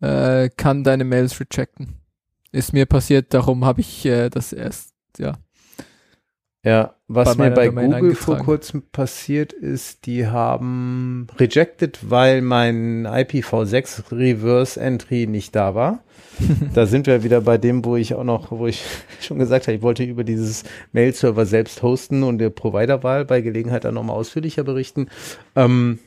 äh, 0.00 0.50
kann 0.50 0.84
deine 0.84 1.04
Mails 1.04 1.40
rejecten. 1.40 1.96
Ist 2.52 2.74
mir 2.74 2.84
passiert, 2.86 3.32
darum 3.32 3.64
habe 3.64 3.80
ich 3.80 4.04
äh, 4.04 4.28
das 4.28 4.52
erst, 4.52 4.92
ja. 5.18 5.32
Ja, 6.64 6.94
was 7.08 7.36
bei 7.36 7.48
mir 7.48 7.54
bei 7.54 7.66
Domain 7.66 7.90
Google 7.90 8.14
vor 8.14 8.38
kurzem 8.38 8.84
passiert 8.92 9.52
ist, 9.52 10.06
die 10.06 10.28
haben 10.28 11.26
rejected, 11.36 11.98
weil 12.08 12.40
mein 12.40 13.04
IPv6 13.04 14.12
Reverse 14.12 14.80
Entry 14.80 15.26
nicht 15.26 15.56
da 15.56 15.74
war. 15.74 16.04
da 16.74 16.86
sind 16.86 17.08
wir 17.08 17.24
wieder 17.24 17.40
bei 17.40 17.58
dem, 17.58 17.84
wo 17.84 17.96
ich 17.96 18.14
auch 18.14 18.22
noch, 18.22 18.52
wo 18.52 18.68
ich 18.68 18.84
schon 19.20 19.40
gesagt 19.40 19.66
habe, 19.66 19.76
ich 19.76 19.82
wollte 19.82 20.04
über 20.04 20.22
dieses 20.22 20.62
Mail-Server 20.92 21.46
selbst 21.46 21.82
hosten 21.82 22.22
und 22.22 22.38
der 22.38 22.50
Providerwahl 22.50 23.24
bei 23.24 23.40
Gelegenheit 23.40 23.84
dann 23.84 23.94
nochmal 23.94 24.14
ausführlicher 24.14 24.62
berichten. 24.62 25.08
Ähm, 25.56 25.98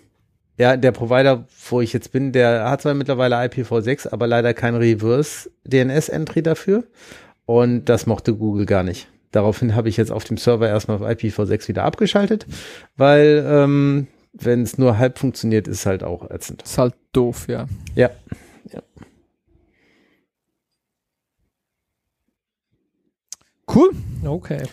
ja, 0.58 0.78
der 0.78 0.94
Provider, 0.94 1.46
wo 1.70 1.82
ich 1.82 1.92
jetzt 1.92 2.14
bin, 2.14 2.32
der 2.32 2.70
hat 2.70 2.82
zwar 2.82 2.94
mittlerweile 2.94 3.36
IPv6, 3.36 4.14
aber 4.14 4.26
leider 4.26 4.54
kein 4.54 4.76
Reverse 4.76 5.50
DNS-Entry 5.66 6.42
dafür. 6.44 6.86
Und 7.46 7.86
das 7.86 8.06
mochte 8.06 8.34
Google 8.34 8.66
gar 8.66 8.84
nicht. 8.84 9.10
Daraufhin 9.36 9.76
habe 9.76 9.90
ich 9.90 9.98
jetzt 9.98 10.14
auf 10.14 10.24
dem 10.24 10.38
Server 10.38 10.70
erstmal 10.70 10.96
auf 10.96 11.04
IPv6 11.04 11.68
wieder 11.68 11.84
abgeschaltet, 11.84 12.46
weil 12.96 13.46
ähm, 13.46 14.08
wenn 14.32 14.62
es 14.62 14.78
nur 14.78 14.98
halb 14.98 15.20
funktioniert, 15.20 15.68
ist 15.68 15.80
es 15.80 15.86
halt 15.86 16.06
auch 16.06 16.32
ätzend. 16.32 16.62
Ist 16.62 16.78
halt 16.78 16.94
doof, 17.12 17.50
ja. 17.50 17.68
Ja. 17.96 18.12
Cool. 23.68 23.92
Okay. 24.24 24.64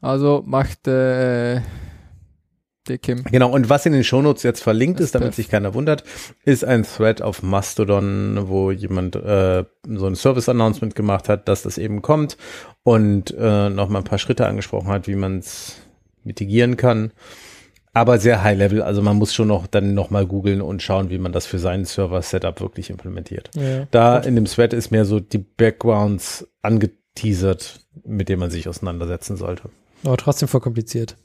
Also 0.00 0.44
macht 0.46 0.86
äh, 0.86 1.60
Dekim. 2.88 3.22
Genau, 3.30 3.50
und 3.50 3.68
was 3.70 3.86
in 3.86 3.92
den 3.92 4.02
Shownotes 4.04 4.42
jetzt 4.42 4.62
verlinkt 4.62 4.98
Das 4.98 5.06
ist, 5.06 5.14
damit 5.14 5.28
darf- 5.28 5.34
sich 5.36 5.48
keiner 5.48 5.74
wundert, 5.74 6.02
ist 6.44 6.64
ein 6.64 6.82
Thread 6.82 7.22
auf 7.22 7.42
Mastodon, 7.42 8.48
wo 8.48 8.70
jemand 8.72 9.14
äh, 9.16 9.64
so 9.88 10.06
ein 10.06 10.14
Service-Announcement 10.16 10.94
gemacht 10.94 11.28
hat, 11.28 11.46
dass 11.48 11.62
das 11.62 11.78
eben 11.78 12.02
kommt 12.02 12.36
und 12.82 13.32
äh, 13.38 13.70
nochmal 13.70 14.02
ein 14.02 14.04
paar 14.04 14.18
Schritte 14.18 14.46
angesprochen 14.46 14.88
hat, 14.88 15.06
wie 15.06 15.14
man 15.14 15.38
es 15.38 15.76
mitigieren 16.24 16.76
kann. 16.76 17.12
Aber 17.94 18.18
sehr 18.18 18.42
high-level, 18.42 18.80
also 18.82 19.02
man 19.02 19.16
muss 19.16 19.34
schon 19.34 19.48
noch 19.48 19.66
dann 19.66 19.92
nochmal 19.92 20.26
googeln 20.26 20.62
und 20.62 20.82
schauen, 20.82 21.10
wie 21.10 21.18
man 21.18 21.30
das 21.32 21.44
für 21.44 21.58
seinen 21.58 21.84
Server-Setup 21.84 22.58
wirklich 22.60 22.88
implementiert. 22.88 23.50
Ja. 23.54 23.86
Da 23.90 24.18
in 24.18 24.34
dem 24.34 24.46
Thread 24.46 24.72
ist 24.72 24.90
mehr 24.90 25.04
so 25.04 25.20
die 25.20 25.36
Backgrounds 25.38 26.48
angeteasert, 26.62 27.80
mit 28.04 28.28
denen 28.30 28.40
man 28.40 28.50
sich 28.50 28.66
auseinandersetzen 28.68 29.36
sollte. 29.36 29.64
Aber 30.04 30.16
trotzdem 30.16 30.48
voll 30.48 30.60
kompliziert. 30.62 31.16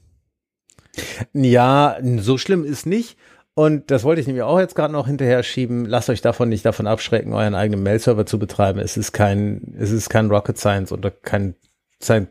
Ja, 1.34 1.98
so 2.18 2.38
schlimm 2.38 2.66
ist 2.66 2.86
nicht. 2.86 3.18
Und 3.54 3.90
das 3.90 4.04
wollte 4.04 4.22
ich 4.22 4.28
nämlich 4.28 4.44
auch 4.44 4.60
jetzt 4.60 4.76
gerade 4.76 4.94
noch 4.94 5.08
hinterher 5.08 5.42
schieben. 5.42 5.86
Lasst 5.86 6.12
euch 6.12 6.22
davon 6.22 6.48
nicht 6.48 6.64
davon 6.64 6.86
abschrecken, 6.86 7.34
euren 7.34 7.56
eigenen 7.56 7.82
Mail-Server 7.82 8.28
zu 8.28 8.38
betreiben. 8.38 8.80
Es 8.80 8.98
ist 8.98 9.14
kein, 9.14 9.76
es 9.80 9.90
ist 9.90 10.10
kein 10.10 10.30
Rocket 10.30 10.60
Science 10.60 10.92
oder 10.92 11.10
kein, 11.10 11.56
kein, 12.00 12.28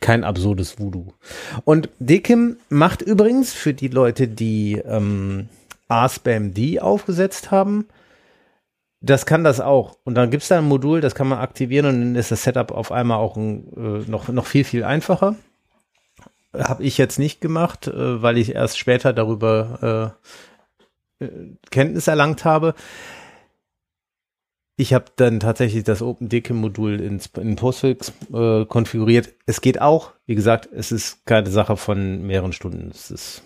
kein 0.00 0.24
absurdes 0.24 0.80
Voodoo. 0.80 1.12
Und 1.64 1.90
Dekim 2.00 2.56
macht 2.70 3.02
übrigens 3.02 3.52
für 3.52 3.72
die 3.72 3.86
Leute, 3.86 4.26
die 4.26 4.82
ähm, 4.84 5.48
RSpamD 5.88 6.80
aufgesetzt 6.80 7.52
haben, 7.52 7.86
das 9.00 9.26
kann 9.26 9.44
das 9.44 9.60
auch. 9.60 9.96
Und 10.04 10.14
dann 10.14 10.30
gibt's 10.30 10.48
da 10.48 10.58
ein 10.58 10.64
Modul, 10.64 11.00
das 11.00 11.14
kann 11.14 11.28
man 11.28 11.38
aktivieren 11.38 11.86
und 11.86 12.00
dann 12.00 12.14
ist 12.16 12.30
das 12.30 12.42
Setup 12.42 12.72
auf 12.72 12.90
einmal 12.90 13.18
auch 13.18 13.36
ein, 13.36 13.68
äh, 13.76 14.10
noch, 14.10 14.28
noch 14.28 14.46
viel, 14.46 14.64
viel 14.64 14.82
einfacher. 14.82 15.36
Habe 16.58 16.82
ich 16.84 16.98
jetzt 16.98 17.18
nicht 17.18 17.40
gemacht, 17.40 17.86
äh, 17.88 18.22
weil 18.22 18.38
ich 18.38 18.54
erst 18.54 18.78
später 18.78 19.12
darüber 19.12 20.14
äh, 21.20 21.24
äh, 21.24 21.56
Kenntnis 21.70 22.06
erlangt 22.06 22.44
habe. 22.44 22.74
Ich 24.76 24.92
habe 24.92 25.04
dann 25.16 25.38
tatsächlich 25.38 25.84
das 25.84 26.02
OpenDK-Modul 26.02 27.00
ins- 27.00 27.30
in 27.36 27.54
Postfix 27.54 28.12
äh, 28.32 28.64
konfiguriert. 28.64 29.32
Es 29.46 29.60
geht 29.60 29.80
auch, 29.80 30.12
wie 30.26 30.34
gesagt, 30.34 30.68
es 30.72 30.90
ist 30.90 31.24
keine 31.26 31.48
Sache 31.50 31.76
von 31.76 32.22
mehreren 32.26 32.52
Stunden. 32.52 32.90
Es 32.92 33.10
ist 33.10 33.42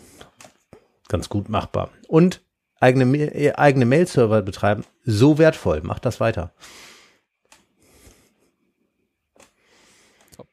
ganz 1.09 1.29
gut 1.29 1.51
machbar. 1.51 1.91
Und 2.07 2.41
eigene, 2.81 3.05
äh, 3.17 3.53
eigene 3.55 3.85
Mail-Server 3.85 4.41
betreiben, 4.41 4.85
so 5.05 5.37
wertvoll. 5.37 5.83
Macht 5.83 6.07
das 6.07 6.19
weiter. 6.19 6.53
Top. 10.35 10.49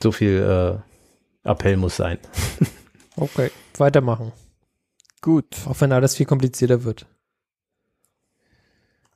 So 0.00 0.12
viel 0.12 0.40
äh, 0.40 0.93
Appell 1.44 1.76
muss 1.76 1.96
sein. 1.96 2.18
Okay, 3.16 3.52
weitermachen. 3.78 4.32
Gut. 5.20 5.46
Auch 5.66 5.80
wenn 5.80 5.92
alles 5.92 6.16
viel 6.16 6.26
komplizierter 6.26 6.82
wird. 6.82 7.06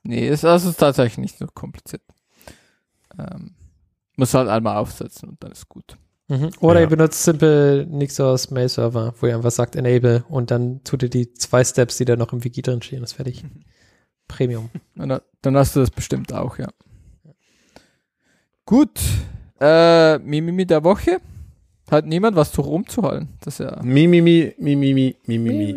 Nee, 0.03 0.25
es 0.29 0.39
das 0.39 0.63
ist 0.63 0.77
tatsächlich 0.79 1.17
nicht 1.17 1.37
so 1.37 1.47
kompliziert. 1.47 2.01
Ähm, 3.17 3.55
muss 4.15 4.33
halt 4.33 4.47
einmal 4.47 4.77
aufsetzen 4.77 5.27
und 5.27 5.43
dann 5.43 5.51
ist 5.51 5.67
gut. 5.67 5.97
Mhm. 6.29 6.51
Oder 6.61 6.75
Ja. 6.79 6.85
ihr 6.85 6.89
benutzt 6.89 7.21
simpel 7.25 7.85
nichts 7.87 8.17
aus 8.21 8.51
Mail 8.51 8.69
Server, 8.69 9.13
wo 9.19 9.27
ihr 9.27 9.35
einfach 9.35 9.51
sagt 9.51 9.75
Enable 9.75 10.23
und 10.29 10.49
dann 10.49 10.81
tut 10.85 11.03
ihr 11.03 11.09
die 11.09 11.33
zwei 11.33 11.65
Steps, 11.65 11.97
die 11.97 12.05
da 12.05 12.15
noch 12.15 12.31
im 12.31 12.43
Wiki 12.45 12.61
drin 12.61 12.81
stehen, 12.81 13.03
ist 13.03 13.13
fertig. 13.13 13.43
Premium. 14.29 14.69
Und 14.95 15.09
dann, 15.09 15.21
dann 15.41 15.57
hast 15.57 15.75
du 15.75 15.81
das 15.81 15.91
bestimmt 15.91 16.31
auch, 16.31 16.57
ja. 16.57 16.69
Gut. 18.65 18.97
Äh, 19.59 20.19
Mimimi 20.19 20.65
der 20.65 20.85
Woche. 20.85 21.19
Hat 21.91 22.05
niemand 22.05 22.35
was 22.35 22.51
zu 22.51 22.61
rumzuholen. 22.61 23.29
Das 23.41 23.59
ist 23.59 23.65
ja 23.65 23.81
Mimimi, 23.81 24.53
Mimimi, 24.57 25.15
Mimimi, 25.25 25.75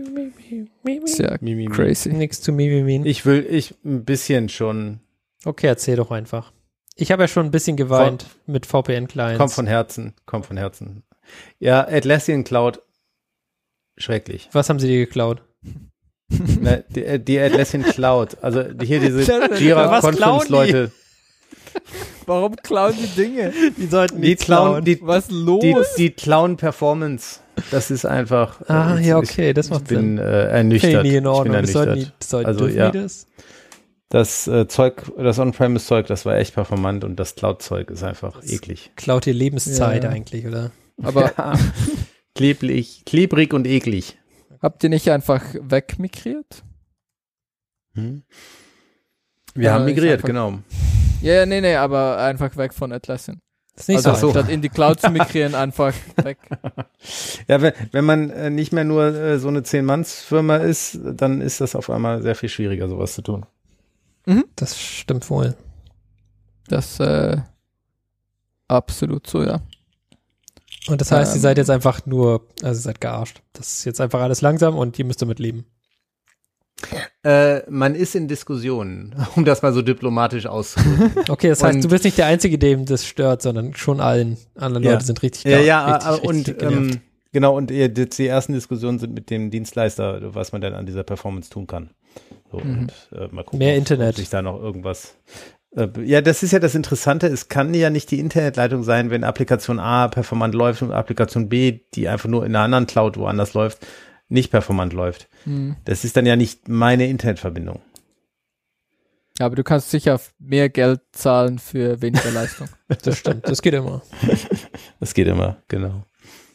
sehr 1.06 1.38
Mimimi. 1.40 1.74
crazy. 1.74 2.12
Nix 2.12 2.40
zu 2.40 2.52
Mimimin. 2.52 3.06
Ich 3.06 3.24
will, 3.24 3.46
ich 3.48 3.74
ein 3.84 4.04
bisschen 4.04 4.48
schon, 4.48 5.00
Okay, 5.44 5.66
erzähl 5.66 5.96
doch 5.96 6.10
einfach. 6.10 6.52
Ich 6.96 7.10
habe 7.10 7.22
ja 7.22 7.28
schon 7.28 7.46
ein 7.46 7.50
bisschen 7.50 7.76
geweint 7.76 8.26
mit 8.46 8.66
VPN-Clients. 8.66 9.38
kommt 9.38 9.52
von 9.52 9.66
Herzen, 9.66 10.14
kommt 10.26 10.46
von 10.46 10.56
Herzen. 10.56 11.02
Ja, 11.58 11.86
Atlassian 11.88 12.44
Cloud, 12.44 12.82
schrecklich. 13.96 14.48
Was 14.52 14.68
haben 14.68 14.78
sie 14.78 14.88
dir 14.88 15.06
geklaut? 15.06 15.42
Ne, 16.28 16.84
die, 16.90 17.04
äh, 17.04 17.18
die 17.18 17.38
Atlassian 17.38 17.82
Cloud, 17.82 18.36
also 18.42 18.62
hier 18.82 19.00
diese 19.00 19.26
Was 19.28 20.04
Warum 22.26 22.56
klauen 22.56 22.94
die 22.96 23.06
Dinge? 23.22 23.52
Die 23.76 23.86
sollten 23.86 24.20
die 24.22 24.36
klauen, 24.36 24.84
die, 24.84 24.98
Was 25.02 25.30
los? 25.30 25.60
die, 25.62 25.74
die 25.96 26.10
klauen 26.10 26.56
Performance. 26.56 27.40
Das 27.70 27.90
ist 27.90 28.04
einfach. 28.06 28.60
äh, 28.62 28.64
Ah, 28.72 28.98
ich- 28.98 29.06
ja, 29.06 29.20
ich- 29.20 29.28
okay, 29.30 29.52
das 29.52 29.66
Ich 29.66 29.72
macht 29.72 29.88
bin 29.88 30.16
Sinn. 30.16 30.18
äh, 30.18 30.44
ernüchtert. 30.48 30.90
Ich 30.90 30.96
in 30.98 31.04
ich 31.04 31.12
bin 31.22 31.26
Ordnung. 31.26 31.60
Das 31.62 31.72
sollten 31.72 31.94
die, 31.94 32.00
ernüchtert. 32.00 32.16
das 32.20 32.30
sollten, 32.30 32.46
Also, 32.48 32.66
ja. 32.68 32.90
die 32.90 32.98
das? 33.00 33.26
Das 34.08 34.46
äh, 34.46 34.68
Zeug, 34.68 35.10
das 35.16 35.38
On-Premise-Zeug, 35.38 36.06
das 36.06 36.26
war 36.26 36.36
echt 36.36 36.54
performant 36.54 37.02
und 37.04 37.16
das 37.16 37.34
Cloud-Zeug 37.34 37.90
ist 37.90 38.02
einfach 38.02 38.42
eklig. 38.44 38.90
Klaut 38.96 39.26
ihr 39.26 39.32
Lebenszeit 39.34 40.04
Ja. 40.04 40.10
eigentlich, 40.10 40.46
oder? 40.46 40.70
Aber 41.02 41.32
Ja. 41.38 41.54
Klebrig, 42.34 43.02
klebrig 43.06 43.52
und 43.54 43.66
eklig. 43.66 44.18
habt 44.60 44.82
ihr 44.84 44.90
nicht 44.90 45.08
einfach 45.10 45.42
wegmigriert? 45.60 46.62
Hm? 47.94 48.22
Wir 49.54 49.72
haben 49.72 49.82
ist 49.82 49.94
migriert, 49.94 50.14
einfach- 50.14 50.26
genau. 50.28 50.58
Ja, 51.20 51.34
ja, 51.34 51.46
nee, 51.46 51.60
nee, 51.60 51.76
aber 51.76 52.18
einfach 52.18 52.56
weg 52.56 52.74
von 52.74 52.92
Atlassian. 52.92 53.40
Das 53.74 53.84
ist 53.84 53.88
nicht 53.88 54.06
also 54.06 54.28
so. 54.28 54.30
statt 54.32 54.48
in 54.50 54.60
die 54.60 54.68
Cloud 54.68 55.00
zu 55.00 55.08
migrieren, 55.10 55.54
einfach 55.54 55.94
weg. 56.22 56.38
Ja, 57.48 57.60
wenn, 57.62 57.72
wenn 57.90 58.04
man 58.04 58.30
äh, 58.30 58.50
nicht 58.50 58.72
mehr 58.72 58.84
nur 58.84 59.04
äh, 59.06 59.38
so 59.38 59.48
eine 59.48 59.62
Zehn-Manns-Firma 59.62 60.56
ist, 60.56 60.98
dann 61.02 61.40
ist 61.40 61.60
das 61.60 61.74
auf 61.74 61.88
einmal 61.90 62.22
sehr 62.22 62.34
viel 62.34 62.48
schwieriger, 62.48 62.86
sowas 62.88 63.14
zu 63.14 63.22
tun. 63.22 63.46
Das 64.56 64.78
stimmt 64.80 65.28
wohl. 65.30 65.56
Das 66.68 67.00
äh, 67.00 67.38
absolut 68.68 69.26
so, 69.26 69.42
ja. 69.42 69.60
Und 70.88 71.00
das 71.00 71.10
heißt, 71.12 71.32
ihr 71.32 71.36
Ähm. 71.36 71.42
seid 71.42 71.58
jetzt 71.58 71.70
einfach 71.70 72.06
nur, 72.06 72.46
also 72.62 72.78
ihr 72.78 72.82
seid 72.82 73.00
gearscht. 73.00 73.42
Das 73.52 73.72
ist 73.78 73.84
jetzt 73.84 74.00
einfach 74.00 74.20
alles 74.20 74.40
langsam 74.42 74.76
und 74.76 74.98
ihr 74.98 75.04
müsst 75.04 75.22
damit 75.22 75.38
leben. 75.38 75.64
Äh, 77.24 77.60
man 77.70 77.94
ist 77.94 78.14
in 78.14 78.28
Diskussionen, 78.28 79.14
um 79.36 79.44
das 79.44 79.62
mal 79.62 79.72
so 79.72 79.82
diplomatisch 79.82 80.46
auszudrücken. 80.46 81.24
Okay, 81.28 81.48
das 81.48 81.62
heißt, 81.62 81.76
Und- 81.76 81.84
du 81.84 81.88
bist 81.88 82.04
nicht 82.04 82.18
der 82.18 82.26
Einzige, 82.26 82.58
dem 82.58 82.84
das 82.86 83.06
stört, 83.06 83.42
sondern 83.42 83.74
schon 83.74 84.00
allen 84.00 84.36
anderen 84.56 84.84
Ja. 84.84 84.92
Leute 84.92 85.04
sind 85.04 85.22
richtig 85.22 85.44
ja, 85.44 85.58
ga- 85.58 85.64
ja, 85.64 85.86
richtig, 85.96 86.06
äh, 86.06 86.10
richtig 86.12 86.28
und 86.28 86.58
genervt. 86.58 86.94
ähm, 86.94 87.00
genau, 87.32 87.56
und 87.56 87.70
äh, 87.70 87.88
die, 87.88 88.08
die 88.08 88.26
ersten 88.26 88.52
Diskussionen 88.54 88.98
sind 88.98 89.14
mit 89.14 89.30
dem 89.30 89.50
Dienstleister, 89.50 90.34
was 90.34 90.52
man 90.52 90.60
denn 90.60 90.74
an 90.74 90.86
dieser 90.86 91.04
Performance 91.04 91.50
tun 91.50 91.66
kann. 91.66 91.90
So, 92.50 92.58
Mhm. 92.58 92.78
und 92.80 92.92
äh, 93.18 93.28
mal 93.30 93.42
gucken, 93.44 93.58
Mehr 93.60 93.72
ob- 93.72 93.78
Internet. 93.78 94.10
ob 94.10 94.16
sich 94.16 94.28
da 94.30 94.42
noch 94.42 94.60
irgendwas. 94.60 95.14
Äh, 95.74 95.88
ja, 96.04 96.20
das 96.20 96.42
ist 96.42 96.52
ja 96.52 96.58
das 96.58 96.74
Interessante. 96.74 97.28
Es 97.28 97.48
kann 97.48 97.72
ja 97.72 97.88
nicht 97.88 98.10
die 98.10 98.18
Internetleitung 98.20 98.82
sein, 98.82 99.08
wenn 99.10 99.24
Applikation 99.24 99.78
A 99.80 100.08
performant 100.08 100.54
läuft 100.54 100.82
und 100.82 100.92
Applikation 100.92 101.48
B, 101.48 101.80
die 101.94 102.08
einfach 102.08 102.28
nur 102.28 102.44
in 102.44 102.54
einer 102.54 102.64
anderen 102.64 102.86
Cloud 102.86 103.16
woanders 103.16 103.54
läuft, 103.54 103.86
nicht 104.32 104.50
performant 104.50 104.92
läuft. 104.92 105.28
Hm. 105.44 105.76
Das 105.84 106.04
ist 106.04 106.16
dann 106.16 106.26
ja 106.26 106.36
nicht 106.36 106.68
meine 106.68 107.06
Internetverbindung. 107.06 107.80
Aber 109.38 109.56
du 109.56 109.64
kannst 109.64 109.90
sicher 109.90 110.20
mehr 110.38 110.68
Geld 110.68 111.00
zahlen 111.12 111.58
für 111.58 112.00
weniger 112.02 112.30
Leistung. 112.34 112.68
Das 113.02 113.18
stimmt, 113.18 113.48
das 113.48 113.62
geht 113.62 113.74
immer. 113.74 114.02
Das 115.00 115.14
geht 115.14 115.26
immer, 115.26 115.56
genau. 115.66 116.04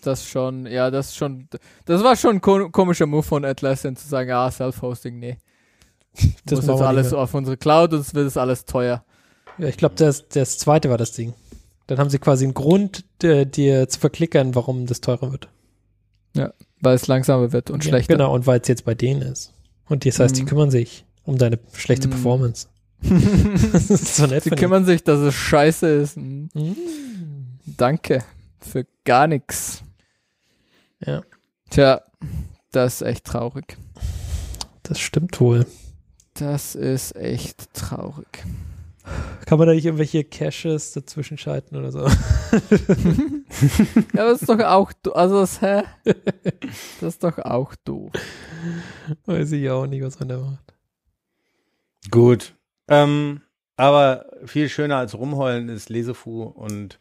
Das 0.02 0.26
schon, 0.26 0.68
ja, 0.68 0.90
das 0.90 1.14
schon, 1.14 1.50
das 1.84 2.02
war 2.02 2.16
schon 2.16 2.38
ein 2.38 2.42
ko 2.42 2.70
komischer 2.70 3.06
Move 3.06 3.24
von 3.24 3.44
Atlassian 3.44 3.98
zu 3.98 4.08
sagen, 4.08 4.32
ah, 4.32 4.50
Self-Hosting, 4.50 5.20
nee. 5.20 5.38
Das 6.46 6.60
jetzt 6.60 6.68
wir 6.68 6.88
alles 6.88 7.12
auf 7.12 7.34
unsere 7.34 7.58
Cloud 7.58 7.92
und 7.92 8.00
es 8.00 8.14
wird 8.14 8.26
es 8.26 8.38
alles 8.38 8.64
teuer. 8.64 9.04
Ja, 9.58 9.68
ich 9.68 9.76
glaube, 9.76 9.96
das, 9.96 10.30
das 10.30 10.58
zweite 10.58 10.90
war 10.90 10.98
das 10.98 11.12
Ding. 11.12 11.34
Dann 11.88 12.00
haben 12.00 12.10
sie 12.10 12.20
quasi 12.20 12.46
einen 12.46 12.54
Grund, 12.54 13.04
äh, 13.22 13.46
dir 13.46 13.90
zu 13.90 14.00
verklickern, 14.00 14.56
warum 14.56 14.86
das 14.86 15.02
teurer 15.02 15.32
wird. 15.32 15.50
Weil 16.82 16.96
es 16.96 17.08
langsamer 17.08 17.52
wird 17.52 17.70
und 17.72 17.84
Ja, 17.84 17.90
schlechter. 17.90 18.14
Genau, 18.16 18.34
und 18.34 18.46
weil 18.48 18.60
es 18.62 18.68
jetzt 18.68 18.86
bei 18.86 18.94
denen 18.96 19.22
ist. 19.22 19.54
Und 19.90 20.06
das 20.06 20.20
heißt, 20.20 20.38
die 20.38 20.44
Mhm. 20.44 20.48
kümmern 20.48 20.72
sich 20.72 21.06
um 21.26 21.38
deine 21.38 21.60
schlechte 21.74 22.08
Mhm. 22.08 22.12
Performance. 22.12 22.68
das 23.72 23.90
ist 23.90 24.16
so 24.16 24.26
nett 24.28 24.44
Sie 24.44 24.50
von 24.50 24.58
kümmern 24.58 24.86
sich, 24.86 25.04
dass 25.04 25.20
es 25.20 25.34
scheiße 25.36 25.88
ist. 25.88 26.16
Hm. 26.16 26.50
ihnen. 26.54 26.76
Mhm. 26.76 26.76
Danke 27.78 28.24
für 28.60 28.86
gar 29.06 29.28
nichts. 29.28 29.84
Ja, 31.06 31.22
Tja, 31.70 32.02
das 32.72 33.02
ist 33.02 33.08
echt 33.08 33.26
traurig. 33.26 33.78
das 34.84 35.00
stimmt 35.00 35.40
wohl. 35.42 35.66
Das 36.36 36.76
ist 36.76 37.16
echt 37.16 37.74
traurig. 37.74 38.46
Kann 39.46 39.58
man 39.58 39.68
da 39.68 39.74
nicht 39.74 39.86
irgendwelche 39.86 40.24
Caches 40.24 40.92
dazwischen 40.94 41.38
schalten 41.38 41.76
oder 41.76 41.92
so? 41.92 42.08
ja, 44.14 44.26
das 44.26 44.42
ist 44.42 44.50
doch 44.50 44.60
auch, 44.60 44.92
do- 45.04 45.14
also 45.14 45.40
das, 45.42 45.62
hä? 45.62 45.84
Das 47.00 47.14
ist 47.16 47.24
doch 47.24 47.38
auch 47.40 47.74
doof. 47.86 48.12
Weiß 49.26 49.52
ich 49.54 49.70
auch 49.70 49.86
nicht, 49.88 50.04
was 50.04 50.20
man 50.20 50.30
da 50.30 50.38
macht. 50.38 50.74
Gut. 52.12 52.54
Ähm, 52.88 53.42
aber 53.76 54.26
viel 54.46 54.70
schöner 54.70 54.98
als 54.98 55.18
Rumheulen 55.18 55.70
ist 55.70 55.90
Lesefu 55.90 56.44
und 56.44 57.00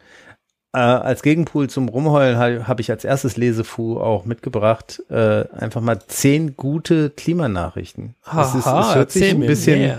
äh, 0.73 0.79
als 0.79 1.23
Gegenpool 1.23 1.71
zum 1.71 1.89
Rumheulen 1.89 2.37
habe 2.39 2.69
hab 2.69 2.81
ich 2.81 2.91
als 2.91 3.05
erstes 3.05 3.37
Lesefu 3.37 3.99
auch 3.99 4.25
mitgebracht. 4.25 5.03
Äh, 5.09 5.49
einfach 5.53 5.81
mal 5.81 5.99
zehn 6.07 6.57
gute 6.57 7.11
Klimanachrichten. 7.11 8.15
Es 8.25 8.49
ist- 8.55 8.67
es 8.67 8.95
hört 8.95 9.11
sich 9.11 9.31
ein 9.31 9.41
bisschen 9.41 9.79
mehr. 9.81 9.99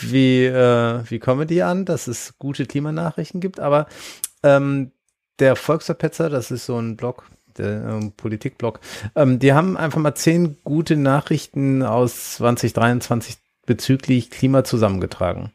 wie, 0.00 0.44
äh, 0.46 1.00
wie 1.10 1.18
Comedy 1.18 1.62
an, 1.62 1.84
dass 1.84 2.06
es 2.06 2.34
gute 2.38 2.66
Klimanachrichten 2.66 3.40
gibt, 3.40 3.60
aber 3.60 3.86
ähm, 4.42 4.92
der 5.38 5.56
Volksverpetzer, 5.56 6.30
das 6.30 6.50
ist 6.50 6.66
so 6.66 6.78
ein 6.78 6.96
Blog, 6.96 7.28
der 7.58 7.84
ähm, 7.88 8.12
Politikblog, 8.12 8.80
ähm, 9.14 9.38
die 9.38 9.52
haben 9.52 9.76
einfach 9.76 10.00
mal 10.00 10.14
zehn 10.14 10.56
gute 10.64 10.96
Nachrichten 10.96 11.82
aus 11.82 12.34
2023 12.36 13.36
bezüglich 13.66 14.30
Klima 14.30 14.64
zusammengetragen. 14.64 15.52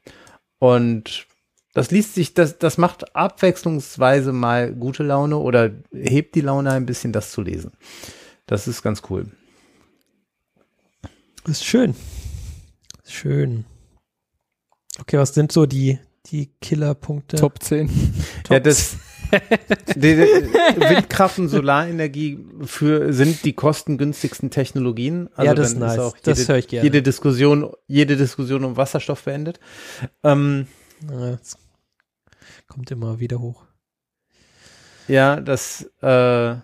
Und 0.60 1.28
das 1.74 1.90
liest 1.92 2.16
sich, 2.16 2.34
das, 2.34 2.60
das 2.60 2.78
macht 2.78 3.16
abwechslungsweise 3.16 4.34
mal 4.34 4.74
gute 4.74 5.04
Laune 5.04 5.38
oder 5.38 5.72
hebt 5.94 6.36
die 6.36 6.42
Laune 6.42 6.72
ein 6.72 6.86
bisschen, 6.86 7.14
das 7.14 7.32
zu 7.32 7.42
lesen. 7.42 7.72
Das 8.46 8.68
ist 8.68 8.82
ganz 8.82 9.04
cool. 9.10 9.28
Das 11.46 11.58
ist 11.58 11.66
schön. 11.66 11.96
Schön. 13.06 13.66
Okay, 15.00 15.18
was 15.18 15.34
sind 15.34 15.52
so 15.52 15.66
die, 15.66 16.00
die 16.28 16.52
Killerpunkte? 16.62 17.38
Top 17.38 17.64
10. 17.64 17.90
Ja, 18.50 18.60
das 18.60 18.98
die, 19.96 20.16
die, 20.16 20.90
Windkraft 20.90 21.40
und 21.40 21.48
Solarenergie 21.50 22.40
für 22.66 23.14
sind 23.14 23.44
die 23.46 23.54
kostengünstigsten 23.54 24.50
Technologien. 24.50 25.30
Also 25.36 25.46
Ja, 25.48 25.54
das 25.54 25.70
ist 25.74 25.80
nice. 25.80 26.00
auch 26.00 26.18
Das 26.24 26.40
jede, 26.40 26.52
höre 26.52 26.60
ich 26.60 26.68
gerne. 26.68 26.84
Jede 26.84 27.02
Diskussion, 27.02 27.72
jede 27.88 28.18
Diskussion 28.18 28.64
um 28.66 28.78
Wasserstoff 28.78 29.24
beendet. 29.24 29.60
Ähm, 30.24 30.68
Ja, 31.10 31.32
das 31.32 31.58
kommt 32.68 32.92
immer 32.92 33.20
wieder 33.20 33.40
hoch. 33.40 33.64
ja, 35.08 35.40
das 35.42 35.90
äh, 36.02 36.56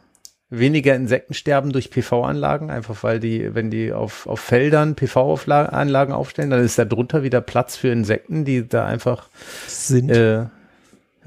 weniger 0.49 0.95
Insektensterben 0.95 1.71
durch 1.73 1.89
PV-Anlagen, 1.91 2.69
einfach 2.69 3.03
weil 3.03 3.19
die, 3.19 3.53
wenn 3.53 3.69
die 3.69 3.91
auf, 3.91 4.27
auf 4.27 4.39
Feldern 4.39 4.95
PV-Anlagen 4.95 6.13
aufstellen, 6.13 6.49
dann 6.51 6.63
ist 6.63 6.79
da 6.79 6.85
drunter 6.85 7.23
wieder 7.23 7.41
Platz 7.41 7.75
für 7.75 7.89
Insekten, 7.89 8.45
die 8.45 8.65
da 8.67 8.85
einfach 8.85 9.29
Sind. 9.67 10.09
äh, 10.09 10.45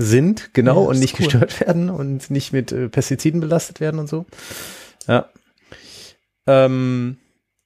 sind, 0.01 0.55
genau, 0.55 0.83
Ja, 0.85 0.89
und 0.89 0.99
nicht 0.99 1.15
cool. 1.15 1.27
gestört 1.27 1.61
werden 1.67 1.91
und 1.91 2.31
nicht 2.31 2.53
mit 2.53 2.73
äh, 2.73 2.89
Pestiziden 2.89 3.41
belastet 3.41 3.81
werden 3.81 4.01
und 4.01 4.09
so. 4.09 4.27
Ja. 5.07 5.29
Ähm, 6.47 7.19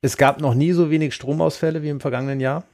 es 0.02 0.16
gab 0.16 0.40
noch 0.40 0.54
nie 0.54 0.72
so 0.72 0.90
wenig 0.90 1.14
Stromausfälle 1.14 1.82
wie 1.82 1.88
im 1.88 2.00
vergangenen 2.00 2.40
Jahr. 2.40 2.64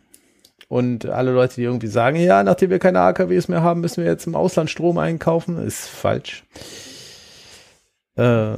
Und 0.69 1.07
alle 1.07 1.32
Leute, 1.32 1.57
die 1.57 1.62
irgendwie 1.65 1.89
sagen, 1.89 2.16
ja, 2.16 2.43
nachdem 2.43 2.70
wir 2.70 2.78
keine 2.78 3.01
AKWs 3.01 3.49
mehr 3.49 3.62
haben, 3.62 3.81
müssen 3.81 4.05
wir 4.05 4.11
jetzt 4.11 4.27
im 4.27 4.37
Ausland 4.37 4.70
Strom 4.70 4.99
einkaufen, 4.99 5.59
ist 5.59 5.89
falsch. 5.89 6.45
Äh, 8.16 8.57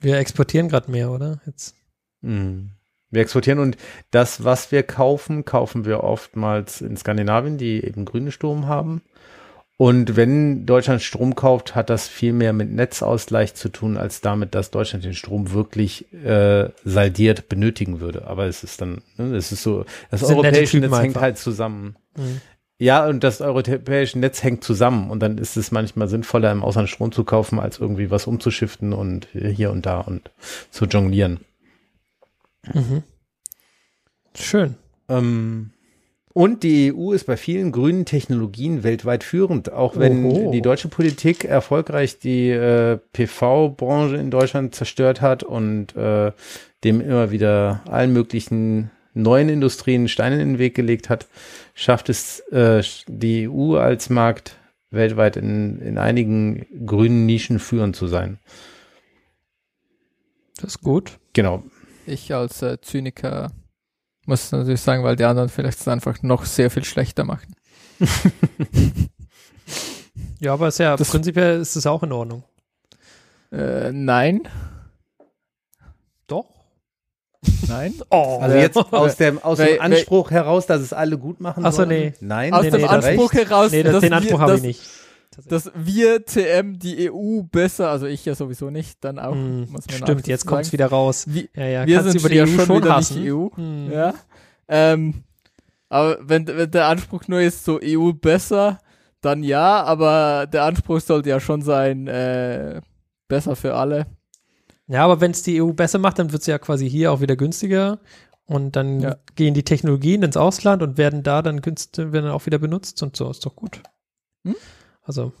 wir 0.00 0.18
exportieren 0.18 0.68
gerade 0.68 0.90
mehr, 0.90 1.10
oder? 1.10 1.40
Jetzt. 1.46 1.74
Mh. 2.20 2.66
Wir 3.10 3.20
exportieren 3.22 3.58
und 3.58 3.76
das, 4.10 4.42
was 4.44 4.72
wir 4.72 4.82
kaufen, 4.84 5.44
kaufen 5.44 5.84
wir 5.84 6.02
oftmals 6.02 6.80
in 6.80 6.96
Skandinavien, 6.96 7.58
die 7.58 7.84
eben 7.84 8.04
grünen 8.04 8.32
Strom 8.32 8.66
haben. 8.66 9.02
Und 9.82 10.14
wenn 10.14 10.64
Deutschland 10.64 11.02
Strom 11.02 11.34
kauft, 11.34 11.74
hat 11.74 11.90
das 11.90 12.06
viel 12.06 12.32
mehr 12.32 12.52
mit 12.52 12.70
Netzausgleich 12.70 13.54
zu 13.54 13.68
tun, 13.68 13.96
als 13.96 14.20
damit, 14.20 14.54
dass 14.54 14.70
Deutschland 14.70 15.04
den 15.04 15.12
Strom 15.12 15.50
wirklich 15.50 16.06
äh, 16.14 16.68
saldiert 16.84 17.48
benötigen 17.48 17.98
würde. 17.98 18.28
Aber 18.28 18.46
es 18.46 18.62
ist 18.62 18.80
dann, 18.80 19.02
ne, 19.16 19.34
es 19.34 19.50
ist 19.50 19.64
so, 19.64 19.84
das, 20.12 20.20
das 20.20 20.30
europäische 20.30 20.78
Netz 20.78 20.96
hängt 20.96 21.16
halt 21.16 21.36
zusammen. 21.36 21.96
Mhm. 22.16 22.40
Ja, 22.78 23.08
und 23.08 23.24
das 23.24 23.40
europäische 23.40 24.20
Netz 24.20 24.44
hängt 24.44 24.62
zusammen 24.62 25.10
und 25.10 25.18
dann 25.18 25.36
ist 25.36 25.56
es 25.56 25.72
manchmal 25.72 26.06
sinnvoller, 26.06 26.52
im 26.52 26.62
Ausland 26.62 26.88
Strom 26.88 27.10
zu 27.10 27.24
kaufen, 27.24 27.58
als 27.58 27.80
irgendwie 27.80 28.08
was 28.08 28.28
umzuschiften 28.28 28.92
und 28.92 29.26
hier 29.32 29.72
und 29.72 29.84
da 29.84 29.98
und 29.98 30.30
zu 30.70 30.84
jonglieren. 30.84 31.40
Mhm. 32.72 33.02
Schön. 34.36 34.76
Ähm, 35.08 35.72
und 36.32 36.62
die 36.62 36.92
EU 36.94 37.12
ist 37.12 37.24
bei 37.24 37.36
vielen 37.36 37.72
grünen 37.72 38.04
Technologien 38.04 38.82
weltweit 38.82 39.24
führend, 39.24 39.70
auch 39.72 39.96
wenn 39.96 40.24
Oho. 40.24 40.50
die 40.50 40.62
deutsche 40.62 40.88
Politik 40.88 41.44
erfolgreich 41.44 42.18
die 42.18 42.50
äh, 42.50 42.98
PV-Branche 43.12 44.16
in 44.16 44.30
Deutschland 44.30 44.74
zerstört 44.74 45.20
hat 45.20 45.42
und 45.42 45.94
äh, 45.96 46.32
dem 46.84 47.00
immer 47.00 47.30
wieder 47.30 47.82
allen 47.88 48.12
möglichen 48.12 48.90
neuen 49.14 49.48
Industrien 49.48 50.08
Steine 50.08 50.40
in 50.40 50.52
den 50.52 50.58
Weg 50.58 50.74
gelegt 50.74 51.10
hat, 51.10 51.26
schafft 51.74 52.08
es 52.08 52.40
äh, 52.50 52.82
die 53.06 53.48
EU 53.48 53.76
als 53.76 54.08
Markt 54.08 54.56
weltweit 54.90 55.36
in, 55.36 55.80
in 55.80 55.98
einigen 55.98 56.66
grünen 56.86 57.26
Nischen 57.26 57.58
führend 57.58 57.96
zu 57.96 58.06
sein. 58.06 58.38
Das 60.56 60.76
ist 60.76 60.80
gut. 60.80 61.18
Genau. 61.32 61.62
Ich 62.06 62.34
als 62.34 62.62
äh, 62.62 62.80
Zyniker 62.80 63.50
muss 64.26 64.52
natürlich 64.52 64.80
sagen, 64.80 65.04
weil 65.04 65.16
die 65.16 65.24
anderen 65.24 65.48
vielleicht 65.48 65.80
es 65.80 65.88
einfach 65.88 66.22
noch 66.22 66.44
sehr 66.44 66.70
viel 66.70 66.84
schlechter 66.84 67.24
machen. 67.24 67.54
ja, 70.38 70.52
aber 70.52 70.68
ist 70.68 70.78
ja, 70.78 70.96
das, 70.96 71.10
prinzipiell 71.10 71.60
ist 71.60 71.76
es 71.76 71.86
auch 71.86 72.02
in 72.02 72.12
Ordnung. 72.12 72.44
Äh, 73.50 73.92
nein. 73.92 74.42
Doch. 76.26 76.46
Nein. 77.68 77.94
Oh. 78.10 78.38
Also 78.40 78.56
jetzt 78.56 78.76
aus 78.92 79.16
dem, 79.16 79.42
aus 79.42 79.58
dem 79.58 79.80
Anspruch 79.80 80.30
heraus, 80.30 80.66
dass 80.66 80.80
es 80.80 80.92
alle 80.92 81.18
gut 81.18 81.40
machen 81.40 81.64
Achso, 81.64 81.84
nee. 81.84 82.14
Nein. 82.20 82.52
Aus 82.52 82.62
nee, 82.62 82.70
dem 82.70 82.82
nee, 82.82 82.86
Anspruch 82.86 83.32
heraus. 83.32 83.72
Nee, 83.72 83.82
das, 83.82 84.00
den 84.00 84.12
Anspruch 84.12 84.40
habe 84.40 84.56
ich 84.56 84.62
nicht 84.62 85.01
dass 85.46 85.70
wir 85.74 86.24
TM 86.24 86.78
die 86.78 87.10
EU 87.10 87.42
besser, 87.42 87.90
also 87.90 88.06
ich 88.06 88.24
ja 88.24 88.34
sowieso 88.34 88.70
nicht, 88.70 89.02
dann 89.02 89.18
auch. 89.18 89.34
Mm, 89.34 89.70
muss 89.70 89.86
man 89.86 89.96
stimmt, 89.96 90.26
jetzt 90.26 90.46
kommt 90.46 90.62
es 90.62 90.72
wieder 90.72 90.86
raus. 90.86 91.24
Wie, 91.28 91.48
ja, 91.54 91.66
ja, 91.66 91.86
wir 91.86 92.02
sind 92.02 92.16
über 92.16 92.28
die 92.28 92.40
EU 92.40 92.46
schon, 92.46 92.66
schon 92.66 92.88
hassen. 92.88 93.22
EU. 93.26 93.48
Mm. 93.56 93.90
Ja. 93.90 94.14
Ähm, 94.68 95.24
aber 95.88 96.18
wenn, 96.20 96.46
wenn 96.46 96.70
der 96.70 96.86
Anspruch 96.86 97.28
nur 97.28 97.40
ist, 97.40 97.64
so 97.64 97.78
EU 97.82 98.12
besser, 98.12 98.78
dann 99.20 99.42
ja, 99.42 99.82
aber 99.82 100.46
der 100.46 100.64
Anspruch 100.64 101.00
sollte 101.00 101.30
ja 101.30 101.40
schon 101.40 101.62
sein, 101.62 102.06
äh, 102.06 102.80
besser 103.28 103.56
für 103.56 103.74
alle. 103.74 104.06
Ja, 104.88 105.04
aber 105.04 105.20
wenn 105.20 105.30
es 105.30 105.42
die 105.42 105.62
EU 105.62 105.72
besser 105.72 105.98
macht, 105.98 106.18
dann 106.18 106.32
wird 106.32 106.42
es 106.42 106.46
ja 106.46 106.58
quasi 106.58 106.88
hier 106.88 107.12
auch 107.12 107.20
wieder 107.20 107.36
günstiger 107.36 108.00
und 108.46 108.76
dann 108.76 109.00
ja. 109.00 109.16
gehen 109.36 109.54
die 109.54 109.62
Technologien 109.62 110.22
ins 110.22 110.36
Ausland 110.36 110.82
und 110.82 110.98
werden 110.98 111.22
da 111.22 111.40
dann 111.40 111.60
günstig, 111.60 112.12
werden 112.12 112.26
dann 112.26 112.34
auch 112.34 112.46
wieder 112.46 112.58
benutzt 112.58 113.02
und 113.02 113.16
so, 113.16 113.30
ist 113.30 113.46
doch 113.46 113.56
gut. 113.56 113.80
Hm? 114.46 114.56
Also, 115.02 115.32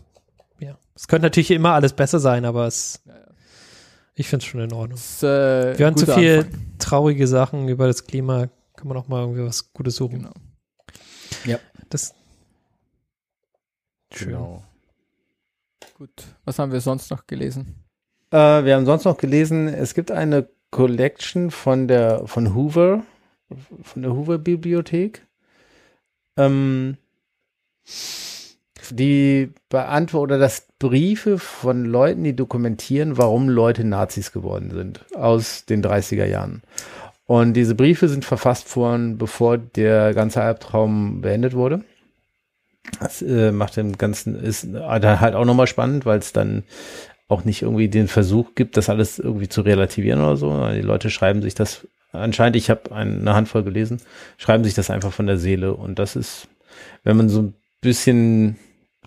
ja. 0.58 0.78
Es 0.94 1.08
könnte 1.08 1.26
natürlich 1.26 1.50
immer 1.50 1.72
alles 1.72 1.92
besser 1.92 2.18
sein, 2.18 2.44
aber 2.44 2.66
es, 2.66 3.00
ja, 3.04 3.14
ja. 3.14 3.26
ich 4.14 4.28
finde 4.28 4.44
es 4.44 4.50
schon 4.50 4.60
in 4.60 4.72
Ordnung. 4.72 4.98
Das, 4.98 5.22
äh, 5.22 5.78
Wir 5.78 5.86
haben 5.86 5.96
zu 5.96 6.06
viel 6.06 6.38
Anfang. 6.38 6.78
traurige 6.78 7.26
Sachen 7.26 7.68
über 7.68 7.86
das 7.86 8.04
Klima. 8.04 8.48
Kann 8.76 8.88
man 8.88 8.96
auch 8.96 9.08
mal 9.08 9.20
irgendwie 9.20 9.44
was 9.44 9.72
Gutes 9.72 9.96
suchen. 9.96 10.18
Genau. 10.18 10.32
Ja. 11.44 11.58
Das. 11.90 12.14
Schön. 14.12 14.28
Genau. 14.30 14.64
Gut. 15.98 16.24
Was 16.44 16.58
haben 16.58 16.72
wir 16.72 16.80
sonst 16.80 17.10
noch 17.10 17.26
gelesen? 17.26 17.76
Äh, 18.30 18.64
wir 18.64 18.74
haben 18.74 18.86
sonst 18.86 19.04
noch 19.04 19.18
gelesen, 19.18 19.68
es 19.68 19.94
gibt 19.94 20.10
eine 20.10 20.48
Collection 20.70 21.50
von 21.50 21.86
der, 21.86 22.26
von 22.26 22.54
Hoover, 22.54 23.04
von 23.82 24.02
der 24.02 24.12
Hoover 24.12 24.38
Bibliothek. 24.38 25.26
Ähm, 26.36 26.96
die 28.90 29.50
beantworten 29.68 30.32
oder 30.32 30.38
das 30.38 30.66
Briefe 30.78 31.38
von 31.38 31.84
Leuten, 31.84 32.24
die 32.24 32.34
dokumentieren, 32.34 33.18
warum 33.18 33.48
Leute 33.48 33.84
Nazis 33.84 34.32
geworden 34.32 34.70
sind 34.70 35.04
aus 35.14 35.64
den 35.64 35.82
30er 35.82 36.26
Jahren. 36.26 36.62
Und 37.26 37.54
diese 37.54 37.74
Briefe 37.74 38.08
sind 38.08 38.24
verfasst 38.24 38.74
worden, 38.76 39.16
bevor 39.16 39.56
der 39.58 40.12
ganze 40.14 40.42
Albtraum 40.42 41.20
beendet 41.20 41.54
wurde. 41.54 41.82
Das 43.00 43.22
äh, 43.22 43.52
macht 43.52 43.76
dem 43.76 43.96
Ganzen, 43.96 44.34
ist 44.34 44.66
halt 44.74 45.34
auch 45.34 45.44
nochmal 45.44 45.68
spannend, 45.68 46.04
weil 46.04 46.18
es 46.18 46.32
dann 46.32 46.64
auch 47.28 47.44
nicht 47.44 47.62
irgendwie 47.62 47.88
den 47.88 48.08
Versuch 48.08 48.54
gibt, 48.54 48.76
das 48.76 48.90
alles 48.90 49.18
irgendwie 49.18 49.48
zu 49.48 49.62
relativieren 49.62 50.20
oder 50.20 50.36
so. 50.36 50.68
Die 50.72 50.82
Leute 50.82 51.08
schreiben 51.08 51.42
sich 51.42 51.54
das 51.54 51.86
anscheinend, 52.12 52.56
ich 52.56 52.70
habe 52.70 52.92
eine 52.94 53.34
Handvoll 53.34 53.62
gelesen, 53.62 54.00
schreiben 54.36 54.64
sich 54.64 54.74
das 54.74 54.90
einfach 54.90 55.12
von 55.12 55.26
der 55.26 55.38
Seele. 55.38 55.74
Und 55.74 55.98
das 55.98 56.16
ist, 56.16 56.48
wenn 57.04 57.16
man 57.16 57.28
so 57.28 57.42
ein 57.42 57.54
bisschen 57.80 58.56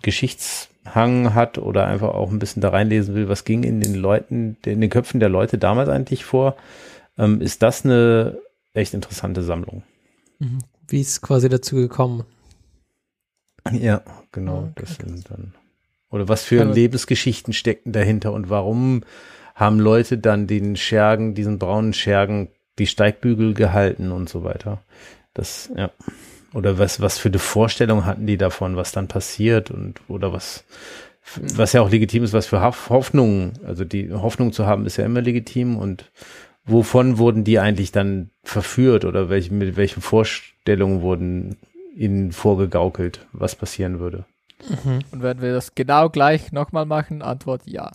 Geschichtshang 0.06 1.34
hat 1.34 1.58
oder 1.58 1.86
einfach 1.86 2.14
auch 2.14 2.30
ein 2.30 2.38
bisschen 2.38 2.62
da 2.62 2.68
reinlesen 2.68 3.16
will, 3.16 3.28
was 3.28 3.44
ging 3.44 3.64
in 3.64 3.80
den 3.80 3.96
Leuten, 3.96 4.56
in 4.64 4.80
den 4.80 4.88
Köpfen 4.88 5.18
der 5.18 5.28
Leute 5.28 5.58
damals 5.58 5.88
eigentlich 5.88 6.24
vor, 6.24 6.56
ähm, 7.18 7.40
ist 7.40 7.60
das 7.62 7.84
eine 7.84 8.38
echt 8.72 8.94
interessante 8.94 9.42
Sammlung. 9.42 9.82
Mhm. 10.38 10.60
Wie 10.86 11.00
ist 11.00 11.22
quasi 11.22 11.48
dazu 11.48 11.74
gekommen? 11.74 12.24
Ja, 13.72 14.02
genau. 14.30 14.70
Okay, 14.70 14.72
das 14.76 14.94
sind 14.94 15.28
dann. 15.28 15.54
Oder 16.10 16.28
was 16.28 16.44
für 16.44 16.62
Lebensgeschichten 16.64 17.52
stecken 17.52 17.90
dahinter 17.90 18.32
und 18.32 18.48
warum 18.48 19.02
haben 19.56 19.80
Leute 19.80 20.18
dann 20.18 20.46
den 20.46 20.76
Schergen, 20.76 21.34
diesen 21.34 21.58
braunen 21.58 21.94
Schergen, 21.94 22.48
die 22.78 22.86
Steigbügel 22.86 23.54
gehalten 23.54 24.12
und 24.12 24.28
so 24.28 24.44
weiter. 24.44 24.82
Das, 25.34 25.68
ja. 25.76 25.90
Oder 26.56 26.78
was, 26.78 27.02
was 27.02 27.18
für 27.18 27.28
eine 27.28 27.38
Vorstellung 27.38 28.06
hatten 28.06 28.26
die 28.26 28.38
davon, 28.38 28.76
was 28.76 28.90
dann 28.90 29.08
passiert 29.08 29.70
und 29.70 30.00
oder 30.08 30.32
was, 30.32 30.64
was 31.54 31.74
ja 31.74 31.82
auch 31.82 31.90
legitim 31.90 32.24
ist, 32.24 32.32
was 32.32 32.46
für 32.46 32.62
Hoffnungen, 32.62 33.58
also 33.66 33.84
die 33.84 34.10
Hoffnung 34.10 34.54
zu 34.54 34.64
haben, 34.64 34.86
ist 34.86 34.96
ja 34.96 35.04
immer 35.04 35.20
legitim 35.20 35.76
und 35.76 36.10
wovon 36.64 37.18
wurden 37.18 37.44
die 37.44 37.58
eigentlich 37.58 37.92
dann 37.92 38.30
verführt 38.42 39.04
oder 39.04 39.28
welche, 39.28 39.52
mit 39.52 39.76
welchen 39.76 40.00
Vorstellungen 40.00 41.02
wurden 41.02 41.58
ihnen 41.94 42.32
vorgegaukelt, 42.32 43.26
was 43.32 43.54
passieren 43.54 44.00
würde? 44.00 44.24
Mhm. 44.66 45.00
Und 45.12 45.22
werden 45.22 45.42
wir 45.42 45.52
das 45.52 45.74
genau 45.74 46.08
gleich 46.08 46.52
nochmal 46.52 46.86
machen? 46.86 47.20
Antwort 47.20 47.62
ja. 47.66 47.92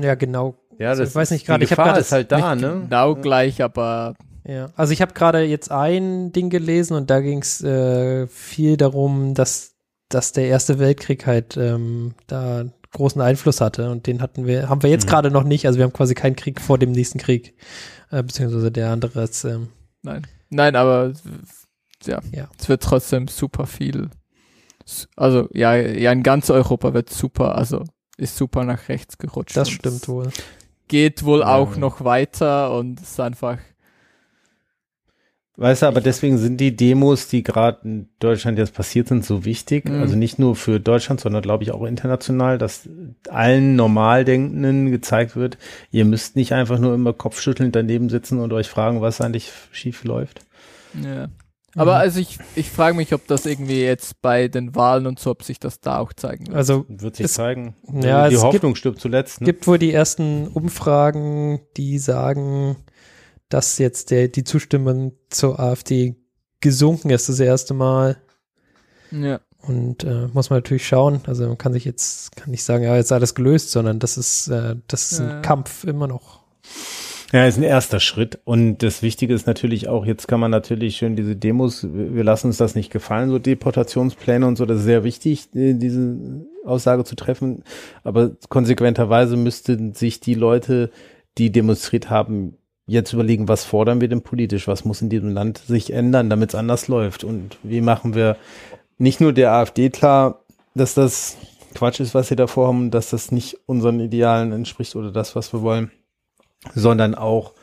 Ja, 0.00 0.14
genau. 0.14 0.54
Ja, 0.78 0.90
das 0.90 1.00
also, 1.00 1.10
ich 1.10 1.14
weiß 1.16 1.30
nicht 1.32 1.46
gerade. 1.46 1.64
Ich 1.64 1.72
habe 1.72 1.82
gerade 1.82 2.04
halt 2.08 2.30
da, 2.30 2.54
ne? 2.54 2.82
Genau 2.84 3.16
gleich, 3.16 3.60
aber 3.60 4.14
ja, 4.44 4.70
also 4.76 4.92
ich 4.92 5.02
habe 5.02 5.14
gerade 5.14 5.42
jetzt 5.42 5.70
ein 5.70 6.32
Ding 6.32 6.50
gelesen 6.50 6.96
und 6.96 7.10
da 7.10 7.20
ging 7.20 7.40
es 7.40 7.62
äh, 7.62 8.26
viel 8.26 8.76
darum, 8.76 9.34
dass, 9.34 9.74
dass 10.08 10.32
der 10.32 10.46
Erste 10.46 10.78
Weltkrieg 10.78 11.26
halt 11.26 11.56
ähm, 11.56 12.14
da 12.26 12.64
großen 12.92 13.20
Einfluss 13.20 13.60
hatte 13.60 13.90
und 13.90 14.06
den 14.06 14.20
hatten 14.20 14.46
wir, 14.46 14.68
haben 14.68 14.82
wir 14.82 14.90
jetzt 14.90 15.06
mhm. 15.06 15.10
gerade 15.10 15.30
noch 15.30 15.44
nicht. 15.44 15.66
Also 15.66 15.78
wir 15.78 15.84
haben 15.84 15.92
quasi 15.92 16.14
keinen 16.14 16.36
Krieg 16.36 16.60
vor 16.60 16.78
dem 16.78 16.92
nächsten 16.92 17.18
Krieg, 17.18 17.54
äh, 18.10 18.22
beziehungsweise 18.22 18.70
der 18.70 18.90
andere 18.90 19.22
ist. 19.22 19.44
Ähm, 19.44 19.68
Nein, 20.04 20.26
nein, 20.50 20.74
aber 20.74 21.12
ja, 22.04 22.20
ja, 22.32 22.48
es 22.58 22.68
wird 22.68 22.82
trotzdem 22.82 23.28
super 23.28 23.66
viel. 23.66 24.10
Also 25.16 25.48
ja, 25.52 25.76
ja, 25.76 26.10
in 26.10 26.24
ganz 26.24 26.50
Europa 26.50 26.92
wird 26.92 27.08
super, 27.08 27.56
also 27.56 27.84
ist 28.16 28.36
super 28.36 28.64
nach 28.64 28.88
rechts 28.88 29.18
gerutscht. 29.18 29.56
Das 29.56 29.70
stimmt 29.70 30.08
wohl. 30.08 30.30
Geht 30.88 31.24
wohl 31.24 31.40
ja. 31.40 31.54
auch 31.54 31.76
noch 31.76 32.04
weiter 32.04 32.76
und 32.76 33.00
ist 33.00 33.20
einfach 33.20 33.58
Weißt 35.62 35.82
du, 35.82 35.86
aber 35.86 36.00
deswegen 36.00 36.38
sind 36.38 36.56
die 36.56 36.74
Demos, 36.74 37.28
die 37.28 37.44
gerade 37.44 37.78
in 37.84 38.08
Deutschland 38.18 38.58
jetzt 38.58 38.74
passiert 38.74 39.06
sind, 39.06 39.24
so 39.24 39.44
wichtig. 39.44 39.84
Mhm. 39.84 40.00
Also 40.00 40.16
nicht 40.16 40.36
nur 40.40 40.56
für 40.56 40.80
Deutschland, 40.80 41.20
sondern 41.20 41.40
glaube 41.40 41.62
ich 41.62 41.70
auch 41.70 41.84
international, 41.84 42.58
dass 42.58 42.88
allen 43.28 43.76
Normaldenkenden 43.76 44.90
gezeigt 44.90 45.36
wird, 45.36 45.58
ihr 45.92 46.04
müsst 46.04 46.34
nicht 46.34 46.52
einfach 46.52 46.80
nur 46.80 46.92
immer 46.94 47.12
kopfschüttelnd 47.12 47.76
daneben 47.76 48.08
sitzen 48.08 48.40
und 48.40 48.52
euch 48.52 48.68
fragen, 48.68 49.02
was 49.02 49.20
eigentlich 49.20 49.52
schief 49.70 50.02
läuft. 50.02 50.40
Ja. 51.00 51.28
Aber 51.76 51.92
mhm. 51.92 52.00
also 52.00 52.18
ich, 52.18 52.40
ich 52.56 52.68
frage 52.68 52.96
mich, 52.96 53.14
ob 53.14 53.28
das 53.28 53.46
irgendwie 53.46 53.84
jetzt 53.84 54.20
bei 54.20 54.48
den 54.48 54.74
Wahlen 54.74 55.06
und 55.06 55.20
so, 55.20 55.30
ob 55.30 55.44
sich 55.44 55.60
das 55.60 55.78
da 55.78 55.98
auch 55.98 56.12
zeigen 56.12 56.48
wird. 56.48 56.56
Also 56.56 56.86
wird 56.88 57.14
sich 57.14 57.26
es, 57.26 57.34
zeigen. 57.34 57.76
Ja, 58.02 58.28
die 58.28 58.34
es 58.34 58.42
Hoffnung 58.42 58.72
gibt, 58.72 58.78
stirbt 58.78 59.00
zuletzt. 59.00 59.34
Es 59.34 59.40
ne? 59.40 59.44
gibt 59.44 59.68
wohl 59.68 59.78
die 59.78 59.92
ersten 59.92 60.48
Umfragen, 60.48 61.60
die 61.76 61.98
sagen, 61.98 62.78
dass 63.52 63.78
jetzt 63.78 64.10
der, 64.10 64.28
die 64.28 64.44
Zustimmung 64.44 65.12
zur 65.28 65.60
AfD 65.60 66.16
gesunken 66.60 67.10
ist, 67.10 67.28
das 67.28 67.40
erste 67.40 67.74
Mal. 67.74 68.16
Ja. 69.10 69.40
Und 69.58 70.04
äh, 70.04 70.28
muss 70.32 70.50
man 70.50 70.58
natürlich 70.58 70.86
schauen. 70.86 71.20
Also 71.26 71.46
man 71.46 71.58
kann 71.58 71.72
sich 71.72 71.84
jetzt, 71.84 72.34
kann 72.34 72.50
nicht 72.50 72.64
sagen, 72.64 72.84
ja, 72.84 72.96
jetzt 72.96 73.12
alles 73.12 73.34
gelöst, 73.34 73.70
sondern 73.70 73.98
das 73.98 74.16
ist, 74.16 74.48
äh, 74.48 74.76
das 74.88 75.12
ist 75.12 75.20
ein 75.20 75.28
Ja. 75.28 75.40
Kampf 75.40 75.84
immer 75.84 76.08
noch. 76.08 76.40
Ja, 77.32 77.46
ist 77.46 77.58
ein 77.58 77.62
erster 77.62 78.00
Schritt. 78.00 78.40
Und 78.44 78.78
das 78.78 79.02
Wichtige 79.02 79.34
ist 79.34 79.46
natürlich 79.46 79.88
auch, 79.88 80.04
jetzt 80.04 80.28
kann 80.28 80.40
man 80.40 80.50
natürlich 80.50 80.96
schön 80.96 81.16
diese 81.16 81.36
Demos, 81.36 81.86
wir 81.90 82.24
lassen 82.24 82.48
uns 82.48 82.56
das 82.56 82.74
nicht 82.74 82.90
gefallen, 82.90 83.30
so 83.30 83.38
Deportationspläne 83.38 84.46
und 84.46 84.56
so, 84.56 84.66
das 84.66 84.78
ist 84.78 84.84
sehr 84.84 85.04
wichtig, 85.04 85.48
diese 85.52 86.16
Aussage 86.64 87.04
zu 87.04 87.14
treffen. 87.16 87.64
Aber 88.02 88.32
konsequenterweise 88.48 89.36
müssten 89.36 89.94
sich 89.94 90.20
die 90.20 90.34
Leute, 90.34 90.90
die 91.38 91.50
demonstriert 91.50 92.10
haben, 92.10 92.58
jetzt 92.86 93.12
überlegen, 93.12 93.48
was 93.48 93.64
fordern 93.64 94.00
wir 94.00 94.08
denn 94.08 94.22
politisch? 94.22 94.68
Was 94.68 94.84
muss 94.84 95.02
in 95.02 95.08
diesem 95.08 95.30
Land 95.30 95.58
sich 95.58 95.92
ändern, 95.92 96.30
damit 96.30 96.50
es 96.50 96.54
anders 96.54 96.88
läuft? 96.88 97.24
Und 97.24 97.58
wie 97.62 97.80
machen 97.80 98.14
wir 98.14 98.36
nicht 98.98 99.20
nur 99.20 99.32
der 99.32 99.52
AfD 99.52 99.90
klar, 99.90 100.44
dass 100.74 100.94
das 100.94 101.36
Quatsch 101.74 102.00
ist, 102.00 102.14
was 102.14 102.28
sie 102.28 102.36
da 102.36 102.46
vorhaben, 102.46 102.90
dass 102.90 103.10
das 103.10 103.32
nicht 103.32 103.58
unseren 103.66 104.00
Idealen 104.00 104.52
entspricht 104.52 104.96
oder 104.96 105.10
das, 105.10 105.34
was 105.36 105.52
wir 105.52 105.62
wollen, 105.62 105.90
sondern 106.74 107.14
auch 107.14 107.54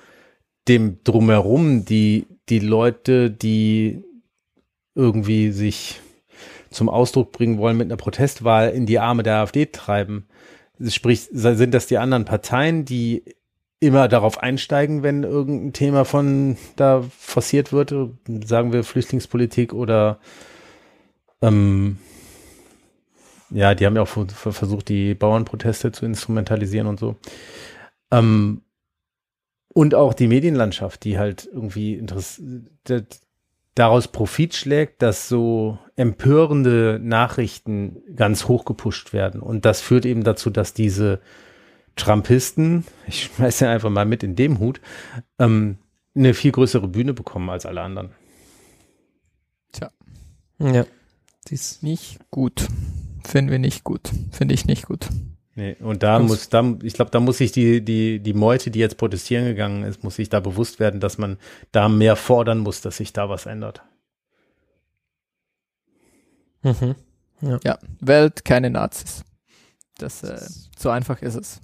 dem 0.68 1.04
drumherum, 1.04 1.86
die, 1.86 2.28
die 2.50 2.60
Leute, 2.60 3.32
die 3.32 4.04
irgendwie 4.96 5.52
sich 5.52 6.02
zum 6.70 6.90
Ausdruck 6.90 7.32
bringen 7.32 7.58
wollen 7.58 7.78
mit 7.78 7.88
einer 7.88 7.98
Protestwahl 7.98 8.70
in 8.70 8.86
die 8.86 9.00
Arme 9.00 9.24
der 9.24 9.38
AfD 9.38 9.66
treiben. 9.68 10.28
Sprich, 10.88 11.28
sind 11.32 11.74
das 11.74 11.88
die 11.88 11.98
anderen 11.98 12.26
Parteien, 12.26 12.86
die 12.86 13.24
immer 13.80 14.08
darauf 14.08 14.40
einsteigen, 14.44 15.04
wenn 15.04 15.24
irgendein 15.24 15.74
Thema 15.74 16.04
von 16.04 16.58
da 16.76 17.04
forciert 17.18 17.72
wird, 17.72 17.94
sagen 18.46 18.74
wir 18.74 18.84
Flüchtlingspolitik 18.84 19.74
oder 19.74 20.20
ähm, 21.42 21.98
ja, 23.50 23.74
die 23.74 23.86
haben 23.86 23.96
ja 23.96 24.02
auch 24.02 24.08
ver- 24.08 24.28
ver- 24.28 24.52
versucht, 24.52 24.90
die 24.90 25.16
Bauernproteste 25.16 25.92
zu 25.92 26.06
instrumentalisieren 26.06 26.88
und 26.88 27.00
so. 27.00 27.16
Ähm, 28.12 28.62
und 29.74 29.96
auch 29.96 30.14
die 30.14 30.28
Medienlandschaft, 30.28 31.04
die 31.04 31.18
halt 31.18 31.48
irgendwie 31.52 32.04
daraus 33.76 34.08
Profit 34.10 34.56
schlägt, 34.56 35.02
dass 35.02 35.30
so 35.30 35.78
empörende 35.96 37.00
Nachrichten 37.02 38.02
ganz 38.16 38.48
hoch 38.48 38.66
gepusht 38.66 39.14
werden. 39.14 39.40
Und 39.42 39.64
das 39.66 39.80
führt 39.80 40.06
eben 40.06 40.24
dazu, 40.24 40.50
dass 40.50 40.74
diese 40.74 41.22
Trumpisten, 42.00 42.86
ich 43.08 43.24
schmeiß 43.36 43.60
ja 43.62 43.72
einfach 43.72 43.90
mal 43.90 44.06
mit 44.06 44.24
in 44.24 44.36
dem 44.36 44.60
Hut, 44.60 44.82
ähm, 45.38 45.78
eine 46.16 46.34
viel 46.34 46.52
größere 46.52 46.88
Bühne 46.88 47.14
bekommen 47.14 47.50
als 47.50 47.66
alle 47.66 47.82
anderen. 47.82 48.12
Ja. 50.62 50.86
Dies, 51.48 51.82
Nicht 51.82 52.20
gut. 52.32 52.68
Finden 53.26 53.50
wir 53.50 53.60
nicht 53.60 53.86
gut. 53.86 54.12
Finde 54.32 54.54
ich 54.54 54.66
nicht 54.66 54.86
gut. 54.88 55.08
Nee, 55.56 55.78
und 55.80 56.04
da 56.04 56.20
Das- 56.20 56.28
muss, 56.28 56.50
da, 56.50 56.76
ich 56.84 56.94
glaube, 56.94 57.12
da 57.12 57.20
muss 57.22 57.38
sich 57.38 57.52
die, 57.54 57.80
die, 57.84 58.20
die 58.20 58.34
Meute, 58.34 58.70
die 58.72 58.80
jetzt 58.80 58.98
protestieren 58.98 59.46
gegangen 59.46 59.84
ist, 59.84 60.04
muss 60.04 60.16
sich 60.16 60.28
da 60.30 60.42
bewusst 60.42 60.80
werden, 60.82 61.00
dass 61.00 61.18
man 61.18 61.38
da 61.72 61.88
mehr 61.88 62.16
fordern 62.18 62.60
muss, 62.60 62.82
dass 62.82 62.98
sich 62.98 63.14
da 63.14 63.30
was 63.30 63.46
ändert. 63.46 63.82
mhm. 66.64 66.96
Ja. 67.64 67.80
Welt, 68.02 68.44
keine 68.44 68.70
Nazis. 68.70 69.24
Das, 70.02 70.24
äh, 70.24 70.40
so 70.78 70.90
einfach 70.90 71.22
ist 71.22 71.36
es. 71.36 71.60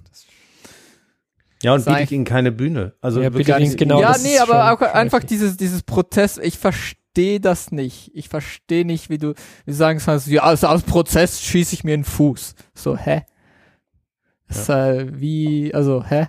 Ja, 1.62 1.74
und 1.74 1.84
bietet 1.84 2.10
ihnen 2.12 2.24
keine 2.24 2.52
Bühne. 2.52 2.94
Also 3.00 3.20
Ja, 3.20 3.32
wirklich- 3.32 3.46
bietet 3.46 3.62
ihnen 3.62 3.76
genau 3.76 4.00
ja, 4.00 4.12
das 4.12 4.22
nee, 4.22 4.34
ist 4.34 4.40
aber 4.42 4.72
auch 4.72 4.80
einfach 4.82 5.24
dieses, 5.24 5.56
dieses 5.56 5.82
Protest, 5.82 6.38
ich 6.38 6.58
verstehe 6.58 7.40
das 7.40 7.72
nicht. 7.72 8.10
Ich 8.14 8.28
verstehe 8.28 8.84
nicht, 8.84 9.08
wie 9.08 9.18
du, 9.18 9.30
wie 9.64 9.70
du 9.70 9.72
sagen 9.72 9.98
kannst, 9.98 10.26
ja, 10.28 10.42
also 10.42 10.66
aus 10.66 10.82
Protest 10.82 11.42
schieße 11.42 11.74
ich 11.74 11.82
mir 11.82 11.94
einen 11.94 12.04
Fuß. 12.04 12.54
So, 12.74 12.96
hä? 12.96 13.22
Das 14.48 14.58
ist, 14.58 14.68
äh, 14.68 15.18
wie, 15.20 15.74
also, 15.74 16.04
hä? 16.04 16.28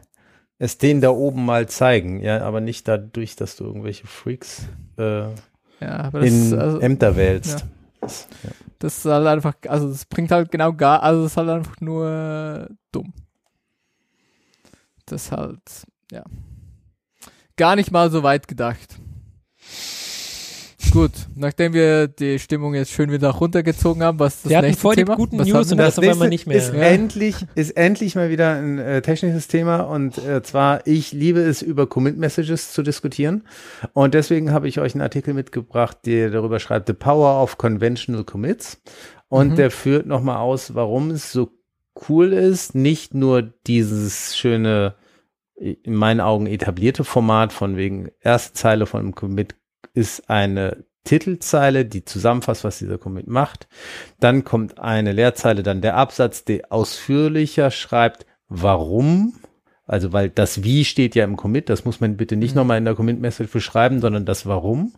es 0.60 0.80
denen 0.80 1.02
da 1.02 1.10
oben 1.12 1.46
mal 1.46 1.68
zeigen, 1.70 2.22
ja, 2.24 2.42
aber 2.42 2.62
nicht 2.62 2.88
dadurch, 2.88 3.36
dass 3.36 3.58
du 3.58 3.66
irgendwelche 3.66 4.08
Freaks 4.08 4.64
äh, 4.98 5.26
Ja, 5.80 5.98
aber 6.06 6.22
das, 6.22 6.30
in 6.30 6.58
also, 6.58 6.80
Ämter 6.80 7.16
wählst. 7.16 7.60
ja. 7.60 7.68
Das, 8.08 8.28
ja. 8.44 8.50
das 8.80 8.98
ist 8.98 9.06
halt 9.06 9.28
einfach, 9.28 9.54
also 9.68 9.90
das 9.90 10.06
bringt 10.06 10.32
halt 10.32 10.52
genau 10.52 10.74
gar, 10.74 11.04
also 11.04 11.24
das 11.24 11.32
ist 11.34 11.38
halt 11.38 11.50
einfach 11.50 11.80
nur 11.82 12.70
dumm. 12.92 13.14
Das 15.06 15.26
ist 15.26 15.32
halt, 15.32 15.62
ja. 16.12 16.24
Gar 17.56 17.76
nicht 17.76 17.92
mal 17.92 18.12
so 18.12 18.24
weit 18.24 18.48
gedacht. 18.48 19.00
Gut, 20.92 21.12
nachdem 21.36 21.74
wir 21.74 22.08
die 22.08 22.40
Stimmung 22.40 22.74
jetzt 22.74 22.92
schön 22.92 23.12
wieder 23.12 23.30
runtergezogen 23.30 24.02
haben, 24.04 24.20
was 24.20 24.36
ist 24.38 24.46
das 24.46 24.52
Wir 24.52 24.62
nächste 24.62 24.82
voll 24.82 24.96
die 24.96 25.04
Thema? 25.04 25.16
guten 25.16 25.38
was 25.40 25.48
News 25.48 25.72
und 25.72 25.78
das 25.78 26.00
auf 26.00 26.08
einmal 26.08 26.30
nicht 26.30 26.48
mehr. 26.48 26.58
ist 26.58 26.74
Ja. 26.74 26.80
endlich, 26.82 27.36
ist 27.56 27.72
endlich 27.78 28.16
mal 28.16 28.30
wieder 28.30 28.56
ein 28.56 28.80
äh, 28.80 29.02
technisches 29.02 29.48
Thema 29.48 29.82
und 29.82 30.18
äh, 30.18 30.42
zwar, 30.44 30.88
ich 30.88 31.12
liebe 31.12 31.42
es, 31.42 31.62
über 31.62 31.88
Commit-Messages 31.88 32.72
zu 32.74 32.84
diskutieren 32.84 33.44
und 33.94 34.14
deswegen 34.14 34.52
habe 34.52 34.68
ich 34.68 34.80
euch 34.80 34.96
einen 34.96 35.02
Artikel 35.02 35.34
mitgebracht, 35.34 35.98
der 36.06 36.30
darüber 36.30 36.60
schreibt, 36.60 36.88
The 36.88 36.94
Power 36.94 37.44
of 37.44 37.58
Conventional 37.58 38.24
Commits 38.24 38.82
und 39.30 39.50
Mhm. 39.52 39.56
der 39.56 39.72
führt 39.72 40.06
nochmal 40.08 40.38
aus, 40.38 40.74
warum 40.74 41.12
es 41.12 41.32
so 41.32 41.50
cool 42.08 42.32
ist, 42.34 42.76
nicht 42.76 43.14
nur 43.14 43.42
dieses 43.68 44.38
schöne, 44.38 44.96
in 45.60 45.96
meinen 45.96 46.22
Augen 46.22 46.48
etablierte 46.48 47.04
Format 47.04 47.52
von 47.52 47.76
wegen 47.76 48.10
erste 48.22 48.54
Zeile 48.54 48.86
von 48.86 49.02
einem 49.02 49.16
Commit 49.16 49.56
ist 49.94 50.30
eine 50.30 50.86
Titelzeile, 51.04 51.86
die 51.86 52.04
zusammenfasst, 52.04 52.64
was 52.64 52.80
dieser 52.80 52.98
Commit 52.98 53.28
macht. 53.28 53.68
Dann 54.20 54.44
kommt 54.44 54.78
eine 54.80 55.14
Leerzeile, 55.14 55.64
dann 55.64 55.82
der 55.82 55.96
Absatz, 55.96 56.44
der 56.44 56.72
ausführlicher 56.72 57.72
schreibt, 57.72 58.26
warum. 58.50 59.34
Also, 59.86 60.12
weil 60.12 60.30
das 60.30 60.64
Wie 60.64 60.84
steht 60.84 61.16
ja 61.16 61.24
im 61.24 61.38
Commit, 61.38 61.70
das 61.70 61.86
muss 61.86 62.02
man 62.02 62.18
bitte 62.18 62.36
nicht 62.36 62.56
Mhm. 62.56 62.58
nochmal 62.58 62.78
in 62.78 62.86
der 62.86 62.96
Commit-Message 62.96 63.52
beschreiben, 63.52 64.02
sondern 64.02 64.26
das 64.26 64.46
Warum 64.46 64.94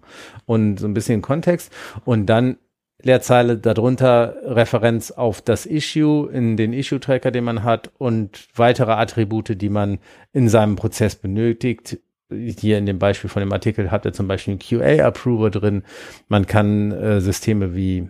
und 0.45 0.80
so 0.80 0.88
ein 0.88 0.95
bisschen 0.95 1.22
Kontext. 1.22 1.72
Und 2.06 2.26
dann 2.26 2.57
Leerzeile 3.01 3.57
darunter 3.57 4.35
Referenz 4.43 5.11
auf 5.11 5.41
das 5.41 5.65
Issue 5.65 6.30
in 6.31 6.57
den 6.57 6.73
Issue-Tracker, 6.73 7.31
den 7.31 7.43
man 7.43 7.64
hat 7.64 7.91
und 7.97 8.47
weitere 8.56 8.91
Attribute, 8.91 9.61
die 9.61 9.69
man 9.69 9.99
in 10.34 10.49
seinem 10.49 10.76
Prozess 10.76 11.15
benötigt. 11.15 11.99
Hier 12.30 12.77
in 12.77 12.85
dem 12.85 12.99
Beispiel 12.99 13.30
von 13.30 13.39
dem 13.39 13.51
Artikel 13.51 13.91
hat 13.91 14.06
er 14.06 14.14
zum 14.14 14.27
Beispiel 14.27 14.53
einen 14.53 14.60
QA-Approver 14.60 15.49
drin. 15.49 15.84
Man 16.27 16.45
kann 16.45 16.91
äh, 16.91 17.22
Systeme 17.22 17.76
wie 17.76 18.10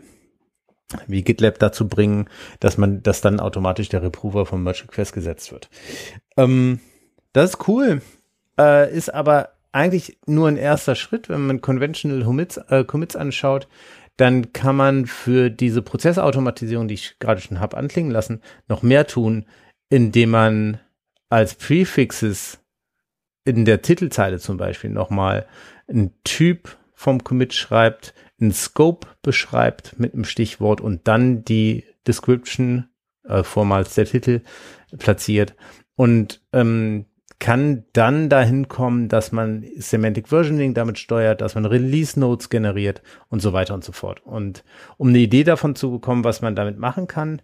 wie 1.07 1.21
GitLab 1.21 1.59
dazu 1.59 1.87
bringen, 1.87 2.27
dass 2.59 2.77
man, 2.77 3.03
dass 3.03 3.21
dann 3.21 3.39
automatisch 3.39 3.89
der 3.89 4.01
Reprover 4.01 4.45
vom 4.45 4.63
Merge 4.63 4.83
Request 4.83 5.13
gesetzt 5.13 5.51
wird. 5.51 5.69
Ähm, 6.35 6.79
das 7.33 7.51
ist 7.51 7.67
cool, 7.67 8.01
äh, 8.59 8.91
ist 8.91 9.13
aber 9.13 9.49
eigentlich 9.71 10.17
nur 10.25 10.47
ein 10.47 10.57
erster 10.57 10.95
Schritt, 10.95 11.29
wenn 11.29 11.45
man 11.45 11.61
Conventional 11.61 12.23
Commits, 12.23 12.57
äh, 12.57 12.83
Commits 12.83 13.15
anschaut, 13.15 13.67
dann 14.17 14.51
kann 14.51 14.75
man 14.75 15.05
für 15.05 15.49
diese 15.49 15.81
Prozessautomatisierung, 15.81 16.87
die 16.87 16.95
ich 16.95 17.19
gerade 17.19 17.39
schon 17.39 17.59
habe 17.59 17.77
anklingen 17.77 18.11
lassen, 18.11 18.41
noch 18.67 18.81
mehr 18.81 19.07
tun, 19.07 19.45
indem 19.89 20.31
man 20.31 20.79
als 21.29 21.55
Prefixes 21.55 22.58
in 23.45 23.65
der 23.65 23.81
Titelzeile 23.81 24.39
zum 24.39 24.57
Beispiel 24.57 24.89
nochmal 24.89 25.45
einen 25.87 26.11
Typ 26.23 26.77
vom 26.93 27.23
Commit 27.23 27.53
schreibt, 27.53 28.13
einen 28.39 28.51
Scope 28.51 29.07
beschreibt 29.21 29.99
mit 29.99 30.13
einem 30.13 30.25
Stichwort 30.25 30.81
und 30.81 31.07
dann 31.07 31.43
die 31.43 31.85
Description, 32.07 32.89
äh, 33.23 33.43
vormals 33.43 33.95
der 33.95 34.05
Titel, 34.05 34.41
platziert 34.97 35.55
und 35.95 36.41
ähm, 36.53 37.05
kann 37.39 37.85
dann 37.93 38.27
dahin 38.27 38.67
kommen, 38.67 39.07
dass 39.07 39.31
man 39.31 39.65
Semantic 39.77 40.27
Versioning 40.27 40.73
damit 40.73 40.99
steuert, 40.99 41.39
dass 41.39 41.55
man 41.55 41.65
Release 41.65 42.19
Notes 42.19 42.49
generiert 42.49 43.01
und 43.29 43.41
so 43.41 43.53
weiter 43.53 43.73
und 43.73 43.83
so 43.83 43.93
fort. 43.93 44.21
Und 44.25 44.65
um 44.97 45.07
eine 45.07 45.19
Idee 45.19 45.45
davon 45.45 45.75
zu 45.75 45.89
bekommen, 45.91 46.25
was 46.25 46.41
man 46.41 46.55
damit 46.55 46.77
machen 46.77 47.07
kann, 47.07 47.41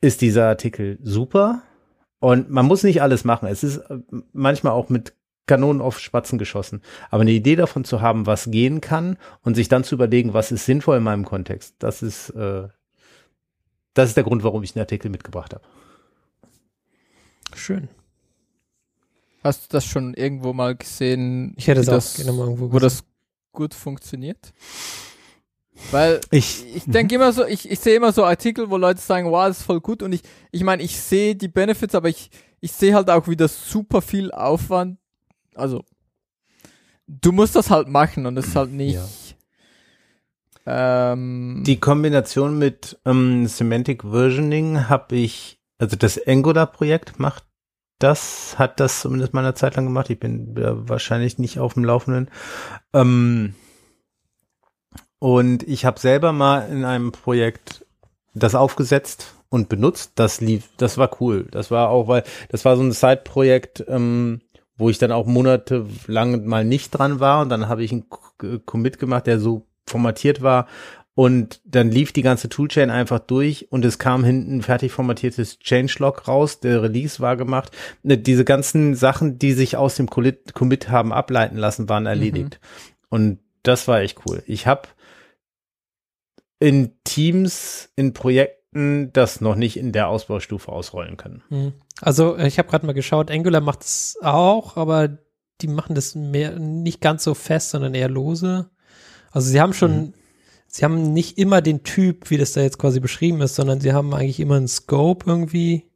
ist 0.00 0.22
dieser 0.22 0.48
Artikel 0.48 0.98
super. 1.02 1.62
Und 2.20 2.50
man 2.50 2.66
muss 2.66 2.82
nicht 2.82 3.02
alles 3.02 3.24
machen. 3.24 3.48
Es 3.48 3.62
ist 3.62 3.76
äh, 3.76 3.98
manchmal 4.32 4.72
auch 4.72 4.88
mit 4.88 5.14
Kanonen 5.48 5.82
auf 5.82 5.98
Spatzen 5.98 6.38
geschossen. 6.38 6.82
Aber 7.10 7.22
eine 7.22 7.32
Idee 7.32 7.56
davon 7.56 7.84
zu 7.84 8.00
haben, 8.00 8.26
was 8.26 8.50
gehen 8.50 8.80
kann 8.80 9.18
und 9.42 9.56
sich 9.56 9.68
dann 9.68 9.82
zu 9.82 9.96
überlegen, 9.96 10.34
was 10.34 10.52
ist 10.52 10.66
sinnvoll 10.66 10.98
in 10.98 11.02
meinem 11.02 11.24
Kontext, 11.24 11.74
das 11.80 12.02
ist, 12.02 12.30
äh, 12.30 12.68
das 13.94 14.10
ist 14.10 14.16
der 14.16 14.24
Grund, 14.24 14.44
warum 14.44 14.62
ich 14.62 14.74
den 14.74 14.80
Artikel 14.80 15.10
mitgebracht 15.10 15.54
habe. 15.54 15.64
Schön. 17.56 17.88
Hast 19.42 19.64
du 19.64 19.66
das 19.70 19.84
schon 19.84 20.14
irgendwo 20.14 20.52
mal 20.52 20.76
gesehen? 20.76 21.54
Ich 21.56 21.66
hätte 21.66 21.82
das, 21.82 22.16
gerne 22.16 22.32
mal 22.32 22.44
irgendwo 22.44 22.72
wo 22.72 22.78
das 22.78 23.04
gut 23.52 23.74
funktioniert? 23.74 24.52
Weil 25.90 26.20
Ich, 26.30 26.64
ich 26.74 26.84
denke 26.84 27.14
immer 27.14 27.32
so, 27.32 27.46
ich, 27.46 27.70
ich 27.70 27.78
sehe 27.78 27.96
immer 27.96 28.12
so 28.12 28.24
Artikel, 28.24 28.68
wo 28.68 28.76
Leute 28.76 29.00
sagen, 29.00 29.30
wow, 29.30 29.46
das 29.46 29.60
ist 29.60 29.64
voll 29.64 29.80
gut 29.80 30.02
und 30.02 30.12
ich, 30.12 30.22
ich 30.50 30.64
meine, 30.64 30.82
ich 30.82 31.00
sehe 31.00 31.36
die 31.36 31.48
Benefits, 31.48 31.94
aber 31.94 32.08
ich, 32.08 32.30
ich 32.60 32.72
sehe 32.72 32.94
halt 32.94 33.08
auch 33.10 33.28
wieder 33.28 33.48
super 33.48 34.02
viel 34.02 34.32
Aufwand, 34.32 34.98
also 35.58 35.84
du 37.06 37.32
musst 37.32 37.56
das 37.56 37.70
halt 37.70 37.88
machen 37.88 38.26
und 38.26 38.36
es 38.36 38.48
ist 38.48 38.56
halt 38.56 38.72
nicht. 38.72 39.36
Ähm, 40.66 41.62
Die 41.66 41.80
Kombination 41.80 42.58
mit 42.58 42.98
ähm, 43.06 43.46
Semantic 43.46 44.02
Versioning 44.02 44.88
habe 44.88 45.16
ich, 45.16 45.60
also 45.78 45.96
das 45.96 46.20
Angular-Projekt 46.26 47.18
macht 47.18 47.44
das, 47.98 48.58
hat 48.58 48.78
das 48.78 49.00
zumindest 49.00 49.34
mal 49.34 49.44
eine 49.44 49.54
Zeit 49.54 49.76
lang 49.76 49.86
gemacht. 49.86 50.10
Ich 50.10 50.20
bin 50.20 50.56
äh, 50.56 50.88
wahrscheinlich 50.88 51.38
nicht 51.38 51.58
auf 51.58 51.74
dem 51.74 51.84
Laufenden. 51.84 52.30
Ähm, 52.92 53.54
und 55.18 55.64
ich 55.64 55.84
habe 55.84 55.98
selber 55.98 56.32
mal 56.32 56.68
in 56.68 56.84
einem 56.84 57.10
Projekt 57.10 57.84
das 58.34 58.54
aufgesetzt 58.54 59.34
und 59.48 59.68
benutzt. 59.68 60.12
Das 60.14 60.40
lief, 60.40 60.68
das 60.76 60.98
war 60.98 61.20
cool. 61.20 61.48
Das 61.50 61.70
war 61.70 61.88
auch, 61.88 62.08
weil 62.08 62.22
das 62.50 62.64
war 62.64 62.76
so 62.76 62.82
ein 62.82 62.92
Side-Projekt, 62.92 63.84
ähm, 63.88 64.42
wo 64.78 64.88
ich 64.88 64.98
dann 64.98 65.12
auch 65.12 65.26
monatelang 65.26 66.46
mal 66.46 66.64
nicht 66.64 66.90
dran 66.90 67.20
war 67.20 67.42
und 67.42 67.50
dann 67.50 67.68
habe 67.68 67.84
ich 67.84 67.92
einen 67.92 68.08
K- 68.08 68.58
Commit 68.64 68.98
gemacht, 68.98 69.26
der 69.26 69.40
so 69.40 69.66
formatiert 69.86 70.40
war 70.40 70.66
und 71.14 71.60
dann 71.64 71.90
lief 71.90 72.12
die 72.12 72.22
ganze 72.22 72.48
Toolchain 72.48 72.90
einfach 72.90 73.18
durch 73.18 73.72
und 73.72 73.84
es 73.84 73.98
kam 73.98 74.22
hinten 74.22 74.58
ein 74.58 74.62
fertig 74.62 74.92
formatiertes 74.92 75.58
Changelog 75.58 76.28
raus, 76.28 76.60
der 76.60 76.80
Release 76.80 77.18
war 77.18 77.36
gemacht. 77.36 77.76
Ne, 78.04 78.16
Diese 78.16 78.44
ganzen 78.44 78.94
Sachen, 78.94 79.36
die 79.38 79.52
sich 79.52 79.76
aus 79.76 79.96
dem 79.96 80.08
Commit 80.08 80.54
Commit 80.54 80.90
haben 80.90 81.12
ableiten 81.12 81.56
lassen, 81.56 81.88
waren 81.88 82.06
erledigt. 82.06 82.60
Und 83.08 83.40
das 83.64 83.88
war 83.88 84.00
echt 84.00 84.20
cool. 84.26 84.44
Ich 84.46 84.68
habe 84.68 84.82
in 86.60 86.92
Teams, 87.02 87.90
in 87.96 88.12
Projekten 88.12 88.57
das 89.12 89.40
noch 89.40 89.54
nicht 89.54 89.76
in 89.76 89.92
der 89.92 90.08
Ausbaustufe 90.08 90.70
ausrollen 90.70 91.16
können. 91.16 91.42
Hm. 91.48 91.72
Also 92.00 92.36
ich 92.38 92.58
habe 92.58 92.68
gerade 92.68 92.86
mal 92.86 92.92
geschaut, 92.92 93.30
Angular 93.30 93.60
macht 93.60 93.82
es 93.82 94.16
auch, 94.22 94.76
aber 94.76 95.18
die 95.60 95.68
machen 95.68 95.94
das 95.94 96.14
mehr 96.14 96.58
nicht 96.58 97.00
ganz 97.00 97.24
so 97.24 97.34
fest, 97.34 97.70
sondern 97.70 97.94
eher 97.94 98.08
lose. 98.08 98.70
Also 99.32 99.50
sie 99.50 99.60
haben 99.60 99.72
schon, 99.74 99.96
Mhm. 99.98 100.14
sie 100.68 100.84
haben 100.84 101.12
nicht 101.12 101.38
immer 101.38 101.60
den 101.60 101.82
Typ, 101.82 102.30
wie 102.30 102.38
das 102.38 102.52
da 102.52 102.60
jetzt 102.60 102.78
quasi 102.78 103.00
beschrieben 103.00 103.40
ist, 103.40 103.56
sondern 103.56 103.80
sie 103.80 103.92
haben 103.92 104.14
eigentlich 104.14 104.40
immer 104.40 104.56
einen 104.56 104.68
Scope 104.68 105.28
irgendwie. 105.28 105.90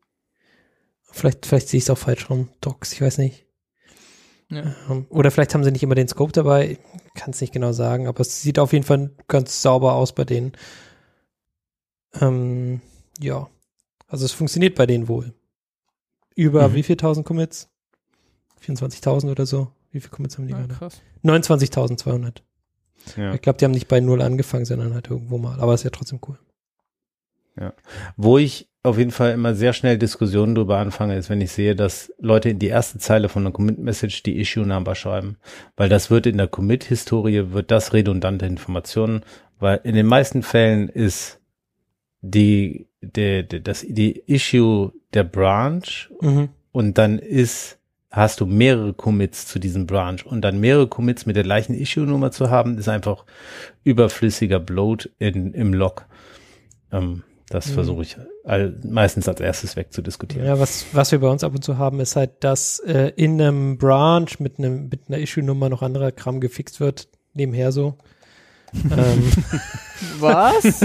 Vielleicht, 1.11 1.47
vielleicht 1.47 1.69
sehe 1.69 1.79
ich 1.79 1.85
es 1.85 1.91
auch 1.91 1.99
falsch 1.99 2.29
rum, 2.31 2.49
Docs, 2.61 2.93
ich 2.93 3.03
weiß 3.03 3.19
nicht. 3.19 3.47
Ja. 4.51 4.75
Ähm, 4.91 5.07
Oder 5.11 5.31
vielleicht 5.31 5.55
haben 5.55 5.65
sie 5.65 5.71
nicht 5.71 5.83
immer 5.83 5.95
den 5.95 6.09
Scope 6.09 6.33
dabei, 6.33 6.79
kann 7.15 7.31
es 7.31 7.41
nicht 7.41 7.53
genau 7.53 7.73
sagen, 7.73 8.07
aber 8.07 8.21
es 8.21 8.43
sieht 8.43 8.59
auf 8.59 8.73
jeden 8.73 8.85
Fall 8.85 9.11
ganz 9.29 9.63
sauber 9.63 9.95
aus 9.95 10.15
bei 10.15 10.25
denen. 10.25 10.53
Ähm, 12.21 12.81
ja, 13.21 13.49
also 14.09 14.25
es 14.25 14.33
funktioniert 14.33 14.75
bei 14.75 14.87
denen 14.87 15.09
wohl. 15.09 15.33
Über 16.35 16.69
Mhm. 16.69 16.75
wie 16.75 16.83
viel 16.83 16.97
tausend 16.97 17.27
Commits? 17.27 17.69
24.000 18.61 19.31
oder 19.31 19.47
so? 19.47 19.73
Wie 19.91 20.01
viele 20.01 20.11
Commits 20.11 20.39
haben 20.39 20.47
die 20.47 20.53
ja, 20.53 20.59
gerade? 20.61 20.75
krass. 20.75 21.01
29.200. 21.25 22.43
Ja. 23.17 23.35
Ich 23.35 23.43
glaube, 23.43 23.59
die 23.59 23.65
haben 23.65 23.73
nicht 23.73 23.89
bei 23.89 24.01
Null 24.01 24.23
angefangen, 24.23 24.65
sondern 24.65 24.95
halt 24.95 25.11
irgendwo 25.11 25.37
mal. 25.39 25.61
Aber 25.61 25.75
ist 25.75 25.83
ja 25.83 25.91
trotzdem 25.91 26.21
cool. 26.29 26.39
Wo 28.17 28.39
ich 28.39 28.71
auf 28.83 28.97
jeden 28.99 29.11
Fall 29.11 29.33
immer 29.33 29.55
sehr 29.55 29.73
schnell 29.75 29.99
Diskussionen 29.99 30.55
darüber 30.55 30.79
anfange, 30.79 31.17
ist, 31.17 31.29
wenn 31.29 31.41
ich 31.41 31.53
sehe, 31.53 31.77
dass 31.77 32.13
Leute 32.19 32.49
in 32.49 32.59
die 32.59 32.69
erste 32.69 32.99
Zeile 32.99 33.29
von 33.29 33.43
einer 33.43 33.53
Commit-Message 33.53 34.23
die 34.23 34.41
Issue-Number 34.41 34.95
schreiben. 34.95 35.37
Weil 35.77 35.89
das 35.91 36.11
wird 36.11 36.27
in 36.27 36.39
der 36.39 36.49
Commit-Historie, 36.49 37.53
wird 37.53 37.71
das 37.71 37.93
redundante 37.93 38.47
Informationen, 38.47 39.23
weil 39.59 39.81
in 39.85 39.95
den 39.95 40.07
meisten 40.07 40.43
Fällen 40.43 40.89
ist 40.89 41.41
die, 42.23 42.87
der, 43.01 43.43
der, 43.43 43.61
das, 43.61 43.85
die 43.87 44.19
Issue 44.27 44.93
der 45.13 45.25
Branch 45.25 46.09
Mhm. 46.21 46.49
und 46.71 46.97
dann 46.99 47.19
ist, 47.19 47.79
hast 48.11 48.41
du 48.41 48.47
mehrere 48.47 48.95
Commits 48.95 49.47
zu 49.47 49.59
diesem 49.59 49.87
Branch 49.87 50.21
und 50.25 50.41
dann 50.43 50.61
mehrere 50.61 50.87
Commits 50.87 51.27
mit 51.27 51.37
der 51.37 51.43
gleichen 51.43 51.75
Issue-Nummer 51.75 52.31
zu 52.31 52.49
haben, 52.51 52.79
ist 52.79 52.89
einfach 52.89 53.25
überflüssiger 53.85 54.61
Bloat 54.61 55.11
in, 55.19 55.53
im 55.53 55.75
Log. 55.75 56.07
Ähm, 56.93 57.25
das 57.49 57.69
Mhm. 57.69 57.75
versuche 57.75 58.03
ich 58.03 58.17
all, 58.45 58.79
meistens 58.85 59.29
als 59.29 59.41
erstes 59.41 59.77
wegzudiskutieren. 59.77 60.47
Ja, 60.47 60.59
was, 60.59 60.87
was 60.93 61.13
wir 61.13 61.19
bei 61.19 61.29
uns 61.29 61.45
ab 61.45 61.55
und 61.55 61.63
zu 61.63 61.77
haben, 61.77 62.01
ist 62.01 62.17
halt, 62.17 62.31
dass 62.45 62.79
äh, 62.81 63.13
in 63.17 63.41
einem 63.41 63.77
Branch 63.79 64.29
mit 64.39 64.59
einem 64.59 64.89
mit 64.89 65.03
einer 65.09 65.19
Issue-Nummer 65.19 65.69
noch 65.69 65.83
anderer 65.83 66.13
Kram 66.13 66.41
gefixt 66.41 66.81
wird, 66.81 67.09
nebenher 67.35 67.73
so. 67.73 67.99
Ähm, 68.75 69.31
Was? 70.19 70.83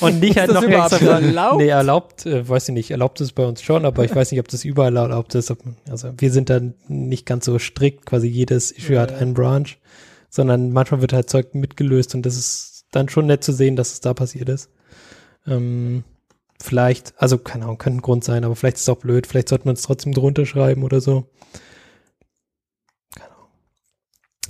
und 0.00 0.20
nicht 0.20 0.38
halt 0.38 0.52
noch 0.52 0.62
extra. 0.62 1.18
erlaubt? 1.18 1.58
Nee, 1.58 1.68
erlaubt, 1.68 2.26
äh, 2.26 2.48
weiß 2.48 2.68
ich 2.68 2.74
nicht, 2.74 2.90
erlaubt 2.90 3.20
ist 3.20 3.32
bei 3.32 3.46
uns 3.46 3.62
schon, 3.62 3.84
aber 3.84 4.04
ich 4.04 4.14
weiß 4.14 4.30
nicht, 4.30 4.40
ob 4.40 4.48
das 4.48 4.64
überall 4.64 4.96
erlaubt 4.96 5.34
ist. 5.34 5.50
Ob, 5.50 5.58
also 5.88 6.12
wir 6.16 6.30
sind 6.30 6.50
dann 6.50 6.74
nicht 6.88 7.26
ganz 7.26 7.44
so 7.44 7.58
strikt, 7.58 8.06
quasi 8.06 8.28
jedes 8.28 8.72
Issue 8.72 8.98
hat 8.98 9.12
einen 9.12 9.34
Branch, 9.34 9.68
sondern 10.30 10.72
manchmal 10.72 11.00
wird 11.00 11.12
halt 11.12 11.30
Zeug 11.30 11.54
mitgelöst 11.54 12.14
und 12.14 12.26
das 12.26 12.36
ist 12.36 12.86
dann 12.90 13.08
schon 13.08 13.26
nett 13.26 13.44
zu 13.44 13.52
sehen, 13.52 13.76
dass 13.76 13.92
es 13.92 14.00
da 14.00 14.14
passiert 14.14 14.48
ist. 14.48 14.70
Ähm, 15.46 16.04
vielleicht, 16.60 17.14
also 17.16 17.38
keine 17.38 17.64
Ahnung, 17.64 17.78
könnte 17.78 17.98
ein 17.98 18.02
Grund 18.02 18.24
sein, 18.24 18.44
aber 18.44 18.56
vielleicht 18.56 18.76
ist 18.76 18.82
es 18.82 18.88
auch 18.88 18.98
blöd, 18.98 19.26
vielleicht 19.26 19.48
sollte 19.48 19.66
man 19.66 19.74
es 19.74 19.82
trotzdem 19.82 20.12
drunter 20.12 20.46
schreiben 20.46 20.82
oder 20.82 21.00
so. 21.00 21.26
Keine 23.14 23.30
Ahnung. 23.34 23.48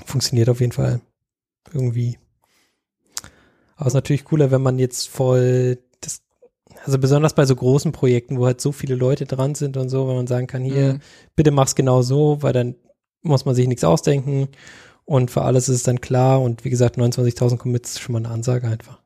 Funktioniert 0.05 0.49
auf 0.49 0.61
jeden 0.61 0.73
Fall 0.73 1.01
irgendwie. 1.73 2.19
Aber 3.79 3.87
es 3.87 3.93
ist 3.93 3.95
natürlich 3.95 4.25
cooler, 4.25 4.51
wenn 4.51 4.61
man 4.61 4.81
jetzt 4.81 5.09
voll 5.09 5.79
das, 6.01 6.23
also 6.85 6.99
besonders 6.99 7.35
bei 7.35 7.47
so 7.47 7.55
großen 7.55 7.93
Projekten, 7.93 8.37
wo 8.37 8.45
halt 8.45 8.61
so 8.61 8.73
viele 8.73 8.97
Leute 8.97 9.25
dran 9.25 9.55
sind 9.55 9.77
und 9.77 9.89
so, 9.89 10.09
wenn 10.09 10.17
man 10.17 10.27
sagen 10.27 10.49
kann, 10.49 10.65
hier, 10.65 10.95
Mhm. 10.95 11.01
bitte 11.37 11.53
mach's 11.53 11.77
genau 11.77 12.03
so, 12.03 12.43
weil 12.43 12.53
dann 12.53 12.75
muss 13.23 13.45
man 13.45 13.55
sich 13.55 13.69
nichts 13.69 13.85
ausdenken 13.85 14.49
und 15.05 15.31
für 15.31 15.43
alles 15.43 15.69
ist 15.69 15.77
es 15.77 15.83
dann 15.85 16.01
klar 16.01 16.43
und 16.43 16.65
wie 16.65 16.71
gesagt, 16.71 16.99
29.000 16.99 17.59
Commits 17.59 17.93
ist 17.93 18.01
schon 18.01 18.15
mal 18.15 18.19
eine 18.19 18.31
Ansage 18.31 18.67
einfach. 18.67 19.01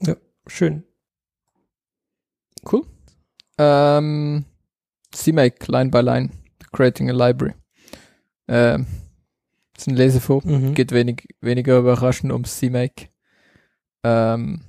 Ja, 0.00 0.16
schön. 0.46 0.84
Cool. 2.70 2.82
Ähm, 3.58 4.44
CMake, 5.12 5.70
Line 5.70 5.90
by 5.90 6.00
Line, 6.00 6.30
Creating 6.72 7.10
a 7.10 7.12
Library. 7.12 7.54
Ähm, 8.48 8.86
ist 9.82 9.88
ein 9.88 9.96
Lesefuhr. 9.96 10.40
Mhm. 10.44 10.74
Geht 10.74 10.92
wenig, 10.92 11.28
weniger 11.40 11.78
überraschend 11.78 12.32
um 12.32 12.44
CMake. 12.44 13.08
Ähm, 14.04 14.62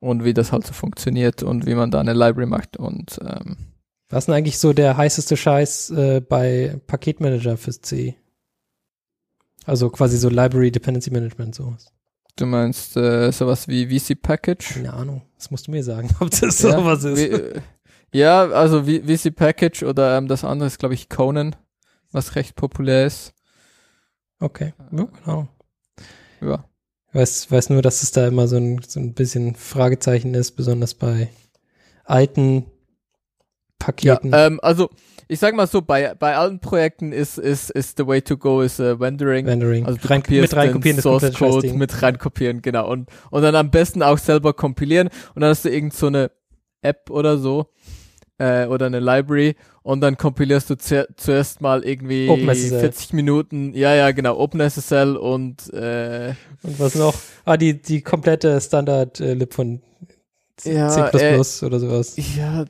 und 0.00 0.24
wie 0.24 0.34
das 0.34 0.52
halt 0.52 0.66
so 0.66 0.72
funktioniert 0.72 1.42
und 1.42 1.66
wie 1.66 1.74
man 1.74 1.90
da 1.90 2.00
eine 2.00 2.12
Library 2.12 2.46
macht 2.46 2.76
und 2.76 3.18
ähm, 3.22 3.56
Was 4.10 4.22
ist 4.24 4.26
denn 4.26 4.34
eigentlich 4.34 4.58
so 4.58 4.72
der 4.72 4.96
heißeste 4.96 5.36
Scheiß 5.36 5.90
äh, 5.90 6.20
bei 6.20 6.80
Paketmanager 6.86 7.56
fürs 7.56 7.80
C? 7.80 8.16
Also 9.64 9.90
quasi 9.90 10.16
so 10.18 10.28
Library 10.28 10.70
Dependency 10.70 11.10
Management, 11.10 11.54
sowas. 11.54 11.86
du 12.36 12.46
meinst 12.46 12.96
äh, 12.96 13.30
sowas 13.32 13.66
wie 13.68 13.86
VC 13.98 14.20
Package? 14.20 14.74
Keine 14.74 14.92
Ahnung. 14.92 15.22
Das 15.36 15.50
musst 15.50 15.66
du 15.66 15.70
mir 15.72 15.82
sagen, 15.82 16.08
ob 16.20 16.30
das 16.30 16.40
Ja, 16.62 16.72
sowas 16.78 17.02
ist. 17.04 17.16
wie, 17.18 17.22
äh, 17.34 17.60
ja, 18.12 18.44
also 18.48 18.84
V- 18.84 19.02
VC 19.06 19.34
Package 19.34 19.82
oder 19.82 20.18
ähm, 20.18 20.28
das 20.28 20.44
andere 20.44 20.66
ist 20.68 20.78
glaube 20.78 20.94
ich 20.94 21.08
Conan, 21.08 21.56
was 22.12 22.34
recht 22.36 22.54
populär 22.54 23.06
ist. 23.06 23.32
Okay, 24.40 24.72
ja, 24.78 25.08
genau. 25.24 25.48
Ja. 26.40 26.64
Ich 27.08 27.14
weiß, 27.14 27.50
weiß 27.50 27.70
nur, 27.70 27.82
dass 27.82 28.02
es 28.02 28.10
da 28.10 28.26
immer 28.28 28.46
so 28.46 28.56
ein, 28.56 28.80
so 28.86 29.00
ein 29.00 29.14
bisschen 29.14 29.54
Fragezeichen 29.54 30.34
ist, 30.34 30.52
besonders 30.52 30.94
bei 30.94 31.30
alten 32.04 32.56
Ja, 32.56 32.64
Paketen. 33.78 34.32
ähm, 34.34 34.60
also 34.62 34.90
ich 35.28 35.40
sag 35.40 35.54
mal 35.54 35.66
so, 35.66 35.82
bei, 35.82 36.14
bei 36.14 36.36
allen 36.36 36.60
Projekten 36.60 37.12
ist, 37.12 37.38
ist, 37.38 37.70
ist 37.70 37.96
the 37.98 38.06
way 38.06 38.22
to 38.22 38.36
go 38.36 38.60
is 38.60 38.78
äh, 38.78 38.84
Rendering. 38.84 39.46
Rendering. 39.46 39.86
Also 39.86 39.98
Rein, 40.04 40.22
mit 40.28 40.54
reinkopieren 40.54 41.00
Source 41.00 41.32
Code 41.32 41.72
mit 41.72 42.02
reinkopieren, 42.02 42.62
genau. 42.62 42.88
Und, 42.90 43.08
und 43.30 43.42
dann 43.42 43.56
am 43.56 43.70
besten 43.70 44.02
auch 44.02 44.18
selber 44.18 44.52
kompilieren 44.52 45.08
und 45.34 45.40
dann 45.40 45.50
hast 45.50 45.64
du 45.64 45.70
irgend 45.70 45.94
so 45.94 46.06
eine 46.06 46.30
App 46.82 47.10
oder 47.10 47.38
so 47.38 47.72
äh, 48.38 48.66
oder 48.66 48.86
eine 48.86 49.00
Library 49.00 49.56
und 49.82 50.00
dann 50.00 50.16
kompilierst 50.16 50.70
du 50.70 50.76
zu, 50.76 51.06
zuerst 51.16 51.60
mal 51.60 51.84
irgendwie 51.84 52.28
OpenSSL. 52.28 52.80
40 52.80 53.12
Minuten, 53.12 53.72
ja, 53.74 53.94
ja, 53.94 54.10
genau, 54.12 54.38
OpenSSL 54.38 55.16
und 55.16 55.72
äh, 55.72 56.34
Und 56.62 56.78
was 56.78 56.94
noch? 56.94 57.14
Ah, 57.44 57.56
die, 57.56 57.80
die 57.80 58.02
komplette 58.02 58.60
Standard-Lib 58.60 59.54
von 59.54 59.80
C, 60.56 60.74
Ja, 60.74 61.08
äh, 61.08 61.38
oder 61.38 61.78
sowas. 61.80 62.16
ja, 62.36 62.64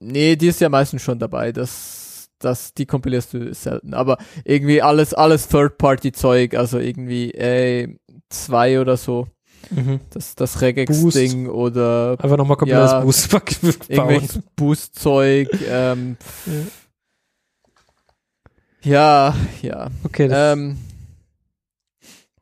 nee, 0.00 0.36
die 0.36 0.48
ist 0.48 0.60
ja 0.60 0.68
meistens 0.68 1.02
schon 1.02 1.18
dabei, 1.18 1.52
das, 1.52 2.30
das, 2.38 2.74
die 2.74 2.86
kompilierst 2.86 3.34
du 3.34 3.54
selten, 3.54 3.94
aber 3.94 4.18
irgendwie 4.44 4.82
alles, 4.82 5.14
alles 5.14 5.48
Third-Party-Zeug, 5.48 6.54
also 6.54 6.78
irgendwie, 6.78 7.32
ey, 7.34 7.98
zwei 8.28 8.80
oder 8.80 8.96
so, 8.96 9.28
Mhm. 9.70 10.00
das, 10.10 10.34
das 10.34 10.60
Regex-Ding 10.60 11.48
oder 11.48 12.16
Einfach 12.20 12.36
nochmal 12.36 12.56
komplett 12.56 12.78
Ja. 12.78 13.00
das 13.00 13.04
Boost 13.04 13.32
irgendwelches 13.88 14.40
Boost-Zeug, 14.56 15.48
ähm, 15.68 16.16
ja, 18.82 19.34
ja, 19.62 19.88
Okay, 20.04 20.28
das, 20.28 20.56
ähm, 20.56 20.78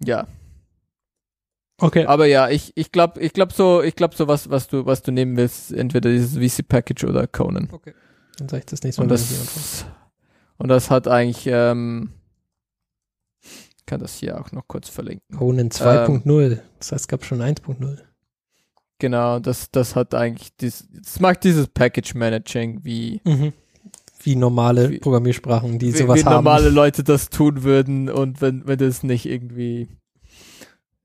ja, 0.05 0.27
okay. 1.81 2.05
aber 2.07 2.27
ja, 2.27 2.49
ich, 2.51 2.73
ich 2.77 2.93
glaube, 2.93 3.21
ich 3.21 3.33
glaube 3.33 3.53
so, 3.55 3.83
ich 3.83 3.97
glaube 3.97 4.15
so 4.15 4.29
was, 4.29 4.51
was 4.51 4.69
du, 4.69 4.85
was 4.87 5.03
du 5.03 5.11
nehmen 5.13 5.37
willst, 5.37 5.73
entweder 5.73 6.11
dieses 6.11 6.37
VC-Package 6.37 7.05
oder 7.05 7.27
Conan. 7.27 7.69
Dann 8.39 8.49
sag 8.51 8.59
ich 8.59 8.67
das 8.67 8.83
nächste 8.83 9.01
Mal. 9.01 9.05
Und 9.05 9.11
das, 9.13 9.87
Und 10.59 10.69
das 10.69 10.91
hat 10.91 11.09
eigentlich, 11.09 11.47
ähm, 11.47 12.11
ich 13.87 13.89
kann 13.89 14.01
das 14.01 14.17
hier 14.17 14.41
auch 14.41 14.51
noch 14.51 14.67
kurz 14.67 14.89
verlinken. 14.89 15.37
Conan 15.39 15.69
2.0. 15.69 16.59
das 16.81 16.91
heißt, 16.91 17.03
es 17.03 17.09
gab 17.09 17.25
schon 17.25 17.41
1.0. 17.41 17.99
Genau, 18.99 19.39
das, 19.39 19.71
das 19.71 19.95
hat 19.95 20.13
eigentlich, 20.13 20.57
dies, 20.57 20.89
das 20.91 21.21
macht 21.21 21.45
dieses 21.45 21.69
Package 21.69 22.15
Managing, 22.17 22.81
wie, 22.83 23.21
Mhm. 23.25 23.53
Wie 24.23 24.35
normale 24.35 24.91
Wie- 24.91 24.99
Programmiersprachen, 24.99 25.79
die 25.79 25.93
wie, 25.95 25.99
sowas 25.99 26.19
wie 26.19 26.25
haben. 26.25 26.33
normale 26.35 26.69
Leute 26.71 27.05
das 27.05 27.29
tun 27.31 27.63
würden 27.63 28.11
und 28.11 28.41
wenn, 28.41 28.67
wenn 28.67 28.79
du 28.79 28.87
es 28.89 29.05
nicht 29.05 29.25
irgendwie, 29.27 29.89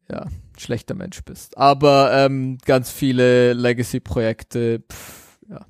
ja, 0.10 0.26
schlechter 0.58 0.96
Mensch 0.96 1.24
bist. 1.24 1.56
Aber 1.60 2.12
ähm, 2.14 2.58
ganz 2.66 2.90
viele 2.90 3.54
Legacy-Projekte, 3.54 4.82
ja, 5.48 5.68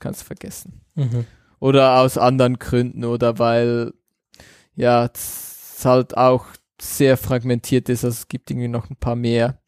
kannst 0.00 0.24
vergessen. 0.24 0.80
Mhm. 0.96 1.24
Oder 1.60 2.00
aus 2.00 2.18
anderen 2.18 2.58
Gründen 2.58 3.04
oder 3.04 3.38
weil, 3.38 3.92
ja, 4.74 5.08
es 5.76 5.84
halt 5.84 6.16
auch 6.16 6.46
sehr 6.80 7.16
fragmentiert 7.16 7.88
ist, 7.88 8.04
also 8.04 8.14
es 8.14 8.28
gibt 8.28 8.50
irgendwie 8.50 8.68
noch 8.68 8.90
ein 8.90 8.96
paar 8.96 9.16
mehr. 9.16 9.60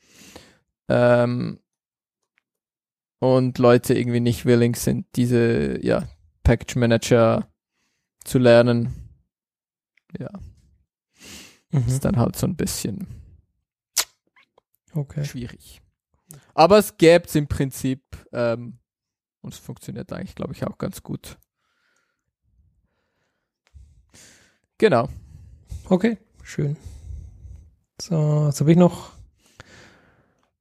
Ähm, 0.88 1.60
und 3.18 3.58
Leute 3.58 3.94
irgendwie 3.94 4.20
nicht 4.20 4.44
willing 4.46 4.74
sind, 4.74 5.06
diese, 5.16 5.84
ja, 5.84 6.08
Package 6.44 6.76
Manager 6.76 7.52
zu 8.24 8.38
lernen. 8.38 8.94
Ja, 10.18 10.30
Mhm. 11.70 11.86
ist 11.86 12.04
dann 12.04 12.16
halt 12.16 12.36
so 12.36 12.46
ein 12.46 12.56
bisschen 12.56 13.06
Okay. 14.94 15.24
schwierig. 15.24 15.82
Aber 16.54 16.78
es 16.78 16.96
gäbe 16.96 17.26
es 17.26 17.34
im 17.34 17.46
Prinzip 17.46 18.02
ähm, 18.32 18.78
und 19.42 19.52
es 19.52 19.58
funktioniert 19.58 20.10
eigentlich, 20.12 20.34
glaube 20.34 20.54
ich, 20.54 20.66
auch 20.66 20.78
ganz 20.78 21.02
gut. 21.02 21.38
Genau. 24.78 25.08
Okay, 25.88 26.18
schön. 26.42 26.76
So, 28.00 28.14
was 28.14 28.60
habe 28.60 28.70
ich 28.72 28.76
noch? 28.76 29.12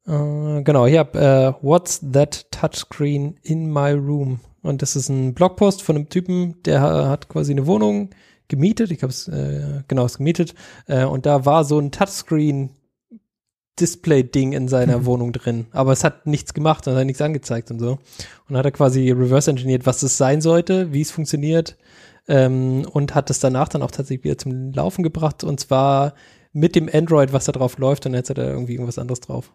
Äh, 0.08 0.64
genau, 0.64 0.86
ich 0.86 0.98
habe 0.98 1.20
äh, 1.20 1.66
What's 1.66 2.00
That 2.14 2.50
Touchscreen 2.52 3.36
in 3.44 3.72
My 3.72 3.92
Room? 3.92 4.40
Und 4.62 4.82
das 4.82 4.96
ist 4.96 5.10
ein 5.10 5.34
Blogpost 5.34 5.84
von 5.84 5.98
einem 5.98 6.10
Typen, 6.10 6.62
der 6.64 6.82
ha- 6.82 7.10
hat 7.10 7.28
quasi 7.28 7.52
eine 7.52 7.68
Wohnung 7.68 8.10
gemietet. 8.48 8.92
Ich 8.92 9.04
habe 9.04 9.12
es, 9.12 9.28
äh, 9.28 9.84
genau, 9.90 10.06
es 10.06 10.18
gemietet. 10.18 10.56
Äh, 10.88 11.04
und 11.04 11.26
da 11.26 11.46
war 11.46 11.66
so 11.66 11.78
ein 11.78 11.92
Touchscreen 11.92 12.70
Display-Ding 13.80 14.54
in 14.54 14.68
seiner 14.70 15.06
Wohnung 15.06 15.34
drin. 15.34 15.68
Aber 15.72 15.92
es 15.92 16.04
hat 16.04 16.26
nichts 16.26 16.54
gemacht 16.54 16.88
und 16.88 16.96
hat 16.96 17.06
nichts 17.06 17.22
angezeigt 17.22 17.70
und 17.70 17.80
so. 17.80 17.92
Und 17.92 18.00
dann 18.48 18.58
hat 18.58 18.66
er 18.66 18.72
quasi 18.72 19.12
reverse 19.12 19.52
engineert, 19.52 19.86
was 19.86 20.02
es 20.04 20.18
sein 20.18 20.42
sollte, 20.42 20.94
wie 20.94 21.02
es 21.02 21.12
funktioniert 21.12 21.78
ähm, 22.28 22.86
und 22.92 23.16
hat 23.16 23.30
es 23.30 23.40
danach 23.40 23.70
dann 23.70 23.82
auch 23.82 23.92
tatsächlich 23.92 24.24
wieder 24.24 24.38
zum 24.38 24.74
Laufen 24.74 25.04
gebracht 25.04 25.44
und 25.44 25.60
zwar 25.60 26.14
mit 26.54 26.76
dem 26.76 26.90
Android, 26.92 27.34
was 27.34 27.46
da 27.46 27.52
drauf 27.52 27.78
läuft 27.78 28.06
und 28.06 28.14
jetzt 28.14 28.30
hat 28.30 28.38
er 28.38 28.50
irgendwie 28.50 28.74
irgendwas 28.74 29.00
anderes 29.00 29.22
drauf. 29.22 29.54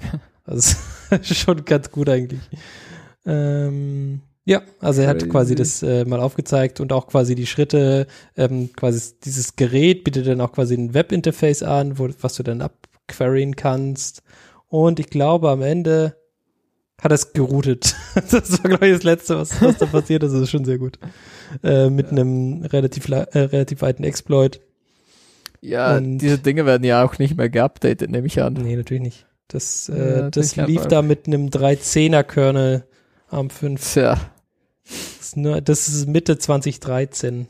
Also 0.46 0.74
schon 1.22 1.64
ganz 1.64 1.92
gut 1.92 2.08
eigentlich. 2.08 2.40
Ähm, 3.24 4.22
ja, 4.44 4.62
also 4.80 5.02
er 5.02 5.08
hat 5.08 5.28
quasi 5.28 5.54
das 5.54 5.82
äh, 5.82 6.04
mal 6.06 6.18
aufgezeigt 6.18 6.80
und 6.80 6.92
auch 6.92 7.06
quasi 7.06 7.34
die 7.34 7.46
Schritte, 7.46 8.06
ähm, 8.36 8.70
quasi 8.74 9.14
dieses 9.22 9.54
Gerät 9.54 10.02
bietet 10.02 10.26
dann 10.26 10.40
auch 10.40 10.52
quasi 10.52 10.74
ein 10.74 10.94
Webinterface 10.94 11.62
an, 11.62 11.98
wo, 11.98 12.08
was 12.20 12.34
du 12.34 12.42
dann 12.42 12.62
abqueryen 12.62 13.54
kannst. 13.54 14.22
Und 14.66 14.98
ich 14.98 15.08
glaube, 15.08 15.50
am 15.50 15.62
Ende 15.62 16.16
hat 17.02 17.12
es 17.12 17.32
geroutet. 17.32 17.94
das 18.30 18.52
war, 18.62 18.70
glaube 18.70 18.86
ich, 18.88 18.94
das 18.94 19.02
Letzte, 19.02 19.36
was, 19.38 19.60
was 19.62 19.78
da 19.78 19.86
passiert 19.86 20.22
ist. 20.22 20.32
Das 20.32 20.42
ist 20.42 20.50
schon 20.50 20.64
sehr 20.64 20.78
gut. 20.78 20.98
Äh, 21.62 21.90
mit 21.90 22.08
einem 22.10 22.62
relativ, 22.64 23.08
la- 23.08 23.24
äh, 23.32 23.40
relativ 23.40 23.82
weiten 23.82 24.04
Exploit. 24.04 24.60
Ja, 25.60 25.96
Und- 25.96 26.18
diese 26.18 26.38
Dinge 26.38 26.64
werden 26.66 26.84
ja 26.84 27.04
auch 27.04 27.18
nicht 27.18 27.36
mehr 27.36 27.48
geupdatet, 27.50 28.10
nehme 28.10 28.26
ich 28.26 28.40
an. 28.42 28.54
Nee, 28.54 28.76
natürlich 28.76 29.02
nicht. 29.02 29.26
Das, 29.48 29.88
Ja, 29.88 29.94
äh, 29.94 30.30
das 30.30 30.48
das 30.48 30.54
ja 30.56 30.64
lief 30.64 30.86
da 30.86 31.02
mit 31.02 31.26
einem 31.26 31.48
310er 31.48 32.22
Kernel 32.22 32.84
am 33.28 33.50
5. 33.50 33.92
Tja. 33.94 34.18
Das 34.84 35.20
ist, 35.26 35.36
nur, 35.36 35.60
das 35.60 35.88
ist 35.88 36.06
Mitte 36.08 36.38
2013. 36.38 37.46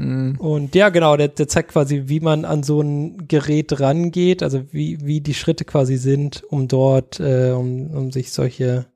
Hm. 0.00 0.36
Und 0.38 0.74
ja, 0.74 0.88
genau, 0.88 1.18
der, 1.18 1.28
der 1.28 1.46
zeigt 1.46 1.72
quasi, 1.72 2.04
wie 2.06 2.20
man 2.20 2.46
an 2.46 2.62
so 2.62 2.80
ein 2.80 3.28
Gerät 3.28 3.80
rangeht, 3.80 4.42
also 4.42 4.62
wie, 4.72 4.98
wie 5.04 5.20
die 5.20 5.34
Schritte 5.34 5.66
quasi 5.66 5.98
sind, 5.98 6.42
um 6.48 6.68
dort, 6.68 7.20
äh, 7.20 7.50
um, 7.50 7.90
um 7.90 8.10
sich 8.10 8.32
solche, 8.32 8.86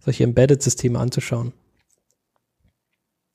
solche 0.00 0.24
Embedded-Systeme 0.24 0.98
anzuschauen. 0.98 1.52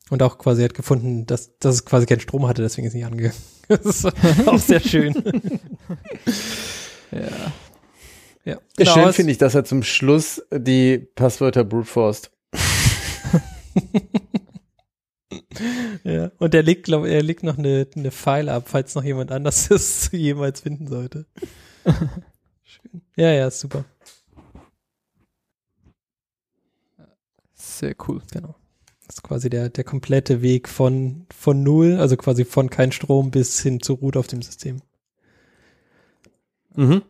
Und 0.10 0.24
auch 0.24 0.40
quasi 0.40 0.64
hat 0.64 0.74
gefunden, 0.74 1.28
dass, 1.28 1.56
dass 1.60 1.76
es 1.76 1.86
quasi 1.86 2.08
keinen 2.08 2.20
Strom 2.20 2.48
hatte, 2.48 2.64
deswegen 2.64 2.88
ist 2.88 2.94
es 2.94 2.96
nicht 2.96 3.06
angegangen. 3.06 3.38
Das 3.70 3.86
ist 3.86 4.06
auch 4.48 4.60
sehr 4.60 4.82
schön. 4.82 5.14
Ja. 8.46 8.58
ja. 8.80 8.94
Schön 8.94 9.08
es- 9.10 9.16
finde 9.16 9.32
ich, 9.32 9.38
dass 9.38 9.54
er 9.54 9.64
zum 9.66 9.84
Schluss 9.84 10.42
die 10.52 10.98
Passwörter 10.98 11.64
brute 11.64 11.86
forced. 11.86 12.32
Ja, 16.04 16.32
und 16.38 16.54
er 16.54 16.64
legt, 16.64 16.84
glaube 16.84 17.10
er 17.10 17.24
legt 17.24 17.44
noch 17.44 17.58
eine, 17.58 17.88
eine 17.96 18.12
ab, 18.52 18.64
falls 18.68 18.96
noch 18.96 19.04
jemand 19.04 19.32
anders 19.32 19.70
es 19.72 20.10
jemals 20.12 20.62
finden 20.62 20.88
sollte. 20.88 21.26
Schön. 22.64 23.02
Ja, 23.16 23.32
ja, 23.32 23.50
super. 23.50 23.86
Sehr 27.54 27.96
cool. 28.08 28.22
Genau. 28.32 28.56
Das 29.08 29.18
ist 29.18 29.24
quasi 29.24 29.50
der, 29.50 29.70
der 29.70 29.84
komplette 29.84 30.42
Weg 30.42 30.70
von, 30.70 31.26
von 31.36 31.64
null, 31.64 31.98
also 32.00 32.18
quasi 32.18 32.46
von 32.46 32.70
kein 32.70 32.92
Strom 32.92 33.32
bis 33.32 33.62
hin 33.62 33.82
zur 33.82 33.98
Root 33.98 34.18
auf 34.18 34.28
dem 34.28 34.42
System. 34.42 34.82
Mhm. 36.76 37.04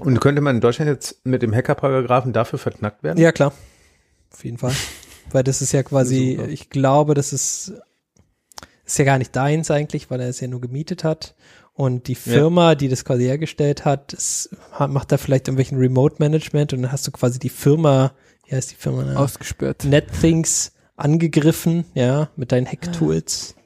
Und 0.00 0.20
könnte 0.20 0.40
man 0.40 0.56
in 0.56 0.60
Deutschland 0.60 0.88
jetzt 0.90 1.24
mit 1.24 1.42
dem 1.42 1.54
Hackerparagraphen 1.54 2.32
dafür 2.32 2.58
verknackt 2.58 3.02
werden? 3.02 3.18
Ja, 3.18 3.32
klar. 3.32 3.52
Auf 4.32 4.44
jeden 4.44 4.58
Fall. 4.58 4.74
Weil 5.30 5.42
das 5.44 5.62
ist 5.62 5.72
ja 5.72 5.82
quasi, 5.82 6.36
Super. 6.36 6.48
ich 6.48 6.70
glaube, 6.70 7.14
das 7.14 7.32
ist, 7.32 7.72
ist 8.84 8.98
ja 8.98 9.04
gar 9.04 9.18
nicht 9.18 9.34
deins 9.34 9.70
eigentlich, 9.70 10.10
weil 10.10 10.20
er 10.20 10.28
es 10.28 10.40
ja 10.40 10.48
nur 10.48 10.60
gemietet 10.60 11.04
hat. 11.04 11.34
Und 11.72 12.06
die 12.06 12.14
Firma, 12.14 12.76
die 12.76 12.88
das 12.88 13.04
quasi 13.04 13.24
hergestellt 13.24 13.84
hat, 13.84 14.16
hat, 14.72 14.90
macht 14.90 15.10
da 15.10 15.18
vielleicht 15.18 15.48
irgendwelchen 15.48 15.76
Remote 15.78 16.16
Management 16.20 16.72
und 16.72 16.82
dann 16.82 16.92
hast 16.92 17.06
du 17.06 17.10
quasi 17.10 17.40
die 17.40 17.48
Firma, 17.48 18.12
wie 18.46 18.54
heißt 18.54 18.70
die 18.70 18.76
Firma? 18.76 19.14
Ausgesperrt. 19.16 19.84
NetThings 19.84 20.70
angegriffen, 20.96 21.84
ja, 21.94 22.30
mit 22.36 22.52
deinen 22.52 22.68
Hack-Tools. 22.68 23.56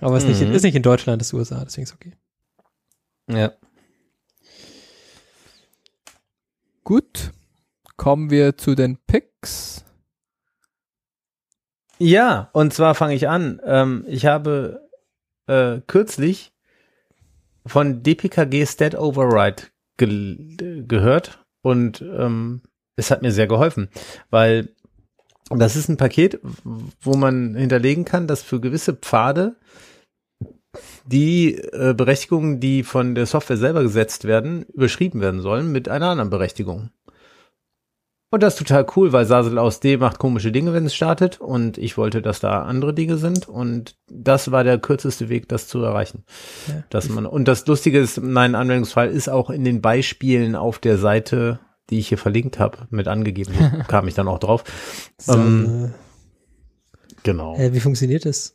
Aber 0.00 0.16
ist, 0.16 0.26
nicht 0.26 0.40
Mhm. 0.40 0.52
ist 0.52 0.62
nicht 0.62 0.74
in 0.74 0.82
Deutschland, 0.82 1.20
das 1.20 1.28
ist 1.28 1.34
USA, 1.34 1.62
deswegen 1.62 1.84
ist 1.84 1.92
okay. 1.94 2.12
Ja. 3.28 3.52
Gut. 6.84 7.32
Kommen 7.96 8.30
wir 8.30 8.56
zu 8.56 8.74
den 8.74 8.96
Picks. 9.06 9.84
Ja, 12.04 12.50
und 12.52 12.74
zwar 12.74 12.96
fange 12.96 13.14
ich 13.14 13.28
an. 13.28 13.60
Ähm, 13.64 14.04
ich 14.08 14.26
habe 14.26 14.88
äh, 15.46 15.78
kürzlich 15.86 16.52
von 17.64 18.02
DPKG 18.02 18.66
Stat 18.66 18.96
Override 18.96 19.62
ge 19.98 20.84
gehört 20.88 21.44
und 21.62 22.02
ähm, 22.02 22.62
es 22.96 23.12
hat 23.12 23.22
mir 23.22 23.30
sehr 23.30 23.46
geholfen, 23.46 23.88
weil 24.30 24.70
das 25.48 25.76
ist 25.76 25.88
ein 25.88 25.96
Paket, 25.96 26.40
wo 26.64 27.14
man 27.14 27.54
hinterlegen 27.54 28.04
kann, 28.04 28.26
dass 28.26 28.42
für 28.42 28.60
gewisse 28.60 28.94
Pfade 28.94 29.54
die 31.04 31.54
äh, 31.54 31.94
Berechtigungen, 31.94 32.58
die 32.58 32.82
von 32.82 33.14
der 33.14 33.26
Software 33.26 33.56
selber 33.56 33.84
gesetzt 33.84 34.24
werden, 34.24 34.64
überschrieben 34.74 35.20
werden 35.20 35.40
sollen 35.40 35.70
mit 35.70 35.88
einer 35.88 36.08
anderen 36.08 36.30
Berechtigung. 36.30 36.90
Und 38.32 38.42
das 38.42 38.54
ist 38.54 38.60
total 38.66 38.86
cool, 38.96 39.12
weil 39.12 39.26
Sasel 39.26 39.58
aus 39.58 39.80
D 39.80 39.98
macht 39.98 40.18
komische 40.18 40.52
Dinge, 40.52 40.72
wenn 40.72 40.86
es 40.86 40.94
startet. 40.94 41.38
Und 41.38 41.76
ich 41.76 41.98
wollte, 41.98 42.22
dass 42.22 42.40
da 42.40 42.62
andere 42.62 42.94
Dinge 42.94 43.18
sind. 43.18 43.46
Und 43.46 43.94
das 44.08 44.50
war 44.50 44.64
der 44.64 44.78
kürzeste 44.78 45.28
Weg, 45.28 45.50
das 45.50 45.68
zu 45.68 45.82
erreichen. 45.82 46.24
Ja. 46.66 46.82
Dass 46.88 47.10
man, 47.10 47.26
und 47.26 47.46
das 47.46 47.66
Lustige 47.66 48.00
ist, 48.00 48.22
mein 48.22 48.54
Anwendungsfall 48.54 49.10
ist 49.10 49.28
auch 49.28 49.50
in 49.50 49.64
den 49.64 49.82
Beispielen 49.82 50.56
auf 50.56 50.78
der 50.78 50.96
Seite, 50.96 51.60
die 51.90 51.98
ich 51.98 52.08
hier 52.08 52.16
verlinkt 52.16 52.58
habe, 52.58 52.86
mit 52.88 53.06
angegeben. 53.06 53.52
Kam 53.88 54.08
ich 54.08 54.14
dann 54.14 54.28
auch 54.28 54.38
drauf. 54.38 54.64
So, 55.18 55.34
Ähm, 55.34 55.92
Genau. 57.24 57.56
äh, 57.58 57.74
wie 57.74 57.80
funktioniert 57.80 58.24
das? 58.24 58.54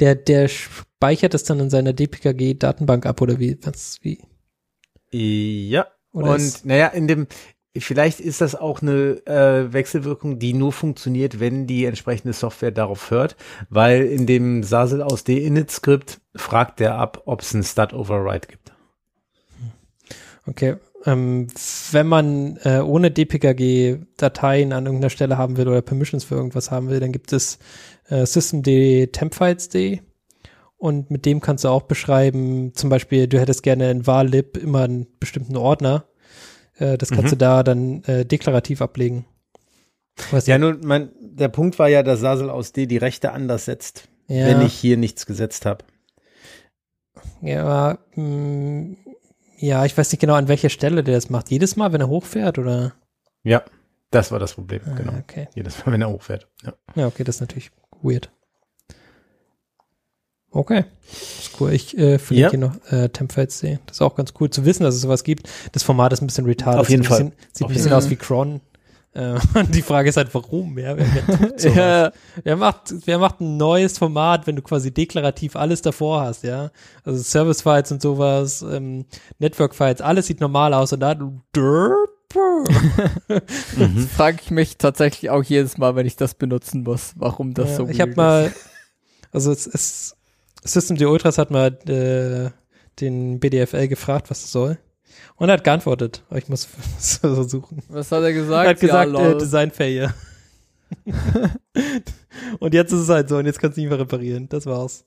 Der, 0.00 0.14
der 0.14 0.48
speichert 0.48 1.32
das 1.32 1.44
dann 1.44 1.60
in 1.60 1.70
seiner 1.70 1.94
DPKG-Datenbank 1.94 3.06
ab 3.06 3.22
oder 3.22 3.38
wie? 3.40 3.58
Was, 3.62 3.98
wie? 4.02 4.20
Ja. 5.10 5.86
Oder 6.12 6.32
und 6.32 6.64
naja, 6.66 6.88
in 6.88 7.08
dem, 7.08 7.26
vielleicht 7.80 8.20
ist 8.20 8.40
das 8.40 8.54
auch 8.54 8.82
eine 8.82 9.26
äh, 9.26 9.72
Wechselwirkung, 9.72 10.38
die 10.38 10.54
nur 10.54 10.72
funktioniert, 10.72 11.40
wenn 11.40 11.66
die 11.66 11.84
entsprechende 11.84 12.32
Software 12.32 12.70
darauf 12.70 13.10
hört, 13.10 13.36
weil 13.70 14.04
in 14.04 14.26
dem 14.26 14.62
Sasel 14.62 15.02
aus 15.02 15.24
D-Init-Skript 15.24 16.20
fragt 16.34 16.80
der 16.80 16.94
ab, 16.96 17.22
ob 17.26 17.42
es 17.42 17.54
einen 17.54 17.64
Stat-Override 17.64 18.48
gibt. 18.48 18.72
Okay, 20.46 20.76
ähm, 21.04 21.48
wenn 21.92 22.06
man 22.06 22.58
äh, 22.64 22.80
ohne 22.80 23.10
DPKG 23.10 23.98
Dateien 24.16 24.72
an 24.72 24.86
irgendeiner 24.86 25.10
Stelle 25.10 25.36
haben 25.36 25.56
will 25.56 25.68
oder 25.68 25.82
Permissions 25.82 26.24
für 26.24 26.34
irgendwas 26.34 26.70
haben 26.70 26.88
will, 26.88 27.00
dann 27.00 27.12
gibt 27.12 27.32
es 27.32 27.58
äh, 28.08 28.24
systemd 28.24 29.12
tempfiles.d 29.12 30.00
und 30.78 31.10
mit 31.10 31.26
dem 31.26 31.40
kannst 31.40 31.64
du 31.64 31.68
auch 31.68 31.82
beschreiben, 31.82 32.72
zum 32.74 32.88
Beispiel, 32.88 33.26
du 33.26 33.40
hättest 33.40 33.64
gerne 33.64 33.90
in 33.90 34.06
varlib 34.06 34.56
immer 34.56 34.84
einen 34.84 35.08
bestimmten 35.18 35.56
Ordner. 35.56 36.04
Äh, 36.78 36.96
das 36.98 37.10
kannst 37.10 37.26
Mhm. 37.26 37.30
du 37.30 37.36
da 37.36 37.62
dann 37.62 38.02
äh, 38.04 38.24
deklarativ 38.24 38.80
ablegen. 38.82 39.26
Was 40.30 40.46
Ja, 40.46 40.58
nun, 40.58 40.80
mein, 40.82 41.10
der 41.20 41.48
Punkt 41.48 41.78
war 41.78 41.88
ja, 41.88 42.02
dass 42.02 42.20
Sasel 42.20 42.50
aus 42.50 42.72
D 42.72 42.86
die 42.86 42.96
Rechte 42.96 43.32
anders 43.32 43.66
setzt, 43.66 44.08
ja, 44.26 44.46
wenn 44.46 44.60
ich 44.62 44.74
hier 44.74 44.96
nichts 44.96 45.26
gesetzt 45.26 45.64
habe. 45.66 45.84
ja, 47.40 47.98
mh, 48.14 48.96
ja, 49.58 49.84
ich 49.84 49.96
weiß 49.96 50.10
nicht 50.12 50.20
genau, 50.20 50.34
an 50.34 50.48
welcher 50.48 50.68
Stelle 50.70 51.02
der 51.02 51.14
das 51.14 51.30
macht. 51.30 51.50
Jedes 51.50 51.76
Mal, 51.76 51.92
wenn 51.92 52.00
er 52.00 52.08
hochfährt 52.08 52.58
oder? 52.58 52.94
Ja, 53.42 53.62
das 54.10 54.30
war 54.32 54.38
das 54.38 54.54
Problem, 54.54 54.82
Ah, 54.86 54.94
genau. 54.94 55.12
Okay. 55.18 55.48
Jedes 55.54 55.84
Mal, 55.84 55.92
wenn 55.92 56.02
er 56.02 56.10
hochfährt. 56.10 56.48
Ja. 56.64 56.74
Ja, 56.94 57.06
okay, 57.06 57.24
das 57.24 57.36
ist 57.36 57.40
natürlich 57.40 57.70
weird. 58.02 58.30
Okay, 60.50 60.84
das 61.10 61.20
ist 61.46 61.60
cool. 61.60 61.72
Ich 61.72 61.96
äh, 61.98 62.18
verlinke 62.18 62.46
Ja. 62.46 62.50
hier 62.50 62.58
noch 62.58 62.92
äh, 62.92 63.08
Tempfiles.de. 63.10 63.78
Das 63.86 63.96
ist 63.98 64.02
auch 64.02 64.14
ganz 64.16 64.32
cool 64.40 64.48
zu 64.50 64.64
wissen, 64.64 64.82
dass 64.82 64.94
es 64.94 65.02
sowas 65.02 65.22
gibt. 65.24 65.48
Das 65.72 65.82
Format 65.82 66.12
ist 66.12 66.22
ein 66.22 66.26
bisschen 66.26 66.46
retarded. 66.46 66.80
Auf 66.80 66.88
jeden 66.88 67.02
sieht 67.02 67.10
ein 67.12 67.16
Fall. 67.16 67.24
bisschen, 67.30 67.48
Sieht 67.52 67.64
Auf 67.64 67.70
ein 67.70 67.74
bisschen 67.74 67.92
aus 67.92 68.10
wie 68.10 68.16
Cron. 68.16 68.60
Äh, 69.14 69.38
die 69.72 69.82
Frage 69.82 70.08
ist 70.08 70.16
halt, 70.16 70.32
warum? 70.34 70.78
Ja, 70.78 70.96
wer, 70.96 71.06
wer? 71.06 71.74
Ja, 71.74 72.12
wer, 72.44 72.56
macht, 72.56 72.94
wer 73.04 73.18
macht 73.18 73.40
ein 73.40 73.56
neues 73.56 73.98
Format, 73.98 74.46
wenn 74.46 74.56
du 74.56 74.62
quasi 74.62 74.92
deklarativ 74.92 75.56
alles 75.56 75.82
davor 75.82 76.22
hast, 76.22 76.44
ja? 76.44 76.70
Also 77.04 77.22
Service-Files 77.22 77.92
und 77.92 78.00
sowas, 78.02 78.62
ähm, 78.62 79.04
Network-Files, 79.38 80.00
alles 80.00 80.26
sieht 80.26 80.40
normal 80.40 80.72
aus 80.74 80.92
und 80.92 81.00
da 81.00 81.14
derp. 81.14 82.10
das 83.28 84.04
frage 84.14 84.38
ich 84.42 84.50
mich 84.50 84.76
tatsächlich 84.76 85.30
auch 85.30 85.42
jedes 85.42 85.78
Mal, 85.78 85.96
wenn 85.96 86.06
ich 86.06 86.16
das 86.16 86.34
benutzen 86.34 86.82
muss, 86.82 87.12
warum 87.16 87.54
das 87.54 87.70
Ja, 87.70 87.76
so 87.76 87.88
ich 87.88 88.00
habe 88.02 88.10
weird 88.10 88.16
mal, 88.18 88.52
also 89.32 89.50
es 89.50 89.66
ist, 89.66 90.17
System 90.64 90.96
Ultras 91.08 91.38
hat 91.38 91.50
mal 91.50 91.78
äh, 91.88 92.50
den 93.00 93.40
BDFL 93.40 93.88
gefragt, 93.88 94.30
was 94.30 94.42
das 94.42 94.52
soll. 94.52 94.78
Und 95.36 95.48
er 95.48 95.54
hat 95.54 95.64
geantwortet. 95.64 96.22
Aber 96.28 96.38
ich 96.38 96.48
muss 96.48 96.68
so 96.98 97.42
suchen. 97.44 97.82
Was 97.88 98.10
hat 98.12 98.22
er 98.22 98.32
gesagt? 98.32 98.64
Er 98.64 98.70
hat 98.70 98.80
gesagt, 98.80 99.12
ja, 99.12 99.30
äh. 99.30 99.38
Design 99.38 99.70
Failure. 99.70 100.14
und 102.60 102.74
jetzt 102.74 102.92
ist 102.92 103.00
es 103.00 103.08
halt 103.08 103.28
so 103.28 103.36
und 103.36 103.46
jetzt 103.46 103.60
kannst 103.60 103.76
du 103.76 103.80
nicht 103.80 103.90
mehr 103.90 103.98
reparieren. 103.98 104.48
Das 104.48 104.66
war's. 104.66 105.04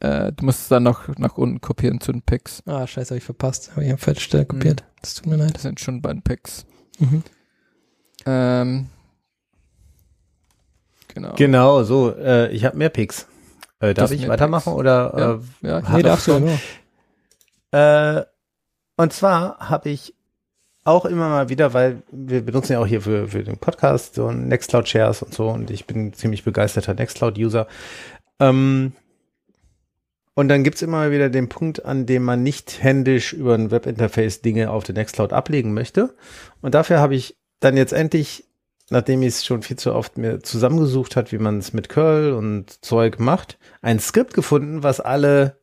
äh, 0.00 0.32
du 0.32 0.44
musst 0.44 0.62
es 0.62 0.68
dann 0.68 0.82
noch 0.82 1.08
nach 1.18 1.36
unten 1.36 1.60
kopieren 1.60 2.00
zu 2.00 2.12
den 2.12 2.22
Picks. 2.22 2.62
Ah, 2.66 2.86
scheiße, 2.86 3.10
habe 3.10 3.18
ich 3.18 3.24
verpasst. 3.24 3.72
Habe 3.72 3.84
ich 3.84 3.90
an 3.92 3.98
falsche 3.98 4.22
Stelle 4.22 4.46
kopiert. 4.46 4.84
Das 5.00 5.14
tut 5.14 5.26
mir 5.26 5.36
leid. 5.36 5.54
Das 5.54 5.62
sind 5.62 5.80
schon 5.80 6.02
bei 6.02 6.12
den 6.12 6.22
Picks. 6.22 6.64
Mhm. 6.98 7.22
Ähm, 8.24 8.86
genau. 11.08 11.34
Genau, 11.36 11.82
so, 11.84 12.14
äh, 12.16 12.50
ich 12.50 12.64
habe 12.64 12.76
mehr 12.76 12.88
Picks. 12.90 13.26
Äh, 13.80 13.94
darf 13.94 14.10
ich 14.10 14.26
weitermachen 14.28 14.72
Picks. 14.72 14.78
oder? 14.78 15.40
Ja. 15.62 15.68
Äh, 15.78 15.82
Ja, 15.82 15.96
Nee, 15.96 16.02
darfst 16.02 16.26
du 16.28 16.50
ja. 17.72 18.18
Äh, 18.18 18.24
und 18.96 19.12
zwar 19.12 19.58
habe 19.58 19.90
ich 19.90 20.14
auch 20.84 21.04
immer 21.04 21.28
mal 21.28 21.48
wieder, 21.48 21.74
weil 21.74 22.02
wir 22.12 22.44
benutzen 22.44 22.72
ja 22.74 22.78
auch 22.78 22.86
hier 22.86 23.02
für, 23.02 23.28
für 23.28 23.42
den 23.42 23.58
Podcast 23.58 24.14
so 24.14 24.30
Nextcloud 24.30 24.88
Shares 24.88 25.22
und 25.22 25.34
so 25.34 25.48
und 25.48 25.70
ich 25.70 25.86
bin 25.86 26.12
ziemlich 26.14 26.44
begeisterter 26.44 26.94
Nextcloud-User. 26.94 27.66
Ähm, 28.38 28.92
und 30.34 30.48
dann 30.48 30.64
gibt's 30.64 30.82
immer 30.82 30.98
mal 30.98 31.10
wieder 31.10 31.28
den 31.28 31.48
Punkt, 31.48 31.84
an 31.84 32.06
dem 32.06 32.22
man 32.22 32.42
nicht 32.42 32.82
händisch 32.82 33.32
über 33.32 33.54
ein 33.54 33.70
Webinterface 33.70 34.42
Dinge 34.42 34.70
auf 34.70 34.84
den 34.84 34.94
Nextcloud 34.94 35.32
ablegen 35.32 35.72
möchte. 35.74 36.14
Und 36.60 36.74
dafür 36.74 37.00
habe 37.00 37.14
ich 37.14 37.36
dann 37.58 37.76
jetzt 37.76 37.92
endlich, 37.92 38.44
nachdem 38.90 39.22
ich 39.22 39.28
es 39.28 39.44
schon 39.44 39.62
viel 39.62 39.76
zu 39.76 39.94
oft 39.94 40.18
mir 40.18 40.42
zusammengesucht 40.42 41.16
hat, 41.16 41.32
wie 41.32 41.38
man 41.38 41.58
es 41.58 41.72
mit 41.72 41.88
Curl 41.88 42.32
und 42.32 42.84
Zeug 42.84 43.18
macht, 43.18 43.58
ein 43.82 43.98
Skript 43.98 44.34
gefunden, 44.34 44.82
was 44.82 45.00
alle 45.00 45.58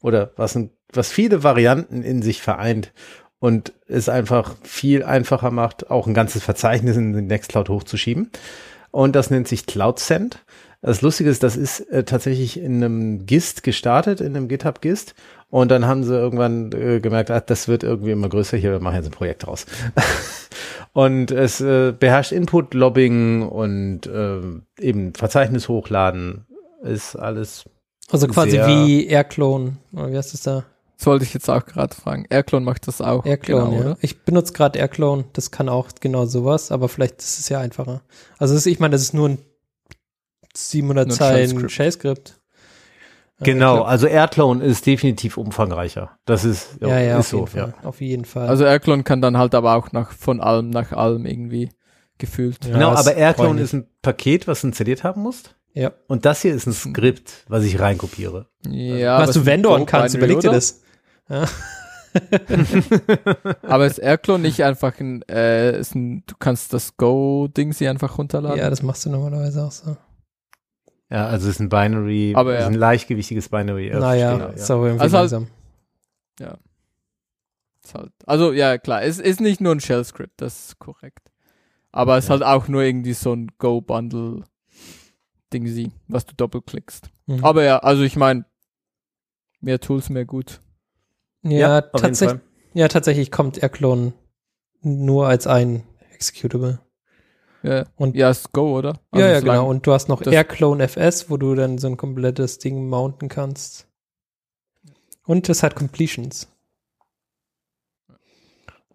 oder 0.00 0.32
was, 0.36 0.54
ein, 0.54 0.70
was 0.92 1.10
viele 1.10 1.42
Varianten 1.42 2.02
in 2.02 2.22
sich 2.22 2.40
vereint 2.40 2.92
und 3.40 3.72
es 3.86 4.08
einfach 4.08 4.56
viel 4.62 5.02
einfacher 5.04 5.50
macht, 5.50 5.90
auch 5.90 6.06
ein 6.06 6.14
ganzes 6.14 6.42
Verzeichnis 6.42 6.96
in 6.96 7.12
den 7.12 7.26
Nextcloud 7.26 7.68
hochzuschieben. 7.68 8.30
Und 8.90 9.14
das 9.14 9.30
nennt 9.30 9.48
sich 9.48 9.66
CloudSend. 9.66 10.44
Das 10.80 11.02
Lustige 11.02 11.28
ist, 11.28 11.42
das 11.42 11.56
ist 11.56 11.80
äh, 11.90 12.04
tatsächlich 12.04 12.58
in 12.58 12.76
einem 12.76 13.26
GIST 13.26 13.62
gestartet, 13.62 14.20
in 14.20 14.36
einem 14.36 14.48
GitHub 14.48 14.80
GIST. 14.80 15.14
Und 15.50 15.70
dann 15.70 15.86
haben 15.86 16.04
sie 16.04 16.14
irgendwann 16.14 16.72
äh, 16.72 17.00
gemerkt, 17.00 17.30
ah, 17.30 17.40
das 17.40 17.68
wird 17.68 17.82
irgendwie 17.82 18.12
immer 18.12 18.28
größer, 18.28 18.56
hier 18.56 18.72
wir 18.72 18.80
machen 18.80 18.96
jetzt 18.96 19.06
ein 19.06 19.12
Projekt 19.12 19.46
draus. 19.46 19.66
und 20.98 21.30
es 21.30 21.60
äh, 21.60 21.92
beherrscht 21.96 22.32
Input-Lobbing 22.32 23.42
und 23.42 24.08
äh, 24.08 24.40
eben 24.80 25.14
Verzeichnis 25.14 25.68
hochladen. 25.68 26.44
Ist 26.82 27.14
alles 27.14 27.66
Also 28.10 28.26
quasi 28.26 28.50
Sehr- 28.50 28.66
wie 28.66 29.06
Airclone. 29.06 29.76
Oder 29.92 30.10
wie 30.10 30.16
heißt 30.16 30.34
das 30.34 30.42
da? 30.42 30.64
Das 30.96 31.06
wollte 31.06 31.24
ich 31.24 31.32
jetzt 31.32 31.48
auch 31.48 31.64
gerade 31.64 31.94
fragen. 31.94 32.26
Airclone 32.28 32.64
macht 32.64 32.88
das 32.88 33.00
auch. 33.00 33.24
Airclone, 33.24 33.64
genau, 33.70 33.74
ja. 33.74 33.80
oder? 33.80 33.98
Ich 34.00 34.24
benutze 34.24 34.52
gerade 34.52 34.76
Airclone, 34.80 35.26
das 35.34 35.52
kann 35.52 35.68
auch 35.68 35.88
genau 36.00 36.26
sowas, 36.26 36.72
aber 36.72 36.88
vielleicht 36.88 37.20
ist 37.20 37.38
es 37.38 37.48
ja 37.48 37.60
einfacher. 37.60 38.02
Also 38.38 38.54
das, 38.54 38.66
ich 38.66 38.80
meine, 38.80 38.90
das 38.90 39.02
ist 39.02 39.14
nur 39.14 39.28
ein 39.28 39.38
700 40.52 41.06
Nur 41.06 41.14
ein 41.14 41.16
Zeilen 41.16 41.48
Shell-Script. 41.50 41.70
Shell-Skript. 41.70 42.37
Äh, 43.40 43.44
Genau, 43.44 43.76
glaub- 43.76 43.86
also 43.88 44.06
Airclone 44.06 44.64
ist 44.64 44.84
definitiv 44.86 45.36
umfangreicher. 45.36 46.10
Das 46.24 46.44
ist, 46.44 46.78
ja, 46.80 46.98
ja, 46.98 47.18
ist 47.18 47.32
auf 47.32 47.32
jeden 47.32 47.46
so, 47.46 47.56
ja. 47.58 47.64
Fall. 47.68 47.74
Auf 47.84 48.00
jeden 48.00 48.24
Fall. 48.24 48.48
Also 48.48 48.64
Airclone 48.64 49.02
kann 49.04 49.20
dann 49.22 49.36
halt 49.38 49.54
aber 49.54 49.74
auch 49.76 49.92
nach 49.92 50.10
von 50.12 50.40
allem 50.40 50.70
nach 50.70 50.92
allem 50.92 51.24
irgendwie 51.26 51.70
gefühlt. 52.18 52.64
Ja, 52.64 52.72
Genau, 52.72 52.90
aber 52.90 53.14
Airclone 53.14 53.60
ist 53.60 53.72
ein 53.74 53.86
Paket, 54.02 54.48
was 54.48 54.62
du 54.62 54.68
installiert 54.68 55.04
haben 55.04 55.22
musst. 55.22 55.54
ja. 55.74 55.92
Und 56.08 56.24
das 56.24 56.42
hier 56.42 56.52
ist 56.52 56.66
ein 56.66 56.72
Skript, 56.72 57.44
was 57.48 57.62
ich 57.64 57.78
reinkopiere. 57.78 58.46
Ja, 58.68 59.20
Was 59.20 59.32
du 59.34 59.46
vendoren 59.46 59.86
kannst, 59.86 60.16
überleg 60.16 60.40
dir 60.40 60.50
das. 60.50 60.82
Ja. 61.28 61.44
Aber 63.62 63.86
ist 63.86 63.98
Airclone 63.98 64.42
nicht 64.42 64.64
einfach 64.64 64.98
ein, 64.98 65.22
äh, 65.28 65.78
ist 65.78 65.94
ein 65.94 66.24
du 66.26 66.34
kannst 66.38 66.72
das 66.72 66.96
Go-Ding 66.96 67.72
sie 67.72 67.86
einfach 67.88 68.18
runterladen? 68.18 68.58
ja, 68.58 68.70
das 68.70 68.82
machst 68.82 69.04
du 69.06 69.10
normalerweise 69.10 69.64
auch 69.64 69.70
so. 69.72 69.96
Ja, 71.10 71.26
also 71.26 71.48
es 71.48 71.54
ist 71.56 71.60
ein 71.60 71.68
Binary, 71.70 72.34
Aber 72.36 72.52
es 72.52 72.58
ist 72.58 72.62
ja. 72.64 72.68
ein 72.68 72.74
leichtgewichtiges 72.74 73.48
Binary. 73.48 73.90
naja, 73.90 74.34
Steher, 74.36 74.52
ist 74.54 74.70
aber 74.70 74.86
irgendwie 74.86 75.02
Also 75.02 75.16
halt- 75.18 75.30
langsam. 75.30 75.48
Ist 77.84 77.94
halt, 77.94 78.12
also 78.26 78.52
ja, 78.52 78.76
klar, 78.78 79.02
es 79.02 79.18
ist 79.18 79.40
nicht 79.40 79.60
nur 79.62 79.74
ein 79.74 79.80
Shell-Script, 79.80 80.40
das 80.42 80.66
ist 80.68 80.78
korrekt. 80.78 81.30
Aber 81.90 82.18
es 82.18 82.24
ist 82.24 82.28
Ja. 82.28 82.34
halt 82.34 82.42
auch 82.42 82.68
nur 82.68 82.82
irgendwie 82.82 83.14
so 83.14 83.32
ein 83.32 83.48
Go-Bundle-Ding 83.58 85.66
sie, 85.66 85.90
was 86.06 86.26
du 86.26 86.34
doppelklickst. 86.34 87.08
Mhm. 87.26 87.42
Aber 87.44 87.64
ja, 87.64 87.78
also 87.78 88.02
ich 88.02 88.16
meine, 88.16 88.44
mehr 89.60 89.80
Tools, 89.80 90.10
mehr 90.10 90.26
gut. 90.26 90.60
ja, 91.42 91.80
tatsächlich, 91.80 92.40
Fall. 92.40 92.48
ja, 92.74 92.88
tatsächlich 92.88 93.30
kommt 93.30 93.62
Airclone 93.62 94.12
nur 94.82 95.26
als 95.28 95.46
ein 95.46 95.84
Executable. 96.12 96.80
Ja, 97.62 97.86
Und- 97.96 98.16
ja 98.16 98.30
ist 98.30 98.52
Go, 98.52 98.78
oder? 98.78 99.00
Also 99.10 99.26
ja, 99.26 99.32
ja, 99.32 99.40
genau. 99.40 99.68
Und 99.68 99.86
du 99.86 99.92
hast 99.92 100.08
noch 100.08 100.22
Airclone 100.24 100.82
FS, 100.84 101.28
wo 101.30 101.36
du 101.36 101.54
dann 101.54 101.78
so 101.78 101.88
ein 101.88 101.96
komplettes 101.96 102.58
Ding 102.58 102.88
mounten 102.88 103.28
kannst. 103.28 103.86
Und 105.24 105.48
es 105.48 105.62
hat 105.62 105.74
Completions. 105.74 106.48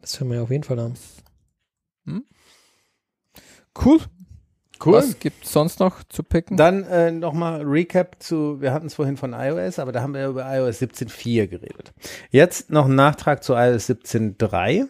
Das 0.01 0.19
hören 0.19 0.29
wir 0.29 0.37
ja 0.37 0.43
auf 0.43 0.51
jeden 0.51 0.63
Fall 0.63 0.79
an. 0.79 0.95
Cool. 3.83 3.99
Cool. 4.85 4.93
Was 4.93 5.17
gibt's 5.19 5.51
sonst 5.51 5.79
noch 5.79 6.03
zu 6.03 6.23
picken? 6.23 6.57
Dann 6.57 6.83
äh, 6.83 7.11
nochmal 7.11 7.61
Recap 7.61 8.21
zu, 8.21 8.59
wir 8.59 8.73
hatten 8.73 8.87
es 8.87 8.95
vorhin 8.95 9.15
von 9.17 9.33
iOS, 9.33 9.79
aber 9.79 9.91
da 9.91 10.01
haben 10.01 10.13
wir 10.13 10.21
ja 10.21 10.29
über 10.29 10.45
iOS 10.57 10.81
17.4 10.81 11.47
geredet. 11.47 11.93
Jetzt 12.31 12.69
noch 12.69 12.85
ein 12.85 12.95
Nachtrag 12.95 13.43
zu 13.43 13.53
iOS 13.53 13.89
17.3. 13.89 14.87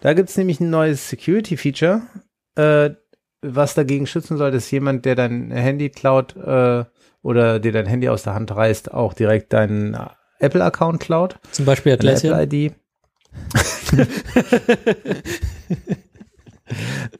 Da 0.00 0.14
gibt 0.14 0.30
es 0.30 0.36
nämlich 0.36 0.60
ein 0.60 0.70
neues 0.70 1.10
Security-Feature, 1.10 2.02
äh, 2.56 2.90
was 3.44 3.74
dagegen 3.74 4.06
schützen 4.06 4.36
soll, 4.36 4.50
dass 4.50 4.70
jemand, 4.70 5.04
der 5.04 5.14
dein 5.14 5.50
Handy 5.50 5.90
klaut 5.90 6.36
äh, 6.36 6.84
oder 7.22 7.60
dir 7.60 7.72
dein 7.72 7.86
Handy 7.86 8.08
aus 8.08 8.22
der 8.22 8.34
Hand 8.34 8.54
reißt, 8.54 8.92
auch 8.92 9.12
direkt 9.12 9.52
deinen 9.52 9.96
Apple-Account 10.38 11.00
klaut. 11.00 11.38
Zum 11.50 11.64
Beispiel 11.64 11.92
Atlassian. 11.92 12.38
Apple-ID. 12.38 12.74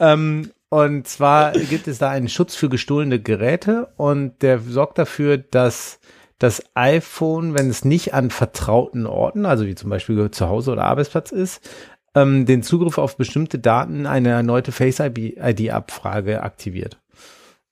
ähm, 0.00 0.50
und 0.68 1.06
zwar 1.06 1.52
gibt 1.52 1.88
es 1.88 1.98
da 1.98 2.10
einen 2.10 2.28
Schutz 2.28 2.54
für 2.54 2.68
gestohlene 2.68 3.20
Geräte 3.20 3.88
und 3.96 4.42
der 4.42 4.58
sorgt 4.60 4.98
dafür, 4.98 5.38
dass 5.38 6.00
das 6.38 6.64
iPhone, 6.74 7.54
wenn 7.54 7.70
es 7.70 7.84
nicht 7.84 8.12
an 8.12 8.30
vertrauten 8.30 9.06
Orten, 9.06 9.46
also 9.46 9.66
wie 9.66 9.74
zum 9.74 9.90
Beispiel 9.90 10.30
zu 10.30 10.48
Hause 10.48 10.72
oder 10.72 10.84
Arbeitsplatz 10.84 11.30
ist, 11.30 11.68
ähm, 12.14 12.46
den 12.46 12.62
Zugriff 12.62 12.98
auf 12.98 13.16
bestimmte 13.16 13.58
Daten 13.58 14.06
eine 14.06 14.30
erneute 14.30 14.72
Face-ID-Abfrage 14.72 16.42
aktiviert. 16.42 16.98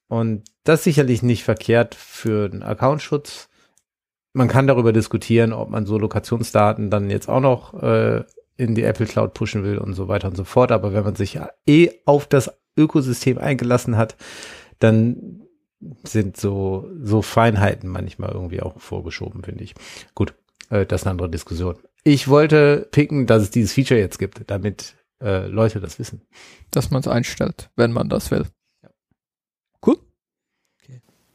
Und 0.09 0.45
das 0.65 0.81
ist 0.81 0.85
sicherlich 0.85 1.23
nicht 1.23 1.45
verkehrt 1.45 1.95
für 1.95 2.49
den 2.49 2.63
Accountschutz. 2.63 3.49
Man 4.35 4.49
kann 4.49 4.67
darüber 4.67 4.93
diskutieren, 4.93 5.53
ob 5.53 5.71
man 5.71 5.87
so 5.87 5.99
Lokationsdaten 5.99 6.91
dann 6.91 7.11
jetzt 7.11 7.29
auch 7.29 7.41
noch 7.41 7.83
äh, 7.83 8.25
in 8.57 8.75
die 8.75 8.85
Apple 8.85 9.07
Cloud 9.07 9.35
pushen 9.35 9.65
will 9.65 9.79
und 9.79 9.95
so 9.95 10.09
weiter 10.09 10.29
und 10.29 10.37
so 10.37 10.45
fort. 10.45 10.73
Aber 10.73 10.93
wenn 10.93 11.05
man 11.05 11.17
sich 11.17 11.39
eh 11.67 11.91
auf 12.05 12.27
das 12.27 12.51
Ökosystem 12.77 13.39
eingelassen 13.39 13.97
hat, 13.97 14.17
dann 14.79 15.43
sind 16.05 16.37
so, 16.37 16.89
so 17.03 17.23
Feinheiten 17.23 17.89
manchmal 17.89 18.33
irgendwie 18.33 18.63
auch 18.63 18.79
vorgeschoben, 18.79 19.43
finde 19.43 19.65
ich. 19.65 19.75
Gut, 20.15 20.35
äh, 20.71 20.87
das 20.87 21.03
ist 21.03 21.07
eine 21.07 21.13
andere 21.13 21.31
Diskussion. 21.31 21.77
Ich 22.05 22.29
wollte 22.29 22.89
picken, 22.91 23.27
dass 23.27 23.43
es 23.43 23.51
dieses 23.51 23.73
Feature 23.73 24.01
jetzt 24.01 24.19
gibt, 24.19 24.43
damit 24.51 24.97
äh, 25.21 25.47
Leute 25.47 25.81
das 25.81 25.99
wissen. 25.99 26.23
Dass 26.71 26.91
man 26.91 27.01
es 27.01 27.09
einstellt, 27.09 27.71
wenn 27.77 27.93
man 27.93 28.09
das 28.09 28.31
will. 28.31 28.47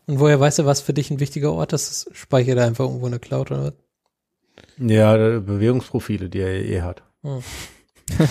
Und 0.07 0.22
woher 0.22 0.39
weißt 0.39 0.60
du, 0.60 0.65
was 0.65 0.81
für 0.81 0.94
dich 0.94 1.11
ein 1.11 1.19
wichtiger 1.19 1.52
Ort 1.52 1.73
ist? 1.73 2.10
Speichert 2.14 2.57
er 2.57 2.65
einfach 2.65 2.85
irgendwo 2.85 3.06
in 3.06 3.11
der 3.11 3.19
Cloud 3.19 3.52
oder 3.52 3.64
was? 3.65 3.73
Ja, 4.77 5.15
äh, 5.18 5.39
Bewegungsprofile, 5.39 6.30
die 6.30 6.39
er 6.39 6.64
eh 6.64 6.81
hat. 6.81 7.03
Hm. 7.23 7.44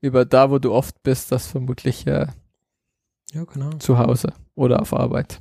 Über 0.00 0.24
da, 0.24 0.50
wo 0.50 0.58
du 0.58 0.72
oft 0.72 1.00
bist, 1.04 1.30
das 1.30 1.46
vermutlich 1.46 2.08
äh, 2.08 2.26
Ja, 3.32 3.44
genau. 3.44 3.70
zu 3.78 3.98
Hause 3.98 4.32
oder 4.56 4.82
auf 4.82 4.92
Arbeit. 4.92 5.40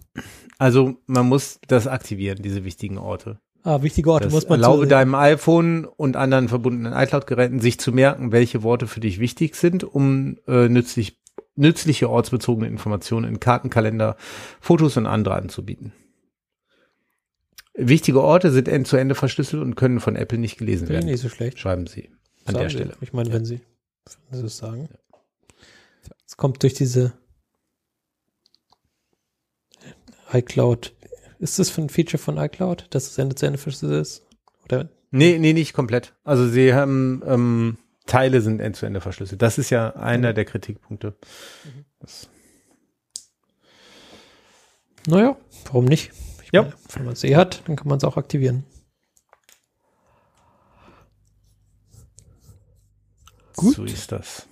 Also 0.59 0.97
man 1.07 1.27
muss 1.27 1.59
das 1.67 1.87
aktivieren, 1.87 2.43
diese 2.43 2.63
wichtigen 2.63 2.99
Orte. 2.99 3.39
Ah, 3.63 3.81
wichtige 3.83 4.11
Orte 4.11 4.25
Das 4.25 4.33
muss 4.33 4.49
man 4.49 4.59
erlaube 4.59 4.83
zu, 4.83 4.89
deinem 4.89 5.13
iPhone 5.15 5.85
und 5.85 6.15
anderen 6.15 6.47
verbundenen 6.47 6.93
iCloud-Geräten 6.93 7.59
sich 7.59 7.79
zu 7.79 7.91
merken, 7.91 8.31
welche 8.31 8.63
Worte 8.63 8.87
für 8.87 8.99
dich 8.99 9.19
wichtig 9.19 9.55
sind, 9.55 9.83
um 9.83 10.37
äh, 10.47 10.67
nützlich, 10.67 11.19
nützliche 11.55 12.09
ortsbezogene 12.09 12.67
Informationen 12.67 13.27
in 13.27 13.39
Kartenkalender, 13.39 14.15
Fotos 14.59 14.97
und 14.97 15.05
andere 15.05 15.35
anzubieten. 15.35 15.93
Wichtige 17.73 18.21
Orte 18.21 18.51
sind 18.51 18.67
end-zu-ende 18.67 19.15
verschlüsselt 19.15 19.61
und 19.61 19.75
können 19.75 19.99
von 19.99 20.15
Apple 20.15 20.37
nicht 20.37 20.57
gelesen 20.57 20.87
Finde 20.87 20.93
werden, 20.99 21.05
nicht 21.11 21.21
so 21.21 21.29
schlecht. 21.29 21.59
schreiben 21.59 21.87
sie 21.87 22.09
an 22.45 22.53
Sagen 22.55 22.59
der 22.59 22.69
sie. 22.69 22.75
Stelle. 22.77 22.93
Ich 23.01 23.13
meine, 23.13 23.31
wenn 23.31 23.45
sie, 23.45 23.61
wenn 24.29 24.39
sie 24.39 24.45
es 24.45 24.57
sagen. 24.57 24.89
Es 26.25 26.35
kommt 26.35 26.63
durch 26.63 26.73
diese 26.73 27.13
iCloud. 30.33 30.93
Ist 31.41 31.57
das 31.57 31.71
für 31.71 31.81
ein 31.81 31.89
Feature 31.89 32.21
von 32.21 32.37
iCloud, 32.37 32.85
dass 32.91 33.07
es 33.09 33.17
Ende 33.17 33.33
zu 33.35 33.47
Ende 33.47 33.57
verschlüsselt 33.57 33.99
ist? 33.99 34.27
Oder? 34.65 34.89
Nee, 35.09 35.39
nee, 35.39 35.53
nicht 35.53 35.73
komplett. 35.73 36.13
Also 36.23 36.47
sie 36.47 36.73
haben 36.75 37.23
ähm, 37.25 37.77
Teile 38.05 38.41
sind 38.41 38.59
end-zu-ende 38.61 39.01
verschlüsselt. 39.01 39.41
Das 39.41 39.57
ist 39.57 39.71
ja 39.71 39.95
einer 39.95 40.33
der 40.33 40.45
Kritikpunkte. 40.45 41.15
Das, 41.99 42.29
Naja, 45.07 45.35
warum 45.65 45.85
nicht? 45.85 46.11
Ich 46.43 46.51
Ja. 46.53 46.61
meine, 46.61 46.73
wenn 46.93 47.05
man 47.05 47.13
es 47.13 47.23
eh 47.23 47.35
hat, 47.35 47.63
dann 47.67 47.75
kann 47.75 47.87
man 47.87 47.97
es 47.97 48.03
auch 48.03 48.17
aktivieren. 48.17 48.63
Gut. 53.55 53.75
So 53.75 53.83
ist 53.83 54.11
das. 54.11 54.47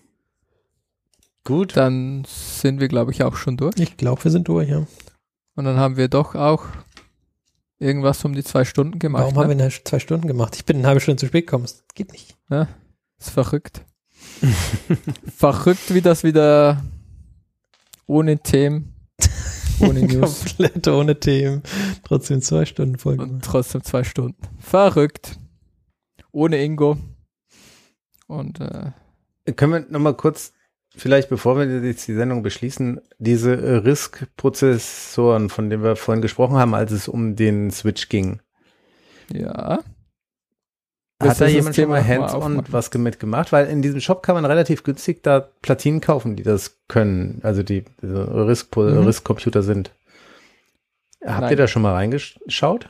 Gut. 1.43 1.77
Dann 1.77 2.25
sind 2.25 2.79
wir, 2.79 2.87
glaube 2.87 3.11
ich, 3.11 3.23
auch 3.23 3.35
schon 3.35 3.57
durch. 3.57 3.75
Ich 3.77 3.97
glaube, 3.97 4.23
wir 4.23 4.31
sind 4.31 4.47
durch, 4.47 4.69
ja. 4.69 4.85
Und 5.59 5.65
dann 5.65 5.75
haben 5.75 5.97
wir 5.97 6.07
doch 6.07 6.35
auch 6.35 6.63
irgendwas 7.79 8.23
um 8.23 8.31
die 8.31 8.45
zwei 8.45 8.63
Stunden 8.63 8.97
gemacht. 8.97 9.23
Warum 9.23 9.37
haben 9.39 9.49
wir 9.49 9.55
ne? 9.57 9.63
denn 9.63 9.81
zwei 9.83 9.99
Stunden 9.99 10.25
gemacht? 10.25 10.55
Ich 10.55 10.63
bin 10.63 10.77
eine 10.77 10.87
halbe 10.87 11.01
Stunde 11.01 11.19
zu 11.19 11.27
spät 11.27 11.47
gekommen. 11.47 11.65
Das 11.65 11.83
geht 11.95 12.13
nicht. 12.13 12.37
Ist 13.19 13.31
verrückt. 13.31 13.83
verrückt, 15.35 15.93
wie 15.93 15.99
das 15.99 16.23
wieder 16.23 16.81
ohne 18.07 18.39
Themen, 18.39 18.93
ohne 19.81 20.03
News 20.03 20.45
Komplett 20.45 20.87
ohne 20.87 21.19
Themen. 21.19 21.61
Trotzdem 22.05 22.41
zwei 22.41 22.63
Stunden 22.63 22.97
Folge. 22.97 23.23
und 23.23 23.43
trotzdem 23.43 23.83
zwei 23.83 24.05
Stunden. 24.05 24.41
Verrückt. 24.59 25.37
Ohne 26.31 26.63
Ingo. 26.63 26.97
Und 28.27 28.61
äh, 28.61 28.93
Können 29.57 29.73
wir 29.73 29.85
noch 29.89 29.99
mal 29.99 30.15
kurz, 30.15 30.53
vielleicht 30.99 31.29
bevor 31.29 31.57
wir 31.57 31.65
jetzt 31.85 32.07
die 32.07 32.13
Sendung 32.13 32.43
beschließen, 32.43 33.01
diese 33.17 33.83
RISC-Prozessoren, 33.83 35.49
von 35.49 35.69
denen 35.69 35.83
wir 35.83 35.95
vorhin 35.95 36.21
gesprochen 36.21 36.57
haben, 36.57 36.75
als 36.75 36.91
es 36.91 37.07
um 37.07 37.35
den 37.35 37.71
Switch 37.71 38.09
ging. 38.09 38.39
ja. 39.31 39.79
Hat 41.21 41.41
da 41.41 41.47
jemand 41.47 41.75
schon 41.75 41.83
Thema 41.83 41.95
mal 41.95 42.07
hands-on 42.07 42.63
was 42.69 42.93
mit 42.93 43.19
gemacht? 43.19 43.51
Weil 43.51 43.67
in 43.67 43.81
diesem 43.81 43.99
Shop 43.99 44.23
kann 44.23 44.35
man 44.35 44.45
relativ 44.45 44.83
günstig 44.83 45.21
da 45.21 45.41
Platinen 45.41 45.99
kaufen, 45.99 46.37
die 46.37 46.43
das 46.43 46.79
können. 46.87 47.41
Also 47.43 47.61
die 47.61 47.83
diese 48.01 48.23
RISC- 48.23 48.73
Mhm. 48.79 49.03
RISC-Computer 49.05 49.61
sind. 49.61 49.93
Habt 51.25 51.41
Nein. 51.41 51.49
ihr 51.51 51.57
da 51.57 51.67
schon 51.67 51.81
mal 51.81 51.91
reingeschaut? 51.93 52.87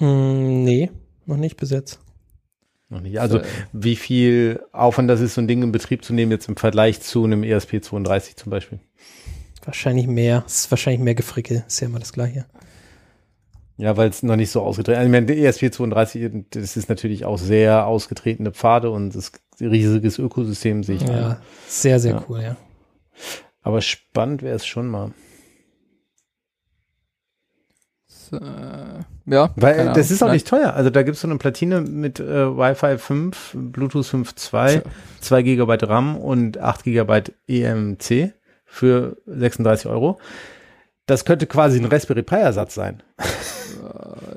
Mm, 0.00 0.64
nee, 0.64 0.90
noch 1.24 1.38
nicht 1.38 1.56
bis 1.56 1.70
jetzt. 1.70 1.98
Noch 2.90 3.00
nicht. 3.00 3.20
Also 3.20 3.38
Äh, 3.38 3.44
wie 3.72 3.96
viel 3.96 4.62
Aufwand 4.72 5.10
das 5.10 5.20
ist, 5.20 5.34
so 5.34 5.40
ein 5.40 5.48
Ding 5.48 5.62
in 5.62 5.72
Betrieb 5.72 6.04
zu 6.04 6.14
nehmen, 6.14 6.32
jetzt 6.32 6.48
im 6.48 6.56
Vergleich 6.56 7.00
zu 7.00 7.24
einem 7.24 7.44
E 7.44 7.54
ESP32 7.54 8.36
zum 8.36 8.50
Beispiel. 8.50 8.80
Wahrscheinlich 9.64 10.06
mehr. 10.06 10.44
Es 10.46 10.62
ist 10.62 10.70
wahrscheinlich 10.70 11.02
mehr 11.02 11.14
Gefrickel. 11.14 11.64
Ist 11.66 11.80
ja 11.80 11.88
immer 11.88 11.98
das 11.98 12.12
Gleiche. 12.14 12.46
Ja, 13.76 13.96
weil 13.96 14.08
es 14.08 14.22
noch 14.22 14.36
nicht 14.36 14.50
so 14.50 14.62
ausgetreten 14.62 15.00
ist. 15.00 15.06
Ich 15.06 15.12
meine, 15.12 15.26
der 15.26 15.36
E 15.36 15.46
ESP32, 15.48 16.44
das 16.50 16.76
ist 16.76 16.88
natürlich 16.88 17.24
auch 17.26 17.36
sehr 17.38 17.86
ausgetretene 17.86 18.52
Pfade 18.52 18.90
und 18.90 19.14
das 19.14 19.32
riesiges 19.60 20.18
Ökosystem 20.18 20.82
sich. 20.82 21.02
Ja, 21.02 21.40
sehr, 21.68 22.00
sehr 22.00 22.12
Ja. 22.14 22.24
cool, 22.28 22.40
ja. 22.42 22.56
Aber 23.60 23.82
spannend 23.82 24.42
wäre 24.42 24.56
es 24.56 24.66
schon 24.66 24.88
mal. 24.88 25.12
so, 28.06 28.36
äh, 28.36 29.00
ja. 29.28 29.50
Weil 29.56 29.74
keine 29.76 29.88
das 29.92 29.98
Ahnung. 30.06 30.14
ist 30.14 30.22
auch 30.22 30.32
nicht 30.32 30.46
teuer. 30.48 30.74
Also 30.74 30.90
da 30.90 31.02
gibt 31.02 31.16
es 31.16 31.20
so 31.22 31.28
eine 31.28 31.38
Platine 31.38 31.80
mit 31.80 32.20
äh, 32.20 32.24
Wi-Fi 32.56 32.98
5, 32.98 33.52
Bluetooth 33.54 34.06
5.2, 34.06 34.82
2 35.20 35.42
GB 35.42 35.76
RAM 35.82 36.16
und 36.16 36.58
8 36.58 36.84
GB 36.84 37.22
EMC 37.46 38.32
für 38.66 39.16
36 39.26 39.86
Euro. 39.90 40.18
Das 41.06 41.24
könnte 41.24 41.46
quasi 41.46 41.78
ein 41.78 41.86
Raspberry 41.86 42.22
Pi 42.22 42.36
Ersatz 42.36 42.74
sein. 42.74 43.02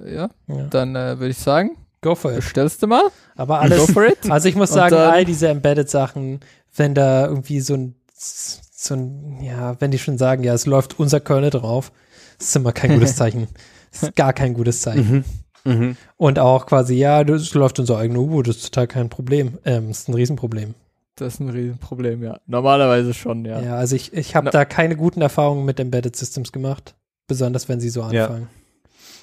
Äh, 0.06 0.16
ja, 0.16 0.30
ja. 0.48 0.64
dann 0.70 0.96
äh, 0.96 1.20
würde 1.20 1.30
ich 1.32 1.38
sagen, 1.38 1.78
Go 2.02 2.16
for 2.16 2.32
it. 2.32 2.38
bestellst 2.38 2.82
du 2.82 2.88
mal. 2.88 3.04
Aber 3.36 3.56
Go 3.58 3.62
alles, 3.62 3.92
for 3.92 4.06
it. 4.06 4.30
also 4.30 4.48
ich 4.48 4.56
muss 4.56 4.72
sagen, 4.72 4.96
dann- 4.96 5.12
all 5.12 5.26
diese 5.26 5.48
Embedded-Sachen, 5.50 6.40
wenn 6.76 6.96
da 6.96 7.26
irgendwie 7.28 7.60
so 7.60 7.76
ein, 7.76 7.96
so 8.16 8.96
ein, 8.96 9.42
ja, 9.44 9.76
wenn 9.80 9.92
die 9.92 10.00
schon 10.00 10.18
sagen, 10.18 10.44
ja, 10.44 10.54
es 10.54 10.66
läuft 10.66 10.98
unser 11.00 11.20
Kernel 11.20 11.50
drauf, 11.50 11.92
ist 12.40 12.56
immer 12.56 12.72
kein 12.72 12.94
gutes 12.94 13.16
Zeichen. 13.18 13.48
Das 13.92 14.04
ist 14.04 14.16
gar 14.16 14.34
kein 14.34 14.54
gutes 14.54 14.82
Zeichen. 14.82 15.24
Mhm. 15.64 15.96
Und 16.18 16.40
auch 16.40 16.66
quasi, 16.66 16.96
ja, 16.96 17.24
das 17.24 17.54
läuft 17.54 17.80
unser 17.80 17.98
eigener 17.98 18.20
U-Boot, 18.20 18.48
das 18.48 18.58
ist 18.58 18.66
total 18.74 18.88
kein 18.88 19.10
Problem. 19.10 19.58
Ähm, 19.66 19.90
das 19.90 20.00
ist 20.00 20.10
ein 20.10 20.14
Riesenproblem. 20.16 20.74
Das 21.16 21.36
ist 21.36 21.40
ein 21.40 21.50
Riesenproblem, 21.50 22.24
ja. 22.24 22.40
Normalerweise 22.48 23.14
schon, 23.14 23.46
ja. 23.46 23.62
Ja, 23.62 23.76
also 23.76 23.96
ich, 23.96 24.12
ich 24.14 24.36
habe 24.36 24.50
da 24.50 24.66
keine 24.66 24.96
guten 24.96 25.22
Erfahrungen 25.22 25.66
mit 25.66 25.80
Embedded 25.80 26.16
Systems 26.16 26.52
gemacht, 26.52 26.96
besonders 27.28 27.70
wenn 27.70 27.80
sie 27.80 27.90
so 27.90 28.02
Ja. 28.10 28.26
anfangen. 28.26 28.48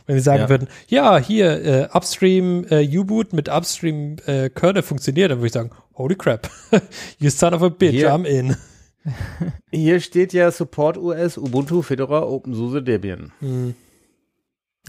Wenn 0.07 0.17
sie 0.17 0.23
sagen 0.23 0.43
Ja. 0.43 0.49
würden, 0.49 0.69
ja, 0.87 1.19
hier, 1.19 1.65
äh, 1.65 1.89
Upstream 1.93 2.65
äh, 2.71 2.87
U-Boot 2.99 3.33
mit 3.33 3.49
Upstream 3.49 4.17
äh, 4.27 4.49
Kernel 4.49 4.83
funktioniert, 4.83 5.31
dann 5.31 5.39
würde 5.39 5.49
ich 5.49 5.53
sagen, 5.53 5.71
holy 5.97 6.15
crap, 6.15 6.49
you 7.19 7.31
son 7.31 7.53
of 7.53 7.63
a 7.63 7.69
bitch, 7.69 7.91
Hier- 7.97 8.15
I'm 8.15 8.25
in. 8.25 8.57
Hier 9.71 10.01
steht 10.01 10.33
ja 10.33 10.51
Support 10.51 10.99
OS, 10.99 11.37
Ubuntu, 11.39 11.83
Fedora, 11.83 12.23
OpenSUSE, 12.23 12.83
Debian. 12.83 13.33
Hm. 13.41 13.75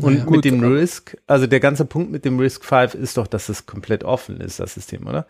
Und 0.02 0.14
Ja. 0.14 0.20
mit 0.20 0.28
Gut, 0.28 0.46
dem 0.46 0.64
RISC, 0.64 1.18
also 1.28 1.48
der 1.48 1.60
ganze 1.60 1.86
Punkt 1.86 2.12
mit 2.12 2.24
dem 2.26 2.40
RISC 2.40 2.64
5 2.64 2.94
ist 2.96 3.18
doch, 3.18 3.28
dass 3.28 3.50
es 3.50 3.66
komplett 3.66 4.04
offen 4.04 4.40
ist, 4.42 4.60
das 4.60 4.74
System, 4.76 5.08
oder? 5.08 5.26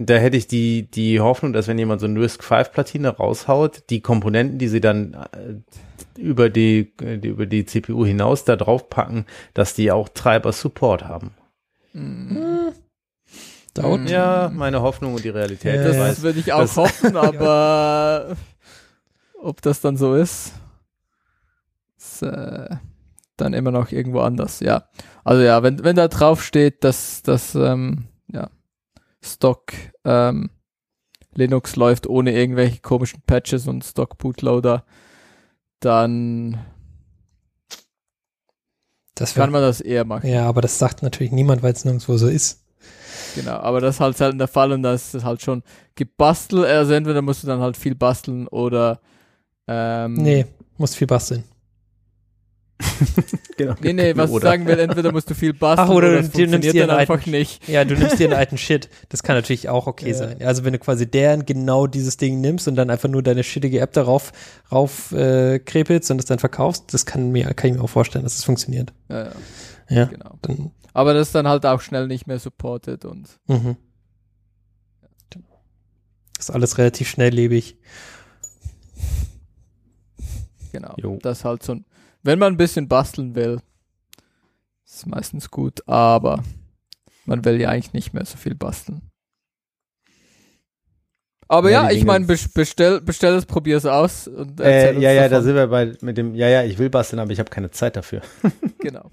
Da 0.00 0.14
hätte 0.14 0.36
ich 0.36 0.46
die, 0.46 0.88
die 0.88 1.18
Hoffnung, 1.20 1.52
dass 1.52 1.66
wenn 1.66 1.78
jemand 1.78 2.00
so 2.00 2.06
eine 2.06 2.20
RISC 2.20 2.44
5 2.44 2.70
Platine 2.70 3.08
raushaut, 3.08 3.82
die 3.90 4.00
Komponenten, 4.00 4.58
die 4.58 4.68
sie 4.68 4.80
dann 4.80 5.14
äh, 5.14 6.20
über 6.20 6.50
die, 6.50 6.92
die, 7.00 7.28
über 7.28 7.46
die 7.46 7.64
CPU 7.66 8.04
hinaus 8.06 8.44
da 8.44 8.54
drauf 8.54 8.88
packen, 8.88 9.26
dass 9.54 9.74
die 9.74 9.90
auch 9.90 10.08
Treiber 10.08 10.52
Support 10.52 11.04
haben. 11.04 11.32
Mm, 11.94 12.68
Dauert. 13.74 14.02
Mhm. 14.02 14.06
Ja, 14.06 14.52
meine 14.54 14.82
Hoffnung 14.82 15.14
und 15.14 15.24
die 15.24 15.28
Realität. 15.30 15.76
Ja, 15.76 15.84
Das 15.88 15.98
weiß. 15.98 16.22
würde 16.22 16.38
ich 16.40 16.52
auch 16.52 16.60
das- 16.60 16.76
hoffen, 16.76 17.16
aber 17.16 18.36
ob 19.42 19.60
das 19.62 19.80
dann 19.80 19.96
so 19.96 20.14
ist, 20.14 20.52
ist 22.22 22.28
äh, 22.28 22.76
dann 23.36 23.52
immer 23.54 23.70
noch 23.70 23.92
irgendwo 23.92 24.20
anders, 24.20 24.60
ja. 24.60 24.88
Also 25.24 25.42
ja, 25.42 25.62
wenn, 25.62 25.82
wenn 25.84 25.96
da 25.96 26.08
drauf 26.08 26.42
steht, 26.42 26.84
dass 26.84 27.22
das 27.22 27.54
ähm, 27.54 28.08
ja, 28.32 28.50
Stock 29.22 29.72
ähm, 30.04 30.50
Linux 31.34 31.76
läuft 31.76 32.06
ohne 32.06 32.32
irgendwelche 32.32 32.80
komischen 32.80 33.22
Patches 33.26 33.68
und 33.68 33.84
Stock 33.84 34.18
Bootloader, 34.18 34.84
dann 35.80 36.58
Das 39.14 39.34
kann 39.34 39.52
wär, 39.52 39.60
man 39.60 39.62
das 39.62 39.80
eher 39.80 40.04
machen. 40.04 40.28
ja, 40.28 40.46
aber 40.48 40.60
das 40.60 40.78
sagt 40.78 41.02
natürlich 41.02 41.32
niemand, 41.32 41.62
weil 41.62 41.72
es 41.72 41.84
nirgendwo 41.84 42.16
so 42.16 42.28
ist. 42.28 42.64
Genau, 43.34 43.52
aber 43.56 43.80
das 43.80 43.96
ist 43.96 44.00
halt 44.00 44.16
selten 44.16 44.38
der 44.38 44.48
Fall 44.48 44.72
und 44.72 44.82
da 44.82 44.94
ist 44.94 45.14
es 45.14 45.24
halt 45.24 45.42
schon 45.42 45.62
gebastelt. 45.94 46.64
Also 46.66 46.92
entweder 46.94 47.22
musst 47.22 47.42
du 47.42 47.46
dann 47.46 47.60
halt 47.60 47.76
viel 47.76 47.94
basteln 47.94 48.48
oder 48.48 49.00
ähm, 49.68 50.14
Nee, 50.14 50.46
muss 50.78 50.94
viel 50.94 51.06
basteln. 51.06 51.44
genau. 53.56 53.74
Nee, 53.80 53.92
nee, 53.92 54.16
was 54.16 54.30
ich 54.30 54.40
sagen 54.40 54.66
will, 54.66 54.78
entweder 54.78 55.10
musst 55.10 55.28
du 55.28 55.34
viel 55.34 55.52
basteln 55.52 55.88
Ach, 55.88 55.92
oder 55.94 56.12
das 56.16 56.30
du 56.30 56.38
nimmst 56.38 56.52
funktioniert 56.54 56.88
dir 56.88 56.96
einfach 56.96 57.16
alten- 57.16 57.30
nicht. 57.32 57.68
Ja, 57.68 57.84
du 57.84 57.96
nimmst 57.96 58.18
dir 58.20 58.26
einen 58.28 58.38
alten 58.38 58.56
Shit. 58.58 58.88
Das 59.08 59.22
kann 59.24 59.34
natürlich 59.36 59.68
auch 59.68 59.86
okay 59.88 60.10
Ja. 60.10 60.14
sein. 60.14 60.42
Also 60.42 60.64
wenn 60.64 60.72
du 60.74 60.78
quasi 60.78 61.10
deren 61.10 61.44
genau 61.44 61.86
dieses 61.88 62.16
Ding 62.18 62.40
nimmst 62.40 62.68
und 62.68 62.76
dann 62.76 62.88
einfach 62.90 63.08
nur 63.08 63.22
deine 63.22 63.42
shittige 63.42 63.80
App 63.80 63.92
darauf 63.94 64.32
rauf 64.70 65.10
äh, 65.12 65.58
krepelst 65.58 66.10
und 66.12 66.18
es 66.20 66.24
dann 66.26 66.38
verkaufst, 66.38 66.94
das 66.94 67.04
kann 67.04 67.30
mir 67.32 67.52
kann 67.54 67.70
ich 67.70 67.76
mir 67.76 67.82
auch 67.82 67.88
vorstellen, 67.90 68.22
dass 68.24 68.36
es 68.36 68.44
funktioniert. 68.44 68.92
Ja, 69.08 69.24
ja, 69.24 69.32
Ja. 69.88 70.04
genau. 70.04 70.38
Dann, 70.42 70.70
Aber 70.92 71.14
das 71.14 71.28
ist 71.28 71.34
dann 71.34 71.48
halt 71.48 71.66
auch 71.66 71.80
schnell 71.80 72.06
nicht 72.06 72.26
mehr 72.28 72.38
supported 72.38 73.04
und 73.04 73.28
mhm. 73.48 73.76
Ist 76.38 76.50
alles 76.52 76.78
relativ 76.78 77.08
schnelllebig. 77.08 77.76
genau. 80.72 80.94
Jo. 80.96 81.18
Das 81.20 81.38
ist 81.38 81.44
halt 81.44 81.62
so 81.62 81.72
ein, 81.72 81.84
wenn 82.22 82.38
man 82.38 82.54
ein 82.54 82.56
bisschen 82.56 82.88
basteln 82.88 83.34
will, 83.34 83.60
ist 84.86 85.06
meistens 85.06 85.50
gut, 85.50 85.86
aber 85.86 86.42
man 87.26 87.44
will 87.44 87.60
ja 87.60 87.68
eigentlich 87.70 87.92
nicht 87.92 88.12
mehr 88.14 88.24
so 88.24 88.36
viel 88.36 88.54
basteln. 88.54 89.02
Aber 91.50 91.70
Ja, 91.70 91.84
ja, 91.84 91.90
ich 91.96 92.04
meine, 92.04 92.26
bestell, 92.26 93.00
bestell 93.00 93.34
es, 93.34 93.46
probier 93.46 93.78
es 93.78 93.86
aus 93.86 94.28
und 94.28 94.60
Äh, 94.60 94.64
erzähl 94.64 94.94
uns 94.96 95.02
ja, 95.04 95.12
ja, 95.12 95.22
da 95.22 95.28
davon. 95.28 95.44
sind 95.44 95.54
wir 95.54 95.66
bei 95.68 95.92
mit 96.02 96.18
dem, 96.18 96.34
ja, 96.34 96.48
ja, 96.48 96.62
ich 96.62 96.78
will 96.78 96.90
basteln, 96.90 97.20
aber 97.20 97.30
ich 97.32 97.38
habe 97.38 97.50
keine 97.50 97.70
Zeit 97.70 97.96
dafür. 97.96 98.20
Genau. 98.80 99.08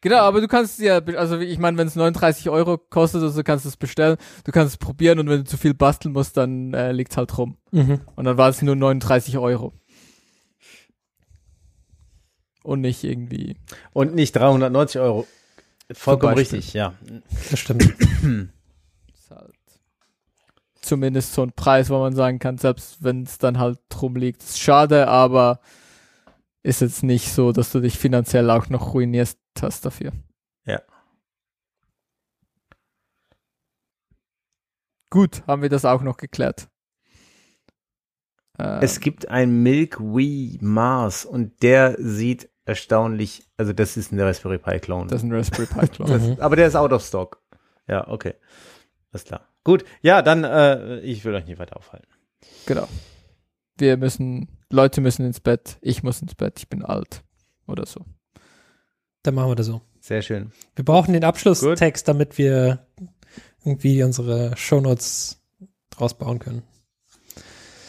Genau, 0.00 0.18
aber 0.18 0.40
du 0.40 0.46
kannst 0.46 0.78
ja, 0.78 0.98
also 0.98 1.38
ich 1.40 1.58
meine, 1.58 1.76
wenn 1.78 1.88
es 1.88 1.96
39 1.96 2.48
Euro 2.48 2.78
kostet, 2.78 3.22
also 3.22 3.42
kannst 3.42 3.64
du 3.64 3.68
es 3.70 3.76
bestellen, 3.76 4.16
du 4.44 4.52
kannst 4.52 4.74
es 4.74 4.78
probieren 4.78 5.18
und 5.18 5.28
wenn 5.28 5.38
du 5.38 5.44
zu 5.44 5.56
viel 5.56 5.74
basteln 5.74 6.12
musst, 6.12 6.36
dann 6.36 6.72
äh, 6.74 6.92
liegt's 6.92 7.16
halt 7.16 7.36
rum. 7.36 7.56
Mhm. 7.72 8.00
Und 8.14 8.24
dann 8.24 8.38
war 8.38 8.48
es 8.48 8.62
nur 8.62 8.76
39 8.76 9.36
Euro. 9.38 9.72
Und 12.66 12.80
nicht 12.80 13.04
irgendwie. 13.04 13.56
Und 13.92 14.16
nicht 14.16 14.34
390 14.34 15.00
Euro. 15.00 15.24
Vollkommen 15.92 16.34
richtig, 16.34 16.72
ja. 16.72 16.94
Das 17.48 17.60
stimmt. 17.60 17.84
Ist 17.84 19.30
halt 19.30 19.54
zumindest 20.80 21.32
so 21.32 21.42
ein 21.44 21.52
Preis, 21.52 21.90
wo 21.90 22.00
man 22.00 22.16
sagen 22.16 22.40
kann, 22.40 22.58
selbst 22.58 23.04
wenn 23.04 23.22
es 23.22 23.38
dann 23.38 23.60
halt 23.60 23.78
drum 23.88 24.16
liegt, 24.16 24.42
ist 24.42 24.58
schade, 24.58 25.06
aber 25.06 25.60
ist 26.64 26.80
jetzt 26.80 27.04
nicht 27.04 27.32
so, 27.32 27.52
dass 27.52 27.70
du 27.70 27.78
dich 27.78 27.96
finanziell 27.96 28.50
auch 28.50 28.68
noch 28.68 28.94
ruinierst 28.94 29.38
hast 29.60 29.84
dafür. 29.84 30.10
Ja. 30.64 30.82
Gut, 35.10 35.46
haben 35.46 35.62
wir 35.62 35.68
das 35.68 35.84
auch 35.84 36.02
noch 36.02 36.16
geklärt. 36.16 36.68
Ähm, 38.58 38.80
Es 38.80 38.98
gibt 38.98 39.28
ein 39.28 39.62
Milk 39.62 40.00
Mars 40.00 41.24
und 41.24 41.62
der 41.62 41.94
sieht 42.00 42.50
erstaunlich, 42.66 43.44
also 43.56 43.72
das 43.72 43.96
ist 43.96 44.12
ein 44.12 44.20
Raspberry 44.20 44.58
Pi 44.58 44.78
Clone. 44.80 45.06
das 45.08 45.22
ist 45.22 45.28
ein 45.28 45.32
Raspberry 45.32 45.66
Pi 45.66 45.88
Clone. 45.88 46.12
Das, 46.18 46.22
Mhm. 46.22 46.36
Aber 46.40 46.56
der 46.56 46.66
ist 46.66 46.76
out 46.76 46.92
of 46.92 47.02
stock. 47.04 47.40
Ja, 47.88 48.06
okay. 48.08 48.34
Alles 49.12 49.24
klar. 49.24 49.48
Gut, 49.64 49.84
ja, 50.02 50.20
dann, 50.22 50.44
äh, 50.44 50.98
ich 51.00 51.24
will 51.24 51.34
euch 51.34 51.46
nicht 51.46 51.58
weiter 51.58 51.76
aufhalten. 51.76 52.06
Genau. 52.66 52.86
Wir 53.78 53.96
müssen, 53.96 54.48
Leute 54.70 55.00
müssen 55.00 55.24
ins 55.26 55.40
Bett, 55.40 55.78
ich 55.80 56.02
muss 56.02 56.20
ins 56.22 56.34
Bett, 56.34 56.58
ich 56.58 56.68
bin 56.68 56.84
alt. 56.84 57.22
Oder 57.66 57.86
so. 57.86 58.04
Dann 59.22 59.34
machen 59.34 59.50
wir 59.50 59.54
das 59.56 59.66
so. 59.66 59.80
Sehr 60.00 60.22
schön. 60.22 60.52
Wir 60.76 60.84
brauchen 60.84 61.12
den 61.12 61.24
Abschlusstext, 61.24 62.06
damit 62.06 62.38
wir 62.38 62.86
irgendwie 63.64 64.02
unsere 64.04 64.56
Shownotes 64.56 65.42
draus 65.90 66.14
bauen 66.16 66.38
können. 66.38 66.62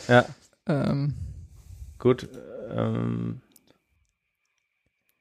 Ja, 0.07 0.25
Ähm, 0.65 1.13
gut. 1.99 2.27
Ähm, 2.71 3.41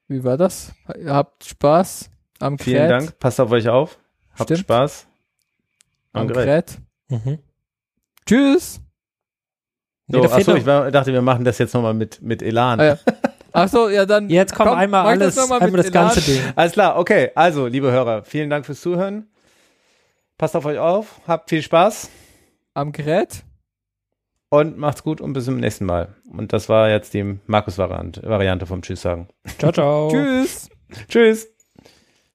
wie 0.08 0.22
war 0.24 0.36
das? 0.36 0.72
Habt 1.06 1.44
Spaß 1.44 2.10
am 2.40 2.58
vielen 2.58 2.88
Gerät? 2.88 2.90
Dank. 2.90 3.18
Passt 3.18 3.40
auf 3.40 3.50
euch 3.50 3.68
auf. 3.68 3.98
Habt 4.32 4.48
Stimmt. 4.48 4.60
Spaß. 4.60 5.06
Am 6.12 6.22
Am 6.22 6.28
Gerät. 6.28 6.78
Gerät. 7.08 7.24
Mhm. 7.24 7.38
Tschüss. 8.26 8.80
Nee, 10.08 10.18
So, 10.18 10.22
fehlt 10.28 10.32
achso, 10.34 10.54
ich 10.54 10.66
war, 10.66 10.90
dachte, 10.90 11.12
wir 11.12 11.22
machen 11.22 11.44
das 11.44 11.58
jetzt 11.58 11.74
nochmal 11.74 11.94
mit, 11.94 12.22
mit 12.22 12.42
Elan. 12.42 12.78
Ah, 12.80 12.84
ja. 12.84 12.98
Ach 13.52 13.68
so, 13.68 13.88
ja 13.88 14.04
dann. 14.06 14.28
Jetzt 14.28 14.54
komm, 14.54 14.68
einmal 14.68 15.02
mach 15.02 15.10
alles, 15.10 15.34
das 15.34 15.50
einmal 15.50 15.70
das 15.82 15.90
ganze. 15.90 16.20
Ding. 16.20 16.40
Alles 16.54 16.72
klar, 16.72 16.96
okay. 16.98 17.30
Also, 17.34 17.66
liebe 17.66 17.90
Hörer, 17.90 18.22
vielen 18.22 18.50
Dank 18.50 18.66
fürs 18.66 18.80
Zuhören. 18.80 19.28
Passt 20.38 20.54
auf 20.54 20.66
euch 20.66 20.78
auf, 20.78 21.20
habt 21.26 21.48
viel 21.48 21.62
Spaß 21.62 22.10
Am 22.74 22.92
Gerät. 22.92 23.42
Und 24.60 24.78
macht's 24.78 25.02
gut 25.02 25.20
und 25.20 25.32
bis 25.32 25.44
zum 25.44 25.56
nächsten 25.58 25.86
Mal. 25.86 26.14
Und 26.30 26.52
das 26.52 26.68
war 26.68 26.90
jetzt 26.90 27.14
die 27.14 27.38
Markus-Variante 27.46 28.22
Variante 28.22 28.66
vom 28.66 28.82
Tschüss 28.82 29.02
sagen. 29.02 29.28
Ciao, 29.58 29.72
ciao. 29.72 30.08
Tschüss. 30.10 30.68
Tschüss. 31.08 31.55